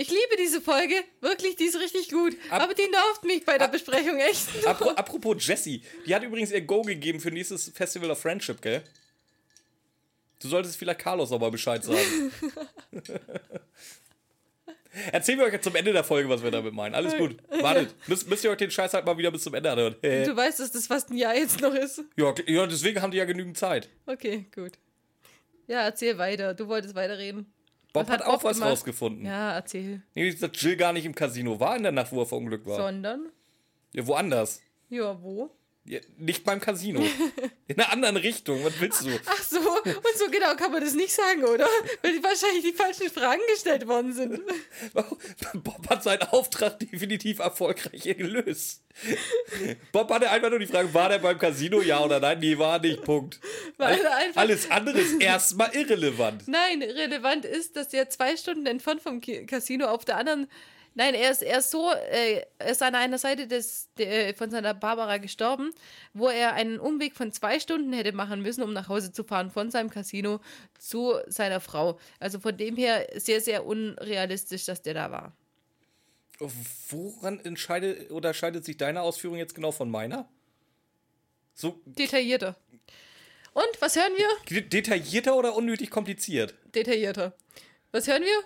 Ich 0.00 0.08
liebe 0.08 0.36
diese 0.38 0.62
Folge, 0.62 0.94
wirklich, 1.20 1.56
die 1.56 1.64
ist 1.64 1.78
richtig 1.78 2.08
gut. 2.08 2.34
Ab- 2.48 2.62
aber 2.62 2.72
die 2.72 2.88
nervt 2.88 3.22
mich 3.24 3.44
bei 3.44 3.58
der 3.58 3.68
Besprechung 3.68 4.16
echt. 4.18 4.48
Apro 4.66 4.88
apropos 4.92 5.36
Jessie, 5.46 5.82
die 6.06 6.14
hat 6.14 6.22
übrigens 6.22 6.50
ihr 6.52 6.62
Go 6.62 6.80
gegeben 6.80 7.20
für 7.20 7.30
nächstes 7.30 7.70
Festival 7.74 8.10
of 8.10 8.18
Friendship, 8.18 8.62
gell? 8.62 8.82
Du 10.40 10.48
solltest 10.48 10.78
vielleicht 10.78 11.00
Carlos 11.00 11.32
aber 11.32 11.50
Bescheid 11.50 11.84
sagen. 11.84 12.32
Erzählen 15.12 15.38
wir 15.38 15.44
euch 15.46 15.52
jetzt 15.52 15.64
zum 15.64 15.76
Ende 15.76 15.92
der 15.92 16.02
Folge, 16.02 16.28
was 16.30 16.42
wir 16.42 16.50
damit 16.50 16.72
meinen. 16.72 16.94
Alles 16.94 17.16
gut. 17.18 17.36
Wartet. 17.60 17.94
Müsst, 18.08 18.26
müsst 18.28 18.42
ihr 18.42 18.50
euch 18.50 18.56
den 18.56 18.70
Scheiß 18.70 18.94
halt 18.94 19.04
mal 19.04 19.16
wieder 19.18 19.30
bis 19.30 19.42
zum 19.42 19.52
Ende 19.54 19.70
anhören. 19.70 19.96
Äh, 20.02 20.24
Du 20.24 20.34
weißt, 20.34 20.58
dass 20.60 20.72
das 20.72 20.86
fast 20.86 21.10
ein 21.10 21.16
Jahr 21.18 21.36
jetzt 21.36 21.60
noch 21.60 21.74
ist. 21.74 22.02
ja, 22.16 22.34
ja, 22.46 22.66
deswegen 22.66 23.02
haben 23.02 23.10
die 23.10 23.18
ja 23.18 23.26
genügend 23.26 23.56
Zeit. 23.58 23.88
Okay, 24.06 24.46
gut. 24.54 24.72
Ja, 25.68 25.82
erzähl 25.82 26.16
weiter. 26.18 26.54
Du 26.54 26.66
wolltest 26.68 26.94
weiterreden. 26.96 27.52
Bob 27.92 28.08
hat, 28.08 28.20
hat 28.20 28.26
auch 28.26 28.34
Bob 28.34 28.44
was 28.44 28.56
gemacht? 28.56 28.72
rausgefunden. 28.72 29.26
Ja, 29.26 29.52
erzähl. 29.54 30.02
Nee, 30.14 30.32
dass 30.32 30.50
Jill 30.54 30.76
gar 30.76 30.92
nicht 30.92 31.04
im 31.04 31.14
Casino 31.14 31.58
war 31.58 31.76
in 31.76 31.82
der 31.82 31.92
Nacht, 31.92 32.12
wo 32.12 32.20
er 32.20 32.26
verunglückt 32.26 32.66
war. 32.66 32.76
Sondern? 32.76 33.28
Ja, 33.92 34.06
woanders. 34.06 34.62
Ja, 34.88 35.20
wo? 35.22 35.50
Ja, 35.90 35.98
nicht 36.18 36.44
beim 36.44 36.60
Casino. 36.60 37.02
In 37.66 37.80
einer 37.80 37.90
anderen 37.92 38.16
Richtung. 38.16 38.62
Was 38.64 38.80
willst 38.80 39.02
du? 39.04 39.08
Ach 39.26 39.42
so, 39.42 39.58
und 39.58 40.16
so 40.16 40.30
genau 40.30 40.54
kann 40.54 40.70
man 40.70 40.84
das 40.84 40.94
nicht 40.94 41.12
sagen, 41.12 41.42
oder? 41.42 41.66
Weil 42.00 42.12
die 42.16 42.22
wahrscheinlich 42.22 42.62
die 42.62 42.72
falschen 42.72 43.10
Fragen 43.10 43.40
gestellt 43.52 43.88
worden 43.88 44.12
sind. 44.12 44.40
Bob 45.64 45.90
hat 45.90 46.04
seinen 46.04 46.22
Auftrag 46.22 46.78
definitiv 46.78 47.40
erfolgreich 47.40 48.02
gelöst. 48.04 48.84
Bob 49.90 50.10
hatte 50.12 50.30
einfach 50.30 50.50
nur 50.50 50.60
die 50.60 50.66
Frage, 50.68 50.94
war 50.94 51.08
der 51.08 51.18
beim 51.18 51.38
Casino, 51.38 51.80
ja 51.80 52.00
oder 52.04 52.20
nein? 52.20 52.38
Nee, 52.38 52.56
war 52.56 52.78
nicht, 52.78 53.02
Punkt. 53.02 53.40
Einfach- 53.78 54.10
Alles 54.36 54.70
andere 54.70 55.00
ist 55.00 55.20
erstmal 55.20 55.74
irrelevant. 55.74 56.44
Nein, 56.46 56.82
relevant 56.82 57.44
ist, 57.44 57.74
dass 57.74 57.92
er 57.92 58.08
zwei 58.10 58.36
Stunden 58.36 58.66
entfernt 58.66 59.02
vom 59.02 59.20
Casino 59.20 59.86
auf 59.86 60.04
der 60.04 60.18
anderen. 60.18 60.48
Nein, 60.94 61.14
er 61.14 61.30
ist, 61.30 61.42
er 61.42 61.60
ist 61.60 61.70
so, 61.70 61.90
äh, 61.92 62.42
er 62.58 62.70
ist 62.70 62.82
an 62.82 62.94
einer 62.94 63.16
Seite 63.18 63.46
des, 63.46 63.88
der, 63.96 64.34
von 64.34 64.50
seiner 64.50 64.74
Barbara 64.74 65.18
gestorben, 65.18 65.72
wo 66.14 66.28
er 66.28 66.52
einen 66.54 66.80
Umweg 66.80 67.14
von 67.14 67.32
zwei 67.32 67.60
Stunden 67.60 67.92
hätte 67.92 68.12
machen 68.12 68.42
müssen, 68.42 68.62
um 68.62 68.72
nach 68.72 68.88
Hause 68.88 69.12
zu 69.12 69.22
fahren 69.22 69.50
von 69.50 69.70
seinem 69.70 69.88
Casino 69.90 70.40
zu 70.78 71.14
seiner 71.28 71.60
Frau. 71.60 71.98
Also 72.18 72.40
von 72.40 72.56
dem 72.56 72.76
her 72.76 73.06
sehr, 73.14 73.40
sehr 73.40 73.64
unrealistisch, 73.66 74.64
dass 74.64 74.82
der 74.82 74.94
da 74.94 75.10
war. 75.10 75.32
Woran 76.88 77.38
entscheidet 77.40 78.10
oder 78.10 78.32
scheidet 78.34 78.64
sich 78.64 78.76
deine 78.76 79.02
Ausführung 79.02 79.36
jetzt 79.36 79.54
genau 79.54 79.72
von 79.72 79.90
meiner? 79.90 80.28
So 81.54 81.80
Detaillierter. 81.84 82.56
Und 83.52 83.68
was 83.80 83.96
hören 83.96 84.12
wir? 84.16 84.28
de- 84.48 84.68
detaillierter 84.68 85.36
oder 85.36 85.54
unnötig 85.54 85.90
kompliziert? 85.90 86.54
Detaillierter. 86.74 87.34
Was 87.92 88.06
hören 88.08 88.22
wir? 88.22 88.42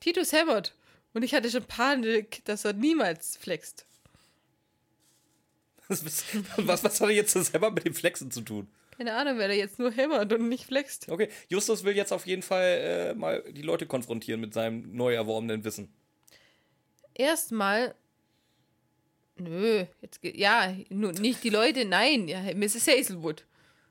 Titus 0.00 0.32
hämmert. 0.32 0.74
Und 1.14 1.22
ich 1.22 1.34
hatte 1.34 1.50
schon 1.50 1.64
Panik, 1.64 2.44
dass 2.44 2.64
er 2.64 2.72
niemals 2.74 3.36
flext. 3.36 3.86
Was, 5.88 6.04
was, 6.56 6.84
was 6.84 7.00
hat 7.00 7.08
er 7.08 7.14
jetzt 7.14 7.32
selber 7.32 7.70
mit 7.70 7.84
dem 7.84 7.94
Flexen 7.94 8.30
zu 8.30 8.42
tun? 8.42 8.68
Keine 8.96 9.14
Ahnung, 9.14 9.38
wer 9.38 9.48
da 9.48 9.54
jetzt 9.54 9.78
nur 9.78 9.90
hämmert 9.92 10.32
und 10.32 10.48
nicht 10.48 10.64
flext. 10.64 11.08
Okay, 11.08 11.28
Justus 11.48 11.84
will 11.84 11.96
jetzt 11.96 12.12
auf 12.12 12.26
jeden 12.26 12.42
Fall 12.42 12.64
äh, 12.64 13.14
mal 13.14 13.42
die 13.50 13.62
Leute 13.62 13.86
konfrontieren 13.86 14.40
mit 14.40 14.52
seinem 14.52 14.94
neu 14.94 15.14
erworbenen 15.14 15.64
Wissen. 15.64 15.88
Erstmal. 17.14 17.94
Nö, 19.36 19.86
jetzt 20.02 20.20
ge- 20.20 20.36
ja, 20.36 20.74
nur 20.88 21.12
nicht 21.12 21.44
die 21.44 21.50
Leute, 21.50 21.84
nein, 21.84 22.26
ja, 22.26 22.42
Mrs. 22.54 22.88
Hazelwood. 22.88 23.44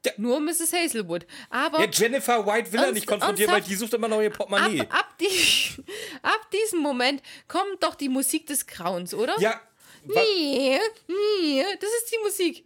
Ja. 0.07 0.13
Nur 0.17 0.39
Mrs. 0.39 0.73
Hazelwood. 0.73 1.25
Aber 1.49 1.79
Ja, 1.79 1.87
Jennifer 1.91 2.45
White 2.45 2.71
will 2.73 2.79
er 2.79 2.91
nicht 2.91 3.07
konfrontieren, 3.07 3.51
weil 3.53 3.61
die 3.61 3.75
sucht 3.75 3.93
immer 3.93 4.07
noch 4.07 4.21
ihr 4.21 4.29
Portemonnaie. 4.29 4.81
ab, 4.81 4.87
ab, 4.91 5.17
die, 5.19 5.27
ab 6.21 6.51
diesem 6.51 6.79
Moment 6.79 7.21
kommt 7.47 7.81
doch 7.83 7.95
die 7.95 8.09
Musik 8.09 8.47
des 8.47 8.65
Grauens, 8.67 9.13
oder? 9.13 9.39
Ja, 9.39 9.61
Nee, 10.03 10.79
nee, 11.07 11.63
das 11.79 11.89
ist 11.89 12.11
die 12.11 12.19
Musik. 12.23 12.65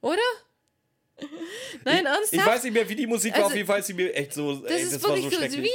Oder? 0.00 0.18
Nein, 1.84 2.06
ernsthaft? 2.06 2.32
ich 2.32 2.46
weiß 2.46 2.64
nicht 2.64 2.72
mehr, 2.72 2.88
wie 2.88 2.96
die 2.96 3.06
Musik 3.06 3.32
war, 3.32 3.44
Also, 3.44 3.48
auf 3.48 3.56
jeden 3.56 3.66
Fall 3.66 3.80
ist 3.80 3.86
sie 3.86 3.94
mir 3.94 4.12
echt 4.14 4.32
so, 4.32 4.56
das 4.56 4.70
ey, 4.70 4.82
ist 4.82 4.94
das 4.94 5.02
war 5.02 5.10
wirklich 5.10 5.24
so 5.24 5.30
so, 5.30 5.36
schrecklich. 5.36 5.70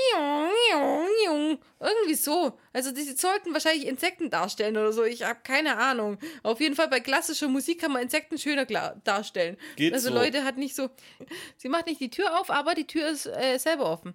irgendwie 1.79 2.13
so. 2.15 2.57
Also 2.73 2.91
die 2.91 3.03
sollten 3.03 3.53
wahrscheinlich 3.53 3.87
Insekten 3.87 4.29
darstellen 4.29 4.77
oder 4.77 4.91
so. 4.91 5.03
Ich 5.03 5.23
habe 5.23 5.39
keine 5.43 5.77
Ahnung. 5.77 6.17
Auf 6.43 6.59
jeden 6.59 6.75
Fall 6.75 6.87
bei 6.87 6.99
klassischer 6.99 7.47
Musik 7.47 7.81
kann 7.81 7.91
man 7.91 8.01
Insekten 8.01 8.37
schöner 8.37 8.65
darstellen. 8.65 9.57
Geht 9.75 9.93
also 9.93 10.09
so. 10.09 10.13
Leute 10.15 10.43
hat 10.43 10.57
nicht 10.57 10.75
so. 10.75 10.89
Sie 11.57 11.69
macht 11.69 11.87
nicht 11.87 12.01
die 12.01 12.09
Tür 12.09 12.39
auf, 12.39 12.49
aber 12.49 12.75
die 12.75 12.87
Tür 12.87 13.09
ist 13.09 13.25
äh, 13.25 13.57
selber 13.57 13.89
offen. 13.91 14.13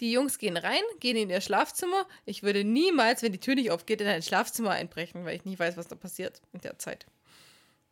Die 0.00 0.12
Jungs 0.12 0.38
gehen 0.38 0.58
rein, 0.58 0.82
gehen 1.00 1.16
in 1.16 1.30
ihr 1.30 1.40
Schlafzimmer. 1.40 2.06
Ich 2.26 2.42
würde 2.42 2.64
niemals, 2.64 3.22
wenn 3.22 3.32
die 3.32 3.40
Tür 3.40 3.54
nicht 3.54 3.70
aufgeht, 3.70 4.00
in 4.02 4.06
ein 4.06 4.22
Schlafzimmer 4.22 4.70
einbrechen, 4.70 5.24
weil 5.24 5.36
ich 5.36 5.44
nicht 5.44 5.58
weiß, 5.58 5.76
was 5.78 5.88
da 5.88 5.96
passiert 5.96 6.42
in 6.52 6.60
der 6.60 6.78
Zeit. 6.78 7.06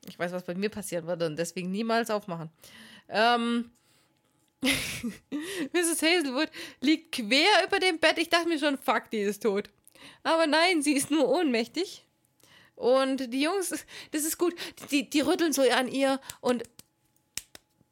Ich 0.09 0.19
weiß, 0.19 0.33
was 0.33 0.45
bei 0.45 0.55
mir 0.55 0.71
passieren 0.71 1.07
würde 1.07 1.27
und 1.27 1.37
deswegen 1.37 1.71
niemals 1.71 2.11
aufmachen. 2.11 2.51
Ähm, 3.09 3.71
Mrs. 5.73 6.03
Hazelwood 6.03 6.51
liegt 6.81 7.13
quer 7.13 7.65
über 7.67 7.79
dem 7.79 7.99
Bett. 7.99 8.19
Ich 8.19 8.31
dachte 8.31 8.49
mir 8.49 8.59
schon, 8.59 8.79
fuck, 8.79 9.11
die 9.11 9.19
ist 9.19 9.43
tot. 9.43 9.71
Aber 10.23 10.47
nein, 10.47 10.83
sie 10.83 10.95
ist 10.95 11.11
nur 11.11 11.29
ohnmächtig. 11.29 12.05
Und 12.77 13.33
die 13.33 13.43
Jungs, 13.43 13.71
das 14.11 14.25
ist 14.25 14.39
gut, 14.39 14.55
die, 14.91 15.09
die 15.09 15.21
rütteln 15.21 15.53
so 15.53 15.63
an 15.63 15.89
ihr 15.89 16.21
und 16.41 16.65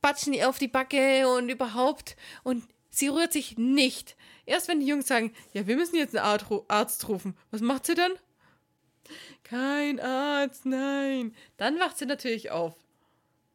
batschen 0.00 0.32
ihr 0.32 0.48
auf 0.48 0.58
die 0.58 0.68
Backe 0.68 1.28
und 1.28 1.48
überhaupt. 1.48 2.16
Und 2.42 2.64
sie 2.90 3.08
rührt 3.08 3.32
sich 3.32 3.58
nicht. 3.58 4.16
Erst 4.44 4.68
wenn 4.68 4.80
die 4.80 4.86
Jungs 4.86 5.06
sagen, 5.06 5.32
ja, 5.52 5.66
wir 5.66 5.76
müssen 5.76 5.96
jetzt 5.96 6.16
einen 6.16 6.64
Arzt 6.68 7.08
rufen. 7.08 7.36
Was 7.50 7.60
macht 7.60 7.86
sie 7.86 7.94
dann? 7.94 8.12
Kein 9.52 10.00
Arzt, 10.00 10.64
nein. 10.64 11.36
Dann 11.58 11.78
wacht 11.78 11.98
sie 11.98 12.06
natürlich 12.06 12.50
auf. 12.50 12.74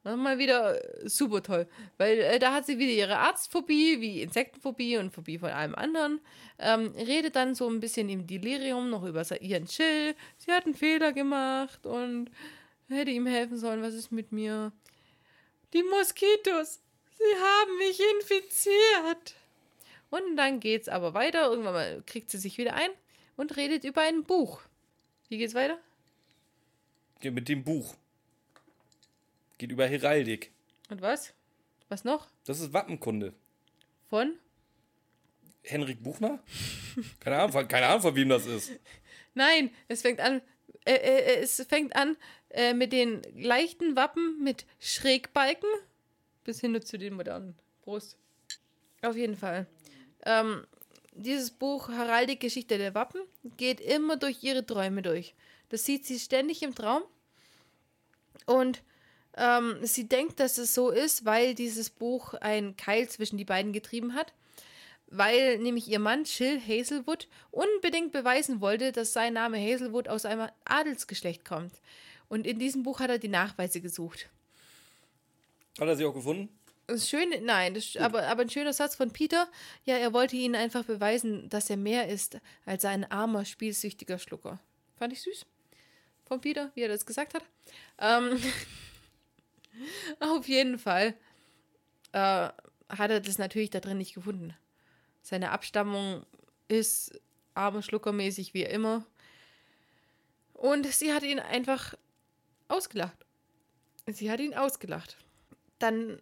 Mal 0.03 0.37
wieder 0.37 0.75
äh, 1.03 1.09
super 1.09 1.41
toll. 1.41 1.67
Weil 1.97 2.19
äh, 2.19 2.37
da 2.37 2.53
hat 2.53 2.67
sie 2.67 2.77
wieder 2.77 2.91
ihre 2.91 3.17
Arztphobie, 3.17 3.99
wie 3.99 4.21
Insektenphobie 4.21 4.97
und 4.97 5.09
Phobie 5.11 5.39
von 5.39 5.49
allem 5.49 5.73
anderen. 5.73 6.21
Ähm, 6.59 6.93
redet 6.95 7.35
dann 7.35 7.55
so 7.55 7.67
ein 7.67 7.79
bisschen 7.79 8.09
im 8.09 8.27
Delirium 8.27 8.91
noch 8.91 9.05
über 9.05 9.25
ihren 9.41 9.65
Chill. 9.65 10.13
Sie 10.37 10.51
hat 10.51 10.65
einen 10.65 10.75
Fehler 10.75 11.13
gemacht 11.13 11.87
und 11.87 12.29
hätte 12.89 13.09
ihm 13.09 13.25
helfen 13.25 13.57
sollen. 13.57 13.81
Was 13.81 13.95
ist 13.95 14.11
mit 14.11 14.31
mir? 14.31 14.71
Die 15.73 15.81
Moskitos. 15.81 16.79
Sie 17.17 17.41
haben 17.41 17.77
mich 17.79 17.99
infiziert. 18.21 19.33
Und 20.11 20.37
dann 20.37 20.59
geht's 20.59 20.89
aber 20.89 21.15
weiter. 21.15 21.49
Irgendwann 21.49 21.73
mal 21.73 22.03
kriegt 22.05 22.29
sie 22.29 22.37
sich 22.37 22.59
wieder 22.59 22.75
ein 22.75 22.91
und 23.35 23.57
redet 23.57 23.83
über 23.83 24.01
ein 24.01 24.23
Buch. 24.23 24.61
Wie 25.29 25.37
geht's 25.37 25.53
weiter? 25.53 25.77
Geht 27.19 27.33
mit 27.33 27.49
dem 27.49 27.63
Buch. 27.63 27.95
Geht 29.57 29.71
über 29.71 29.87
Heraldik. 29.87 30.51
Und 30.89 31.01
was? 31.01 31.33
Was 31.89 32.03
noch? 32.03 32.27
Das 32.45 32.59
ist 32.59 32.73
Wappenkunde. 32.73 33.33
Von? 34.09 34.37
Henrik 35.63 36.01
Buchner? 36.01 36.41
Keine 37.19 37.37
Ahnung, 37.37 37.51
von- 37.51 37.67
keine 37.67 37.87
Ahnung, 37.87 38.01
von 38.01 38.15
wem 38.15 38.29
das 38.29 38.45
ist. 38.45 38.71
Nein, 39.33 39.69
es 39.87 40.01
fängt 40.01 40.19
an, 40.19 40.41
äh, 40.85 40.93
äh, 40.93 41.39
es 41.41 41.61
fängt 41.67 41.95
an 41.95 42.15
äh, 42.49 42.73
mit 42.73 42.91
den 42.93 43.21
leichten 43.35 43.95
Wappen 43.95 44.41
mit 44.43 44.65
Schrägbalken 44.79 45.69
bis 46.43 46.61
hin 46.61 46.81
zu 46.81 46.97
den 46.97 47.13
modernen. 47.15 47.55
Prost. 47.83 48.17
Auf 49.01 49.15
jeden 49.15 49.35
Fall. 49.35 49.67
Ähm, 50.25 50.65
dieses 51.17 51.51
Buch 51.51 51.89
Heraldik 51.89 52.39
Geschichte 52.39 52.77
der 52.77 52.93
Wappen 52.93 53.21
geht 53.57 53.81
immer 53.81 54.17
durch 54.17 54.43
ihre 54.43 54.65
Träume 54.65 55.01
durch. 55.01 55.33
Das 55.69 55.83
sieht 55.83 56.05
sie 56.05 56.19
ständig 56.19 56.63
im 56.63 56.75
Traum. 56.75 57.03
Und 58.45 58.81
ähm, 59.35 59.77
sie 59.83 60.07
denkt, 60.07 60.39
dass 60.39 60.57
es 60.57 60.73
so 60.73 60.89
ist, 60.89 61.25
weil 61.25 61.55
dieses 61.55 61.89
Buch 61.89 62.33
einen 62.35 62.77
Keil 62.77 63.09
zwischen 63.09 63.37
die 63.37 63.45
beiden 63.45 63.73
getrieben 63.73 64.13
hat. 64.13 64.33
Weil 65.09 65.57
nämlich 65.59 65.87
ihr 65.87 65.99
Mann 65.99 66.25
Chill 66.25 66.59
Hazelwood 66.59 67.27
unbedingt 67.51 68.11
beweisen 68.11 68.61
wollte, 68.61 68.91
dass 68.91 69.13
sein 69.13 69.33
Name 69.33 69.57
Hazelwood 69.57 70.07
aus 70.09 70.25
einem 70.25 70.49
Adelsgeschlecht 70.65 71.45
kommt. 71.45 71.73
Und 72.29 72.45
in 72.45 72.59
diesem 72.59 72.83
Buch 72.83 72.99
hat 72.99 73.09
er 73.09 73.19
die 73.19 73.29
Nachweise 73.29 73.79
gesucht. 73.79 74.29
Hat 75.79 75.87
er 75.87 75.95
sie 75.95 76.05
auch 76.05 76.13
gefunden? 76.13 76.49
Das 76.87 77.09
Schöne, 77.09 77.41
nein, 77.41 77.73
das, 77.73 77.97
aber, 77.97 78.25
aber 78.27 78.43
ein 78.43 78.49
schöner 78.49 78.71
Satz 78.71 78.95
von 78.95 79.11
Peter. 79.11 79.49
Ja, 79.83 79.97
er 79.97 80.13
wollte 80.13 80.37
ihnen 80.37 80.55
einfach 80.55 80.85
beweisen, 80.85 81.49
dass 81.49 81.69
er 81.69 81.75
mehr 81.75 82.07
ist 82.07 82.39
als 82.65 82.85
ein 82.85 83.03
armer, 83.11 83.43
spielsüchtiger 83.43 84.17
Schlucker. 84.19 84.61
Fand 84.95 85.11
ich 85.11 85.21
süß. 85.21 85.45
Von 86.25 86.39
Peter, 86.39 86.71
wie 86.75 86.81
er 86.81 86.87
das 86.87 87.05
gesagt 87.05 87.33
hat. 87.33 87.43
Ähm, 87.97 88.41
auf 90.21 90.47
jeden 90.47 90.79
Fall 90.79 91.13
äh, 92.13 92.49
hat 92.89 93.11
er 93.11 93.19
das 93.19 93.37
natürlich 93.37 93.69
da 93.69 93.81
drin 93.81 93.97
nicht 93.97 94.13
gefunden. 94.13 94.55
Seine 95.21 95.51
Abstammung 95.51 96.25
ist 96.69 97.19
armer 97.53 97.81
Schluckermäßig 97.81 98.53
wie 98.53 98.63
immer. 98.63 99.05
Und 100.53 100.85
sie 100.87 101.13
hat 101.13 101.23
ihn 101.23 101.39
einfach 101.39 101.95
ausgelacht. 102.69 103.25
Sie 104.05 104.31
hat 104.31 104.39
ihn 104.39 104.53
ausgelacht. 104.53 105.17
Dann 105.79 106.21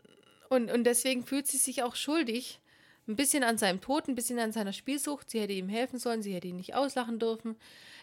und, 0.56 0.72
und 0.72 0.84
deswegen 0.86 1.26
fühlt 1.26 1.48
sie 1.48 1.58
sich 1.58 1.84
auch 1.84 1.96
schuldig. 1.96 2.60
Ein 3.08 3.16
bisschen 3.16 3.44
an 3.44 3.58
seinem 3.58 3.82
Tod, 3.82 4.08
ein 4.08 4.16
bisschen 4.16 4.40
an 4.40 4.52
seiner 4.52 4.74
Spielsucht. 4.74 5.30
Sie 5.30 5.40
hätte 5.40 5.54
ihm 5.54 5.70
helfen 5.70 6.00
sollen, 6.00 6.24
sie 6.24 6.34
hätte 6.34 6.48
ihn 6.48 6.56
nicht 6.58 6.74
auslachen 6.74 7.20
dürfen. 7.20 7.56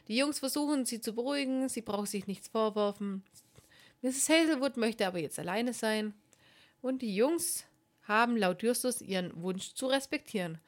Die 0.07 0.17
Jungs 0.17 0.39
versuchen, 0.39 0.85
sie 0.85 1.01
zu 1.01 1.13
beruhigen, 1.13 1.69
sie 1.69 1.81
braucht 1.81 2.09
sich 2.09 2.27
nichts 2.27 2.49
vorwerfen. 2.49 3.25
Mrs. 4.03 4.29
Hazelwood 4.29 4.77
möchte 4.77 5.07
aber 5.07 5.19
jetzt 5.19 5.39
alleine 5.39 5.73
sein. 5.73 6.15
Und 6.83 7.03
die 7.03 7.15
Jungs 7.15 7.65
haben 8.03 8.37
laut 8.37 8.63
Justus 8.63 9.01
ihren 9.01 9.43
Wunsch 9.43 9.75
zu 9.75 9.87
respektieren. 9.87 10.59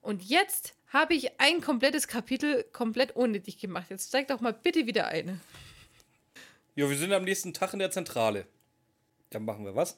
Und 0.00 0.22
jetzt 0.24 0.74
habe 0.88 1.14
ich 1.14 1.40
ein 1.40 1.60
komplettes 1.60 2.08
Kapitel 2.08 2.64
komplett 2.72 3.14
unnötig 3.16 3.58
gemacht. 3.58 3.86
Jetzt 3.88 4.08
steig 4.08 4.28
doch 4.28 4.40
mal 4.40 4.52
bitte 4.52 4.86
wieder 4.86 5.06
ein. 5.08 5.40
Ja, 6.74 6.88
wir 6.88 6.96
sind 6.96 7.12
am 7.12 7.24
nächsten 7.24 7.54
Tag 7.54 7.72
in 7.72 7.78
der 7.78 7.90
Zentrale. 7.90 8.46
Dann 9.30 9.44
machen 9.44 9.64
wir 9.64 9.74
was? 9.74 9.96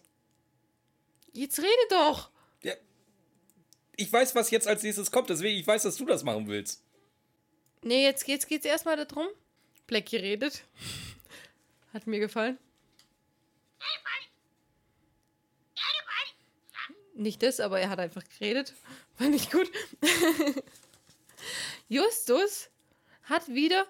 Jetzt 1.34 1.58
rede 1.58 1.68
doch! 1.90 2.30
Ja. 2.62 2.74
Ich 3.96 4.10
weiß, 4.12 4.34
was 4.34 4.50
jetzt 4.50 4.66
als 4.66 4.82
nächstes 4.82 5.10
kommt, 5.10 5.28
deswegen 5.28 5.58
ich 5.58 5.66
weiß, 5.66 5.82
dass 5.82 5.96
du 5.96 6.06
das 6.06 6.22
machen 6.22 6.48
willst. 6.48 6.82
Nee, 7.82 8.04
jetzt 8.04 8.24
geht's, 8.24 8.46
geht's 8.46 8.64
erstmal 8.64 8.96
darum. 8.96 9.26
Blackie 9.86 10.16
redet. 10.16 10.64
Hat 11.92 12.06
mir 12.06 12.20
gefallen. 12.20 12.58
Nicht 17.14 17.44
das, 17.44 17.60
aber 17.60 17.78
er 17.80 17.90
hat 17.90 18.00
einfach 18.00 18.24
geredet. 18.38 18.74
Fand 19.16 19.34
ich 19.34 19.50
gut. 19.50 19.70
Justus 21.88 22.70
hat 23.22 23.46
wieder 23.48 23.86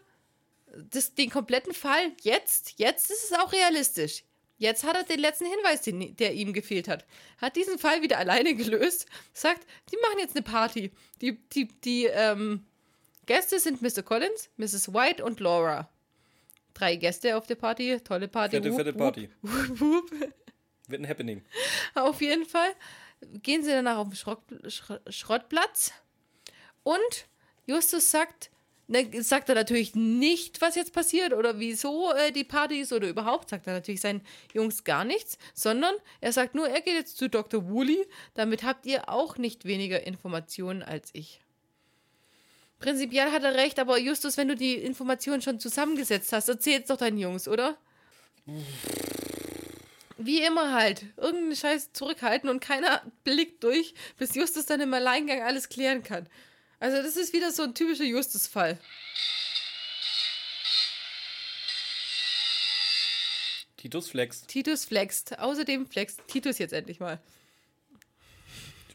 das, 0.66 1.14
den 1.14 1.30
kompletten 1.30 1.72
Fall. 1.72 2.12
Jetzt, 2.20 2.74
jetzt 2.76 3.10
ist 3.10 3.24
es 3.24 3.32
auch 3.32 3.52
realistisch. 3.52 4.24
Jetzt 4.56 4.84
hat 4.84 4.96
er 4.96 5.02
den 5.02 5.18
letzten 5.18 5.46
Hinweis, 5.46 5.82
den, 5.82 6.16
der 6.16 6.32
ihm 6.34 6.52
gefehlt 6.52 6.88
hat. 6.88 7.04
Hat 7.38 7.56
diesen 7.56 7.78
Fall 7.78 8.02
wieder 8.02 8.18
alleine 8.18 8.54
gelöst. 8.54 9.06
Sagt, 9.32 9.66
die 9.90 9.96
machen 9.96 10.18
jetzt 10.20 10.36
eine 10.36 10.44
Party. 10.44 10.92
Die, 11.20 11.38
die, 11.50 11.68
die, 11.82 12.04
ähm, 12.06 12.64
Gäste 13.26 13.58
sind 13.58 13.82
Mr. 13.82 14.02
Collins, 14.02 14.50
Mrs. 14.56 14.92
White 14.92 15.24
und 15.24 15.40
Laura. 15.40 15.88
Drei 16.74 16.96
Gäste 16.96 17.36
auf 17.36 17.46
der 17.46 17.54
Party, 17.54 18.00
tolle 18.00 18.28
Party. 18.28 18.56
Fette, 18.56 18.72
fette 18.72 18.92
Party. 18.92 19.30
wup, 19.42 19.80
wup. 19.80 20.10
Wird 20.88 21.00
ein 21.00 21.08
Happening. 21.08 21.42
Auf 21.94 22.20
jeden 22.20 22.44
Fall 22.44 22.74
gehen 23.42 23.62
sie 23.62 23.70
danach 23.70 23.98
auf 23.98 24.08
den 24.08 24.16
Schrott, 24.16 24.42
Schrottplatz 25.08 25.92
und 26.82 27.26
Justus 27.66 28.10
sagt, 28.10 28.50
ne, 28.86 29.22
sagt 29.22 29.48
er 29.48 29.54
natürlich 29.54 29.94
nicht, 29.94 30.60
was 30.60 30.74
jetzt 30.74 30.92
passiert 30.92 31.32
oder 31.32 31.58
wieso 31.58 32.12
äh, 32.12 32.32
die 32.32 32.44
Party 32.44 32.80
ist 32.80 32.92
oder 32.92 33.08
überhaupt, 33.08 33.50
sagt 33.50 33.66
er 33.66 33.74
natürlich 33.74 34.00
seinen 34.00 34.22
Jungs 34.52 34.84
gar 34.84 35.04
nichts, 35.04 35.38
sondern 35.54 35.94
er 36.20 36.32
sagt 36.32 36.54
nur, 36.54 36.68
er 36.68 36.80
geht 36.80 36.94
jetzt 36.94 37.16
zu 37.16 37.28
Dr. 37.28 37.68
Woolley, 37.68 38.06
damit 38.34 38.62
habt 38.62 38.86
ihr 38.86 39.08
auch 39.08 39.36
nicht 39.38 39.64
weniger 39.64 40.06
Informationen 40.06 40.82
als 40.82 41.10
ich. 41.12 41.40
Prinzipiell 42.78 43.30
hat 43.30 43.44
er 43.44 43.54
recht, 43.54 43.78
aber 43.78 43.98
Justus, 43.98 44.36
wenn 44.36 44.48
du 44.48 44.56
die 44.56 44.74
Informationen 44.74 45.40
schon 45.40 45.58
zusammengesetzt 45.60 46.32
hast, 46.32 46.48
erzähl's 46.48 46.88
doch 46.88 46.98
deinen 46.98 47.18
Jungs, 47.18 47.48
oder? 47.48 47.78
Wie 50.18 50.42
immer 50.42 50.72
halt. 50.72 51.06
Irgendeinen 51.16 51.56
Scheiß 51.56 51.92
zurückhalten 51.92 52.48
und 52.48 52.60
keiner 52.60 53.02
blickt 53.24 53.64
durch, 53.64 53.94
bis 54.18 54.34
Justus 54.34 54.66
dann 54.66 54.80
im 54.80 54.92
Alleingang 54.92 55.42
alles 55.42 55.68
klären 55.68 56.02
kann. 56.02 56.28
Also, 56.84 57.02
das 57.02 57.16
ist 57.16 57.32
wieder 57.32 57.50
so 57.50 57.62
ein 57.62 57.74
typischer 57.74 58.04
Justus-Fall. 58.04 58.78
Titus 63.78 64.10
Flex. 64.10 64.42
Titus 64.42 64.84
flext. 64.84 65.38
Außerdem 65.38 65.86
flext 65.86 66.20
Titus 66.28 66.58
jetzt 66.58 66.74
endlich 66.74 67.00
mal. 67.00 67.22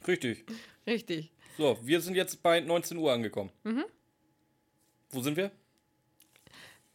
Richtig. 0.07 0.45
Richtig. 0.85 1.31
So, 1.57 1.79
wir 1.81 1.99
sind 2.01 2.13
jetzt 2.13 2.43
bei 2.43 2.59
19 2.59 2.95
Uhr 2.95 3.11
angekommen. 3.11 3.51
Mhm. 3.63 3.85
Wo 5.09 5.23
sind 5.23 5.35
wir? 5.35 5.49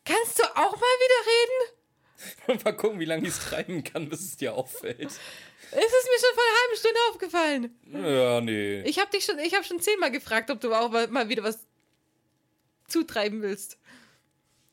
Kannst 0.05 0.39
du 0.39 0.45
auch 0.45 0.77
mal 0.77 0.79
wieder 0.79 1.27
reden? 1.27 1.84
Mal 2.65 2.77
gucken, 2.77 3.01
wie 3.01 3.05
lange 3.05 3.23
ich 3.23 3.35
es 3.35 3.41
treiben 3.41 3.85
kann, 3.85 4.09
bis 4.09 4.21
es 4.21 4.37
dir 4.37 4.55
auffällt. 4.55 5.01
Es 5.01 5.13
ist 5.13 5.21
mir 5.71 6.21
schon 6.21 6.35
vor 6.35 6.45
einer 6.45 6.61
halben 6.63 6.77
Stunde 6.79 6.99
aufgefallen. 7.11 7.75
Ja, 7.93 8.41
nee. 8.41 8.83
Ich 8.83 8.99
habe 8.99 9.11
dich 9.11 9.25
schon, 9.25 9.39
ich 9.39 9.55
habe 9.55 9.65
schon 9.65 9.81
zehnmal 9.81 10.11
gefragt, 10.11 10.51
ob 10.51 10.61
du 10.61 10.73
auch 10.73 10.91
mal, 11.09 11.29
wieder 11.29 11.43
was 11.43 11.59
zutreiben 12.87 13.43
willst. 13.43 13.79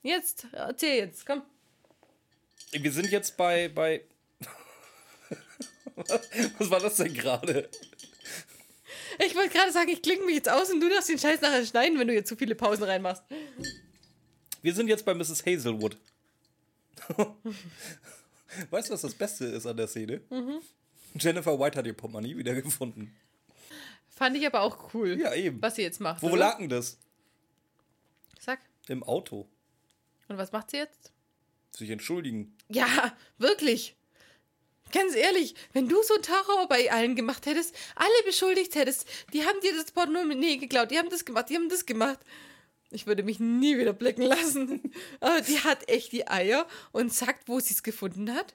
Jetzt, 0.04 0.48
erzähl 0.52 0.98
jetzt, 0.98 1.26
komm. 1.26 1.44
Wir 2.72 2.92
sind 2.92 3.10
jetzt 3.10 3.38
bei. 3.38 3.70
bei 3.70 4.04
Was 6.58 6.70
war 6.70 6.80
das 6.80 6.98
denn 6.98 7.14
gerade? 7.14 7.70
Ich 9.20 9.36
wollte 9.36 9.50
gerade 9.50 9.72
sagen, 9.72 9.90
ich 9.90 10.02
klinge 10.02 10.26
mich 10.26 10.36
jetzt 10.36 10.50
aus 10.50 10.70
und 10.70 10.80
du 10.80 10.90
darfst 10.90 11.10
den 11.10 11.20
Scheiß 11.20 11.42
nachher 11.42 11.66
schneiden, 11.66 12.00
wenn 12.00 12.08
du 12.08 12.14
jetzt 12.14 12.30
zu 12.30 12.36
viele 12.36 12.56
Pausen 12.56 12.84
reinmachst. 12.84 13.24
Wir 14.62 14.74
sind 14.74 14.88
jetzt 14.88 15.06
bei 15.06 15.14
Mrs. 15.14 15.46
Hazelwood. 15.46 15.98
weißt 18.70 18.90
du, 18.90 18.94
was 18.94 19.02
das 19.02 19.14
Beste 19.14 19.46
ist 19.46 19.66
an 19.66 19.78
der 19.78 19.88
Szene? 19.88 20.22
Mhm. 20.30 20.62
Jennifer 21.16 21.60
White 21.60 21.78
hat 21.78 21.86
ihr 21.86 21.94
Portemonnaie 21.94 22.38
wiedergefunden. 22.38 23.16
Fand 24.10 24.38
ich 24.38 24.46
aber 24.46 24.62
auch 24.62 24.94
cool, 24.94 25.20
Ja, 25.20 25.34
eben. 25.34 25.62
was 25.62 25.76
sie 25.76 25.82
jetzt 25.82 26.00
macht. 26.00 26.22
Wo 26.22 26.28
oder? 26.28 26.38
lag 26.38 26.58
denn 26.58 26.70
das? 26.70 26.98
Sag. 28.40 28.60
Im 28.88 29.04
Auto. 29.04 29.48
Und 30.28 30.38
was 30.38 30.52
macht 30.52 30.72
sie 30.72 30.78
jetzt? 30.78 31.12
Sich 31.76 31.90
entschuldigen. 31.90 32.56
Ja, 32.70 33.16
wirklich. 33.38 33.96
Ganz 34.92 35.16
ehrlich, 35.16 35.56
wenn 35.74 35.88
du 35.88 36.02
so 36.04 36.16
einen 36.16 36.24
Terror 36.24 36.68
bei 36.68 36.92
allen 36.92 37.16
gemacht 37.16 37.46
hättest, 37.46 37.74
alle 37.96 38.24
beschuldigt 38.26 38.76
hättest, 38.76 39.08
die 39.34 39.46
haben 39.46 39.60
dir 39.62 39.74
das 39.76 39.92
Portemonnaie 39.92 40.58
geklaut, 40.58 40.92
die 40.92 40.98
haben 40.98 41.10
das 41.10 41.24
gemacht, 41.24 41.50
die 41.50 41.56
haben 41.56 41.70
das 41.70 41.86
gemacht. 41.86 42.20
Ich 42.92 43.08
würde 43.08 43.24
mich 43.24 43.40
nie 43.40 43.78
wieder 43.78 43.94
blicken 43.94 44.24
lassen. 44.24 44.92
Aber 45.20 45.42
die 45.42 45.60
hat 45.60 45.90
echt 45.90 46.12
die 46.12 46.28
Eier 46.28 46.68
und 46.92 47.14
sagt, 47.14 47.48
wo 47.48 47.60
sie 47.60 47.74
es 47.74 47.84
gefunden 47.84 48.34
hat. 48.34 48.54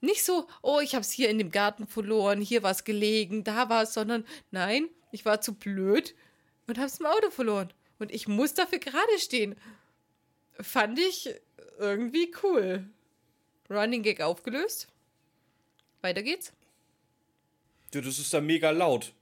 Nicht 0.00 0.24
so, 0.24 0.48
oh, 0.62 0.80
ich 0.80 0.94
habe 0.94 1.02
es 1.02 1.10
hier 1.10 1.28
in 1.28 1.38
dem 1.38 1.50
Garten 1.50 1.86
verloren, 1.86 2.40
hier 2.40 2.62
war 2.62 2.70
es 2.70 2.84
gelegen, 2.84 3.44
da 3.44 3.68
war 3.68 3.82
es, 3.82 3.92
sondern 3.92 4.24
nein, 4.50 4.88
ich 5.12 5.26
war 5.26 5.42
zu 5.42 5.52
blöd 5.54 6.14
und 6.66 6.78
habe 6.78 6.86
es 6.86 7.00
im 7.00 7.06
Auto 7.06 7.30
verloren. 7.30 7.70
Und 7.98 8.10
ich 8.10 8.26
muss 8.26 8.54
dafür 8.54 8.78
gerade 8.78 9.18
stehen. 9.18 9.56
Fand 10.58 10.98
ich 10.98 11.34
irgendwie 11.78 12.32
cool. 12.42 12.88
Running 13.68 14.02
Gag 14.02 14.22
aufgelöst. 14.22 14.88
Weiter 16.00 16.22
geht's. 16.22 16.52
Ja, 17.92 18.00
das 18.00 18.18
ist 18.18 18.32
da 18.32 18.40
mega 18.40 18.70
laut. 18.70 19.12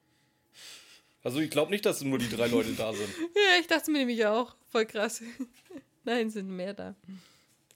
Also 1.28 1.40
ich 1.40 1.50
glaube 1.50 1.70
nicht, 1.70 1.84
dass 1.84 2.00
nur 2.00 2.18
die 2.18 2.30
drei 2.30 2.46
Leute 2.46 2.72
da 2.72 2.90
sind. 2.90 3.06
Ja, 3.34 3.60
ich 3.60 3.66
dachte 3.66 3.90
mir 3.90 3.98
nämlich 3.98 4.24
auch. 4.24 4.56
Voll 4.70 4.86
krass. 4.86 5.22
Nein, 6.04 6.30
sind 6.30 6.48
mehr 6.48 6.72
da. 6.72 6.94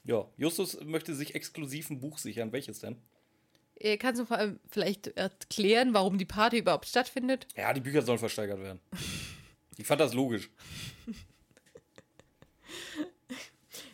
Ja, 0.04 0.26
Justus 0.38 0.80
möchte 0.80 1.14
sich 1.14 1.34
exklusiv 1.34 1.90
ein 1.90 2.00
Buch 2.00 2.16
sichern. 2.16 2.50
Welches 2.50 2.78
denn? 2.80 2.96
Äh, 3.74 3.98
Kannst 3.98 4.22
du 4.22 4.24
vor 4.24 4.38
allem 4.38 4.58
vielleicht 4.70 5.08
erklären, 5.18 5.92
warum 5.92 6.16
die 6.16 6.24
Party 6.24 6.60
überhaupt 6.60 6.88
stattfindet? 6.88 7.46
Ja, 7.54 7.74
die 7.74 7.82
Bücher 7.82 8.00
sollen 8.00 8.18
versteigert 8.18 8.58
werden. 8.58 8.80
Ich 9.76 9.86
fand 9.86 10.00
das 10.00 10.14
logisch. 10.14 10.48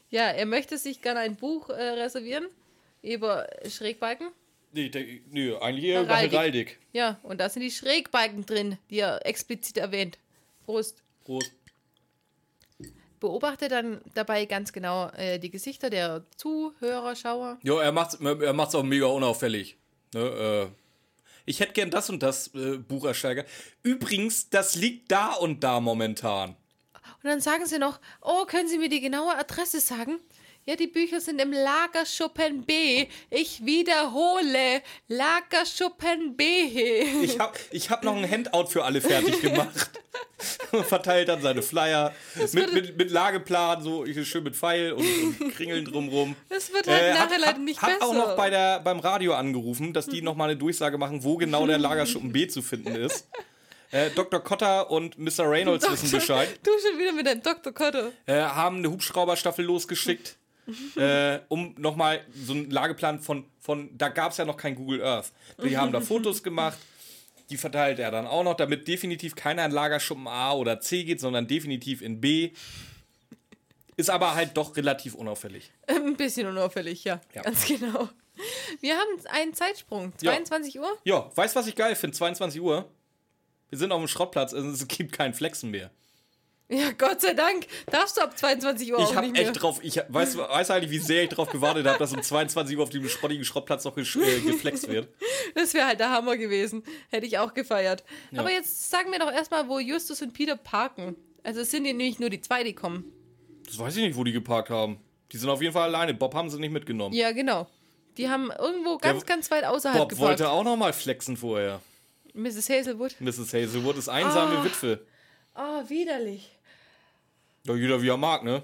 Ja, 0.08 0.28
er 0.30 0.46
möchte 0.46 0.78
sich 0.78 1.02
gerne 1.02 1.18
ein 1.18 1.34
Buch 1.34 1.68
äh, 1.68 1.82
reservieren 1.82 2.46
über 3.02 3.48
Schrägbalken. 3.68 4.28
Nee, 4.72 5.22
nö, 5.30 5.56
eigentlich 5.58 5.84
eher 5.86 6.02
über 6.02 6.14
Heraldik. 6.14 6.32
Heraldik. 6.32 6.78
Ja, 6.92 7.18
und 7.22 7.40
da 7.40 7.48
sind 7.48 7.62
die 7.62 7.70
Schrägbalken 7.70 8.44
drin, 8.44 8.78
die 8.90 8.98
er 8.98 9.24
explizit 9.24 9.78
erwähnt. 9.78 10.18
Prost. 10.64 11.02
Prost. 11.24 11.52
Beobachte 13.20 13.68
dann 13.68 14.00
dabei 14.14 14.44
ganz 14.44 14.72
genau 14.72 15.08
äh, 15.10 15.38
die 15.38 15.50
Gesichter 15.50 15.90
der 15.90 16.24
Zuhörer, 16.36 17.16
Schauer. 17.16 17.58
Ja, 17.62 17.80
er 17.80 17.92
macht's, 17.92 18.14
er 18.20 18.52
macht's 18.52 18.74
auch 18.74 18.84
mega 18.84 19.06
unauffällig. 19.06 19.76
Ne, 20.14 20.20
äh, 20.20 20.66
ich 21.46 21.60
hätte 21.60 21.72
gern 21.72 21.90
das 21.90 22.10
und 22.10 22.22
das 22.22 22.54
äh, 22.54 22.76
Buch 22.76 23.06
ersteigert. 23.06 23.48
Übrigens, 23.82 24.50
das 24.50 24.76
liegt 24.76 25.10
da 25.10 25.32
und 25.32 25.64
da 25.64 25.80
momentan. 25.80 26.50
Und 26.50 27.24
dann 27.24 27.40
sagen 27.40 27.66
sie 27.66 27.78
noch, 27.78 27.98
oh, 28.20 28.44
können 28.44 28.68
Sie 28.68 28.78
mir 28.78 28.88
die 28.88 29.00
genaue 29.00 29.36
Adresse 29.36 29.80
sagen? 29.80 30.20
Ja, 30.68 30.76
die 30.76 30.86
Bücher 30.86 31.18
sind 31.18 31.40
im 31.40 31.50
Lagerschuppen 31.50 32.62
B. 32.66 33.06
Ich 33.30 33.64
wiederhole, 33.64 34.82
Lagerschuppen 35.08 36.36
B. 36.36 36.44
Ich 37.22 37.38
hab, 37.38 37.58
ich 37.70 37.88
hab 37.88 38.04
noch 38.04 38.14
ein 38.14 38.30
Handout 38.30 38.66
für 38.66 38.84
alle 38.84 39.00
fertig 39.00 39.40
gemacht. 39.40 39.90
Verteilt 40.88 41.30
dann 41.30 41.40
seine 41.40 41.62
Flyer 41.62 42.12
mit, 42.52 42.74
mit, 42.74 42.98
mit 42.98 43.10
Lageplan, 43.10 43.82
so 43.82 44.04
ich- 44.04 44.28
schön 44.28 44.44
mit 44.44 44.56
Pfeil 44.56 44.92
und, 44.92 45.06
und 45.40 45.54
Kringeln 45.54 45.86
drumrum. 45.86 46.36
Das 46.50 46.70
wird 46.70 46.86
halt 46.86 47.14
nachher 47.14 47.38
leider 47.38 47.58
nicht 47.60 47.80
hat 47.80 47.88
besser. 48.00 48.04
auch 48.10 48.12
noch 48.14 48.36
bei 48.36 48.50
der, 48.50 48.80
beim 48.80 49.00
Radio 49.00 49.32
angerufen, 49.32 49.94
dass 49.94 50.04
die 50.04 50.20
nochmal 50.20 50.50
eine 50.50 50.58
Durchsage 50.58 50.98
machen, 50.98 51.24
wo 51.24 51.38
genau 51.38 51.66
der 51.66 51.78
Lagerschuppen 51.78 52.30
B 52.30 52.46
zu 52.46 52.60
finden 52.60 52.94
ist. 52.94 53.26
Äh, 53.90 54.10
Dr. 54.10 54.40
Cotter 54.40 54.90
und 54.90 55.16
Mr. 55.16 55.50
Reynolds 55.50 55.90
wissen 55.90 56.10
Bescheid. 56.10 56.60
Du 56.62 56.70
schon 56.86 56.98
wieder 56.98 57.12
mit 57.12 57.26
deinem 57.26 57.42
Dr. 57.42 57.72
Kotter. 57.72 58.12
äh, 58.26 58.34
haben 58.42 58.76
eine 58.76 58.90
Hubschrauberstaffel 58.90 59.64
losgeschickt, 59.64 60.36
äh, 60.96 61.40
um 61.48 61.74
nochmal 61.78 62.20
so 62.34 62.52
einen 62.52 62.70
Lageplan 62.70 63.20
von, 63.20 63.44
von 63.60 63.96
da 63.96 64.08
gab 64.08 64.32
es 64.32 64.38
ja 64.38 64.44
noch 64.44 64.56
kein 64.56 64.74
Google 64.74 65.02
Earth. 65.02 65.32
Die 65.62 65.76
haben 65.76 65.92
da 65.92 66.00
Fotos 66.00 66.42
gemacht, 66.42 66.78
die 67.50 67.56
verteilt 67.56 67.98
er 67.98 68.10
dann 68.10 68.26
auch 68.26 68.44
noch, 68.44 68.54
damit 68.54 68.88
definitiv 68.88 69.34
keiner 69.34 69.64
in 69.64 69.70
Lagerschuppen 69.70 70.26
A 70.26 70.52
oder 70.52 70.80
C 70.80 71.04
geht, 71.04 71.20
sondern 71.20 71.46
definitiv 71.46 72.02
in 72.02 72.20
B. 72.20 72.50
Ist 73.96 74.10
aber 74.10 74.34
halt 74.34 74.56
doch 74.56 74.76
relativ 74.76 75.14
unauffällig. 75.14 75.72
Ein 75.88 76.16
bisschen 76.16 76.46
unauffällig, 76.46 77.02
ja. 77.04 77.20
Ja. 77.34 77.42
Ganz 77.42 77.66
genau. 77.66 78.08
Wir 78.80 78.94
haben 78.96 79.26
einen 79.30 79.54
Zeitsprung. 79.54 80.12
22 80.16 80.78
Uhr? 80.78 80.96
Ja, 81.02 81.30
weißt 81.34 81.56
du, 81.56 81.60
was 81.60 81.66
ich 81.66 81.74
geil 81.74 81.96
finde? 81.96 82.16
22 82.16 82.60
Uhr. 82.60 82.88
Wir 83.68 83.78
sind 83.78 83.90
auf 83.92 84.00
dem 84.00 84.08
Schrottplatz, 84.08 84.54
also 84.54 84.70
es 84.70 84.86
gibt 84.86 85.12
kein 85.12 85.34
Flexen 85.34 85.70
mehr. 85.70 85.90
Ja, 86.70 86.90
Gott 86.98 87.20
sei 87.22 87.32
Dank. 87.32 87.66
Darfst 87.86 88.16
du 88.18 88.20
ab 88.20 88.36
22 88.38 88.92
Uhr 88.92 88.98
Ich 88.98 89.04
auch 89.06 89.14
habe 89.14 89.26
nicht 89.26 89.32
mehr. 89.38 89.48
echt 89.48 89.62
drauf, 89.62 89.80
ich 89.82 89.96
weiß, 90.08 90.36
weiß 90.36 90.70
eigentlich, 90.70 90.90
wie 90.90 90.98
sehr 90.98 91.22
ich 91.22 91.30
drauf 91.30 91.48
gewartet 91.50 91.86
habe, 91.86 91.98
dass 91.98 92.12
um 92.12 92.22
22 92.22 92.76
Uhr 92.76 92.82
auf 92.82 92.90
dem 92.90 93.08
schrottigen 93.08 93.44
Schrottplatz 93.44 93.84
noch 93.84 93.96
äh, 93.96 94.02
geflext 94.02 94.86
wird. 94.88 95.08
Das 95.54 95.72
wäre 95.72 95.86
halt 95.86 96.00
der 96.00 96.10
Hammer 96.10 96.36
gewesen. 96.36 96.82
Hätte 97.10 97.24
ich 97.26 97.38
auch 97.38 97.54
gefeiert. 97.54 98.04
Aber 98.36 98.50
jetzt 98.50 98.90
sagen 98.90 99.10
wir 99.12 99.18
doch 99.18 99.32
erstmal, 99.32 99.66
wo 99.68 99.78
Justus 99.78 100.20
und 100.20 100.34
Peter 100.34 100.56
parken. 100.56 101.16
Also 101.42 101.60
es 101.60 101.70
sind 101.70 101.84
hier 101.84 101.94
nämlich 101.94 102.18
nur 102.18 102.28
die 102.28 102.40
zwei, 102.42 102.62
die 102.64 102.74
kommen. 102.74 103.10
Das 103.64 103.78
weiß 103.78 103.96
ich 103.96 104.02
nicht, 104.02 104.16
wo 104.16 104.24
die 104.24 104.32
geparkt 104.32 104.68
haben. 104.68 105.00
Die 105.32 105.38
sind 105.38 105.48
auf 105.48 105.62
jeden 105.62 105.72
Fall 105.72 105.84
alleine. 105.84 106.12
Bob 106.12 106.34
haben 106.34 106.50
sie 106.50 106.58
nicht 106.58 106.70
mitgenommen. 106.72 107.14
Ja, 107.14 107.32
genau. 107.32 107.66
Die 108.18 108.28
haben 108.28 108.50
irgendwo 108.58 108.98
ganz, 108.98 109.24
ganz 109.24 109.50
weit 109.50 109.64
außerhalb 109.64 109.98
Bob 110.00 110.08
geparkt. 110.10 110.28
wollte 110.40 110.50
auch 110.50 110.64
noch 110.64 110.76
mal 110.76 110.92
flexen 110.92 111.36
vorher. 111.38 111.80
Mrs. 112.34 112.68
Hazelwood. 112.68 113.16
Mrs. 113.20 113.54
Hazelwood 113.54 113.96
ist 113.96 114.08
einsame 114.08 114.58
Ah. 114.58 114.64
Witwe. 114.64 115.00
Oh, 115.54 115.88
widerlich. 115.88 116.50
Ja, 117.68 117.74
jeder 117.74 118.02
wie 118.02 118.08
er 118.08 118.16
mag, 118.16 118.42
ne? 118.44 118.62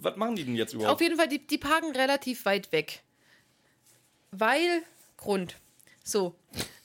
Was 0.00 0.16
machen 0.16 0.36
die 0.36 0.44
denn 0.44 0.56
jetzt 0.56 0.74
Auf 0.74 0.80
überhaupt? 0.80 1.00
jeden 1.00 1.16
Fall, 1.16 1.28
die, 1.28 1.46
die 1.46 1.58
parken 1.58 1.92
relativ 1.94 2.44
weit 2.44 2.72
weg. 2.72 3.02
Weil, 4.30 4.82
Grund. 5.16 5.56
So. 6.04 6.34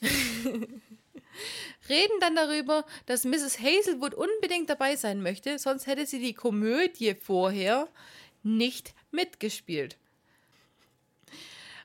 Reden 1.88 2.20
dann 2.20 2.36
darüber, 2.36 2.84
dass 3.06 3.24
Mrs. 3.24 3.58
Hazelwood 3.60 4.14
unbedingt 4.14 4.68
dabei 4.70 4.96
sein 4.96 5.22
möchte, 5.22 5.58
sonst 5.58 5.86
hätte 5.86 6.06
sie 6.06 6.18
die 6.18 6.34
Komödie 6.34 7.14
vorher 7.14 7.88
nicht 8.42 8.94
mitgespielt. 9.10 9.96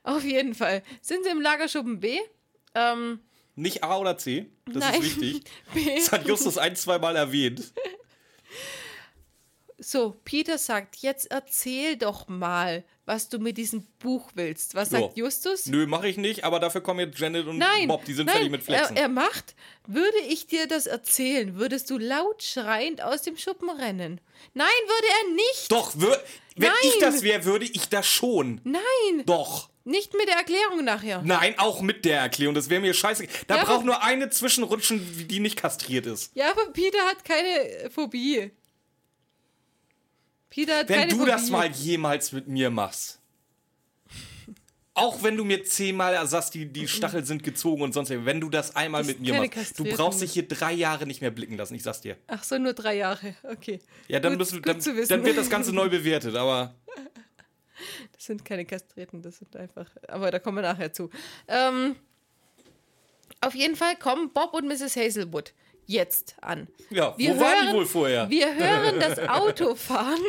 Auf 0.03 0.23
jeden 0.23 0.55
Fall. 0.55 0.83
Sind 1.01 1.23
sie 1.25 1.29
im 1.29 1.41
Lagerschuppen 1.41 1.99
B? 1.99 2.19
Ähm, 2.75 3.19
Nicht 3.55 3.83
A 3.83 3.97
oder 3.97 4.17
C? 4.17 4.47
Das 4.65 4.75
Nein. 4.75 5.01
ist 5.01 5.19
wichtig. 5.19 5.51
B. 5.73 5.95
Das 5.95 6.11
hat 6.11 6.27
Justus 6.27 6.57
ein, 6.57 6.75
zwei 6.75 6.97
Mal 6.99 7.15
erwähnt. 7.15 7.73
So, 9.81 10.15
Peter 10.25 10.57
sagt, 10.57 10.97
jetzt 10.97 11.31
erzähl 11.31 11.95
doch 11.95 12.27
mal, 12.27 12.83
was 13.05 13.29
du 13.29 13.39
mit 13.39 13.57
diesem 13.57 13.87
Buch 13.99 14.29
willst. 14.35 14.75
Was 14.75 14.89
sagt 14.89 15.17
Ja. 15.17 15.23
Justus? 15.23 15.65
Nö, 15.65 15.87
mache 15.87 16.07
ich 16.09 16.17
nicht, 16.17 16.43
aber 16.43 16.59
dafür 16.59 16.81
kommen 16.81 16.99
jetzt 16.99 17.17
Janet 17.17 17.47
und 17.47 17.57
Nein, 17.57 17.87
Bob, 17.87 18.05
die 18.05 18.13
sind 18.13 18.25
nein, 18.27 18.35
fertig 18.35 18.51
mit 18.51 18.63
Flexen. 18.63 18.95
Er, 18.97 19.03
er 19.03 19.09
macht, 19.09 19.55
würde 19.87 20.17
ich 20.27 20.47
dir 20.47 20.67
das 20.67 20.85
erzählen, 20.85 21.55
würdest 21.57 21.89
du 21.89 21.97
laut 21.97 22.43
schreiend 22.43 23.01
aus 23.01 23.21
dem 23.23 23.37
Schuppen 23.37 23.69
rennen. 23.69 24.21
Nein, 24.53 24.67
würde 24.85 25.07
er 25.07 25.33
nicht. 25.35 25.71
Doch, 25.71 25.93
wür 25.99 26.21
wenn 26.55 26.71
ich 26.83 26.99
Nein. 26.99 27.11
das 27.13 27.23
wäre, 27.23 27.45
würde 27.45 27.65
ich 27.65 27.87
das 27.89 28.05
schon. 28.05 28.59
Nein, 28.65 29.23
Doch. 29.25 29.69
nicht 29.85 30.13
mit 30.13 30.27
der 30.27 30.35
Erklärung 30.35 30.83
nachher. 30.83 31.21
Nein, 31.23 31.55
auch 31.57 31.81
mit 31.81 32.03
der 32.03 32.19
Erklärung. 32.19 32.53
Das 32.53 32.69
wäre 32.69 32.81
mir 32.81 32.93
scheiße. 32.93 33.25
Da 33.47 33.55
Ja, 33.57 33.63
braucht 33.63 33.85
nur 33.85 34.03
eine 34.03 34.29
zwischenrutschen, 34.29 35.27
die 35.29 35.39
nicht 35.39 35.55
kastriert 35.55 36.05
ist. 36.05 36.35
Ja, 36.35 36.51
aber 36.51 36.65
Peter 36.73 36.99
hat 37.05 37.23
keine 37.23 37.89
Phobie. 37.89 38.51
Peter 40.49 40.87
Wenn 40.87 41.09
du 41.09 41.25
das 41.25 41.49
mal 41.49 41.69
jemals 41.71 42.31
mit 42.31 42.47
mir 42.47 42.69
machst. 42.69 43.19
Auch 44.95 45.23
wenn 45.23 45.37
du 45.37 45.45
mir 45.45 45.63
zehnmal 45.63 46.27
sagst, 46.27 46.53
die, 46.55 46.65
die 46.65 46.87
Stacheln 46.87 47.23
sind 47.23 47.41
gezogen 47.41 47.83
und 47.83 47.93
sonst, 47.93 48.09
wenn 48.09 48.41
du 48.41 48.49
das 48.49 48.75
einmal 48.75 49.01
Das 49.01 49.07
mit 49.07 49.21
mir 49.21 49.33
machst, 49.35 49.79
du 49.79 49.85
brauchst 49.85 50.21
dich 50.21 50.33
hier 50.33 50.45
drei 50.45 50.73
Jahre 50.73 51.05
nicht 51.05 51.21
mehr 51.21 51.31
blicken 51.31 51.55
lassen, 51.55 51.75
ich 51.75 51.83
sag's 51.83 52.01
dir. 52.01 52.17
Ach 52.27 52.43
so, 52.43 52.57
nur 52.57 52.73
drei 52.73 52.97
Jahre. 52.97 53.35
Okay. 53.43 53.79
Ja, 54.09 54.19
dann, 54.19 54.33
Gut- 54.33 54.39
müssen, 54.39 54.61
dann, 54.61 55.07
dann 55.07 55.23
wird 55.23 55.37
das 55.37 55.49
Ganze 55.49 55.71
neu 55.71 55.87
bewertet, 55.89 56.35
aber 56.35 56.75
Das 58.11 58.25
sind 58.25 58.43
keine 58.43 58.65
Kastrierten, 58.65 59.21
das 59.21 59.37
sind 59.37 59.55
einfach. 59.55 59.89
Aber 60.09 60.31
da 60.31 60.39
kommen 60.39 60.57
wir 60.57 60.63
nachher 60.63 60.91
zu. 60.91 61.09
Ähm, 61.47 61.95
auf 63.39 63.55
jeden 63.55 63.77
Fall 63.77 63.95
kommen 63.95 64.33
Bob 64.33 64.53
und 64.53 64.67
Mrs. 64.67 64.97
Hazelwood 64.97 65.53
jetzt 65.89 66.35
an. 66.41 66.67
ja, 66.91 67.15
Wir 67.17 67.35
wo 67.35 67.39
waren 67.39 67.55
hören- 67.55 67.67
die 67.67 67.73
wohl 67.73 67.85
vorher? 67.87 68.29
Wir 68.29 68.53
hören 68.55 68.99
das 68.99 69.17
Auto 69.27 69.73
fahren. 69.75 70.21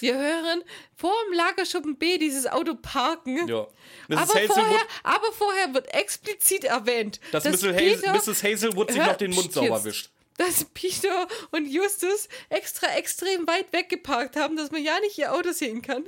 Wir 0.00 0.16
hören 0.16 0.62
vor 0.96 1.12
dem 1.28 1.34
Lagerschuppen 1.36 1.96
B 1.96 2.16
dieses 2.18 2.46
Auto 2.46 2.74
parken. 2.74 3.46
ja. 3.46 3.66
Mrs. 4.08 4.18
Aber 4.20 4.34
Hazelwood, 4.34 4.54
vorher, 4.56 4.80
aber 5.02 5.32
vorher 5.32 5.74
wird 5.74 5.92
explizit 5.94 6.64
erwähnt, 6.64 7.20
dass 7.32 7.42
dass 7.42 7.60
Mrs. 7.62 7.76
Peter, 7.76 8.12
Hazel, 8.14 8.32
Mrs. 8.32 8.42
Hazelwood 8.42 8.90
sich 8.92 9.00
noch 9.04 9.16
den 9.16 9.32
Mund 9.32 9.52
sauber 9.52 9.84
wischt. 9.84 10.10
dass 10.38 10.64
Peter 10.72 11.26
und 11.50 11.66
Justus 11.66 12.28
extra 12.48 12.86
extrem 12.96 13.46
weit 13.48 13.72
weggeparkt 13.72 14.36
haben, 14.36 14.56
dass 14.56 14.70
man 14.70 14.82
ja 14.82 14.98
nicht 15.00 15.18
ihr 15.18 15.32
Auto 15.34 15.50
sehen 15.52 15.82
kann. 15.82 16.04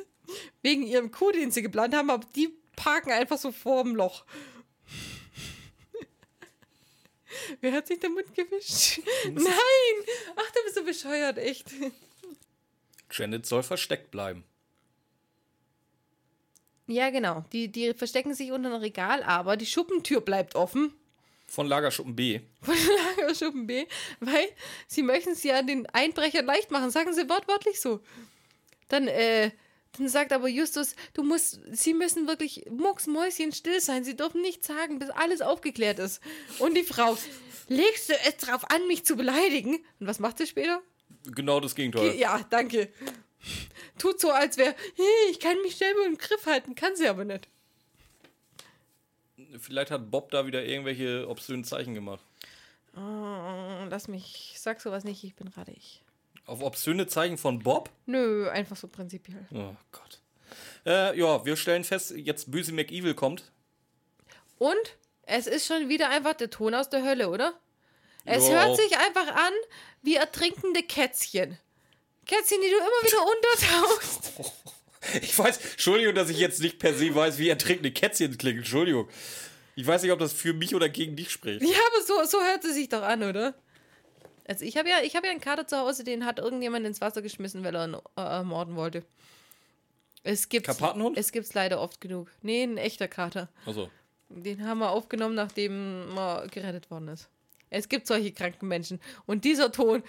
Wegen 0.62 0.82
ihrem 0.86 1.10
Coup, 1.10 1.32
den 1.32 1.50
sie 1.50 1.60
geplant 1.62 1.94
haben, 1.94 2.08
aber 2.10 2.24
die 2.36 2.54
parken 2.76 3.10
einfach 3.10 3.36
so 3.38 3.50
vorm 3.52 3.94
Loch. 3.96 4.24
Wer 7.60 7.72
hat 7.72 7.86
sich 7.86 7.98
den 8.00 8.14
Mund 8.14 8.34
gewischt? 8.34 9.00
Nein! 9.24 10.04
Ach, 10.36 10.50
du 10.50 10.62
bist 10.64 10.74
so 10.74 10.84
bescheuert, 10.84 11.38
echt. 11.38 11.66
Janet 13.10 13.46
soll 13.46 13.62
versteckt 13.62 14.10
bleiben. 14.10 14.44
Ja, 16.86 17.10
genau. 17.10 17.44
Die, 17.52 17.70
die 17.70 17.92
verstecken 17.92 18.34
sich 18.34 18.50
unter 18.50 18.70
einem 18.70 18.80
Regal, 18.80 19.22
aber 19.22 19.56
die 19.56 19.66
Schuppentür 19.66 20.22
bleibt 20.22 20.54
offen. 20.54 20.94
Von 21.46 21.66
Lagerschuppen 21.66 22.14
B. 22.14 22.40
von 22.62 22.74
Lagerschuppen 23.16 23.66
B, 23.66 23.86
weil 24.20 24.48
sie 24.86 25.02
möchten 25.02 25.30
es 25.30 25.42
ja 25.42 25.62
den 25.62 25.86
Einbrechern 25.86 26.44
leicht 26.44 26.70
machen, 26.70 26.90
sagen 26.90 27.14
sie 27.14 27.28
wortwörtlich 27.28 27.80
so. 27.80 28.00
Dann, 28.88 29.08
äh, 29.08 29.50
dann 29.98 30.08
sagt 30.08 30.32
aber 30.32 30.48
Justus, 30.48 30.94
du 31.14 31.22
musst, 31.22 31.60
sie 31.72 31.94
müssen 31.94 32.26
wirklich 32.26 32.64
mucksmäuschen 32.70 33.52
still 33.52 33.80
sein, 33.80 34.04
sie 34.04 34.16
dürfen 34.16 34.40
nichts 34.40 34.66
sagen, 34.66 34.98
bis 34.98 35.10
alles 35.10 35.40
aufgeklärt 35.40 35.98
ist. 35.98 36.20
Und 36.58 36.76
die 36.76 36.82
Frau, 36.82 37.16
legst 37.68 38.08
du 38.08 38.14
es 38.26 38.36
drauf 38.38 38.70
an, 38.70 38.86
mich 38.86 39.04
zu 39.04 39.16
beleidigen? 39.16 39.76
Und 40.00 40.06
was 40.06 40.18
macht 40.18 40.38
sie 40.38 40.46
später? 40.46 40.80
Genau 41.24 41.60
das 41.60 41.74
Gegenteil. 41.74 42.14
Ja, 42.16 42.44
danke. 42.50 42.90
Tut 43.98 44.20
so, 44.20 44.30
als 44.30 44.56
wäre, 44.56 44.74
hey, 44.96 45.30
ich 45.30 45.40
kann 45.40 45.60
mich 45.62 45.76
selber 45.76 46.04
im 46.06 46.18
Griff 46.18 46.46
halten, 46.46 46.74
kann 46.74 46.96
sie 46.96 47.08
aber 47.08 47.24
nicht. 47.24 47.48
Vielleicht 49.58 49.90
hat 49.90 50.10
Bob 50.10 50.30
da 50.30 50.46
wieder 50.46 50.64
irgendwelche 50.64 51.28
obszönen 51.28 51.64
Zeichen 51.64 51.94
gemacht. 51.94 52.24
Oh, 52.96 53.86
lass 53.88 54.08
mich, 54.08 54.54
sag 54.58 54.80
sowas 54.80 55.04
nicht, 55.04 55.22
ich 55.22 55.34
bin 55.34 55.50
gerade 55.50 55.72
ich. 55.72 56.02
Auf 56.48 56.62
obszöne 56.62 57.06
Zeichen 57.06 57.36
von 57.36 57.58
Bob? 57.58 57.90
Nö, 58.06 58.48
einfach 58.48 58.74
so 58.76 58.88
prinzipiell. 58.88 59.46
Oh 59.52 59.74
Gott. 59.92 60.20
Äh, 60.86 61.18
ja, 61.18 61.44
wir 61.44 61.56
stellen 61.56 61.84
fest, 61.84 62.12
jetzt 62.16 62.50
böse 62.50 62.72
McEvil 62.72 63.12
kommt. 63.14 63.52
Und 64.56 64.96
es 65.24 65.46
ist 65.46 65.66
schon 65.66 65.90
wieder 65.90 66.08
einfach 66.08 66.32
der 66.32 66.48
Ton 66.48 66.74
aus 66.74 66.88
der 66.88 67.04
Hölle, 67.04 67.28
oder? 67.28 67.52
Es 68.24 68.48
Ja. 68.48 68.64
hört 68.64 68.76
sich 68.76 68.96
einfach 68.96 69.26
an 69.34 69.52
wie 70.02 70.16
ertrinkende 70.16 70.82
Kätzchen. 70.82 71.58
Kätzchen, 72.26 72.58
die 72.62 72.70
du 72.70 72.76
immer 72.76 73.02
wieder 73.04 73.24
untertauchst. 73.26 74.32
Ich 75.22 75.38
weiß, 75.38 75.58
Entschuldigung, 75.72 76.14
dass 76.16 76.28
ich 76.28 76.38
jetzt 76.38 76.60
nicht 76.60 76.80
per 76.80 76.92
se 76.92 77.14
weiß, 77.14 77.38
wie 77.38 77.48
ertrinkende 77.48 77.92
Kätzchen 77.92 78.36
klingen. 78.36 78.58
Entschuldigung. 78.58 79.08
Ich 79.76 79.86
weiß 79.86 80.02
nicht, 80.02 80.10
ob 80.10 80.18
das 80.18 80.32
für 80.32 80.52
mich 80.52 80.74
oder 80.74 80.88
gegen 80.88 81.14
dich 81.14 81.30
spricht. 81.30 81.62
Ja, 81.62 81.68
aber 81.92 82.04
so, 82.04 82.24
so 82.28 82.44
hört 82.44 82.64
es 82.64 82.74
sich 82.74 82.88
doch 82.88 83.02
an, 83.02 83.22
oder? 83.22 83.54
Also 84.48 84.64
ich 84.64 84.76
habe 84.78 84.88
ja, 84.88 84.96
ich 85.02 85.14
habe 85.14 85.26
ja 85.26 85.30
einen 85.30 85.42
Kater 85.42 85.66
zu 85.66 85.76
Hause, 85.76 86.04
den 86.04 86.24
hat 86.24 86.38
irgendjemand 86.38 86.86
ins 86.86 87.00
Wasser 87.00 87.20
geschmissen, 87.22 87.62
weil 87.64 87.76
er 87.76 87.86
ihn 87.86 87.94
äh, 87.94 88.20
ermorden 88.20 88.76
wollte. 88.76 89.04
Es 90.24 90.48
Karpatenhund? 90.48 91.16
Es 91.16 91.32
gibt's 91.32 91.54
leider 91.54 91.80
oft 91.80 92.00
genug. 92.00 92.30
Nee, 92.42 92.62
ein 92.64 92.78
echter 92.78 93.08
Kater. 93.08 93.48
Also, 93.66 93.90
Den 94.30 94.66
haben 94.66 94.78
wir 94.78 94.90
aufgenommen, 94.90 95.34
nachdem 95.34 96.16
er 96.16 96.46
gerettet 96.50 96.90
worden 96.90 97.08
ist. 97.08 97.28
Es 97.70 97.88
gibt 97.88 98.06
solche 98.06 98.32
kranken 98.32 98.68
Menschen. 98.68 99.00
Und 99.26 99.44
dieser 99.44 99.70
Ton 99.70 100.02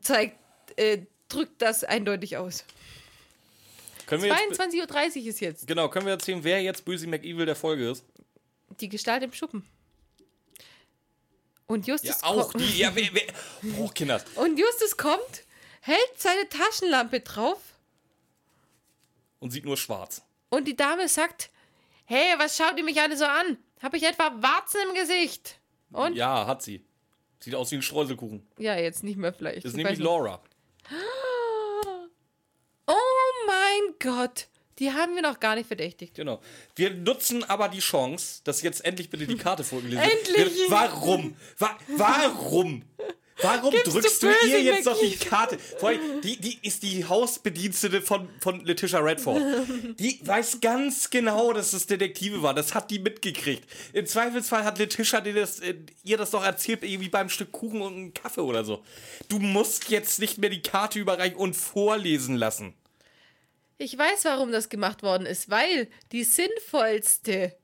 zeigt, 0.00 0.38
äh, 0.76 1.02
drückt 1.28 1.60
das 1.60 1.84
eindeutig 1.84 2.36
aus. 2.36 2.64
können 4.06 4.22
wir 4.22 4.30
jetzt, 4.30 4.60
22.30 4.60 5.22
Uhr 5.22 5.26
ist 5.26 5.40
jetzt. 5.40 5.66
genau, 5.66 5.88
können 5.88 6.06
wir 6.06 6.12
erzählen, 6.12 6.42
wer 6.44 6.62
jetzt 6.62 6.84
Böse 6.84 7.08
McEvil 7.08 7.46
der 7.46 7.56
Folge 7.56 7.90
ist? 7.90 8.04
Die 8.80 8.88
Gestalt 8.88 9.22
im 9.24 9.32
Schuppen. 9.32 9.64
Und 11.66 11.86
Ja, 11.86 11.94
Justus, 11.94 12.22
auch 12.22 12.52
ko- 12.52 12.58
die. 12.58 12.78
Ja, 12.78 12.94
wer, 12.94 13.08
wer, 13.12 13.22
oh, 13.78 13.88
Kinders. 13.88 14.24
und 14.34 14.58
Justus 14.58 14.96
kommt, 14.96 15.44
hält 15.80 16.12
seine 16.18 16.48
Taschenlampe 16.48 17.20
drauf 17.20 17.58
Und 19.40 19.50
sieht 19.50 19.64
nur 19.64 19.76
schwarz. 19.76 20.22
und 20.50 20.66
die 20.66 20.76
Dame 20.76 21.08
sagt, 21.08 21.50
hey, 22.04 22.34
was 22.38 22.56
schaut 22.56 22.76
ihr 22.76 22.84
mich 22.84 23.00
alle 23.00 23.16
so 23.16 23.24
an? 23.24 23.56
Hab 23.82 23.94
ich 23.94 24.02
etwa 24.02 24.30
Warzen 24.42 24.80
im 24.88 24.94
Gesicht? 24.94 25.58
Und? 25.92 26.14
Ja, 26.16 26.46
hat 26.46 26.62
sie. 26.62 26.84
Sieht 27.40 27.54
aus 27.54 27.70
wie 27.70 27.76
ein 27.76 27.82
Streuselkuchen. 27.82 28.46
Ja, 28.58 28.76
jetzt 28.76 29.02
nicht 29.04 29.16
mehr 29.18 29.32
vielleicht. 29.32 29.58
Das 29.58 29.72
ist 29.72 29.78
Ich 29.78 29.84
nämlich. 29.84 29.98
Laura. 29.98 30.42
Oh 32.86 33.46
mein 33.46 33.94
Gott, 33.98 34.48
die 34.78 34.92
haben 34.92 35.14
wir 35.14 35.22
noch 35.22 35.40
gar 35.40 35.54
nicht 35.54 35.66
verdächtigt. 35.66 36.14
Genau. 36.14 36.40
Wir 36.74 36.90
nutzen 36.90 37.44
aber 37.44 37.68
die 37.68 37.80
Chance, 37.80 38.40
dass 38.44 38.62
jetzt 38.62 38.84
endlich 38.84 39.10
bitte 39.10 39.26
die 39.26 39.36
Karte 39.38 39.64
vorgelesen 39.64 40.02
Endlich! 40.02 40.58
wird. 40.58 40.70
Warum? 40.70 41.36
Wa 41.58 41.78
warum? 41.96 42.82
Warum 43.42 43.72
Gibst 43.72 43.92
drückst 43.92 44.22
du 44.22 44.28
ihr 44.46 44.62
jetzt 44.62 44.84
noch 44.86 44.98
die? 44.98 45.16
Karte? 45.16 45.58
Vor 45.58 45.88
allem, 45.88 46.20
die, 46.22 46.36
die 46.36 46.58
ist 46.62 46.82
die 46.82 47.04
Hausbedienstete 47.04 48.00
von, 48.00 48.28
von 48.40 48.64
Letitia 48.64 49.00
Redford. 49.00 49.42
Die 49.98 50.20
weiß 50.22 50.60
ganz 50.60 51.10
genau, 51.10 51.52
dass 51.52 51.72
es 51.72 51.86
Detektive 51.86 52.42
war. 52.42 52.54
Das 52.54 52.74
hat 52.74 52.90
die 52.90 52.98
mitgekriegt. 52.98 53.68
Im 53.92 54.06
Zweifelsfall 54.06 54.64
hat 54.64 54.78
Letitia 54.78 55.20
dir 55.20 55.34
das, 55.34 55.60
äh, 55.60 55.74
ihr 56.04 56.16
das 56.16 56.30
doch 56.30 56.44
erzählt, 56.44 56.84
irgendwie 56.84 57.08
beim 57.08 57.28
Stück 57.28 57.52
Kuchen 57.52 57.80
und 57.80 57.94
einem 57.94 58.14
Kaffee 58.14 58.40
oder 58.40 58.64
so. 58.64 58.82
Du 59.28 59.38
musst 59.38 59.88
jetzt 59.88 60.20
nicht 60.20 60.38
mehr 60.38 60.50
die 60.50 60.62
Karte 60.62 60.98
überreichen 60.98 61.36
und 61.36 61.54
vorlesen 61.54 62.36
lassen. 62.36 62.74
Ich 63.78 63.96
weiß, 63.98 64.24
warum 64.24 64.52
das 64.52 64.68
gemacht 64.68 65.02
worden 65.02 65.26
ist, 65.26 65.50
weil 65.50 65.88
die 66.12 66.24
sinnvollste 66.24 67.56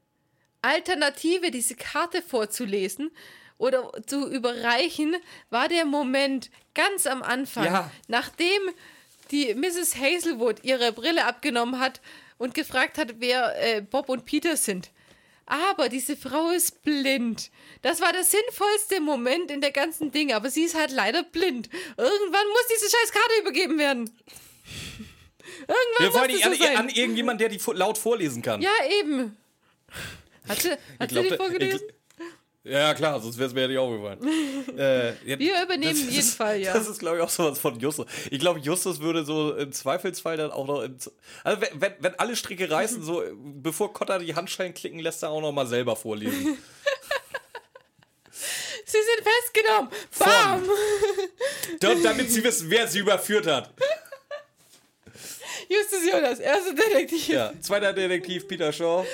Alternative, 0.63 1.51
diese 1.51 1.75
Karte 1.77 2.21
vorzulesen 2.23 3.11
oder 3.59 3.93
zu 4.07 4.29
überreichen, 4.31 5.17
war 5.51 5.69
der 5.69 5.85
Moment 5.85 6.51
ganz 6.75 7.07
am 7.07 7.23
Anfang, 7.23 7.65
Ja. 7.67 7.91
nachdem 8.09 8.61
die 9.31 9.55
Mrs. 9.55 9.97
Hazelwood 9.97 10.65
ihre 10.65 10.93
Brille 10.93 11.25
abgenommen 11.25 11.79
hat 11.79 12.01
und 12.39 12.55
gefragt 12.55 12.99
hat, 12.99 13.15
wer 13.21 13.55
äh, 13.63 13.81
Bob 13.81 14.09
und 14.09 14.25
Peter 14.25 14.57
sind. 14.57 14.91
Aber 15.47 15.89
diese 15.89 16.17
Frau 16.17 16.51
ist 16.51 16.83
blind. 16.83 17.51
Das 17.83 18.01
war 18.01 18.13
der 18.13 18.25
sinnvollste 18.25 19.01
Moment 19.01 19.51
in 19.51 19.61
der 19.61 19.73
ganzen 19.73 20.11
Ding, 20.13 20.33
aber 20.33 20.51
sie 20.51 20.63
ist 20.65 20.75
halt 20.77 20.91
leider 20.93 21.23
blind. 21.23 21.69
Irgendwann 21.97 22.49
muss 22.49 22.67
diese 22.75 22.91
scheiß 22.91 23.13
Karte 23.13 23.41
übergeben 23.41 23.79
werden. 23.79 24.11
Irgendwann 25.61 25.99
Wir 25.99 26.15
wollen 26.15 26.29
die 26.37 26.45
an, 26.45 26.55
sein. 26.59 26.77
an 26.77 26.89
irgendjemand, 26.89 27.41
der 27.41 27.49
die 27.49 27.61
laut 27.75 27.99
vorlesen 27.99 28.43
kann. 28.43 28.61
Ja, 28.63 28.71
eben. 29.01 29.37
Hat 30.49 30.61
sie, 30.63 30.71
hat 30.99 31.11
die 31.11 31.37
vorgelesen? 31.37 31.81
ich- 31.89 31.95
Ja, 32.73 32.93
klar, 32.95 33.21
sonst 33.21 33.39
wäre 33.39 33.49
es 33.49 33.55
mir 33.55 33.63
ja 33.63 33.69
nicht 33.69 33.79
aufgefallen. 33.79 34.21
äh, 34.79 35.09
ja, 35.31 35.39
Wir 35.39 35.63
übernehmen 35.63 35.97
jedem 35.97 36.19
ist, 36.19 36.35
Fall, 36.35 36.61
ja. 36.61 36.73
Das 36.75 36.87
ist, 36.89 36.99
glaube 36.99 37.17
ich, 37.17 37.23
auch 37.23 37.31
sowas 37.31 37.59
von 37.59 37.79
Justus. 37.81 38.07
Ich 38.31 38.39
glaube, 38.39 38.61
Justus 38.61 39.01
würde 39.01 39.25
so 39.25 39.55
im 39.55 39.73
Zweifelsfall 39.73 40.37
dann 40.37 40.51
auch 40.51 40.67
noch. 40.67 40.81
Also, 40.83 41.61
wenn, 41.75 41.95
wenn, 42.01 42.15
alle 42.17 42.37
Stricke 42.37 42.71
reißen, 42.71 43.03
so 43.03 43.23
bevor 43.35 43.93
Cotta 43.95 44.19
die 44.19 44.35
Handschellen 44.35 44.75
klicken, 44.75 44.99
lässt 45.01 45.23
er 45.23 45.31
auch 45.31 45.41
noch 45.41 45.53
mal 45.53 45.67
selber 45.67 45.97
vorlesen. 45.97 46.59
Sie 48.85 48.99
sind 48.99 49.29
festgenommen. 49.29 49.91
Von. 50.11 50.27
Bam! 50.27 50.69
Da- 51.81 51.95
damit 52.03 52.31
sie 52.31 52.43
wissen, 52.43 52.69
wer 52.71 52.89
sie 52.89 52.99
überführt 52.99 53.47
hat. 53.47 53.73
Justus 55.71 56.05
Jonas, 56.05 56.41
erster 56.41 56.75
Detektiv. 56.75 57.29
Ja, 57.29 57.53
zweiter 57.61 57.93
Detektiv 57.93 58.49
Peter 58.49 58.73
Shaw. 58.73 59.07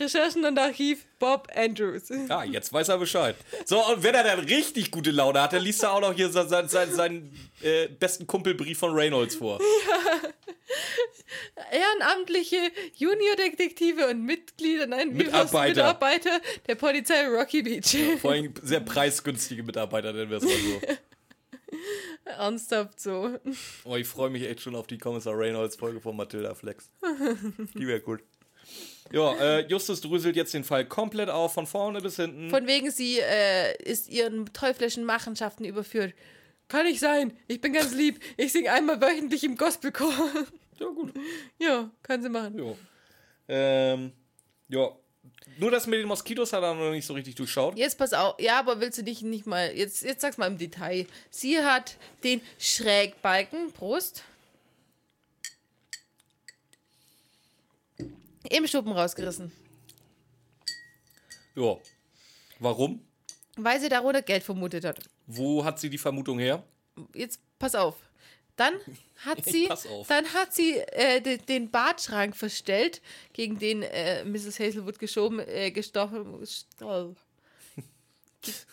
Recherchen 0.00 0.42
und 0.46 0.58
Archiv 0.58 1.04
Bob 1.18 1.48
Andrews. 1.54 2.08
Ja, 2.28 2.44
jetzt 2.44 2.72
weiß 2.72 2.88
er 2.88 2.96
Bescheid. 2.96 3.36
So, 3.66 3.84
und 3.86 4.02
wenn 4.02 4.14
er 4.14 4.24
dann 4.24 4.38
richtig 4.40 4.90
gute 4.90 5.10
Laune 5.10 5.42
hat, 5.42 5.52
dann 5.52 5.62
liest 5.62 5.82
er 5.82 5.92
auch 5.92 6.00
noch 6.00 6.14
hier 6.14 6.30
seinen, 6.30 6.68
seinen, 6.68 6.94
seinen, 6.94 7.38
äh, 7.62 7.88
besten 7.88 8.26
Kumpelbrief 8.26 8.78
von 8.78 8.94
Reynolds 8.94 9.34
vor. 9.34 9.60
Ehrenamtliche 11.70 12.70
Juniordetektive 12.94 14.08
und 14.08 14.24
Mitglieder, 14.24 14.86
nein? 14.86 15.12
Mitarbeiter. 15.12 15.68
Mitarbeiter 15.68 16.40
der 16.66 16.74
Polizei 16.76 17.26
Rocky 17.28 17.62
Beach. 17.62 17.96
Vor 18.22 18.32
allem 18.32 18.54
sehr 18.62 18.80
preisgünstige 18.80 19.62
Mitarbeiter, 19.62 20.14
nennen 20.14 20.30
wir 20.30 20.38
es 20.38 20.44
mal 20.44 20.52
so. 20.52 20.80
Ernsthaft 22.26 23.00
so. 23.00 23.38
Oh, 23.84 23.96
ich 23.96 24.06
freue 24.06 24.30
mich 24.30 24.42
echt 24.42 24.60
schon 24.60 24.74
auf 24.74 24.86
die 24.86 24.98
Kommissar 24.98 25.38
Reynolds-Folge 25.38 26.00
von 26.00 26.16
Matilda 26.16 26.54
Flex. 26.54 26.90
Die 27.74 27.86
wäre 27.86 28.00
gut. 28.00 28.22
Ja, 29.12 29.34
äh, 29.36 29.66
Justus 29.68 30.00
dröselt 30.00 30.34
jetzt 30.34 30.52
den 30.52 30.64
Fall 30.64 30.84
komplett 30.84 31.30
auf, 31.30 31.54
von 31.54 31.66
vorne 31.66 32.00
bis 32.00 32.16
hinten. 32.16 32.50
Von 32.50 32.66
wegen, 32.66 32.90
sie 32.90 33.20
äh, 33.20 33.80
ist 33.82 34.08
ihren 34.08 34.52
teuflischen 34.52 35.04
Machenschaften 35.04 35.64
überführt. 35.64 36.14
Kann 36.68 36.86
ich 36.86 36.98
sein. 36.98 37.32
Ich 37.46 37.60
bin 37.60 37.72
ganz 37.72 37.94
lieb. 37.94 38.20
Ich 38.36 38.52
singe 38.52 38.72
einmal 38.72 39.00
wöchentlich 39.00 39.44
im 39.44 39.56
Gospelchor. 39.56 40.12
ja, 40.80 40.86
gut. 40.86 41.14
ja, 41.60 41.90
kann 42.02 42.22
sie 42.22 42.28
machen. 42.28 42.58
Jo. 42.58 42.76
Ähm, 43.46 44.12
ja. 44.68 44.90
Nur 45.58 45.70
das 45.70 45.86
mit 45.86 46.00
den 46.00 46.08
Moskitos 46.08 46.52
hat 46.52 46.62
er 46.62 46.74
noch 46.74 46.90
nicht 46.90 47.06
so 47.06 47.14
richtig 47.14 47.34
durchschaut. 47.34 47.78
Jetzt 47.78 47.96
pass 47.96 48.12
auf. 48.12 48.38
Ja, 48.40 48.58
aber 48.58 48.80
willst 48.80 48.98
du 48.98 49.02
dich 49.02 49.22
nicht 49.22 49.46
mal. 49.46 49.74
Jetzt, 49.74 50.02
jetzt 50.02 50.20
sag's 50.20 50.36
mal 50.36 50.46
im 50.46 50.58
Detail. 50.58 51.06
Sie 51.30 51.58
hat 51.58 51.96
den 52.24 52.40
Schrägbalken, 52.58 53.72
Prost, 53.72 54.22
im 58.50 58.66
Schuppen 58.66 58.92
rausgerissen. 58.92 59.52
Ja. 61.54 61.76
Warum? 62.58 63.00
Weil 63.56 63.80
sie 63.80 63.88
darunter 63.88 64.22
Geld 64.22 64.42
vermutet 64.42 64.84
hat. 64.84 64.98
Wo 65.26 65.64
hat 65.64 65.78
sie 65.80 65.90
die 65.90 65.98
Vermutung 65.98 66.38
her? 66.38 66.62
Jetzt 67.14 67.40
pass 67.58 67.74
auf. 67.74 67.96
Dann 68.56 68.74
hat 69.24 69.44
sie, 69.44 69.68
dann 70.08 70.32
hat 70.34 70.54
sie 70.54 70.76
äh, 70.78 71.20
de, 71.20 71.38
den 71.38 71.70
Badschrank 71.70 72.36
verstellt, 72.36 73.00
gegen 73.32 73.58
den 73.58 73.82
äh, 73.82 74.24
Mrs. 74.24 74.58
Hazelwood 74.58 74.98
geschoben, 74.98 75.40
äh, 75.40 75.70
gestochen, 75.70 76.40
gesto- 76.40 77.14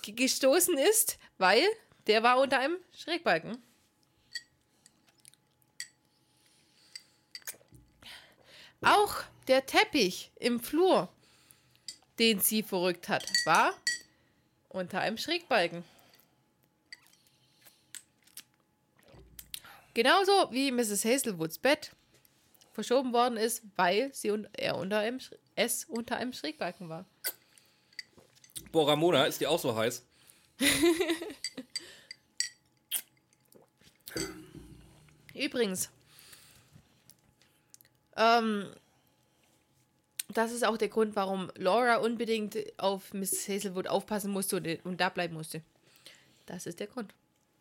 ge- 0.01 0.13
gestoßen 0.13 0.77
ist, 0.77 1.17
weil 1.37 1.63
der 2.07 2.23
war 2.23 2.39
unter 2.39 2.59
einem 2.59 2.77
Schrägbalken. 2.95 3.57
Auch 8.81 9.15
der 9.47 9.65
Teppich 9.65 10.31
im 10.35 10.59
Flur, 10.59 11.09
den 12.19 12.39
sie 12.39 12.63
verrückt 12.63 13.07
hat, 13.09 13.25
war 13.45 13.73
unter 14.69 14.99
einem 14.99 15.17
Schrägbalken. 15.17 15.83
Genauso 19.93 20.51
wie 20.51 20.71
Mrs. 20.71 21.05
Hazelwoods 21.05 21.59
Bett 21.59 21.91
verschoben 22.71 23.13
worden 23.13 23.37
ist, 23.37 23.61
weil 23.75 24.13
sie 24.13 24.31
und 24.31 24.47
er 24.53 24.77
unter 24.77 24.99
einem, 24.99 25.19
es 25.55 25.85
unter 25.85 26.17
einem 26.17 26.33
Schrägbalken 26.33 26.89
war. 26.89 27.05
Boah, 28.71 28.89
Ramona, 28.89 29.25
ist 29.25 29.39
die 29.39 29.47
auch 29.47 29.59
so 29.59 29.75
heiß? 29.75 30.03
Übrigens, 35.35 35.89
ähm, 38.15 38.71
das 40.29 40.51
ist 40.51 40.65
auch 40.65 40.77
der 40.77 40.89
Grund, 40.89 41.15
warum 41.15 41.51
Laura 41.55 41.97
unbedingt 41.97 42.57
auf 42.77 43.13
Mrs. 43.13 43.47
Hazelwood 43.47 43.87
aufpassen 43.87 44.31
musste 44.31 44.57
und, 44.57 44.67
und 44.85 44.99
da 44.99 45.09
bleiben 45.09 45.35
musste. 45.35 45.61
Das 46.45 46.65
ist 46.65 46.79
der 46.79 46.87
Grund. 46.87 47.13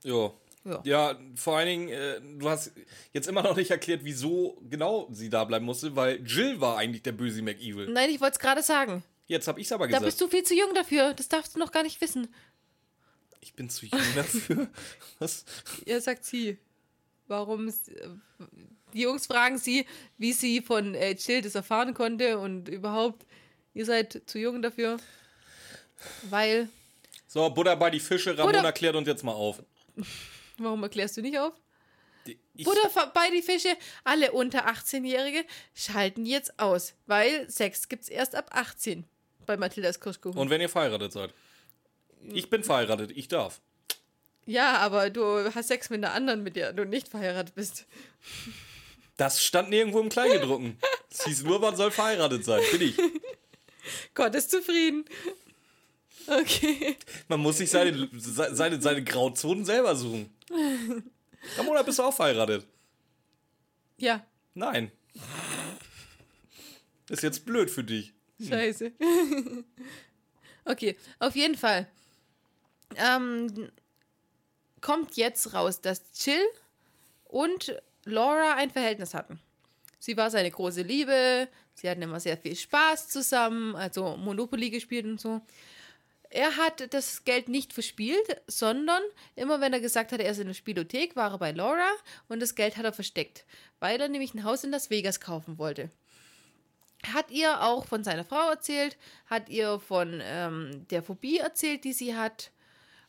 Ja. 0.03 0.33
Ja. 0.65 0.81
Ja, 0.85 1.19
vor 1.35 1.57
allen 1.57 1.67
Dingen, 1.67 1.89
äh, 1.89 2.21
du 2.39 2.49
hast 2.49 2.73
jetzt 3.13 3.27
immer 3.27 3.43
noch 3.43 3.57
nicht 3.57 3.71
erklärt, 3.73 4.01
wieso 4.05 4.61
genau 4.71 5.09
sie 5.11 5.29
da 5.29 5.45
bleiben 5.45 5.65
musste, 5.65 5.97
weil 5.97 6.25
Jill 6.27 6.61
war 6.61 6.77
eigentlich 6.79 7.03
der 7.03 7.13
böse 7.13 7.43
McEvil. 7.43 7.89
Nein, 7.89 8.11
ich 8.11 8.21
wollte 8.21 8.35
es 8.35 8.39
gerade 8.39 8.63
sagen. 8.63 9.03
Jetzt 9.27 9.49
habe 9.49 9.61
ich 9.61 9.67
es 9.67 9.73
aber 9.73 9.85
Da 9.87 9.99
gesagt. 9.99 10.05
bist 10.05 10.21
du 10.21 10.29
viel 10.29 10.45
zu 10.45 10.55
jung 10.55 10.73
dafür. 10.75 11.15
Das 11.15 11.29
darfst 11.29 11.55
du 11.55 11.59
noch 11.59 11.73
gar 11.73 11.83
nicht 11.83 12.01
wissen. 12.01 12.29
ich 13.41 13.55
bin 13.55 13.69
zu 13.71 13.87
jung 13.87 14.01
dafür. 14.15 14.69
Was? 15.19 15.45
Ja, 15.85 16.01
sagt 16.01 16.25
sie. 16.25 16.59
Warum? 17.27 17.69
äh, 17.69 17.73
Die 18.93 19.01
Jungs 19.03 19.27
fragen 19.27 19.59
sie, 19.59 19.87
wie 20.19 20.33
sie 20.33 20.61
von 20.61 20.95
äh, 20.95 21.13
Jill 21.13 21.41
das 21.43 21.55
erfahren 21.57 21.95
konnte 21.95 22.39
und 22.39 22.69
überhaupt, 22.69 23.27
ihr 23.75 23.85
seid 23.87 24.23
zu 24.27 24.39
jung 24.39 24.61
dafür. 24.63 24.99
Weil, 26.31 26.69
So, 27.27 27.49
Butter 27.51 27.75
bei 27.77 27.91
die 27.91 28.01
Fische. 28.01 28.37
Ramona 28.39 28.59
Butter- 28.59 28.73
klärt 28.73 28.95
uns 28.97 29.09
jetzt 29.09 29.25
mal 29.25 29.33
auf. 29.33 29.63
warum 30.65 30.83
erklärst 30.83 31.17
du 31.17 31.23
nicht 31.23 31.39
auf? 31.39 31.53
Ich, 32.55 32.65
Butter 32.65 33.11
bei 33.15 33.31
die 33.31 33.43
Fische, 33.43 33.77
alle 34.05 34.31
unter 34.33 34.69
18-Jährige 34.69 35.45
schalten 35.75 36.25
jetzt 36.25 36.59
aus, 36.61 36.95
weil 37.07 37.51
Sex 37.51 37.89
gibt's 37.89 38.09
erst 38.09 38.35
ab 38.37 38.51
18 38.53 39.05
bei 39.47 39.57
Mathildas 39.57 39.99
Kirschkuchen. 40.01 40.39
und 40.39 40.51
wenn 40.51 40.61
ihr 40.61 40.69
verheiratet 40.69 41.13
seid. 41.13 41.35
Ich 42.29 42.49
bin 42.49 42.63
verheiratet, 42.63 43.11
ich 43.17 43.27
darf. 43.27 43.61
ja, 44.47 44.77
aber 44.77 45.11
du 45.11 45.53
hast 45.53 45.67
Sex 45.69 45.91
mit 45.91 46.05
einer 46.05 46.15
anderen, 46.15 46.45
mit 46.45 46.55
der 46.55 46.73
du 46.73 46.85
nicht 46.85 47.09
verheiratet 47.09 47.55
bist. 47.57 47.87
Das 49.17 49.43
stand 49.43 49.71
nirgendwo 49.71 49.99
im 50.01 50.09
Kleingedruckten. 50.09 50.79
Es 51.11 51.25
hieß 51.25 51.43
nur, 51.43 51.59
man 51.59 51.77
soll 51.77 51.91
verheiratet 51.91 52.45
sein. 52.45 52.63
Bin 52.71 52.83
ich. 52.83 52.97
Gott 54.15 54.35
ist 54.35 54.51
zufrieden. 54.51 55.05
Okay. 56.27 56.97
Man 57.29 57.41
muss 57.41 57.59
sich 57.59 57.69
seine, 57.69 58.09
seine, 58.13 58.81
seine 58.81 59.03
Grauzonen 59.03 59.65
selber 59.65 59.97
suchen. 59.97 60.31
Ramona, 61.59 61.83
bist 61.83 61.99
du 61.99 62.03
auch 62.03 62.15
verheiratet? 62.15 62.67
Ja, 63.99 64.25
Nein. 64.55 64.93
Ist 67.09 67.23
jetzt 67.23 67.45
blöd 67.45 67.71
für 67.71 67.85
dich. 67.85 68.13
Scheiße. 68.41 68.93
okay, 70.65 70.97
auf 71.19 71.37
jeden 71.37 71.57
Fall. 71.57 71.87
Ähm, 72.97 73.71
kommt 74.81 75.17
jetzt 75.17 75.55
raus, 75.55 75.81
dass 75.81 76.03
Jill 76.25 76.45
und 77.25 77.81
Laura 78.05 78.55
ein 78.57 78.71
Verhältnis 78.71 79.15
hatten. 79.15 79.41
Sie 79.99 80.17
war 80.17 80.31
seine 80.31 80.51
große 80.51 80.83
Liebe, 80.83 81.49
sie 81.75 81.89
hatten 81.89 82.03
immer 82.03 82.21
sehr 82.21 82.37
viel 82.37 82.57
Spaß 82.57 83.09
zusammen, 83.09 83.77
also 83.77 84.17
Monopoly 84.17 84.71
gespielt 84.71 85.07
und 85.07 85.21
so. 85.21 85.41
Er 86.35 86.57
hat 86.57 86.95
das 86.95 87.25
Geld 87.25 87.49
nicht 87.49 87.73
verspielt, 87.73 88.41
sondern 88.47 89.03
immer 89.37 89.61
wenn 89.61 89.73
er 89.73 89.81
gesagt 89.81 90.13
hat, 90.13 90.21
er 90.21 90.31
ist 90.31 90.39
in 90.39 90.47
der 90.47 90.55
Spielothek, 90.55 91.15
war 91.15 91.33
er 91.33 91.39
bei 91.39 91.53
Laura 91.53 91.91
und 92.29 92.41
das 92.41 92.55
Geld 92.55 92.77
hat 92.77 92.85
er 92.85 92.93
versteckt, 92.93 93.45
weil 93.81 94.01
er 94.01 94.09
nämlich 94.09 94.33
ein 94.35 94.45
Haus 94.45 94.65
in 94.65 94.71
Las 94.71 94.89
Vegas 94.89 95.21
kaufen 95.21 95.59
wollte 95.59 95.91
hat 97.13 97.31
ihr 97.31 97.63
auch 97.63 97.85
von 97.87 98.05
seiner 98.05 98.25
Frau 98.25 98.51
erzählt, 98.51 98.97
hat 99.27 99.49
ihr 99.49 99.81
von 99.81 100.21
ähm, 100.23 100.87
der 100.91 101.03
Phobie 101.03 101.39
erzählt, 101.39 101.85
die 101.85 101.93
sie 101.93 102.17
hat. 102.17 102.53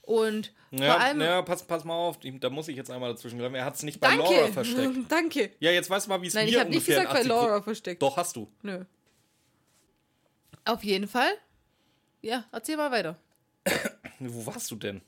Und 0.01 0.53
Ja, 0.71 0.93
vor 0.93 1.01
allem. 1.01 1.21
ja 1.21 1.41
pass, 1.43 1.63
pass 1.63 1.85
mal 1.85 1.93
auf, 1.93 2.17
da 2.21 2.49
muss 2.49 2.67
ich 2.67 2.75
jetzt 2.75 2.91
einmal 2.91 3.13
dazwischen 3.13 3.39
greifen. 3.39 3.55
Er 3.55 3.65
hat 3.65 3.75
es 3.75 3.83
nicht 3.83 3.99
bei 3.99 4.09
danke! 4.09 4.33
Laura 4.33 4.51
versteckt. 4.51 4.97
danke! 5.09 5.51
Ja, 5.59 5.71
jetzt 5.71 5.89
weißt 5.89 6.07
du 6.07 6.09
mal, 6.09 6.21
wie 6.21 6.27
es 6.27 6.33
Nein, 6.33 6.45
mir 6.45 6.51
ich 6.51 6.59
habe 6.59 6.69
nicht 6.69 6.85
gesagt 6.85 7.07
bei 7.07 7.11
in 7.11 7.17
80 7.17 7.29
Laura 7.29 7.61
versteckt. 7.61 8.01
Doch, 8.01 8.17
hast 8.17 8.35
du. 8.35 8.51
Nö. 8.63 8.83
Auf 10.65 10.83
jeden 10.83 11.07
Fall. 11.07 11.31
Ja, 12.23 12.45
erzähl 12.51 12.77
mal 12.77 12.89
weiter. 12.91 13.17
Wo 14.19 14.45
warst 14.45 14.71
du 14.71 14.75
denn? 14.75 15.01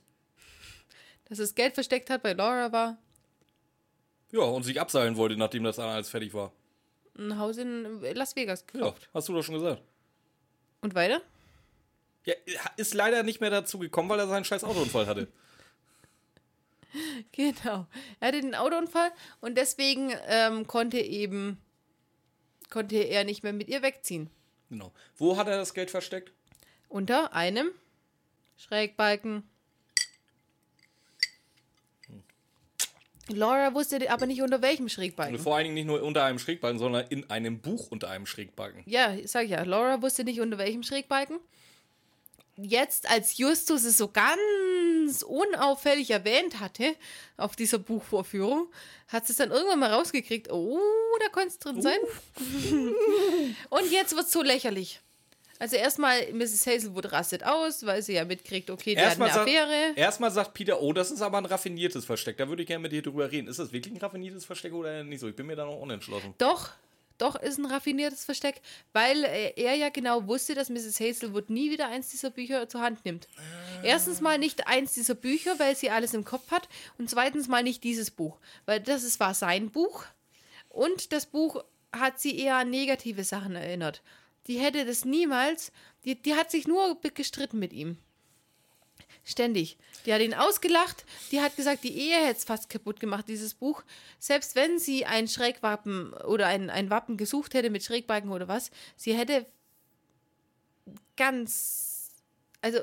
Dass 1.30 1.40
es 1.40 1.56
Geld 1.56 1.74
versteckt 1.74 2.10
hat 2.10 2.22
bei 2.22 2.34
Laura 2.34 2.72
war 2.72 2.98
Ja, 4.32 4.42
und 4.42 4.64
sich 4.64 4.80
abseilen 4.80 5.16
wollte, 5.18 5.38
nachdem 5.38 5.64
das 5.64 5.80
alles 5.80 6.10
fertig 6.10 6.34
war. 6.34 6.52
ein 7.18 7.40
Haus 7.40 7.58
in 7.58 8.02
Las 8.14 8.36
Vegas 8.36 8.66
Ja, 8.74 8.80
gekauft. 8.82 9.10
hast 9.14 9.30
du 9.30 9.34
doch 9.34 9.44
schon 9.44 9.56
gesagt. 9.56 9.82
Und 10.82 10.94
weiter? 10.94 11.22
Ja, 12.26 12.34
ist 12.78 12.94
leider 12.94 13.24
nicht 13.24 13.40
mehr 13.40 13.50
dazu 13.50 13.80
gekommen, 13.80 14.10
weil 14.10 14.20
er 14.20 14.28
seinen 14.28 14.46
scheiß 14.46 14.64
Autounfall 14.64 15.08
hatte. 15.08 15.28
Genau. 17.34 17.88
Er 18.22 18.28
hatte 18.30 18.40
den 18.40 18.56
Autounfall 18.56 19.12
und 19.42 19.58
deswegen 19.58 20.14
ähm, 20.28 20.66
konnte 20.66 20.98
eben 21.00 21.58
konnte 22.70 22.96
er 22.96 23.26
nicht 23.26 23.44
mehr 23.44 23.52
mit 23.52 23.68
ihr 23.68 23.82
wegziehen. 23.82 24.30
Genau. 24.70 24.94
Wo 25.18 25.36
hat 25.36 25.48
er 25.48 25.58
das 25.58 25.74
Geld 25.74 25.92
versteckt? 25.92 26.32
Unter 26.96 27.34
einem 27.34 27.72
Schrägbalken. 28.56 29.44
Laura 33.28 33.74
wusste 33.74 34.10
aber 34.10 34.26
nicht 34.28 34.42
unter 34.42 34.62
welchem 34.62 34.84
Und 34.84 34.90
Schrägbalken. 34.92 35.38
vor 35.38 35.58
allen 35.58 35.66
Dingen 35.66 35.74
nicht 35.74 35.88
nur 35.88 36.02
unter 36.02 36.24
einem 36.24 36.40
Schrägbalken, 36.40 36.80
sondern 36.80 37.06
in 37.10 37.30
einem 37.30 37.60
Buch 37.60 37.88
unter 37.90 38.10
einem 38.10 38.26
Schrägbalken. 38.26 38.82
Ja, 38.86 39.14
ich 39.14 39.30
sag 39.30 39.46
ja, 39.50 39.64
Laura 39.64 40.02
wusste 40.02 40.24
nicht 40.24 40.40
unter 40.40 40.58
welchem 40.58 40.84
Schrägbalken. 40.84 41.38
Jetzt, 42.56 43.12
als 43.12 43.38
Justus 43.38 43.84
es 43.84 43.98
so 43.98 44.08
ganz 44.08 45.22
unauffällig 45.22 46.12
erwähnt 46.12 46.62
hatte 46.62 46.96
auf 47.36 47.58
dieser 47.58 47.80
Buchvorführung, 47.80 48.72
hat 49.10 49.28
sie 49.28 49.34
es 49.34 49.38
dann 49.38 49.52
irgendwann 49.52 49.80
mal 49.80 49.92
rausgekriegt. 49.92 50.50
Oh, 50.50 50.80
da 51.20 51.28
könnte 51.28 51.50
es 51.50 51.60
drin 51.60 51.82
sein. 51.82 52.00
Und 53.70 53.92
jetzt 53.92 54.16
wird 54.16 54.28
es 54.28 54.32
so 54.32 54.42
lächerlich. 54.42 55.02
Also 55.57 55.77
erstmal, 55.77 56.34
Mrs. 56.34 56.68
Hazelwood 56.68 57.11
rastet 57.11 57.44
aus, 57.44 57.86
weil 57.86 58.02
sie 58.02 58.14
ja 58.14 58.26
mitkriegt, 58.26 58.69
okay, 58.69 58.94
der 58.94 59.06
Erstmal, 59.06 59.32
hat 59.32 59.40
eine 59.40 59.52
sagt, 59.52 59.64
Affäre. 59.68 59.94
erstmal 59.95 60.32
sagt 60.32 60.53
Peter, 60.53 60.82
oh, 60.82 60.91
das 60.91 61.11
ist 61.11 61.22
aber 61.22 61.38
ein 61.38 61.45
raffiniertes 61.45 62.03
Versteck. 62.03 62.38
Da 62.38 62.49
würde 62.49 62.64
ich 62.64 62.68
gerne 62.68 62.82
mit 62.82 62.91
dir 62.91 63.02
drüber 63.02 63.32
reden. 63.32 63.48
Ist 63.48 63.60
das 63.60 63.72
wirklich 63.72 63.94
ein 63.94 63.98
raffiniertes 63.98 64.44
Versteck 64.45 64.73
oder 64.73 65.03
nicht 65.03 65.22
so? 65.22 65.30
Ich 65.30 65.36
bin 65.36 65.45
mir 65.45 65.56
da 65.56 65.65
noch 65.65 65.80
unentschlossen. 65.80 66.34
Doch, 66.38 66.72
doch 67.18 67.38
ist 67.38 67.57
ein 67.57 67.65
raffiniertes 67.65 68.26
Versteck, 68.26 68.61
weil 68.91 69.23
äh, 69.23 69.53
er 69.56 69.76
ja 69.76 69.88
genau 69.90 70.27
wusste, 70.27 70.56
dass 70.56 70.69
Mrs. 70.69 70.99
Hazelwood 70.99 71.49
nie 71.49 71.72
wieder 71.72 71.88
eins 71.88 72.10
dieser 72.10 72.32
Bücher 72.32 72.68
zur 72.68 72.82
Hand 72.82 73.06
nimmt. 73.06 73.30
Erstens 73.84 74.19
mal 74.19 74.38
nicht 74.38 74.68
eins 74.68 74.94
dieser 74.94 75.15
Bücher, 75.15 75.57
weil 75.57 75.76
sie 75.77 75.90
alles 75.90 76.14
im 76.14 76.26
Kopf 76.26 76.52
hat 76.52 76.68
und 76.98 77.10
zweitens 77.10 77.48
mal 77.48 77.64
nicht 77.64 77.84
dieses 77.86 78.11
Buch, 78.11 78.38
weil 78.65 78.82
das 78.82 79.03
ist, 79.03 79.22
war 79.22 79.34
sein 79.34 79.69
Buch 79.69 80.03
und 80.68 81.14
das 81.14 81.26
Buch 81.26 81.64
hat 81.94 82.19
sie 82.19 82.38
eher 82.38 82.57
an 82.57 82.69
negative 82.69 83.23
Sachen 83.23 83.56
erinnert. 83.56 84.02
Die 84.48 84.60
hätte 84.60 84.86
das 84.86 85.06
niemals, 85.06 85.72
die, 86.04 86.22
die 86.22 86.36
hat 86.36 86.52
sich 86.52 86.68
nur 86.68 87.00
gestritten 87.02 87.60
mit 87.60 87.74
ihm. 87.74 87.98
Ständig. 89.24 89.78
Die 90.06 90.14
hat 90.14 90.22
ihn 90.22 90.36
ausgelacht. 90.36 91.04
Die 91.32 91.42
hat 91.42 91.56
gesagt, 91.56 91.84
die 91.84 91.98
Ehe 91.98 92.18
hätte 92.28 92.38
es 92.38 92.44
fast 92.44 92.70
kaputt 92.70 93.00
gemacht, 93.00 93.28
dieses 93.28 93.56
Buch. 93.56 93.84
Selbst 94.20 94.56
wenn 94.56 94.78
sie 94.78 95.06
ein 95.06 95.28
Schrägwappen 95.28 96.14
oder 96.14 96.46
ein, 96.46 96.70
ein 96.70 96.92
Wappen 96.92 97.18
gesucht 97.18 97.56
hätte 97.56 97.72
mit 97.72 97.84
Schrägbalken 97.84 98.30
oder 98.30 98.48
was, 98.48 98.70
sie 98.96 99.16
hätte 99.16 99.48
ganz. 101.18 102.12
Also, 102.62 102.82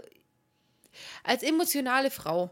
als 1.23 1.45
emotionale 1.45 2.11
Frau 2.11 2.51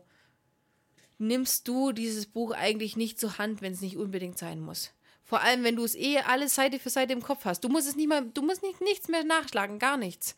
nimmst 1.18 1.66
du 1.66 1.90
dieses 1.90 2.26
Buch 2.26 2.52
eigentlich 2.52 2.96
nicht 2.96 3.18
zur 3.18 3.38
Hand, 3.38 3.60
wenn 3.60 3.72
es 3.72 3.80
nicht 3.80 3.96
unbedingt 3.96 4.38
sein 4.38 4.60
muss. 4.60 4.92
Vor 5.30 5.42
allem, 5.42 5.62
wenn 5.62 5.76
du 5.76 5.84
es 5.84 5.94
eh 5.94 6.18
alles 6.18 6.56
Seite 6.56 6.80
für 6.80 6.90
Seite 6.90 7.12
im 7.12 7.22
Kopf 7.22 7.44
hast. 7.44 7.62
Du 7.62 7.68
musst 7.68 7.86
es 7.86 7.94
nicht 7.94 8.08
mal, 8.08 8.28
du 8.34 8.42
musst 8.42 8.64
nicht, 8.64 8.80
nichts 8.80 9.06
mehr 9.06 9.22
nachschlagen, 9.22 9.78
gar 9.78 9.96
nichts. 9.96 10.34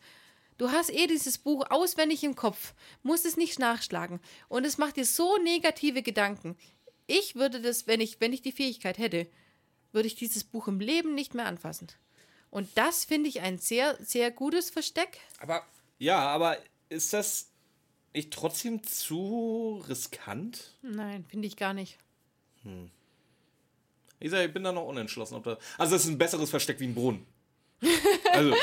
Du 0.59 0.69
hast 0.69 0.93
eh 0.93 1.07
dieses 1.07 1.39
Buch 1.39 1.65
auswendig 1.71 2.23
im 2.23 2.35
Kopf, 2.35 2.75
musst 3.01 3.25
es 3.25 3.35
nicht 3.35 3.57
nachschlagen. 3.57 4.19
Und 4.49 4.65
es 4.65 4.77
macht 4.77 4.97
dir 4.97 5.05
so 5.05 5.37
negative 5.37 6.03
Gedanken. 6.03 6.55
Ich 7.07 7.33
würde 7.33 7.59
das, 7.59 7.87
wenn 7.87 8.01
ich, 8.01 8.21
wenn 8.21 8.33
ich 8.33 8.43
die 8.43 8.51
Fähigkeit 8.51 8.99
hätte, 8.99 9.27
würde 9.93 10.05
ich 10.05 10.13
dieses 10.13 10.43
Buch 10.43 10.67
im 10.67 10.79
Leben 10.79 11.15
nicht 11.15 11.33
mehr 11.33 11.47
anfassen. 11.47 11.87
Und 12.51 12.69
das 12.75 13.03
finde 13.03 13.29
ich 13.29 13.41
ein 13.41 13.57
sehr, 13.57 13.97
sehr 13.99 14.29
gutes 14.29 14.69
Versteck. 14.69 15.17
Aber, 15.39 15.65
ja, 15.97 16.19
aber 16.19 16.59
ist 16.89 17.13
das 17.13 17.49
nicht 18.13 18.31
trotzdem 18.31 18.83
zu 18.83 19.83
riskant? 19.89 20.77
Nein, 20.83 21.25
finde 21.27 21.47
ich 21.47 21.57
gar 21.57 21.73
nicht. 21.73 21.97
Ich 24.19 24.31
sage, 24.31 24.45
ich 24.45 24.53
bin 24.53 24.63
da 24.63 24.71
noch 24.71 24.85
unentschlossen. 24.85 25.35
Ob 25.35 25.43
das, 25.43 25.57
also, 25.77 25.95
es 25.95 26.05
ist 26.05 26.11
ein 26.11 26.17
besseres 26.17 26.49
Versteck 26.49 26.79
wie 26.79 26.87
ein 26.87 26.95
Brunnen. 26.95 27.25
Also, 28.31 28.55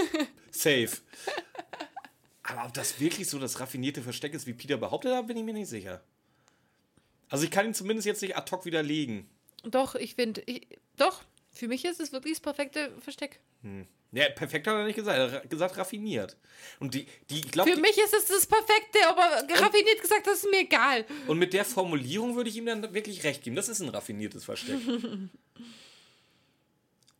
safe. 0.50 0.90
Aber 2.42 2.66
ob 2.66 2.74
das 2.74 3.00
wirklich 3.00 3.28
so 3.28 3.38
das 3.38 3.60
raffinierte 3.60 4.02
Versteck 4.02 4.34
ist, 4.34 4.46
wie 4.46 4.52
Peter 4.52 4.76
behauptet, 4.76 5.12
da 5.12 5.22
bin 5.22 5.36
ich 5.36 5.44
mir 5.44 5.54
nicht 5.54 5.68
sicher. 5.68 6.02
Also, 7.28 7.44
ich 7.44 7.50
kann 7.50 7.66
ihn 7.66 7.74
zumindest 7.74 8.06
jetzt 8.06 8.22
nicht 8.22 8.36
ad 8.36 8.50
hoc 8.50 8.64
widerlegen. 8.64 9.28
Doch, 9.62 9.94
ich 9.94 10.14
finde, 10.14 10.42
ich, 10.42 10.66
doch, 10.96 11.22
für 11.54 11.68
mich 11.68 11.84
ist 11.84 12.00
es 12.00 12.12
wirklich 12.12 12.34
das 12.34 12.40
perfekte 12.40 12.92
Versteck. 13.00 13.40
Ja, 14.12 14.28
perfekt 14.28 14.66
hat 14.66 14.74
er 14.74 14.84
nicht 14.84 14.96
gesagt. 14.96 15.18
Er 15.18 15.32
hat 15.32 15.50
gesagt, 15.50 15.76
raffiniert. 15.76 16.36
Und 16.80 16.94
die, 16.94 17.06
die 17.30 17.38
ich 17.38 17.50
glaube, 17.50 17.70
Für 17.72 17.80
mich 17.80 17.96
ist 17.98 18.14
es 18.14 18.26
das 18.26 18.46
perfekte, 18.46 18.98
aber 19.08 19.22
raffiniert 19.60 20.00
gesagt, 20.00 20.26
das 20.26 20.44
ist 20.44 20.50
mir 20.50 20.60
egal. 20.60 21.04
und 21.26 21.38
mit 21.38 21.52
der 21.52 21.64
Formulierung 21.64 22.36
würde 22.36 22.50
ich 22.50 22.56
ihm 22.56 22.66
dann 22.66 22.94
wirklich 22.94 23.24
recht 23.24 23.42
geben. 23.42 23.56
Das 23.56 23.68
ist 23.68 23.80
ein 23.80 23.88
raffiniertes 23.88 24.44
Versteck. 24.44 24.78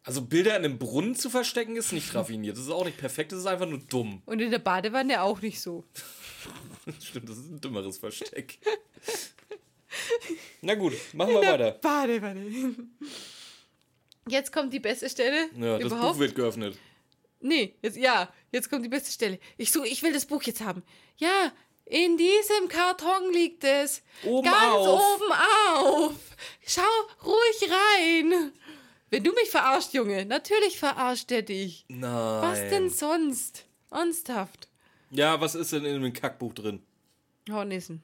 Also 0.06 0.20
Bilder 0.20 0.50
in 0.58 0.66
einem 0.66 0.78
Brunnen 0.78 1.14
zu 1.14 1.30
verstecken 1.30 1.76
ist 1.76 1.90
nicht 1.92 2.14
raffiniert. 2.14 2.58
Das 2.58 2.64
ist 2.64 2.70
auch 2.70 2.84
nicht 2.84 2.98
perfekt, 2.98 3.32
das 3.32 3.38
ist 3.38 3.46
einfach 3.46 3.66
nur 3.66 3.78
dumm. 3.78 4.20
Und 4.26 4.38
in 4.42 4.50
der 4.50 4.58
Badewanne 4.58 5.22
auch 5.22 5.40
nicht 5.40 5.58
so. 5.62 5.84
Stimmt, 7.02 7.30
das 7.30 7.38
ist 7.38 7.50
ein 7.50 7.58
dümmeres 7.62 7.96
Versteck. 7.96 8.58
Na 10.60 10.74
gut, 10.74 10.92
machen 11.14 11.32
wir 11.32 11.40
weiter. 11.40 11.70
Badewanne. 11.72 12.74
Jetzt 14.28 14.52
kommt 14.52 14.72
die 14.72 14.80
beste 14.80 15.08
Stelle 15.08 15.48
Ja, 15.56 15.78
das 15.78 15.86
überhaupt. 15.86 16.14
Buch 16.14 16.18
wird 16.18 16.34
geöffnet. 16.34 16.76
Nee, 17.40 17.74
jetzt, 17.82 17.96
ja, 17.96 18.32
jetzt 18.52 18.70
kommt 18.70 18.84
die 18.84 18.88
beste 18.88 19.12
Stelle. 19.12 19.38
Ich 19.58 19.70
so, 19.70 19.84
ich 19.84 20.02
will 20.02 20.12
das 20.12 20.24
Buch 20.24 20.42
jetzt 20.44 20.62
haben. 20.62 20.82
Ja, 21.18 21.52
in 21.84 22.16
diesem 22.16 22.68
Karton 22.68 23.32
liegt 23.32 23.64
es. 23.64 24.02
Oben 24.24 24.44
ganz 24.44 24.74
auf. 24.74 25.20
oben 25.20 25.32
auf. 25.76 26.14
Schau 26.66 26.82
ruhig 27.22 27.70
rein. 27.70 28.52
Wenn 29.10 29.22
du 29.22 29.32
mich 29.32 29.50
verarscht, 29.50 29.92
Junge, 29.92 30.24
natürlich 30.24 30.78
verarscht 30.78 31.30
er 31.30 31.42
dich. 31.42 31.84
Nein. 31.88 32.42
Was 32.42 32.58
denn 32.70 32.88
sonst? 32.88 33.66
Ernsthaft. 33.90 34.68
Ja, 35.10 35.40
was 35.40 35.54
ist 35.54 35.72
denn 35.72 35.84
in 35.84 36.02
dem 36.02 36.12
Kackbuch 36.12 36.54
drin? 36.54 36.82
Hornissen. 37.50 38.02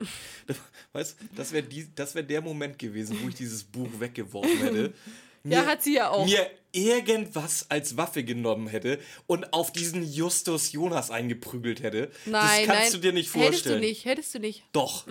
Weißt 0.92 1.16
du, 1.20 1.24
das 1.36 1.52
wäre 1.52 1.66
das 1.94 2.14
wär 2.14 2.22
der 2.22 2.40
Moment 2.40 2.78
gewesen, 2.78 3.18
wo 3.22 3.28
ich 3.28 3.34
dieses 3.34 3.64
Buch 3.64 3.88
weggeworfen 3.98 4.58
hätte. 4.58 4.94
Mir, 5.42 5.56
Ja, 5.56 5.66
hat 5.66 5.82
sie 5.82 5.94
ja 5.94 6.10
auch. 6.10 6.26
Mir 6.26 6.50
irgendwas 6.72 7.66
als 7.70 7.96
Waffe 7.96 8.24
genommen 8.24 8.68
hätte 8.68 9.00
und 9.26 9.52
auf 9.52 9.72
diesen 9.72 10.02
Justus 10.02 10.72
Jonas 10.72 11.10
eingeprügelt 11.10 11.82
hätte. 11.82 12.10
Nein, 12.26 12.66
das 12.66 12.76
kannst 12.76 12.92
nein. 12.92 12.92
du 12.92 12.98
dir 12.98 13.12
nicht 13.12 13.34
Hättest 13.34 13.42
du 13.44 13.52
vorstellen. 13.52 13.80
nicht, 13.80 14.04
hättest 14.04 14.34
du 14.34 14.38
nicht. 14.38 14.64
Doch. 14.72 15.06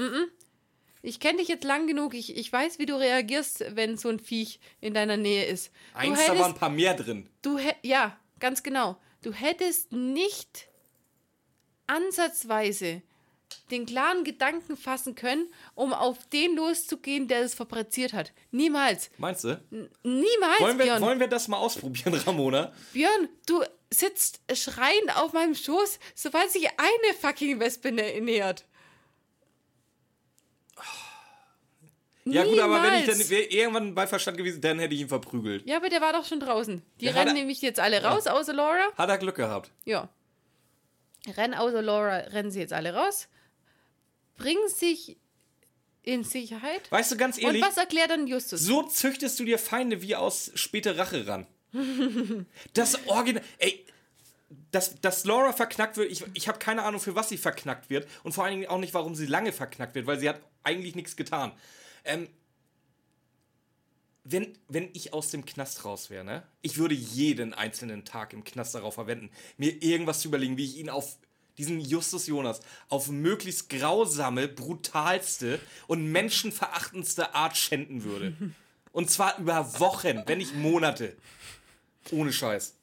Ich 1.02 1.20
kenne 1.20 1.40
dich 1.40 1.48
jetzt 1.48 1.64
lang 1.64 1.88
genug. 1.88 2.14
Ich, 2.14 2.36
ich 2.36 2.52
weiß, 2.52 2.78
wie 2.78 2.86
du 2.86 2.98
reagierst, 2.98 3.66
wenn 3.76 3.98
so 3.98 4.10
ein 4.10 4.20
Viech 4.20 4.60
in 4.82 4.94
deiner 4.94 5.18
Nähe 5.18 5.46
ist. 5.46 5.72
Du 5.94 6.00
Eins, 6.00 6.20
da 6.20 6.26
hättest, 6.26 6.42
waren 6.42 6.52
ein 6.54 6.58
paar 6.60 6.70
mehr 6.70 6.94
drin. 6.94 7.28
du 7.42 7.58
ja, 7.84 8.18
ganz 8.40 8.64
genau. 8.64 8.98
Du 9.22 9.34
hättest 9.34 9.92
nicht 9.92 10.68
ansatzweise 11.88 13.02
den 13.72 13.86
klaren 13.86 14.24
Gedanken 14.24 14.78
fassen 14.78 15.16
können, 15.16 15.48
um 15.76 15.94
auf 15.94 16.18
den 16.30 16.56
loszugehen, 16.56 17.28
der 17.28 17.42
es 17.42 17.54
fabriziert 17.56 18.14
hat. 18.14 18.32
Niemals. 18.52 19.10
Meinst 19.18 19.44
du? 19.44 19.62
Niemals, 20.04 20.60
Wollen 20.60 20.78
wir, 20.78 20.86
Björn. 20.86 21.02
wollen 21.02 21.20
wir 21.20 21.28
das 21.28 21.48
mal 21.48 21.58
ausprobieren, 21.58 22.14
Ramona? 22.26 22.72
Björn, 22.94 23.30
du 23.46 23.64
sitzt 23.92 24.42
schreiend 24.54 25.16
auf 25.18 25.34
meinem 25.34 25.56
Schoß, 25.56 26.00
sobald 26.16 26.52
sich 26.52 26.68
eine 26.68 27.14
fucking 27.20 27.60
Wespe 27.60 27.92
nä 27.92 28.20
nähert. 28.22 28.66
Ja 32.26 32.44
gut, 32.44 32.60
aber 32.60 32.84
wenn 32.84 32.94
ich 32.96 33.08
Niemals. 33.08 33.28
dann 33.30 33.38
irgendwann 33.50 33.96
bei 33.96 34.06
Verstand 34.06 34.38
gewesen, 34.38 34.62
dann 34.62 34.78
hätte 34.78 34.94
ich 34.94 35.02
ihn 35.02 35.08
verprügelt. 35.10 35.66
Ja, 35.68 35.78
aber 35.78 35.90
der 35.90 36.02
war 36.02 36.14
doch 36.14 36.26
schon 36.26 36.40
draußen. 36.40 36.84
Die 37.00 37.10
hat 37.10 37.16
rennen 37.16 37.30
er- 37.30 37.34
nämlich 37.34 37.62
jetzt 37.62 37.80
alle 37.80 38.04
raus, 38.04 38.28
außer 38.28 38.54
Laura. 38.54 38.84
Hat 38.96 39.10
er 39.10 39.18
Glück 39.18 39.36
gehabt. 39.36 39.72
Ja. 39.86 40.10
Rennen 41.36 41.54
außer 41.56 41.82
Laura, 41.82 42.18
rennen 42.18 42.52
sie 42.52 42.60
jetzt 42.60 42.74
alle 42.74 42.94
raus. 42.94 43.28
Bringen 44.40 44.68
sich 44.70 45.18
in 46.04 46.24
Sicherheit. 46.24 46.92
Weißt 46.92 47.12
du, 47.12 47.18
ganz 47.18 47.38
Und 47.38 47.44
ehrlich, 47.44 47.62
was 47.62 47.78
erklärt 47.78 48.10
dann 48.10 48.26
Justus? 48.28 48.62
so 48.62 48.84
züchtest 48.84 49.40
du 49.40 49.46
dir 49.46 49.60
Feinde 49.60 50.02
wie 50.02 50.16
aus 50.16 50.52
späte 50.56 50.98
Rache 50.98 51.28
ran. 51.28 51.46
Das 52.74 53.08
Original. 53.08 53.44
Ey, 53.60 53.86
dass, 54.72 55.00
dass 55.02 55.26
Laura 55.26 55.54
verknackt 55.54 55.98
wird, 55.98 56.12
ich, 56.12 56.24
ich 56.34 56.48
habe 56.48 56.58
keine 56.58 56.84
Ahnung, 56.84 57.00
für 57.00 57.16
was 57.16 57.30
sie 57.30 57.38
verknackt 57.38 57.90
wird. 57.90 58.08
Und 58.24 58.32
vor 58.34 58.44
allen 58.44 58.60
Dingen 58.60 58.70
auch 58.70 58.80
nicht, 58.80 58.94
warum 58.94 59.14
sie 59.14 59.28
lange 59.28 59.52
verknackt 59.52 59.94
wird, 59.96 60.08
weil 60.08 60.20
sie 60.20 60.30
hat 60.30 60.42
eigentlich 60.64 60.96
nichts 60.96 61.16
getan. 61.16 61.52
Ähm, 62.06 62.28
wenn, 64.24 64.58
wenn 64.68 64.90
ich 64.94 65.14
aus 65.14 65.30
dem 65.32 65.46
Knast 65.46 65.86
raus 65.86 66.10
wäre, 66.10 66.24
ne? 66.24 66.44
Ich 66.62 66.78
würde 66.78 66.94
jeden 66.96 67.54
einzelnen 67.54 68.06
Tag 68.06 68.34
im 68.34 68.44
Knast 68.44 68.76
darauf 68.76 68.96
verwenden, 68.96 69.32
mir 69.58 69.82
irgendwas 69.82 70.22
zu 70.22 70.28
überlegen, 70.28 70.58
wie 70.58 70.66
ich 70.66 70.78
ihn 70.78 70.90
auf 70.90 71.18
diesen 71.60 71.80
Justus 71.80 72.26
Jonas 72.26 72.62
auf 72.88 73.10
möglichst 73.10 73.70
grausame, 73.70 74.48
brutalste 74.48 75.60
und 75.88 76.12
menschenverachtendste 76.12 77.36
Art 77.36 77.56
schänden 77.56 78.04
würde. 78.04 78.34
Und 78.92 79.12
zwar 79.12 79.38
über 79.38 79.80
Wochen, 79.80 80.24
wenn 80.26 80.40
nicht 80.40 80.56
Monate. 80.56 81.16
Ohne 82.12 82.34
Scheiß. 82.34 82.74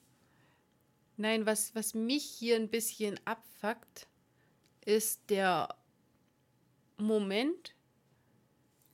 Nein, 1.17 1.47
was, 1.47 1.75
was 1.75 1.95
mich 1.95 2.25
hier 2.25 2.55
ein 2.55 2.69
bisschen 2.69 3.19
abfuckt, 3.25 4.07
ist 4.85 5.21
der 5.31 5.75
Moment. 6.97 7.75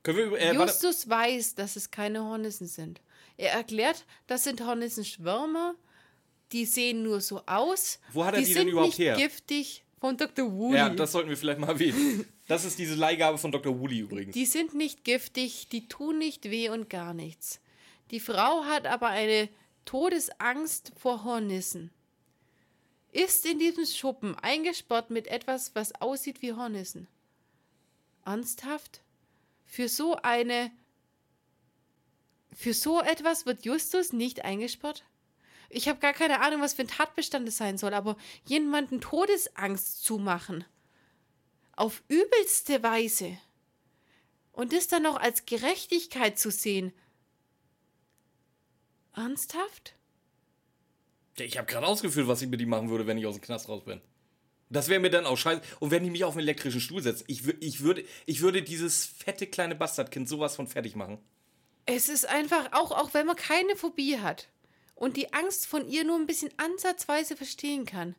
Wir. 0.05 0.33
Äh, 0.33 0.57
warte, 0.57 0.73
Justus 0.73 1.09
weiß, 1.09 1.55
dass 1.55 1.77
es 1.77 1.91
keine 1.91 2.25
Hornissen 2.25 2.67
sind. 2.67 3.03
Er 3.37 3.53
erklärt, 3.53 4.07
das 4.27 4.45
sind 4.45 4.61
Hornissenschwärmer, 4.65 5.75
die 6.53 6.67
sehen 6.67 7.03
nur 7.03 7.21
so 7.21 7.43
aus. 7.47 7.99
Wo 8.13 8.25
hat 8.25 8.35
er 8.35 8.41
die 8.41 8.47
die 8.47 8.53
sind 8.53 8.63
denn 8.63 8.69
überhaupt 8.69 8.99
nicht 8.99 8.99
her? 8.99 9.17
giftig 9.17 9.85
von 9.99 10.17
Dr. 10.17 10.53
Woody. 10.53 10.77
ja, 10.77 10.89
das 10.89 11.13
sollten 11.13 11.31
wir 11.31 11.37
vielleicht 11.37 11.61
mal 11.61 11.69
erwähnen. 11.69 12.27
Das 12.49 12.65
ist 12.65 12.79
diese 12.79 12.97
Leihgabe 12.97 13.39
von 13.39 13.53
Dr. 13.53 13.79
Woolley 13.79 14.01
übrigens. 14.01 14.35
Die 14.35 14.47
sind 14.47 14.75
nicht 14.75 15.05
giftig, 15.05 15.69
die 15.69 15.87
tun 15.89 16.19
nicht 16.19 16.51
weh 16.51 16.69
und 16.69 16.91
gar 16.91 17.15
nichts. 17.15 17.61
Die 18.11 18.21
Frau 18.21 18.65
hat 18.65 18.87
aber 18.87 19.07
eine 19.09 19.49
Todesangst 19.85 20.93
vor 20.97 21.25
Hornissen. 21.25 21.91
Ist 23.13 23.47
in 23.47 23.59
diesem 23.59 23.87
Schuppen 23.87 24.35
eingesperrt 24.37 25.11
mit 25.11 25.29
etwas, 25.29 25.75
was 25.75 25.95
aussieht 26.01 26.43
wie 26.43 26.53
Hornissen. 26.53 27.07
Ernsthaft? 28.25 29.03
Für 29.65 29.89
so 29.89 30.17
eine. 30.17 30.71
Für 32.55 32.75
so 32.75 33.01
etwas 33.01 33.47
wird 33.47 33.65
Justus 33.65 34.13
nicht 34.13 34.45
eingesperrt? 34.45 35.05
Ich 35.75 35.89
habe 35.89 36.01
gar 36.01 36.13
keine 36.13 36.41
Ahnung, 36.43 36.61
was 36.61 36.75
für 36.75 36.83
ein 36.83 36.89
Tatbestand 36.89 37.49
es 37.49 37.57
sein 37.57 37.79
soll, 37.79 37.95
aber 37.95 38.19
jemanden 38.45 39.01
Todesangst 39.01 40.05
zu 40.05 40.19
machen. 40.19 40.67
Auf 41.75 42.03
übelste 42.09 42.83
Weise. 42.83 43.39
Und 44.53 44.75
das 44.75 44.89
dann 44.89 45.05
noch 45.05 45.17
als 45.17 45.47
Gerechtigkeit 45.47 46.39
zu 46.39 46.51
sehen. 46.51 46.93
Ernsthaft? 49.15 49.95
Ich 51.39 51.57
habe 51.57 51.67
gerade 51.67 51.87
ausgeführt, 51.87 52.29
was 52.29 52.43
ich 52.43 52.49
mit 52.49 52.61
ihm 52.61 52.69
machen 52.69 52.91
würde, 52.91 53.07
wenn 53.07 53.17
ich 53.17 53.25
aus 53.25 53.37
dem 53.37 53.43
Knast 53.43 53.71
raus 53.71 53.83
bin. 53.83 54.03
Das 54.69 54.89
wäre 54.89 55.01
mir 55.01 55.11
dann 55.11 55.25
auch 55.25 55.39
scheiße. 55.39 55.63
Und 55.81 55.91
wenn 55.91 56.05
ich 56.05 56.11
mich 56.11 56.25
auf 56.25 56.35
einen 56.35 56.43
elektrischen 56.43 56.83
Stuhl 56.83 57.03
setze, 57.03 57.25
ich, 57.29 57.49
ich, 57.61 57.81
würde, 57.81 58.05
ich 58.27 58.43
würde 58.43 58.63
dieses 58.63 59.07
fette 59.07 59.47
kleine 59.47 59.75
Bastardkind 59.75 60.29
sowas 60.29 60.55
von 60.55 60.67
fertig 60.67 60.97
machen. 60.97 61.19
Es 61.87 62.11
ist 62.11 62.29
einfach, 62.29 62.73
auch, 62.73 62.91
auch 62.91 63.15
wenn 63.15 63.27
man 63.27 63.37
keine 63.37 63.75
Phobie 63.75 64.19
hat 64.19 64.49
und 64.95 65.17
die 65.17 65.33
Angst 65.33 65.67
von 65.67 65.89
ihr 65.89 66.05
nur 66.05 66.17
ein 66.17 66.27
bisschen 66.27 66.53
ansatzweise 66.59 67.37
verstehen 67.37 67.87
kann. 67.87 68.15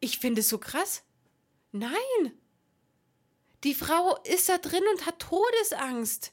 Ich 0.00 0.18
finde 0.18 0.40
es 0.40 0.48
so 0.48 0.58
krass. 0.58 1.02
Nein. 1.72 1.92
Die 3.64 3.74
Frau 3.74 4.18
ist 4.24 4.48
da 4.48 4.58
drin 4.58 4.84
und 4.92 5.06
hat 5.06 5.18
Todesangst. 5.18 6.32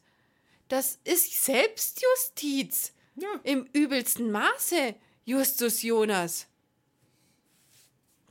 Das 0.68 0.99
ist 1.03 1.44
Selbstjustiz. 1.44 2.94
Ja. 3.16 3.28
Im 3.44 3.66
übelsten 3.74 4.32
Maße, 4.32 4.95
Justus 5.26 5.82
Jonas. 5.82 6.48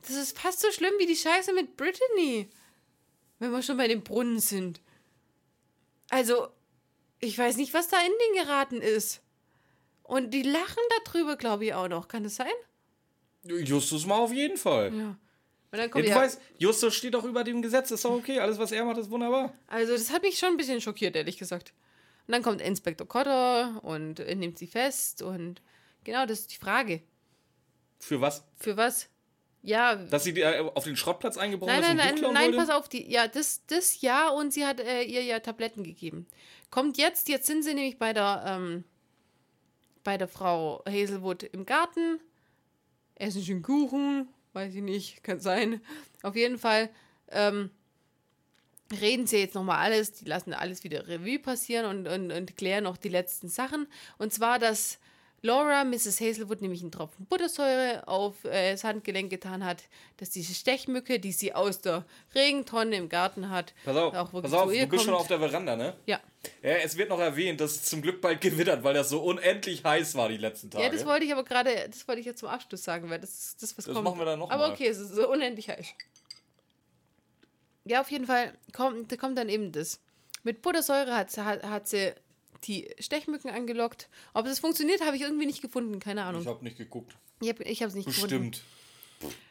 Das 0.01 0.15
ist 0.15 0.37
fast 0.37 0.59
so 0.59 0.71
schlimm 0.71 0.93
wie 0.97 1.05
die 1.05 1.15
Scheiße 1.15 1.53
mit 1.53 1.77
Brittany. 1.77 2.49
Wenn 3.39 3.51
wir 3.51 3.61
schon 3.61 3.77
bei 3.77 3.87
dem 3.87 4.03
Brunnen 4.03 4.39
sind. 4.39 4.81
Also, 6.09 6.49
ich 7.19 7.37
weiß 7.37 7.57
nicht, 7.57 7.73
was 7.73 7.87
da 7.87 7.99
in 7.99 8.11
den 8.11 8.43
geraten 8.43 8.81
ist. 8.81 9.21
Und 10.11 10.31
die 10.33 10.41
lachen 10.41 10.83
darüber, 11.05 11.37
glaube 11.37 11.63
ich, 11.63 11.73
auch 11.73 11.87
noch. 11.87 12.09
Kann 12.09 12.23
das 12.23 12.35
sein? 12.35 12.51
Justus 13.45 14.05
mal 14.05 14.17
auf 14.17 14.33
jeden 14.33 14.57
Fall. 14.57 14.93
Ja. 14.93 15.17
Und 15.71 15.77
dann 15.77 15.89
kommt 15.89 16.05
ja, 16.05 16.17
weißt, 16.17 16.41
Justus 16.57 16.95
steht 16.95 17.13
doch 17.13 17.23
über 17.23 17.45
dem 17.45 17.61
Gesetz, 17.61 17.91
ist 17.91 18.03
doch 18.03 18.11
okay. 18.11 18.37
Alles, 18.37 18.57
was 18.59 18.73
er 18.73 18.83
macht, 18.83 18.97
ist 18.97 19.09
wunderbar. 19.09 19.53
Also, 19.67 19.93
das 19.93 20.11
hat 20.11 20.23
mich 20.23 20.37
schon 20.37 20.49
ein 20.49 20.57
bisschen 20.57 20.81
schockiert, 20.81 21.15
ehrlich 21.15 21.37
gesagt. 21.37 21.73
Und 22.27 22.33
dann 22.33 22.43
kommt 22.43 22.59
Inspektor 22.59 23.07
Cotter 23.07 23.79
und 23.85 24.19
nimmt 24.19 24.57
sie 24.57 24.67
fest. 24.67 25.21
Und 25.21 25.61
genau, 26.03 26.25
das 26.25 26.41
ist 26.41 26.51
die 26.51 26.57
Frage. 26.57 27.03
Für 27.97 28.19
was? 28.19 28.43
Für 28.57 28.75
was? 28.75 29.07
Ja, 29.61 29.95
Dass 29.95 30.25
sie 30.25 30.37
äh, 30.41 30.59
auf 30.59 30.83
den 30.83 30.97
Schrottplatz 30.97 31.37
eingebrochen 31.37 31.71
Nein, 31.71 31.83
ist 31.83 31.87
nein, 31.87 32.15
nein, 32.21 32.33
nein, 32.33 32.43
wollte? 32.47 32.57
pass 32.57 32.69
auf, 32.69 32.89
die, 32.89 33.09
ja, 33.09 33.29
das, 33.29 33.65
das 33.67 34.01
ja 34.01 34.27
und 34.27 34.51
sie 34.51 34.65
hat 34.65 34.81
äh, 34.81 35.03
ihr 35.03 35.23
ja 35.23 35.39
Tabletten 35.39 35.85
gegeben. 35.85 36.27
Kommt 36.69 36.97
jetzt, 36.97 37.29
jetzt 37.29 37.47
sind 37.47 37.63
sie 37.63 37.73
nämlich 37.73 37.97
bei 37.97 38.11
der, 38.11 38.43
ähm, 38.45 38.83
bei 40.03 40.17
der 40.17 40.27
Frau 40.27 40.83
Hazelwood 40.87 41.43
im 41.43 41.65
Garten, 41.65 42.19
essen 43.15 43.43
schon 43.43 43.61
Kuchen, 43.61 44.27
weiß 44.53 44.73
ich 44.75 44.81
nicht, 44.81 45.23
kann 45.23 45.39
sein. 45.39 45.81
Auf 46.23 46.35
jeden 46.35 46.57
Fall, 46.57 46.89
ähm, 47.29 47.71
reden 48.99 49.27
sie 49.27 49.37
jetzt 49.37 49.55
nochmal 49.55 49.77
alles, 49.77 50.11
die 50.13 50.25
lassen 50.25 50.53
alles 50.53 50.83
wieder 50.83 51.07
Revue 51.07 51.39
passieren 51.39 51.85
und, 51.85 52.07
und, 52.07 52.31
und 52.31 52.57
klären 52.57 52.83
noch 52.83 52.97
die 52.97 53.09
letzten 53.09 53.47
Sachen. 53.47 53.87
Und 54.17 54.33
zwar, 54.33 54.59
dass 54.59 54.99
Laura 55.43 55.83
Mrs. 55.83 56.21
Hazelwood 56.21 56.61
nämlich 56.61 56.81
einen 56.81 56.91
Tropfen 56.91 57.25
Buttersäure 57.25 58.07
auf 58.07 58.45
äh, 58.45 58.73
das 58.73 58.83
Handgelenk 58.83 59.31
getan 59.31 59.65
hat, 59.65 59.83
dass 60.17 60.29
diese 60.29 60.53
Stechmücke, 60.53 61.19
die 61.19 61.31
sie 61.31 61.53
aus 61.55 61.81
der 61.81 62.05
Regentonne 62.35 62.95
im 62.95 63.09
Garten 63.09 63.49
hat, 63.49 63.73
Pass 63.83 63.97
auf, 63.97 64.13
auch 64.13 64.33
wirklich 64.33 64.51
pass 64.51 64.61
auf 64.61 64.69
zu 64.69 64.75
ihr 64.75 64.83
du 64.85 64.89
bist 64.91 65.05
schon 65.05 65.13
auf 65.15 65.27
der 65.27 65.39
Veranda, 65.39 65.75
ne? 65.75 65.95
Ja. 66.05 66.19
Ja, 66.61 66.71
es 66.83 66.95
wird 66.95 67.09
noch 67.09 67.19
erwähnt, 67.19 67.59
dass 67.59 67.71
es 67.71 67.83
zum 67.85 68.01
Glück 68.03 68.21
bald 68.21 68.39
gewittert, 68.41 68.83
weil 68.83 68.93
das 68.93 69.09
so 69.09 69.19
unendlich 69.23 69.83
heiß 69.83 70.13
war 70.15 70.29
die 70.29 70.37
letzten 70.37 70.69
Tage. 70.69 70.83
ja, 70.83 70.89
das 70.91 71.05
wollte 71.07 71.25
ich 71.25 71.31
aber 71.33 71.43
gerade, 71.43 71.87
das 71.89 72.07
wollte 72.07 72.19
ich 72.19 72.25
jetzt 72.27 72.39
zum 72.39 72.49
Abschluss 72.49 72.83
sagen, 72.83 73.09
weil 73.09 73.19
das 73.19 73.31
ist 73.31 73.63
das, 73.63 73.75
was 73.77 73.85
Das 73.85 73.93
kommt. 73.95 74.05
machen 74.05 74.19
wir 74.19 74.25
dann 74.25 74.39
noch 74.39 74.51
Aber 74.51 74.67
mal. 74.67 74.73
okay, 74.73 74.87
es 74.87 74.99
ist 74.99 75.15
so 75.15 75.27
unendlich 75.27 75.69
heiß. 75.69 75.87
Ja, 77.85 78.01
auf 78.01 78.11
jeden 78.11 78.27
Fall 78.27 78.53
kommt, 78.73 79.11
da 79.11 79.17
kommt 79.17 79.37
dann 79.39 79.49
eben 79.49 79.71
das. 79.71 79.99
Mit 80.43 80.61
Buttersäure 80.61 81.15
hat, 81.15 81.35
hat, 81.37 81.63
hat 81.63 81.87
sie 81.87 82.13
die 82.65 82.93
Stechmücken 82.99 83.49
angelockt. 83.49 84.09
Ob 84.33 84.45
das 84.45 84.59
funktioniert, 84.59 85.01
habe 85.01 85.15
ich 85.15 85.21
irgendwie 85.23 85.45
nicht 85.45 85.61
gefunden. 85.61 85.99
Keine 85.99 86.23
Ahnung. 86.23 86.41
Ich 86.41 86.47
habe 86.47 86.63
nicht 86.63 86.77
geguckt. 86.77 87.15
Ich 87.39 87.49
habe 87.49 87.63
es 87.63 87.95
nicht 87.95 88.05
gefunden. 88.05 88.51
Bestimmt. 88.51 88.63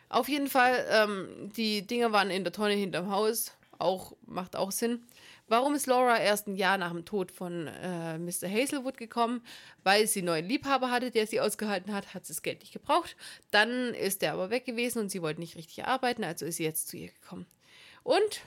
Auf 0.09 0.29
jeden 0.29 0.49
Fall, 0.49 0.87
ähm, 0.91 1.53
die 1.57 1.87
Dinger 1.87 2.13
waren 2.13 2.31
in 2.31 2.45
der 2.45 2.53
Tonne 2.53 2.75
hinterm 2.75 3.11
Haus. 3.11 3.53
Auch, 3.79 4.13
macht 4.27 4.57
auch 4.57 4.73
Sinn. 4.73 5.05
Warum 5.51 5.75
ist 5.75 5.87
Laura 5.87 6.19
erst 6.19 6.47
ein 6.47 6.55
Jahr 6.55 6.79
nach 6.79 6.93
dem 6.93 7.05
Tod 7.05 7.33
von 7.33 7.67
äh, 7.67 8.19
Mr. 8.19 8.49
Hazelwood 8.49 8.97
gekommen? 8.97 9.43
Weil 9.83 10.07
sie 10.07 10.21
einen 10.21 10.27
neuen 10.27 10.47
Liebhaber 10.47 10.91
hatte, 10.91 11.11
der 11.11 11.27
sie 11.27 11.41
ausgehalten 11.41 11.93
hat, 11.93 12.15
hat 12.15 12.27
sie 12.27 12.33
das 12.33 12.43
Geld 12.43 12.61
nicht 12.61 12.73
gebraucht. 12.73 13.17
Dann 13.51 13.95
ist 13.95 14.23
er 14.23 14.35
aber 14.35 14.51
weg 14.51 14.65
gewesen 14.65 15.01
und 15.01 15.11
sie 15.11 15.23
wollte 15.23 15.41
nicht 15.41 15.57
richtig 15.57 15.85
arbeiten, 15.87 16.23
also 16.23 16.47
ist 16.47 16.57
sie 16.57 16.65
jetzt 16.65 16.89
zu 16.89 16.97
ihr 16.97 17.09
gekommen. 17.09 17.47
Und 18.05 18.43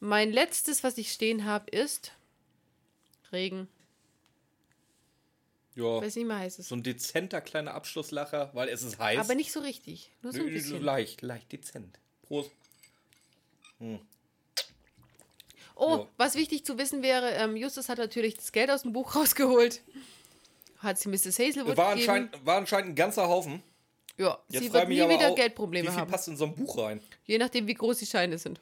mein 0.00 0.30
letztes, 0.30 0.84
was 0.84 0.98
ich 0.98 1.12
stehen 1.12 1.44
habe, 1.44 1.70
ist 1.70 2.12
Regen. 3.32 3.68
Ja. 5.78 6.02
Weiß 6.02 6.16
nicht 6.16 6.26
mehr 6.26 6.38
heißt 6.38 6.58
es. 6.58 6.68
So 6.68 6.74
ein 6.74 6.82
dezenter 6.82 7.40
kleiner 7.40 7.72
Abschlusslacher, 7.74 8.50
weil 8.52 8.68
es 8.68 8.82
ist 8.82 8.98
heiß. 8.98 9.20
Aber 9.20 9.34
nicht 9.36 9.52
so 9.52 9.60
richtig. 9.60 10.10
Nur 10.22 10.32
so 10.32 10.40
ein 10.40 10.52
bisschen. 10.52 10.82
Leicht, 10.82 11.22
leicht 11.22 11.52
dezent. 11.52 11.98
Prost. 12.26 12.50
Oh, 15.76 15.98
Ja. 15.98 16.06
was 16.16 16.34
wichtig 16.34 16.64
zu 16.64 16.78
wissen 16.78 17.02
wäre, 17.02 17.30
ähm, 17.34 17.56
Justus 17.56 17.88
hat 17.88 17.98
natürlich 17.98 18.34
das 18.36 18.50
Geld 18.50 18.70
aus 18.70 18.82
dem 18.82 18.92
Buch 18.92 19.14
rausgeholt. 19.16 19.80
Hat 20.78 20.98
sie 20.98 21.08
Mrs. 21.08 21.38
Hazelwood 21.38 21.76
War 21.76 21.94
gegeben. 21.94 22.10
anscheinend, 22.10 22.46
war 22.46 22.56
anscheinend 22.56 22.88
ein 22.90 22.94
ganzer 22.96 23.28
Haufen. 23.28 23.62
Ja, 24.16 24.36
Jetzt 24.48 24.64
sie 24.64 24.72
wird 24.72 24.88
nie 24.88 24.96
wieder 24.96 25.30
auch, 25.30 25.36
Geldprobleme 25.36 25.86
Wie 25.86 25.92
viel 25.92 26.00
haben. 26.00 26.10
passt 26.10 26.26
in 26.26 26.36
so 26.36 26.46
ein 26.46 26.54
Buch 26.56 26.76
rein? 26.78 27.00
Je 27.24 27.38
nachdem, 27.38 27.68
wie 27.68 27.74
groß 27.74 27.98
die 27.98 28.06
Scheine 28.06 28.36
sind. 28.38 28.58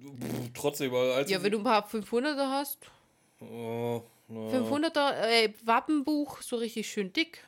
Pff, 0.00 0.50
Trotzdem, 0.54 0.92
weil 0.92 1.10
als 1.12 1.28
Ja, 1.30 1.42
wenn 1.42 1.50
du 1.50 1.58
ein 1.58 1.64
paar 1.64 1.88
500er 1.88 2.48
hast. 2.50 2.78
Oh. 3.40 4.02
500er 4.28 5.26
äh, 5.28 5.52
Wappenbuch, 5.64 6.42
so 6.42 6.56
richtig 6.56 6.90
schön 6.90 7.12
dick. 7.12 7.46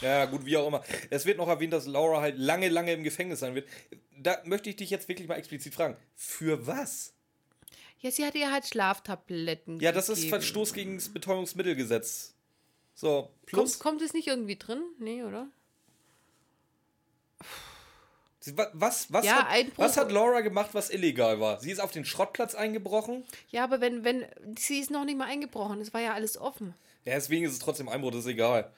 Ja, 0.00 0.24
gut, 0.26 0.44
wie 0.46 0.56
auch 0.56 0.66
immer. 0.66 0.82
Es 1.10 1.26
wird 1.26 1.38
noch 1.38 1.48
erwähnt, 1.48 1.72
dass 1.72 1.86
Laura 1.86 2.20
halt 2.20 2.38
lange, 2.38 2.68
lange 2.68 2.92
im 2.92 3.02
Gefängnis 3.04 3.40
sein 3.40 3.54
wird. 3.54 3.68
Da 4.18 4.40
möchte 4.44 4.70
ich 4.70 4.76
dich 4.76 4.90
jetzt 4.90 5.08
wirklich 5.08 5.28
mal 5.28 5.36
explizit 5.36 5.74
fragen. 5.74 5.96
Für 6.14 6.66
was? 6.66 7.14
Ja, 8.00 8.10
sie 8.10 8.24
hatte 8.24 8.38
ihr 8.38 8.50
halt 8.50 8.66
Schlaftabletten 8.66 9.78
Ja, 9.80 9.92
das 9.92 10.08
ist 10.08 10.16
gegeben. 10.16 10.30
Verstoß 10.30 10.72
gegen 10.72 10.94
das 10.96 11.10
Betäubungsmittelgesetz. 11.10 12.34
So, 12.94 13.30
plus. 13.46 13.78
Kommt, 13.78 13.98
kommt 13.98 14.02
es 14.02 14.14
nicht 14.14 14.26
irgendwie 14.26 14.56
drin? 14.56 14.82
Nee, 14.98 15.22
oder? 15.22 15.48
Wa- 17.38 17.44
Was, 18.72 19.12
was, 19.12 19.26
Ja, 19.26 19.46
hat, 19.46 19.66
was 19.76 19.98
hat 19.98 20.10
Laura 20.10 20.40
gemacht, 20.40 20.70
was 20.72 20.88
illegal 20.88 21.40
war? 21.40 21.60
Sie 21.60 21.70
ist 21.70 21.78
auf 21.78 21.90
den 21.90 22.06
Schrottplatz 22.06 22.54
eingebrochen. 22.54 23.24
Ja, 23.50 23.64
aber 23.64 23.82
wenn, 23.82 24.02
wenn, 24.02 24.24
sie 24.58 24.78
ist 24.78 24.90
noch 24.90 25.04
nicht 25.04 25.18
mal 25.18 25.26
eingebrochen, 25.26 25.80
es 25.80 25.92
war 25.92 26.00
ja 26.00 26.14
alles 26.14 26.38
offen. 26.38 26.74
Ja, 27.04 27.14
deswegen 27.14 27.44
ist 27.44 27.52
es 27.52 27.58
trotzdem 27.58 27.88
Einbruch, 27.88 28.12
das 28.12 28.20
ist 28.20 28.30
egal. 28.30 28.72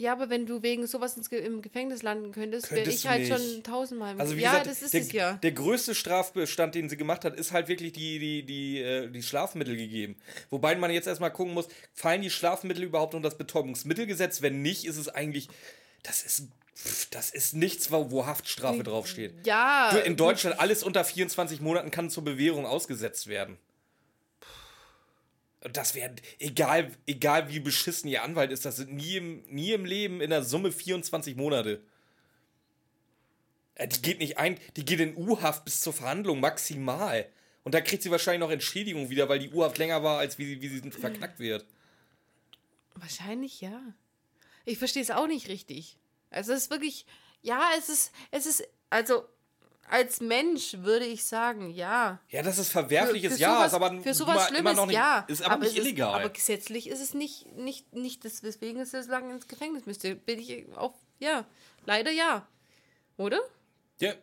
Ja, 0.00 0.12
aber 0.12 0.30
wenn 0.30 0.46
du 0.46 0.62
wegen 0.62 0.86
sowas 0.86 1.16
ins 1.16 1.26
im 1.26 1.60
Gefängnis 1.60 2.04
landen 2.04 2.30
könntest, 2.30 2.70
wäre 2.70 2.88
ich 2.88 3.06
halt 3.08 3.28
nicht. 3.28 3.32
schon 3.32 3.62
tausendmal. 3.64 4.18
Also 4.18 4.36
wie 4.36 4.42
ja, 4.42 4.50
gesagt, 4.50 4.66
das 4.68 4.82
ist 4.82 4.94
der, 4.94 5.00
es 5.00 5.12
ja. 5.12 5.32
der 5.34 5.50
größte 5.50 5.96
Strafbestand, 5.96 6.76
den 6.76 6.88
sie 6.88 6.96
gemacht 6.96 7.24
hat, 7.24 7.34
ist 7.34 7.50
halt 7.50 7.66
wirklich 7.66 7.94
die, 7.94 8.20
die, 8.20 8.44
die, 8.44 8.80
äh, 8.80 9.10
die 9.10 9.24
Schlafmittel 9.24 9.76
gegeben. 9.76 10.16
Wobei 10.50 10.76
man 10.76 10.92
jetzt 10.92 11.08
erstmal 11.08 11.32
gucken 11.32 11.52
muss, 11.52 11.66
fallen 11.94 12.22
die 12.22 12.30
Schlafmittel 12.30 12.84
überhaupt 12.84 13.16
unter 13.16 13.28
das 13.28 13.36
Betäubungsmittelgesetz? 13.36 14.40
Wenn 14.40 14.62
nicht, 14.62 14.84
ist 14.84 14.98
es 14.98 15.08
eigentlich, 15.08 15.48
das 16.04 16.22
ist, 16.22 16.46
pff, 16.78 17.06
das 17.10 17.30
ist 17.30 17.54
nichts, 17.54 17.90
wo, 17.90 18.10
wo 18.10 18.26
Haftstrafe 18.26 18.82
draufsteht. 18.82 19.46
Ja. 19.46 19.90
Du, 19.92 19.98
in 20.00 20.16
Deutschland 20.16 20.58
alles 20.60 20.82
unter 20.82 21.04
24 21.04 21.60
Monaten 21.60 21.90
kann 21.90 22.10
zur 22.10 22.24
Bewährung 22.24 22.66
ausgesetzt 22.66 23.26
werden. 23.26 23.58
Und 25.60 25.76
das 25.76 25.94
wäre, 25.94 26.14
egal, 26.38 26.92
egal 27.06 27.48
wie 27.48 27.58
beschissen 27.58 28.08
ihr 28.08 28.22
Anwalt 28.22 28.52
ist, 28.52 28.64
das 28.64 28.76
sind 28.76 28.92
nie 28.94 29.16
im, 29.16 29.42
nie 29.48 29.72
im 29.72 29.84
Leben 29.84 30.20
in 30.20 30.30
der 30.30 30.44
Summe 30.44 30.70
24 30.70 31.34
Monate. 31.36 31.82
Äh, 33.74 33.88
Die 33.88 34.00
geht 34.02 34.20
nicht 34.20 34.38
ein, 34.38 34.58
die 34.76 34.84
geht 34.84 35.00
in 35.00 35.16
U-Haft 35.16 35.64
bis 35.64 35.80
zur 35.80 35.92
Verhandlung 35.92 36.38
maximal. 36.40 37.26
Und 37.64 37.74
da 37.74 37.80
kriegt 37.80 38.02
sie 38.04 38.10
wahrscheinlich 38.10 38.40
noch 38.40 38.52
Entschädigung 38.52 39.10
wieder, 39.10 39.28
weil 39.28 39.40
die 39.40 39.50
U-Haft 39.50 39.78
länger 39.78 40.02
war, 40.04 40.18
als 40.18 40.38
wie 40.38 40.46
sie, 40.46 40.62
wie 40.62 40.68
sie 40.68 40.90
verknackt 40.92 41.40
wird. 41.40 41.66
Wahrscheinlich 42.94 43.60
ja. 43.60 43.82
Ich 44.64 44.78
verstehe 44.78 45.02
es 45.02 45.10
auch 45.10 45.26
nicht 45.26 45.48
richtig. 45.48 45.96
Also 46.30 46.52
es 46.52 46.62
ist 46.62 46.70
wirklich, 46.70 47.06
ja, 47.42 47.70
es 47.78 47.88
ist, 47.88 48.12
es 48.30 48.46
ist, 48.46 48.68
also 48.90 49.24
als 49.90 50.20
Mensch 50.20 50.74
würde 50.78 51.04
ich 51.04 51.24
sagen, 51.24 51.70
ja. 51.70 52.20
Ja, 52.28 52.42
das 52.42 52.58
ist 52.58 52.70
verwerfliches, 52.70 53.34
für 53.34 53.40
ja, 53.40 53.54
sowas, 53.54 53.66
ist 53.66 53.74
aber 53.74 54.02
für 54.02 54.14
sowas 54.14 54.34
immer, 54.36 54.46
Schlimmes, 54.46 54.72
immer 54.72 54.86
nicht, 54.86 54.96
ja. 54.96 55.24
ist 55.28 55.42
aber, 55.42 55.64
nicht 55.64 55.78
es 55.78 55.84
illegal. 55.84 56.10
Ist, 56.10 56.24
aber 56.24 56.28
gesetzlich 56.30 56.88
ist 56.88 57.00
es 57.00 57.14
nicht, 57.14 57.46
nicht, 57.56 57.94
nicht 57.94 58.24
das, 58.24 58.42
weswegen 58.42 58.80
es 58.80 58.90
so 58.90 58.98
lange 59.10 59.32
ins 59.32 59.48
Gefängnis 59.48 59.86
müsste. 59.86 60.14
Bin 60.14 60.38
ich 60.38 60.66
auch, 60.76 60.94
ja, 61.18 61.44
leider 61.86 62.10
ja. 62.10 62.46
Oder? 63.16 63.40
Ja. 64.00 64.14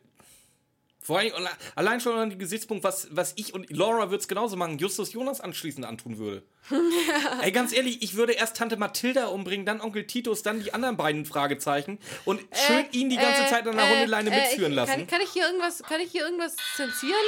Vor 1.06 1.20
allem, 1.20 1.34
allein 1.76 2.02
schon 2.02 2.18
an 2.18 2.32
den 2.32 2.40
Gesichtspunkt, 2.40 2.84
was, 2.84 3.10
was 3.12 3.34
ich 3.36 3.54
und 3.54 3.70
Laura 3.70 4.10
würde 4.10 4.18
es 4.22 4.28
genauso 4.28 4.56
machen, 4.56 4.80
Justus 4.80 5.14
Jonas 5.14 5.40
anschließend 5.40 5.86
antun 5.86 6.18
würde. 6.18 6.42
Ey, 7.44 7.52
ganz 7.52 7.74
ehrlich, 7.74 8.02
ich 8.02 8.16
würde 8.16 8.34
erst 8.34 8.58
Tante 8.58 8.76
Mathilda 8.76 9.28
umbringen, 9.28 9.68
dann 9.68 9.82
Onkel 9.82 10.08
Titus, 10.08 10.42
dann 10.42 10.64
die 10.64 10.74
anderen 10.74 10.98
beiden 10.98 11.28
Fragezeichen 11.28 12.00
und 12.26 12.42
schön 12.66 12.88
ihn 12.92 13.12
die 13.12 13.18
ganze 13.18 13.44
Äh, 13.44 13.50
Zeit 13.50 13.68
an 13.68 13.76
der 13.76 13.86
äh, 13.86 13.94
Hundeleine 14.00 14.32
äh, 14.32 14.40
mitführen 14.50 14.72
ich, 14.72 14.76
lassen. 14.76 14.92
Kann, 14.94 15.06
kann 15.06 15.22
ich 15.22 15.30
hier 15.30 15.46
irgendwas, 15.46 15.84
kann 15.84 16.02
ich 16.02 16.10
hier 16.12 16.24
irgendwas 16.24 16.56
zensieren? 16.76 17.22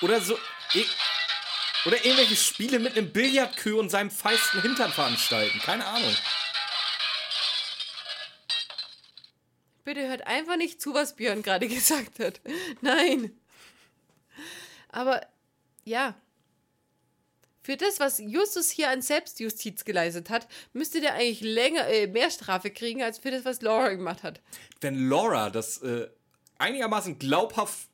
Oder 0.00 0.20
so. 0.22 0.38
eh- 0.74 0.86
Oder 1.84 2.04
irgendwelche 2.04 2.36
Spiele 2.36 2.78
mit 2.78 2.96
einem 2.96 3.12
Billardkö 3.12 3.74
und 3.74 3.90
seinem 3.90 4.10
feisten 4.10 4.60
Hintern 4.62 4.90
veranstalten. 4.90 5.60
Keine 5.60 5.84
Ahnung. 5.86 6.16
Bitte 9.86 10.08
hört 10.08 10.26
einfach 10.26 10.56
nicht 10.56 10.82
zu, 10.82 10.94
was 10.94 11.14
Björn 11.14 11.42
gerade 11.42 11.68
gesagt 11.68 12.18
hat. 12.18 12.40
Nein. 12.80 13.30
Aber 14.88 15.24
ja. 15.84 16.16
Für 17.62 17.76
das, 17.76 18.00
was 18.00 18.18
Justus 18.18 18.70
hier 18.70 18.90
an 18.90 19.00
Selbstjustiz 19.00 19.84
geleistet 19.84 20.28
hat, 20.28 20.48
müsste 20.72 21.00
der 21.00 21.14
eigentlich 21.14 21.40
länger, 21.40 21.86
äh, 21.88 22.08
mehr 22.08 22.30
Strafe 22.30 22.70
kriegen, 22.70 23.02
als 23.02 23.18
für 23.18 23.30
das, 23.30 23.44
was 23.44 23.62
Laura 23.62 23.90
gemacht 23.90 24.24
hat. 24.24 24.40
Wenn 24.80 25.08
Laura 25.08 25.50
das 25.50 25.78
äh, 25.82 26.08
einigermaßen 26.58 27.20
glaubhaft 27.20 27.88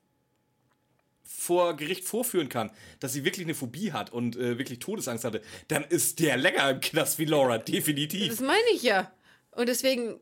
vor 1.25 1.77
Gericht 1.77 2.05
vorführen 2.05 2.49
kann, 2.49 2.71
dass 3.01 3.13
sie 3.13 3.25
wirklich 3.25 3.45
eine 3.45 3.55
Phobie 3.55 3.93
hat 3.93 4.11
und 4.11 4.37
äh, 4.37 4.57
wirklich 4.57 4.79
Todesangst 4.79 5.25
hatte, 5.25 5.43
dann 5.69 5.85
ist 5.85 6.21
der 6.21 6.39
länger 6.39 6.71
im 6.71 6.81
Knast 6.81 7.19
wie 7.19 7.27
Laura, 7.27 7.59
definitiv. 7.59 8.29
Das 8.29 8.41
meine 8.41 8.71
ich 8.75 8.83
ja. 8.83 9.13
Und 9.51 9.69
deswegen, 9.69 10.21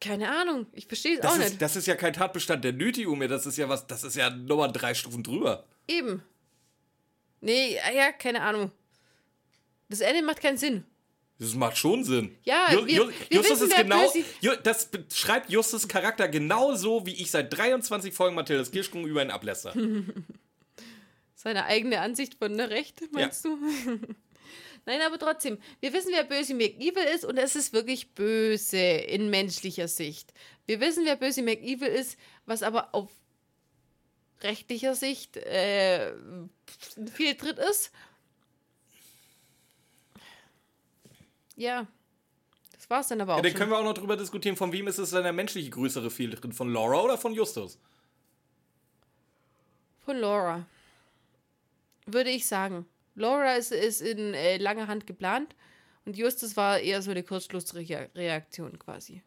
keine 0.00 0.30
Ahnung, 0.30 0.66
ich 0.72 0.86
verstehe 0.86 1.14
es 1.16 1.20
Das 1.20 1.32
auch 1.32 1.38
ist, 1.38 1.48
nicht. 1.50 1.62
das 1.62 1.76
ist 1.76 1.86
ja 1.86 1.94
kein 1.96 2.12
Tatbestand 2.12 2.64
der 2.64 2.72
Nötigung 2.72 3.18
mehr, 3.18 3.28
das 3.28 3.46
ist 3.46 3.56
ja 3.58 3.68
was, 3.68 3.86
das 3.86 4.04
ist 4.04 4.16
ja 4.16 4.30
nochmal 4.30 4.70
drei 4.72 4.94
Stufen 4.94 5.22
drüber. 5.22 5.64
Eben. 5.88 6.22
Nee, 7.40 7.76
ja, 7.76 7.90
ja, 7.92 8.12
keine 8.12 8.42
Ahnung. 8.42 8.70
Das 9.88 10.00
Ende 10.00 10.22
macht 10.22 10.40
keinen 10.40 10.58
Sinn. 10.58 10.84
Das 11.40 11.54
macht 11.54 11.78
schon 11.78 12.02
Sinn. 12.02 12.36
Ja, 12.42 12.66
Ju- 12.70 12.86
wir- 12.86 13.02
Ju- 13.04 13.12
wir 13.28 13.36
Justus 13.38 13.60
wissen, 13.60 13.70
ist 13.70 13.76
genau, 13.76 14.12
Ju, 14.40 14.52
das 14.64 14.86
beschreibt 14.86 15.50
Justus 15.50 15.86
Charakter 15.86 16.26
genauso, 16.28 17.06
wie 17.06 17.14
ich 17.14 17.30
seit 17.30 17.56
23 17.56 18.12
Folgen 18.12 18.34
Mathildas 18.34 18.70
Kirschkuchen 18.72 19.06
über 19.06 19.22
ihn 19.22 19.30
ablässt. 19.30 19.68
Seine 21.36 21.64
eigene 21.66 22.00
Ansicht 22.00 22.34
von 22.34 22.56
der 22.56 22.70
Recht, 22.70 23.00
meinst 23.12 23.44
du? 23.44 23.56
Nein, 24.88 25.02
aber 25.02 25.18
trotzdem, 25.18 25.58
wir 25.80 25.92
wissen, 25.92 26.12
wer 26.14 26.24
böse 26.24 26.54
McEvil 26.54 27.02
ist 27.14 27.26
und 27.26 27.36
es 27.36 27.54
ist 27.56 27.74
wirklich 27.74 28.14
böse 28.14 28.78
in 28.78 29.28
menschlicher 29.28 29.86
Sicht. 29.86 30.32
Wir 30.64 30.80
wissen, 30.80 31.04
wer 31.04 31.16
böse 31.16 31.42
McEvil 31.42 31.88
ist, 31.88 32.18
was 32.46 32.62
aber 32.62 32.94
auf 32.94 33.10
rechtlicher 34.40 34.94
Sicht 34.94 35.36
äh, 35.36 36.12
ein 36.12 37.06
Fehltritt 37.06 37.58
ist. 37.58 37.92
Ja, 41.54 41.86
das 42.72 42.88
war's 42.88 43.08
dann 43.08 43.20
aber 43.20 43.34
auch 43.34 43.36
Ja, 43.36 43.42
dann 43.42 43.52
können 43.52 43.70
wir 43.70 43.78
auch 43.78 43.84
noch 43.84 43.92
drüber 43.92 44.16
diskutieren, 44.16 44.56
von 44.56 44.72
wem 44.72 44.88
ist 44.88 44.96
es 44.96 45.10
denn 45.10 45.22
der 45.22 45.34
menschliche 45.34 45.68
größere 45.68 46.10
Fehltritt? 46.10 46.54
Von 46.54 46.72
Laura 46.72 47.02
oder 47.02 47.18
von 47.18 47.34
Justus? 47.34 47.78
Von 50.06 50.16
Laura. 50.16 50.64
Würde 52.06 52.30
ich 52.30 52.46
sagen. 52.46 52.86
Laura 53.18 53.54
ist, 53.54 53.72
ist 53.72 54.00
in 54.00 54.34
äh, 54.34 54.56
langer 54.58 54.86
Hand 54.86 55.06
geplant 55.06 55.54
und 56.04 56.16
Justus 56.16 56.56
war 56.56 56.78
eher 56.80 57.02
so 57.02 57.10
eine 57.10 57.22
Kurzschlussreaktion 57.22 58.78
quasi. 58.78 59.22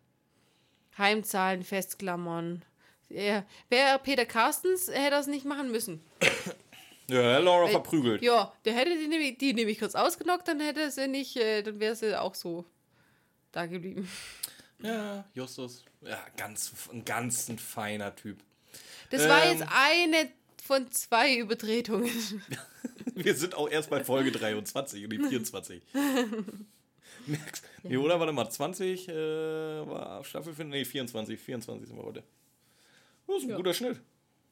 Heimzahlen, 0.97 1.63
festklammern. 1.63 2.63
Ja, 3.09 3.45
Wäre 3.69 3.99
Peter 3.99 4.26
Carstens, 4.26 4.88
hätte 4.89 5.11
das 5.11 5.27
nicht 5.27 5.45
machen 5.45 5.72
müssen. 5.72 6.01
Ja, 7.07 7.39
Laura 7.39 7.68
verprügelt. 7.68 8.22
Ja, 8.22 8.53
der 8.63 8.73
hätte 8.73 8.97
die, 8.97 9.07
nämlich- 9.09 9.38
die 9.38 9.53
nämlich 9.53 9.80
kurz 9.80 9.95
ausgenockt, 9.95 10.47
dann 10.47 10.61
hätte 10.61 10.89
sie 10.91 11.09
nicht, 11.09 11.35
äh, 11.35 11.61
dann 11.61 11.77
wäre 11.81 11.93
sie 11.93 12.18
auch 12.18 12.35
so 12.35 12.63
da 13.51 13.65
geblieben. 13.65 14.09
Ja, 14.80 15.26
Justus. 15.34 15.84
Ja, 15.99 16.26
ganz, 16.38 16.72
ein 16.89 17.03
ganz 17.03 17.49
ein 17.49 17.59
feiner 17.59 18.15
Typ. 18.15 18.38
Das 19.09 19.27
war 19.27 19.43
Ähm. 19.43 19.59
jetzt 19.59 19.68
eine 19.76 20.31
von 20.72 20.89
zwei 20.89 21.35
Übertretungen. 21.38 22.10
Wir 23.14 23.35
sind 23.35 23.56
auch 23.56 23.69
erst 23.69 23.89
bei 23.89 24.06
Folge 24.06 24.31
23 24.31 25.03
und 25.03 25.10
nicht 25.11 25.26
24. 25.27 25.81
Merkst, 27.27 27.64
nee, 27.84 27.98
oder? 27.98 28.18
Warte 28.22 28.31
mal, 28.31 28.49
20 28.49 29.10
äh, 29.10 29.14
war 29.14 30.23
Staffelfinale? 30.23 30.77
Nee, 30.80 30.85
24. 30.85 31.38
24 31.38 31.88
sind 31.89 31.98
wir 31.98 32.03
heute. 32.06 32.23
Das 33.27 33.35
ist 33.38 33.43
ein 33.43 33.49
Ja. 33.49 33.57
guter 33.57 33.73
Schnitt. 33.73 33.99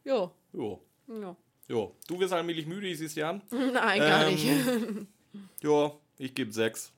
Jo. 0.03 0.31
Jo. 0.51 0.83
Ja. 1.07 1.37
Jo. 1.69 1.95
Du 2.07 2.19
wirst 2.19 2.33
allmählich 2.33 2.65
müde, 2.65 2.87
ich 2.87 2.97
sieh's 2.97 3.13
dir 3.13 3.29
an. 3.29 3.41
Nein, 3.51 3.99
gar 3.99 4.27
Ähm, 4.27 5.07
nicht. 5.33 5.63
Ja, 5.63 5.93
ich 6.17 6.35
gebe 6.35 6.51
6. 6.51 6.91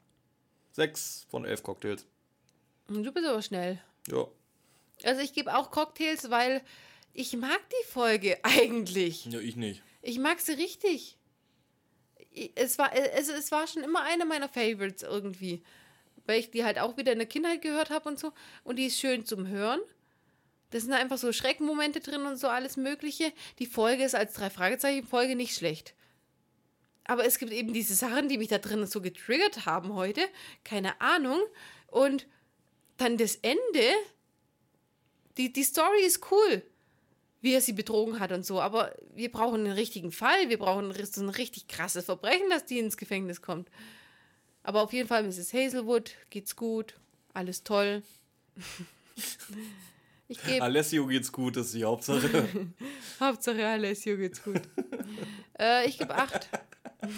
6 0.71 1.27
von 1.29 1.45
11 1.45 1.61
Cocktails. 1.61 2.07
Du 2.87 3.11
bist 3.11 3.27
aber 3.27 3.41
schnell. 3.43 3.79
Ja. 4.11 4.25
Also 5.03 5.21
ich 5.21 5.33
gebe 5.33 5.55
auch 5.55 5.69
Cocktails, 5.69 6.31
weil 6.31 6.61
ich 7.13 7.33
mag 7.37 7.59
die 7.69 7.87
Folge 7.87 8.39
eigentlich. 8.43 9.25
Ja, 9.25 9.39
ich 9.39 9.55
nicht. 9.55 9.83
Ich 10.01 10.17
mag 10.19 10.39
sie 10.39 10.53
richtig. 10.53 11.17
Ich- 12.31 12.51
Es 12.55 12.77
war, 12.77 12.93
es, 12.95 13.27
es 13.29 13.51
war 13.51 13.67
schon 13.67 13.83
immer 13.83 14.03
eine 14.03 14.25
meiner 14.25 14.49
Favorites 14.49 15.03
irgendwie. 15.03 15.63
Weil 16.25 16.39
ich 16.39 16.51
die 16.51 16.63
halt 16.63 16.77
auch 16.79 16.97
wieder 16.97 17.11
in 17.13 17.17
der 17.19 17.27
Kindheit 17.27 17.61
gehört 17.61 17.89
habe 17.89 18.07
und 18.07 18.19
so. 18.19 18.31
Und 18.63 18.77
die 18.77 18.85
ist 18.85 18.99
schön 18.99 19.25
zum 19.25 19.47
Hören. 19.47 19.79
Da 20.69 20.79
sind 20.79 20.93
einfach 20.93 21.17
so 21.17 21.33
Schreckmomente 21.33 21.99
drin 21.99 22.25
und 22.25 22.37
so 22.37 22.47
alles 22.47 22.77
Mögliche. 22.77 23.33
Die 23.59 23.65
Folge 23.65 24.03
ist 24.03 24.15
als 24.15 24.33
drei 24.33 24.49
Fragezeichen 24.49 25.05
Folge 25.05 25.35
nicht 25.35 25.55
schlecht. 25.55 25.93
Aber 27.03 27.25
es 27.25 27.39
gibt 27.39 27.51
eben 27.51 27.73
diese 27.73 27.95
Sachen, 27.95 28.29
die 28.29 28.37
mich 28.37 28.47
da 28.47 28.59
drin 28.59 28.85
so 28.85 29.01
getriggert 29.01 29.65
haben 29.65 29.95
heute. 29.95 30.21
Keine 30.63 31.01
Ahnung. 31.01 31.41
Und 31.87 32.27
dann 32.97 33.17
das 33.17 33.35
Ende. 33.37 33.83
Die, 35.37 35.51
die 35.51 35.63
Story 35.63 36.03
ist 36.05 36.31
cool 36.31 36.61
wie 37.41 37.53
er 37.53 37.61
sie 37.61 37.73
betrogen 37.73 38.19
hat 38.19 38.31
und 38.31 38.45
so. 38.45 38.61
Aber 38.61 38.93
wir 39.13 39.31
brauchen 39.31 39.61
einen 39.61 39.73
richtigen 39.73 40.11
Fall. 40.11 40.49
Wir 40.49 40.59
brauchen 40.59 40.93
so 41.05 41.21
ein 41.21 41.29
richtig 41.29 41.67
krasses 41.67 42.05
Verbrechen, 42.05 42.49
dass 42.49 42.65
die 42.65 42.79
ins 42.79 42.97
Gefängnis 42.97 43.41
kommt. 43.41 43.69
Aber 44.63 44.83
auf 44.83 44.93
jeden 44.93 45.07
Fall, 45.07 45.23
Mrs. 45.23 45.53
Hazelwood, 45.53 46.15
geht's 46.29 46.55
gut. 46.55 46.95
Alles 47.33 47.63
toll. 47.63 48.03
Ich 50.31 50.41
gebe 50.45 50.63
Alessio 50.63 51.07
geht's 51.07 51.29
gut, 51.29 51.57
das 51.57 51.65
ist 51.65 51.75
die 51.75 51.83
Hauptsache. 51.83 52.47
Hauptsache 53.19 53.67
Alessio 53.67 54.15
geht's 54.15 54.41
gut. 54.41 54.61
äh, 55.59 55.85
ich 55.85 55.97
gebe 55.97 56.15
acht. 56.15 56.47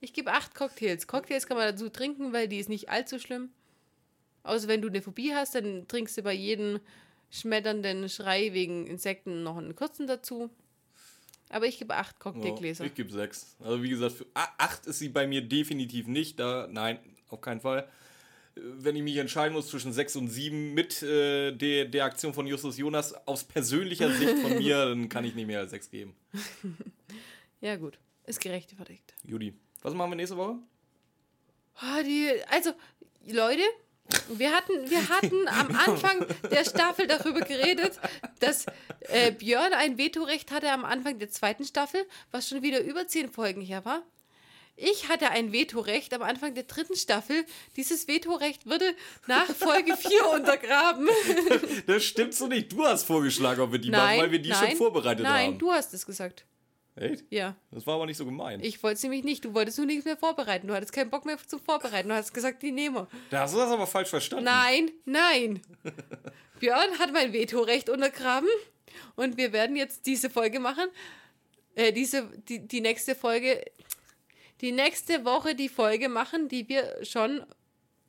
ich 0.00 0.12
gebe 0.12 0.32
acht 0.32 0.54
Cocktails. 0.54 1.08
Cocktails 1.08 1.48
kann 1.48 1.56
man 1.56 1.66
dazu 1.66 1.88
trinken, 1.88 2.32
weil 2.32 2.46
die 2.46 2.60
ist 2.60 2.68
nicht 2.68 2.90
allzu 2.90 3.18
schlimm. 3.18 3.50
Außer 4.44 4.68
wenn 4.68 4.82
du 4.82 4.86
eine 4.86 5.02
Phobie 5.02 5.34
hast, 5.34 5.56
dann 5.56 5.88
trinkst 5.88 6.16
du 6.16 6.22
bei 6.22 6.32
jedem 6.32 6.78
schmetternden 7.30 8.08
Schrei 8.08 8.52
wegen 8.52 8.86
Insekten 8.86 9.42
noch 9.42 9.56
einen 9.56 9.76
kurzen 9.76 10.06
dazu. 10.06 10.50
Aber 11.50 11.66
ich 11.66 11.78
gebe 11.78 11.94
acht 11.96 12.18
Cocktailgläser. 12.20 12.84
Ja, 12.84 12.90
ich 12.90 12.94
gebe 12.94 13.10
6. 13.10 13.56
Also 13.60 13.82
wie 13.82 13.90
gesagt, 13.90 14.12
für 14.12 14.26
8 14.34 14.86
ist 14.86 15.00
sie 15.00 15.08
bei 15.08 15.26
mir 15.26 15.42
definitiv 15.42 16.06
nicht. 16.06 16.38
Da, 16.38 16.68
nein, 16.70 16.98
auf 17.28 17.40
keinen 17.40 17.60
Fall. 17.60 17.88
Wenn 18.54 18.94
ich 18.94 19.02
mich 19.02 19.16
entscheiden 19.16 19.54
muss 19.54 19.68
zwischen 19.68 19.92
6 19.92 20.16
und 20.16 20.28
7 20.28 20.74
mit 20.74 21.02
äh, 21.02 21.52
der, 21.52 21.86
der 21.86 22.04
Aktion 22.04 22.34
von 22.34 22.46
Justus 22.46 22.78
Jonas 22.78 23.14
aus 23.26 23.42
persönlicher 23.44 24.12
Sicht 24.12 24.38
von 24.38 24.58
mir, 24.58 24.84
dann 24.88 25.08
kann 25.08 25.24
ich 25.24 25.34
nicht 25.34 25.46
mehr 25.46 25.60
als 25.60 25.70
6 25.72 25.90
geben. 25.90 26.14
ja, 27.60 27.76
gut. 27.76 27.98
Ist 28.26 28.40
gerechtfertigt. 28.40 29.14
Judy, 29.24 29.54
was 29.82 29.92
machen 29.94 30.12
wir 30.12 30.16
nächste 30.16 30.36
Woche? 30.36 30.56
Ah, 31.76 32.02
die, 32.02 32.30
also, 32.48 32.70
Leute, 33.26 33.62
wir 34.28 34.52
hatten, 34.52 34.90
wir 34.90 35.08
hatten 35.08 35.48
am 35.48 35.76
Anfang 35.76 36.26
der 36.50 36.64
Staffel 36.64 37.06
darüber 37.06 37.40
geredet, 37.40 37.98
dass 38.40 38.66
äh, 39.00 39.32
Björn 39.32 39.72
ein 39.72 39.98
Vetorecht 39.98 40.50
hatte 40.50 40.70
am 40.70 40.84
Anfang 40.84 41.18
der 41.18 41.30
zweiten 41.30 41.64
Staffel, 41.64 42.04
was 42.30 42.48
schon 42.48 42.62
wieder 42.62 42.80
über 42.80 43.06
zehn 43.06 43.30
Folgen 43.30 43.60
her 43.60 43.84
war. 43.84 44.02
Ich 44.82 45.10
hatte 45.10 45.30
ein 45.30 45.52
Vetorecht 45.52 46.14
am 46.14 46.22
Anfang 46.22 46.54
der 46.54 46.62
dritten 46.62 46.96
Staffel. 46.96 47.44
Dieses 47.76 48.08
Vetorecht 48.08 48.64
würde 48.64 48.94
nach 49.26 49.44
Folge 49.44 49.94
4 49.96 50.30
untergraben. 50.30 51.06
Das 51.86 52.02
stimmt 52.04 52.34
so 52.34 52.46
nicht. 52.46 52.72
Du 52.72 52.84
hast 52.84 53.04
vorgeschlagen, 53.04 53.60
ob 53.60 53.72
wir 53.72 53.78
die 53.78 53.90
machen, 53.90 54.18
weil 54.18 54.30
wir 54.30 54.38
die 54.38 54.48
nein, 54.48 54.68
schon 54.68 54.76
vorbereitet 54.78 55.22
nein, 55.22 55.32
haben. 55.32 55.50
Nein, 55.50 55.58
du 55.58 55.70
hast 55.70 55.92
es 55.92 56.06
gesagt. 56.06 56.46
Echt? 57.00 57.24
Ja. 57.30 57.56
Das 57.70 57.86
war 57.86 57.94
aber 57.94 58.06
nicht 58.06 58.18
so 58.18 58.26
gemeint. 58.26 58.64
Ich 58.64 58.82
wollte 58.82 58.96
es 58.96 59.02
nämlich 59.02 59.24
nicht. 59.24 59.44
Du 59.44 59.54
wolltest 59.54 59.78
nur 59.78 59.86
nichts 59.86 60.04
mehr 60.04 60.18
vorbereiten. 60.18 60.66
Du 60.66 60.74
hattest 60.74 60.92
keinen 60.92 61.08
Bock 61.08 61.24
mehr 61.24 61.38
zum 61.46 61.58
Vorbereiten. 61.58 62.10
Du 62.10 62.14
hast 62.14 62.34
gesagt, 62.34 62.62
die 62.62 62.72
nehmen 62.72 62.96
wir. 62.96 63.08
da 63.30 63.40
hast 63.40 63.54
du 63.54 63.58
das 63.58 63.70
aber 63.70 63.86
falsch 63.86 64.10
verstanden. 64.10 64.44
Nein, 64.44 64.90
nein. 65.06 65.62
Björn 66.60 66.98
hat 66.98 67.12
mein 67.12 67.32
Vetorecht 67.32 67.88
untergraben 67.88 68.50
und 69.16 69.38
wir 69.38 69.52
werden 69.52 69.76
jetzt 69.76 70.04
diese 70.04 70.28
Folge 70.28 70.60
machen. 70.60 70.88
Äh, 71.74 71.92
diese, 71.92 72.28
die, 72.48 72.68
die 72.68 72.82
nächste 72.82 73.14
Folge, 73.14 73.64
die 74.60 74.72
nächste 74.72 75.24
Woche 75.24 75.54
die 75.54 75.70
Folge 75.70 76.10
machen, 76.10 76.48
die 76.48 76.68
wir 76.68 77.02
schon 77.02 77.46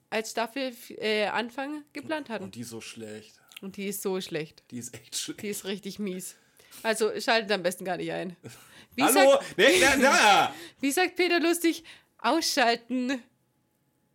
als 0.09 0.31
Staffel 0.31 0.73
äh, 0.97 1.27
Anfang 1.27 1.85
geplant 1.93 2.27
hatten. 2.27 2.43
Und 2.43 2.55
die 2.55 2.61
ist 2.61 2.71
so 2.71 2.81
schlecht. 2.81 3.39
Und 3.61 3.77
die 3.77 3.87
ist 3.87 4.01
so 4.01 4.19
schlecht. 4.19 4.63
Die 4.71 4.79
ist 4.79 4.93
echt 4.93 5.15
schlecht. 5.15 5.43
Die 5.43 5.47
ist 5.47 5.63
richtig 5.63 5.97
mies. 5.99 6.35
Also 6.83 7.11
schaltet 7.19 7.51
am 7.51 7.63
besten 7.63 7.85
gar 7.85 7.95
nicht 7.97 8.11
ein. 8.11 8.35
Wie, 8.95 9.03
Hallo? 9.03 9.31
sagt, 9.31 9.57
Nee, 9.57 9.79
na, 9.79 9.95
na. 9.97 10.55
wie 10.81 10.91
sagt 10.91 11.15
Peter 11.15 11.39
lustig? 11.39 11.83
Ausschalten. 12.19 13.21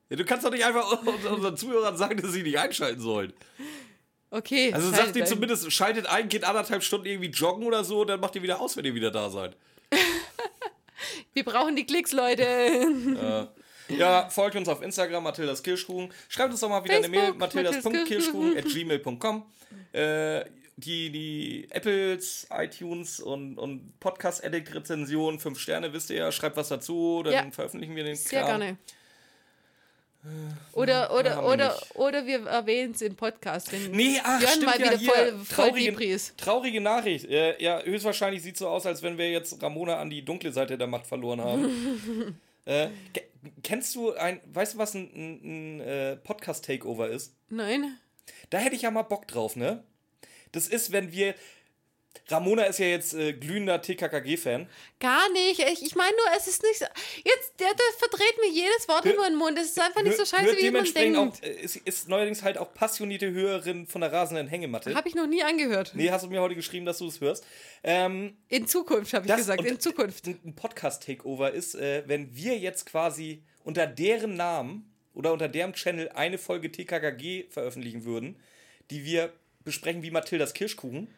Ja, 0.09 0.17
du 0.17 0.25
kannst 0.25 0.45
doch 0.45 0.51
nicht 0.51 0.65
einfach 0.65 1.03
unseren 1.31 1.57
Zuhörern 1.57 1.97
sagen, 1.97 2.21
dass 2.21 2.33
sie 2.33 2.43
nicht 2.43 2.59
einschalten 2.59 3.01
sollen. 3.01 3.33
Okay. 4.31 4.73
Also 4.73 4.91
sagt 4.91 5.17
ihr 5.17 5.25
zumindest, 5.25 5.71
schaltet 5.73 6.07
ein, 6.07 6.29
geht 6.29 6.45
anderthalb 6.45 6.83
Stunden 6.83 7.07
irgendwie 7.07 7.31
joggen 7.31 7.65
oder 7.65 7.85
so, 7.85 8.05
dann 8.05 8.21
macht 8.21 8.35
ihr 8.37 8.43
wieder 8.43 8.61
aus, 8.61 8.77
wenn 8.77 8.85
ihr 8.85 8.95
wieder 8.95 9.11
da 9.11 9.31
seid. 9.31 9.57
Wir 11.33 11.45
brauchen 11.45 11.77
die 11.77 11.85
Klicks, 11.85 12.13
Leute. 12.13 13.49
Ja, 13.89 14.29
folgt 14.31 14.57
uns 14.57 14.69
auf 14.69 14.83
Instagram, 14.83 15.23
Mathildas 15.23 15.63
Kirschkuchen. 15.63 16.13
Schreibt 16.29 16.51
uns 16.51 16.61
doch 16.61 16.69
mal 16.69 16.83
wieder 16.83 16.97
eine 16.97 17.09
Mail, 17.09 17.21
Facebook, 17.21 17.39
mathildas.kirschkuchen 17.39 18.57
at 18.57 18.65
gmail.com. 18.65 19.45
Äh, 19.93 20.45
die, 20.77 21.11
die 21.11 21.69
Apples, 21.71 22.47
iTunes 22.51 23.19
und, 23.21 23.59
und 23.59 23.99
Podcast-Edit-Rezension, 24.01 25.39
5 25.41 25.59
Sterne, 25.59 25.93
wisst 25.93 26.11
ihr 26.11 26.17
ja, 26.17 26.33
schreibt 26.33 26.57
was 26.57 26.69
dazu, 26.69 27.23
dann 27.25 27.33
Ja. 27.33 27.51
veröffentlichen 27.51 27.97
wir 27.97 28.05
den 28.05 28.17
Sehr 28.17 28.43
Kram. 28.43 28.61
gerne. 28.61 28.77
Oder, 30.73 31.15
oder, 31.15 31.47
oder, 31.47 31.73
nicht. 31.73 31.95
oder 31.97 32.27
wir 32.27 32.47
erwähnen 32.47 32.93
es 32.93 33.01
im 33.01 33.15
Podcast, 33.15 33.73
wenn 33.73 33.93
Nee, 33.93 34.19
ach, 34.25 34.39
Björn 34.41 34.51
stimmt 34.53 34.67
mal 34.67 34.81
ja, 34.81 34.87
wieder 34.87 34.99
hier, 34.99 35.09
voll, 35.13 35.33
voll 35.45 35.69
traurige, 35.71 36.21
traurige 36.37 36.81
Nachricht. 36.81 37.27
Äh, 37.27 37.63
ja, 37.63 37.81
höchstwahrscheinlich 37.81 38.43
sieht 38.43 38.57
so 38.57 38.67
aus, 38.69 38.87
als 38.87 39.03
wenn 39.03 39.19
wir 39.19 39.31
jetzt 39.31 39.63
Ramona 39.63 39.99
an 40.01 40.11
die 40.11 40.25
dunkle 40.25 40.51
Seite 40.53 40.77
der 40.77 40.89
Macht 40.89 41.07
verloren 41.07 41.41
haben. 41.41 42.41
äh, 42.65 42.89
ke- 43.15 43.23
kennst 43.63 43.95
du 43.95 44.15
ein, 44.15 44.41
weißt 44.53 44.75
du, 44.75 44.79
was 44.79 44.95
ein, 44.95 45.11
ein, 45.15 45.79
ein 45.79 45.81
äh, 45.81 46.17
Podcast-Takeover 46.17 47.09
ist? 47.09 47.33
Nein. 47.49 47.97
Da 48.51 48.59
hätte 48.59 48.75
ich 48.75 48.83
ja 48.83 48.91
mal 48.91 49.03
Bock 49.05 49.29
drauf, 49.29 49.55
ne? 49.55 49.85
Das 50.57 50.69
ist, 50.69 50.93
wenn 50.93 51.13
wir. 51.13 51.35
Ramona 52.29 52.65
ist 52.65 52.79
ja 52.79 52.87
jetzt 52.87 53.13
äh, 53.15 53.35
glühender 53.35 53.81
TKKG-Fan. 53.83 54.69
Gar 54.99 55.31
nicht. 55.33 55.61
Ich, 55.61 55.83
ich 55.85 55.95
meine 55.95 56.17
nur, 56.17 56.25
es 56.37 56.49
ist 56.49 56.63
nicht 56.63 56.79
so. 56.79 56.87
Jetzt, 57.23 57.61
der, 57.61 57.69
der 57.69 57.85
verdreht 57.99 58.35
mir 58.41 58.51
jedes 58.51 58.89
Wort 58.89 59.05
über 59.05 59.29
den 59.29 59.37
Mund. 59.37 59.57
Es 59.59 59.67
ist 59.67 59.79
einfach 59.81 60.03
nicht 60.03 60.17
so 60.17 60.25
scheiße, 60.25 60.45
Hört 60.47 60.57
wie 60.57 60.71
man 60.71 60.85
dementsprechend 60.85 61.17
denkt. 61.17 61.39
auch, 61.39 61.43
äh, 61.43 61.61
ist, 61.63 61.77
ist 61.77 62.09
neuerdings 62.09 62.43
halt 62.43 62.57
auch 62.59 62.73
passionierte 62.73 63.31
Hörerin 63.31 63.87
von 63.87 64.01
der 64.01 64.13
rasenden 64.13 64.49
Hängematte. 64.49 64.95
Habe 64.95 65.09
ich 65.09 65.15
noch 65.15 65.27
nie 65.27 65.43
angehört. 65.45 65.93
Nee, 65.95 66.11
hast 66.11 66.25
du 66.25 66.29
mir 66.31 66.41
heute 66.41 66.55
geschrieben, 66.57 66.87
dass 66.87 66.99
du 66.99 67.07
es 67.07 67.21
hörst. 67.21 67.45
Ähm, 67.85 68.37
In 68.49 68.67
Zukunft, 68.67 69.13
habe 69.13 69.27
ich 69.27 69.29
Das- 69.29 69.37
gesagt. 69.43 69.65
In 69.65 69.79
Zukunft. 69.79 70.27
Ein, 70.27 70.41
ein 70.47 70.57
Podcast-Takeover 70.57 71.53
ist, 71.53 71.75
äh, 71.77 72.03
wenn 72.07 72.35
wir 72.35 72.59
jetzt 72.59 72.87
quasi 72.87 73.43
unter 73.63 73.87
deren 73.87 74.37
Namen 74.37 74.91
oder 75.13 75.33
unter 75.35 75.49
deren 75.49 75.75
Channel 75.75 76.09
eine 76.15 76.39
Folge 76.39 76.73
TKKG 76.73 77.45
veröffentlichen 77.51 78.05
würden, 78.05 78.41
die 78.91 79.05
wir 79.05 79.33
besprechen 79.67 80.03
wie 80.03 80.11
Mathildas 80.11 80.55
Kirschkuchen 80.55 81.09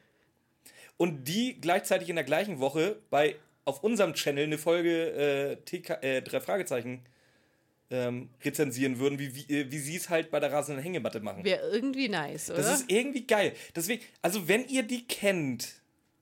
und 0.97 1.25
die 1.29 1.61
gleichzeitig 1.61 2.09
in 2.09 2.17
der 2.17 2.25
gleichen 2.25 2.59
Woche 2.59 2.99
bei 3.11 3.37
auf 3.65 3.85
unserem 3.85 4.15
Channel 4.15 4.45
eine 4.45 4.59
Folge 4.59 5.13
äh, 5.13 5.57
TK, 5.65 6.03
äh, 6.03 6.23
drei 6.23 6.41
Fragezeichen 6.41 7.05
ähm, 7.91 8.31
rezensieren 8.45 8.99
würden, 8.99 9.19
wie, 9.19 9.35
wie, 9.35 9.55
äh, 9.55 9.71
wie 9.71 9.79
sie 9.79 9.97
es 9.97 10.09
halt 10.09 10.31
bei 10.31 10.41
der 10.41 10.53
rasenden 10.53 10.83
Hängematte 10.83 11.21
machen. 11.21 11.45
Wäre 11.45 11.71
irgendwie 11.71 12.09
nice, 12.09 12.51
oder? 12.51 12.59
Das 12.63 12.81
ist 12.81 12.91
irgendwie 12.91 13.27
geil. 13.27 13.53
Deswegen, 13.77 14.03
also 14.23 14.49
wenn 14.49 14.67
ihr 14.69 14.83
die 14.83 15.07
kennt, 15.07 15.69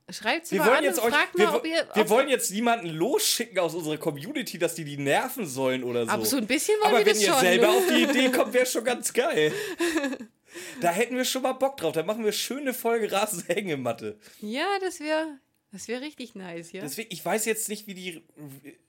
Schreibt 0.09 0.53
wir 0.53 0.61
mal 0.61 0.67
wollen 0.67 0.79
an 0.79 0.85
jetzt 0.85 0.99
und 1.01 1.07
euch, 1.07 1.15
fragt 1.15 1.37
wir, 1.37 1.47
mal, 1.47 1.57
ob 1.57 1.67
ihr. 1.67 1.89
wir 1.93 2.09
wollen 2.09 2.29
jetzt 2.29 2.53
niemanden 2.53 2.87
losschicken 2.91 3.59
aus 3.59 3.75
unserer 3.75 3.97
Community, 3.97 4.57
dass 4.57 4.77
die 4.77 4.85
die 4.85 4.99
nerven 4.99 5.47
sollen 5.47 5.83
oder 5.83 6.05
so. 6.05 6.11
aber 6.13 6.25
so 6.25 6.37
ein 6.37 6.47
bisschen 6.47 6.75
wollen 6.81 6.91
Aber 6.95 6.99
wir 7.01 7.07
wenn 7.07 7.15
das 7.15 7.23
ihr 7.23 7.33
schon. 7.33 7.41
selber 7.41 7.69
auf 7.71 7.87
die 7.89 8.03
Idee 8.05 8.29
kommt, 8.37 8.55
wäre 8.55 8.67
schon 8.67 8.85
ganz 8.85 9.13
geil. 9.13 9.53
Da 10.81 10.91
hätten 10.93 11.17
wir 11.17 11.25
schon 11.25 11.43
mal 11.43 11.53
Bock 11.53 11.77
drauf. 11.77 11.93
Da 11.93 12.03
machen 12.03 12.25
wir 12.25 12.33
schöne 12.33 12.75
Folge 12.75 13.11
rasende 13.11 13.47
Hängematte. 13.55 14.19
Ja, 14.41 14.67
das 14.81 15.01
wäre 15.01 15.39
das 15.73 15.89
wär 15.89 16.01
richtig 16.01 16.35
nice, 16.35 16.73
ja. 16.73 16.81
Deswegen, 16.81 17.13
ich 17.13 17.25
weiß 17.25 17.45
jetzt 17.45 17.69
nicht, 17.69 17.87
wie 17.87 17.95
die 17.95 18.11
Re 18.11 18.23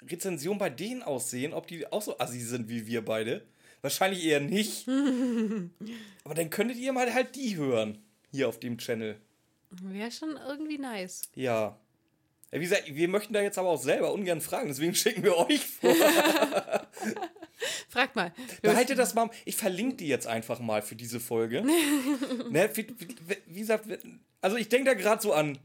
Rezensionen 0.09 0.59
bei 0.59 0.69
denen 0.69 1.03
aussehen, 1.03 1.53
ob 1.53 1.67
die 1.67 1.85
auch 1.91 2.01
so 2.01 2.17
assi 2.19 2.39
sind 2.39 2.69
wie 2.69 2.87
wir 2.87 3.03
beide. 3.03 3.45
Wahrscheinlich 3.81 4.23
eher 4.23 4.39
nicht. 4.39 4.87
Aber 6.23 6.33
dann 6.33 6.49
könntet 6.49 6.77
ihr 6.77 6.93
mal 6.93 7.13
halt 7.13 7.35
die 7.35 7.57
hören. 7.57 7.97
Hier 8.31 8.47
auf 8.47 8.59
dem 8.59 8.77
Channel. 8.77 9.19
Wäre 9.69 10.11
schon 10.11 10.37
irgendwie 10.47 10.77
nice. 10.77 11.23
Ja. 11.35 11.77
Ja, 12.51 12.59
Wie 12.59 12.63
gesagt, 12.63 12.83
wir 12.87 13.07
möchten 13.09 13.33
da 13.33 13.41
jetzt 13.41 13.57
aber 13.57 13.69
auch 13.69 13.81
selber 13.81 14.13
ungern 14.13 14.39
fragen, 14.39 14.69
deswegen 14.69 14.95
schicken 14.95 15.23
wir 15.23 15.35
euch 15.37 15.65
vor. 15.65 15.93
Frag 17.89 18.15
mal. 18.15 18.33
Behaltet 18.61 18.99
das 18.99 19.13
mal. 19.13 19.29
Ich 19.45 19.55
verlinke 19.55 19.97
die 19.97 20.07
jetzt 20.07 20.27
einfach 20.27 20.59
mal 20.59 20.81
für 20.81 20.95
diese 20.95 21.19
Folge. 21.19 21.63
ne, 22.49 22.69
wie, 22.73 22.87
wie, 23.47 23.59
gesagt, 23.59 23.85
also 24.41 24.57
ich 24.57 24.67
denke 24.69 24.91
da 24.91 24.93
gerade 24.93 25.21
so 25.21 25.33
an 25.33 25.57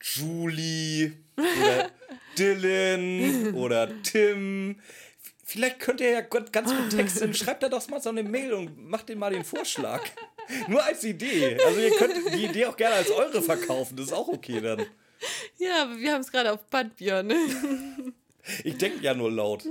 Julie 0.00 1.12
oder 1.36 1.90
Dylan 2.38 3.54
oder 3.54 4.02
Tim. 4.02 4.76
Vielleicht 5.44 5.78
könnt 5.78 6.00
ihr 6.00 6.10
ja 6.10 6.20
ganz 6.20 6.74
gut 6.74 6.90
texten. 6.90 7.32
Schreibt 7.32 7.62
da 7.62 7.68
doch 7.68 7.86
mal 7.88 8.02
so 8.02 8.08
eine 8.08 8.22
Mail 8.22 8.54
und 8.54 8.88
macht 8.88 9.08
den 9.08 9.18
mal 9.18 9.32
den 9.32 9.44
Vorschlag. 9.44 10.02
Nur 10.68 10.82
als 10.82 11.04
Idee. 11.04 11.58
Also 11.64 11.80
ihr 11.80 11.90
könnt 11.90 12.14
die 12.34 12.44
Idee 12.44 12.66
auch 12.66 12.76
gerne 12.76 12.96
als 12.96 13.10
eure 13.10 13.40
verkaufen. 13.40 13.96
Das 13.96 14.06
ist 14.06 14.12
auch 14.12 14.28
okay 14.28 14.60
dann. 14.60 14.84
Ja, 15.58 15.82
aber 15.82 15.98
wir 15.98 16.12
haben 16.12 16.22
es 16.22 16.32
gerade 16.32 16.52
auf 16.52 16.64
Band, 16.66 16.96
Björn. 16.96 17.32
Ich 18.62 18.76
denke 18.76 19.02
ja 19.02 19.14
nur 19.14 19.30
laut. 19.30 19.64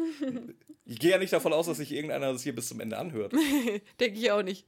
Ich 0.85 0.99
gehe 0.99 1.11
ja 1.11 1.17
nicht 1.17 1.31
davon 1.31 1.53
aus, 1.53 1.67
dass 1.67 1.77
sich 1.77 1.91
irgendeiner 1.91 2.33
das 2.33 2.43
hier 2.43 2.53
bis 2.53 2.67
zum 2.67 2.79
Ende 2.79 2.97
anhört. 2.97 3.33
Denke 3.99 4.19
ich 4.19 4.31
auch 4.31 4.43
nicht. 4.43 4.65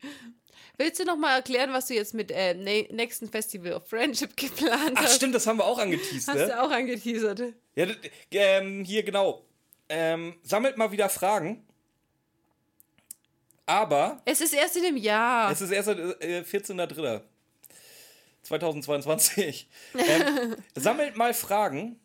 Willst 0.77 0.99
du 0.99 1.05
noch 1.05 1.17
mal 1.17 1.35
erklären, 1.35 1.71
was 1.73 1.87
du 1.87 1.93
jetzt 1.93 2.13
mit 2.13 2.31
äh, 2.31 2.53
ne 2.53 2.87
nächsten 2.91 3.29
Festival 3.29 3.73
of 3.73 3.87
Friendship 3.87 4.35
geplant 4.37 4.93
Ach 4.95 5.03
hast? 5.03 5.15
stimmt, 5.15 5.35
das 5.35 5.47
haben 5.47 5.57
wir 5.59 5.65
auch 5.65 5.77
angeteased, 5.79 6.27
Hast 6.27 6.35
ne? 6.37 6.47
du 6.47 6.61
auch 6.61 6.71
angeteasert. 6.71 7.41
Ja, 7.75 7.87
ähm, 8.31 8.83
hier 8.83 9.03
genau. 9.03 9.45
Ähm, 9.87 10.35
sammelt 10.43 10.77
mal 10.77 10.91
wieder 10.91 11.09
Fragen. 11.09 11.65
Aber 13.65 14.21
Es 14.25 14.41
ist 14.41 14.53
erst 14.53 14.77
in 14.77 14.83
dem 14.83 14.97
Jahr. 14.97 15.51
es 15.51 15.61
ist 15.61 15.71
erst 15.71 15.89
äh, 15.89 16.41
14.3. 16.41 17.21
2022. 18.43 19.67
ähm, 19.95 20.55
sammelt 20.75 21.15
mal 21.17 21.33
Fragen. 21.33 21.99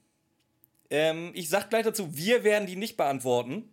Ähm, 0.89 1.33
ich 1.35 1.49
sag 1.49 1.69
gleich 1.71 1.85
dazu, 1.85 2.17
wir 2.17 2.45
werden 2.45 2.67
die 2.67 2.77
nicht 2.77 2.97
beantworten. 2.97 3.73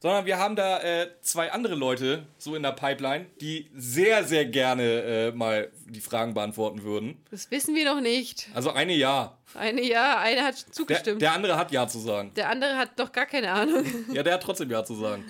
Sondern 0.00 0.26
wir 0.26 0.38
haben 0.38 0.54
da 0.54 0.80
äh, 0.80 1.08
zwei 1.22 1.50
andere 1.50 1.74
Leute 1.74 2.24
so 2.38 2.54
in 2.54 2.62
der 2.62 2.70
Pipeline, 2.70 3.26
die 3.40 3.68
sehr, 3.74 4.22
sehr 4.22 4.44
gerne 4.44 4.82
äh, 4.84 5.32
mal 5.32 5.72
die 5.86 6.00
Fragen 6.00 6.34
beantworten 6.34 6.84
würden. 6.84 7.20
Das 7.32 7.50
wissen 7.50 7.74
wir 7.74 7.84
noch 7.92 8.00
nicht. 8.00 8.48
Also 8.54 8.70
eine 8.70 8.92
ja. 8.94 9.36
Eine 9.54 9.82
ja, 9.82 10.18
eine 10.18 10.44
hat 10.44 10.66
Der, 10.66 10.72
zugestimmt. 10.72 11.20
der 11.22 11.32
andere 11.32 11.56
hat 11.56 11.72
ja 11.72 11.88
zu 11.88 11.98
sagen. 11.98 12.32
Der 12.36 12.48
andere 12.48 12.76
hat 12.76 12.90
doch 12.96 13.10
gar 13.10 13.26
keine 13.26 13.50
Ahnung. 13.50 13.84
Ja, 14.12 14.22
der 14.22 14.34
hat 14.34 14.42
trotzdem 14.44 14.70
Ja 14.70 14.84
zu 14.84 14.94
sagen. 14.94 15.24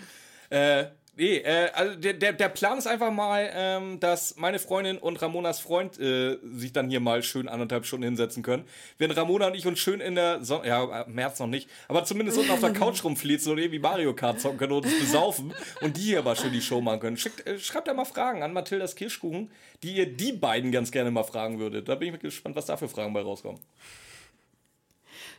Äh, 0.50 0.86
nee, 1.18 1.38
äh, 1.38 1.70
also 1.74 1.96
der, 1.96 2.14
der, 2.14 2.32
der 2.32 2.48
Plan 2.48 2.78
ist 2.78 2.86
einfach 2.86 3.10
mal, 3.10 3.50
ähm, 3.52 4.00
dass 4.00 4.36
meine 4.36 4.58
Freundin 4.58 4.96
und 4.98 5.20
Ramonas 5.20 5.60
Freund 5.60 5.98
äh, 5.98 6.38
sich 6.42 6.72
dann 6.72 6.88
hier 6.88 7.00
mal 7.00 7.22
schön 7.22 7.48
anderthalb 7.48 7.84
Stunden 7.84 8.04
hinsetzen 8.04 8.42
können. 8.42 8.64
Wenn 8.96 9.10
Ramona 9.10 9.48
und 9.48 9.54
ich 9.54 9.66
uns 9.66 9.78
schön 9.78 10.00
in 10.00 10.14
der 10.14 10.44
Sonne, 10.44 10.68
ja, 10.68 11.04
März 11.08 11.40
noch 11.40 11.46
nicht, 11.46 11.68
aber 11.88 12.04
zumindest 12.04 12.38
unten 12.38 12.52
auf 12.52 12.60
der 12.60 12.72
Couch 12.72 13.04
rumflitzen 13.04 13.52
und 13.52 13.58
irgendwie 13.58 13.80
Mario 13.80 14.14
Kart 14.14 14.40
zocken 14.40 14.58
können 14.58 14.72
und 14.72 14.86
uns 14.86 14.98
besaufen 14.98 15.52
und 15.82 15.96
die 15.96 16.02
hier 16.02 16.22
mal 16.22 16.36
schön 16.36 16.52
die 16.52 16.62
Show 16.62 16.80
machen 16.80 17.00
können. 17.00 17.16
Schickt, 17.16 17.46
äh, 17.46 17.58
schreibt 17.58 17.88
da 17.88 17.94
mal 17.94 18.04
Fragen 18.04 18.42
an 18.42 18.52
Mathildas 18.52 18.94
Kirschkuchen, 18.94 19.50
die 19.82 19.96
ihr 19.96 20.06
die 20.06 20.32
beiden 20.32 20.72
ganz 20.72 20.90
gerne 20.90 21.10
mal 21.10 21.24
fragen 21.24 21.58
würdet. 21.58 21.88
Da 21.88 21.96
bin 21.96 22.14
ich 22.14 22.20
gespannt, 22.20 22.56
was 22.56 22.66
da 22.66 22.76
für 22.76 22.88
Fragen 22.88 23.12
bei 23.12 23.20
rauskommen. 23.20 23.60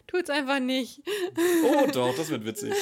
Tut's 0.10 0.30
einfach 0.32 0.60
nicht. 0.60 1.02
Oh 1.64 1.88
doch, 1.94 2.16
das 2.16 2.30
wird 2.30 2.44
witzig. 2.44 2.74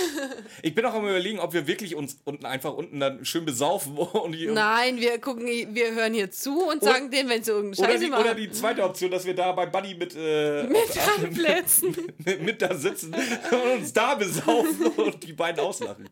Ich 0.61 0.73
bin 0.73 0.85
auch 0.85 0.93
am 0.93 1.03
überlegen, 1.03 1.39
ob 1.39 1.51
wir 1.51 1.67
wirklich 1.67 1.93
uns 1.95 2.17
unten 2.23 2.45
einfach 2.45 2.73
unten 2.73 3.01
dann 3.01 3.25
schön 3.25 3.43
besaufen 3.43 3.97
und 3.97 4.31
die, 4.31 4.47
Nein, 4.47 4.97
wir 5.01 5.19
gucken, 5.19 5.45
wir 5.45 5.93
hören 5.93 6.13
hier 6.13 6.31
zu 6.31 6.61
und 6.69 6.81
Oder- 6.81 6.93
sagen 6.93 7.11
denen, 7.11 7.27
wenn 7.27 7.43
sie 7.43 7.51
irgendeine 7.51 7.81
oder, 7.83 7.91
Scheiße 7.91 8.05
die, 8.05 8.09
machen. 8.11 8.23
oder 8.23 8.35
die 8.35 8.51
zweite 8.51 8.83
Option, 8.83 9.11
dass 9.11 9.25
wir 9.25 9.35
da 9.35 9.51
bei 9.51 9.65
Buddy 9.65 9.95
mit, 9.95 10.15
äh, 10.15 10.63
mit 10.63 10.77
Randplätzen. 11.17 11.95
mit, 12.19 12.41
mit 12.41 12.61
da 12.61 12.73
sitzen 12.73 13.13
und 13.13 13.71
uns 13.79 13.91
da 13.91 14.15
besaufen 14.15 14.87
und 14.95 15.21
die 15.23 15.33
beiden 15.33 15.59
auslachen. 15.59 16.07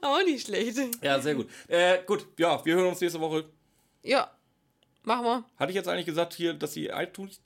Auch 0.00 0.22
nicht 0.24 0.46
schlecht. 0.46 0.78
Ja, 1.02 1.20
sehr 1.20 1.34
gut. 1.34 1.48
Äh, 1.68 1.98
gut, 2.06 2.26
ja, 2.38 2.64
wir 2.64 2.74
hören 2.76 2.86
uns 2.86 3.00
nächste 3.00 3.20
Woche. 3.20 3.44
Ja, 4.02 4.30
machen 5.02 5.24
wir. 5.26 5.44
Hatte 5.58 5.70
ich 5.70 5.76
jetzt 5.76 5.88
eigentlich 5.88 6.06
gesagt 6.06 6.32
hier, 6.32 6.54
dass 6.54 6.72
die 6.72 6.86
iTunes, 6.86 7.40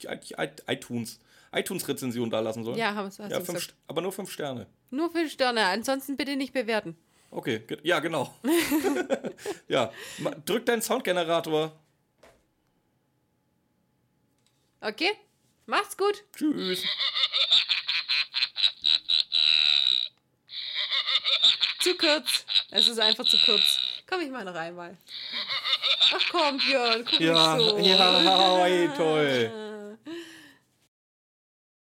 iTunes, 0.67 1.19
iTunes-Rezension 1.51 2.29
da 2.29 2.39
lassen 2.39 2.63
sollen? 2.63 2.77
Ja, 2.77 2.93
haben 2.93 3.05
wir 3.05 3.07
es 3.07 3.17
Ja, 3.17 3.27
gesagt. 3.27 3.45
fünf, 3.45 3.59
St- 3.59 3.73
aber 3.87 4.01
nur 4.01 4.11
fünf 4.11 4.31
Sterne. 4.31 4.67
Nur 4.91 5.11
fünf 5.11 5.31
Sterne, 5.31 5.65
ansonsten 5.65 6.17
bitte 6.17 6.35
nicht 6.35 6.53
bewerten. 6.53 6.97
Okay, 7.31 7.63
ja, 7.83 7.99
genau. 7.99 8.33
ja, 9.67 9.91
drück 10.45 10.65
deinen 10.65 10.81
Soundgenerator. 10.81 11.71
Okay? 14.81 15.11
Macht's 15.65 15.95
gut. 15.97 16.23
Tschüss. 16.35 16.83
Zu 21.79 21.95
kurz. 21.95 22.45
Es 22.71 22.87
ist 22.87 22.99
einfach 22.99 23.25
zu 23.25 23.37
kurz. 23.45 23.77
Komm, 24.07 24.21
ich 24.21 24.29
mal 24.31 24.43
noch 24.43 24.55
einmal. 24.55 24.97
Ach 26.11 26.21
komm, 26.31 26.57
Björn, 26.57 27.05
guck 27.05 27.19
Ja, 27.19 27.55
nicht 27.55 27.69
so. 27.69 27.77
ja, 27.77 28.53
oi, 28.63 28.89
toll. 28.97 29.51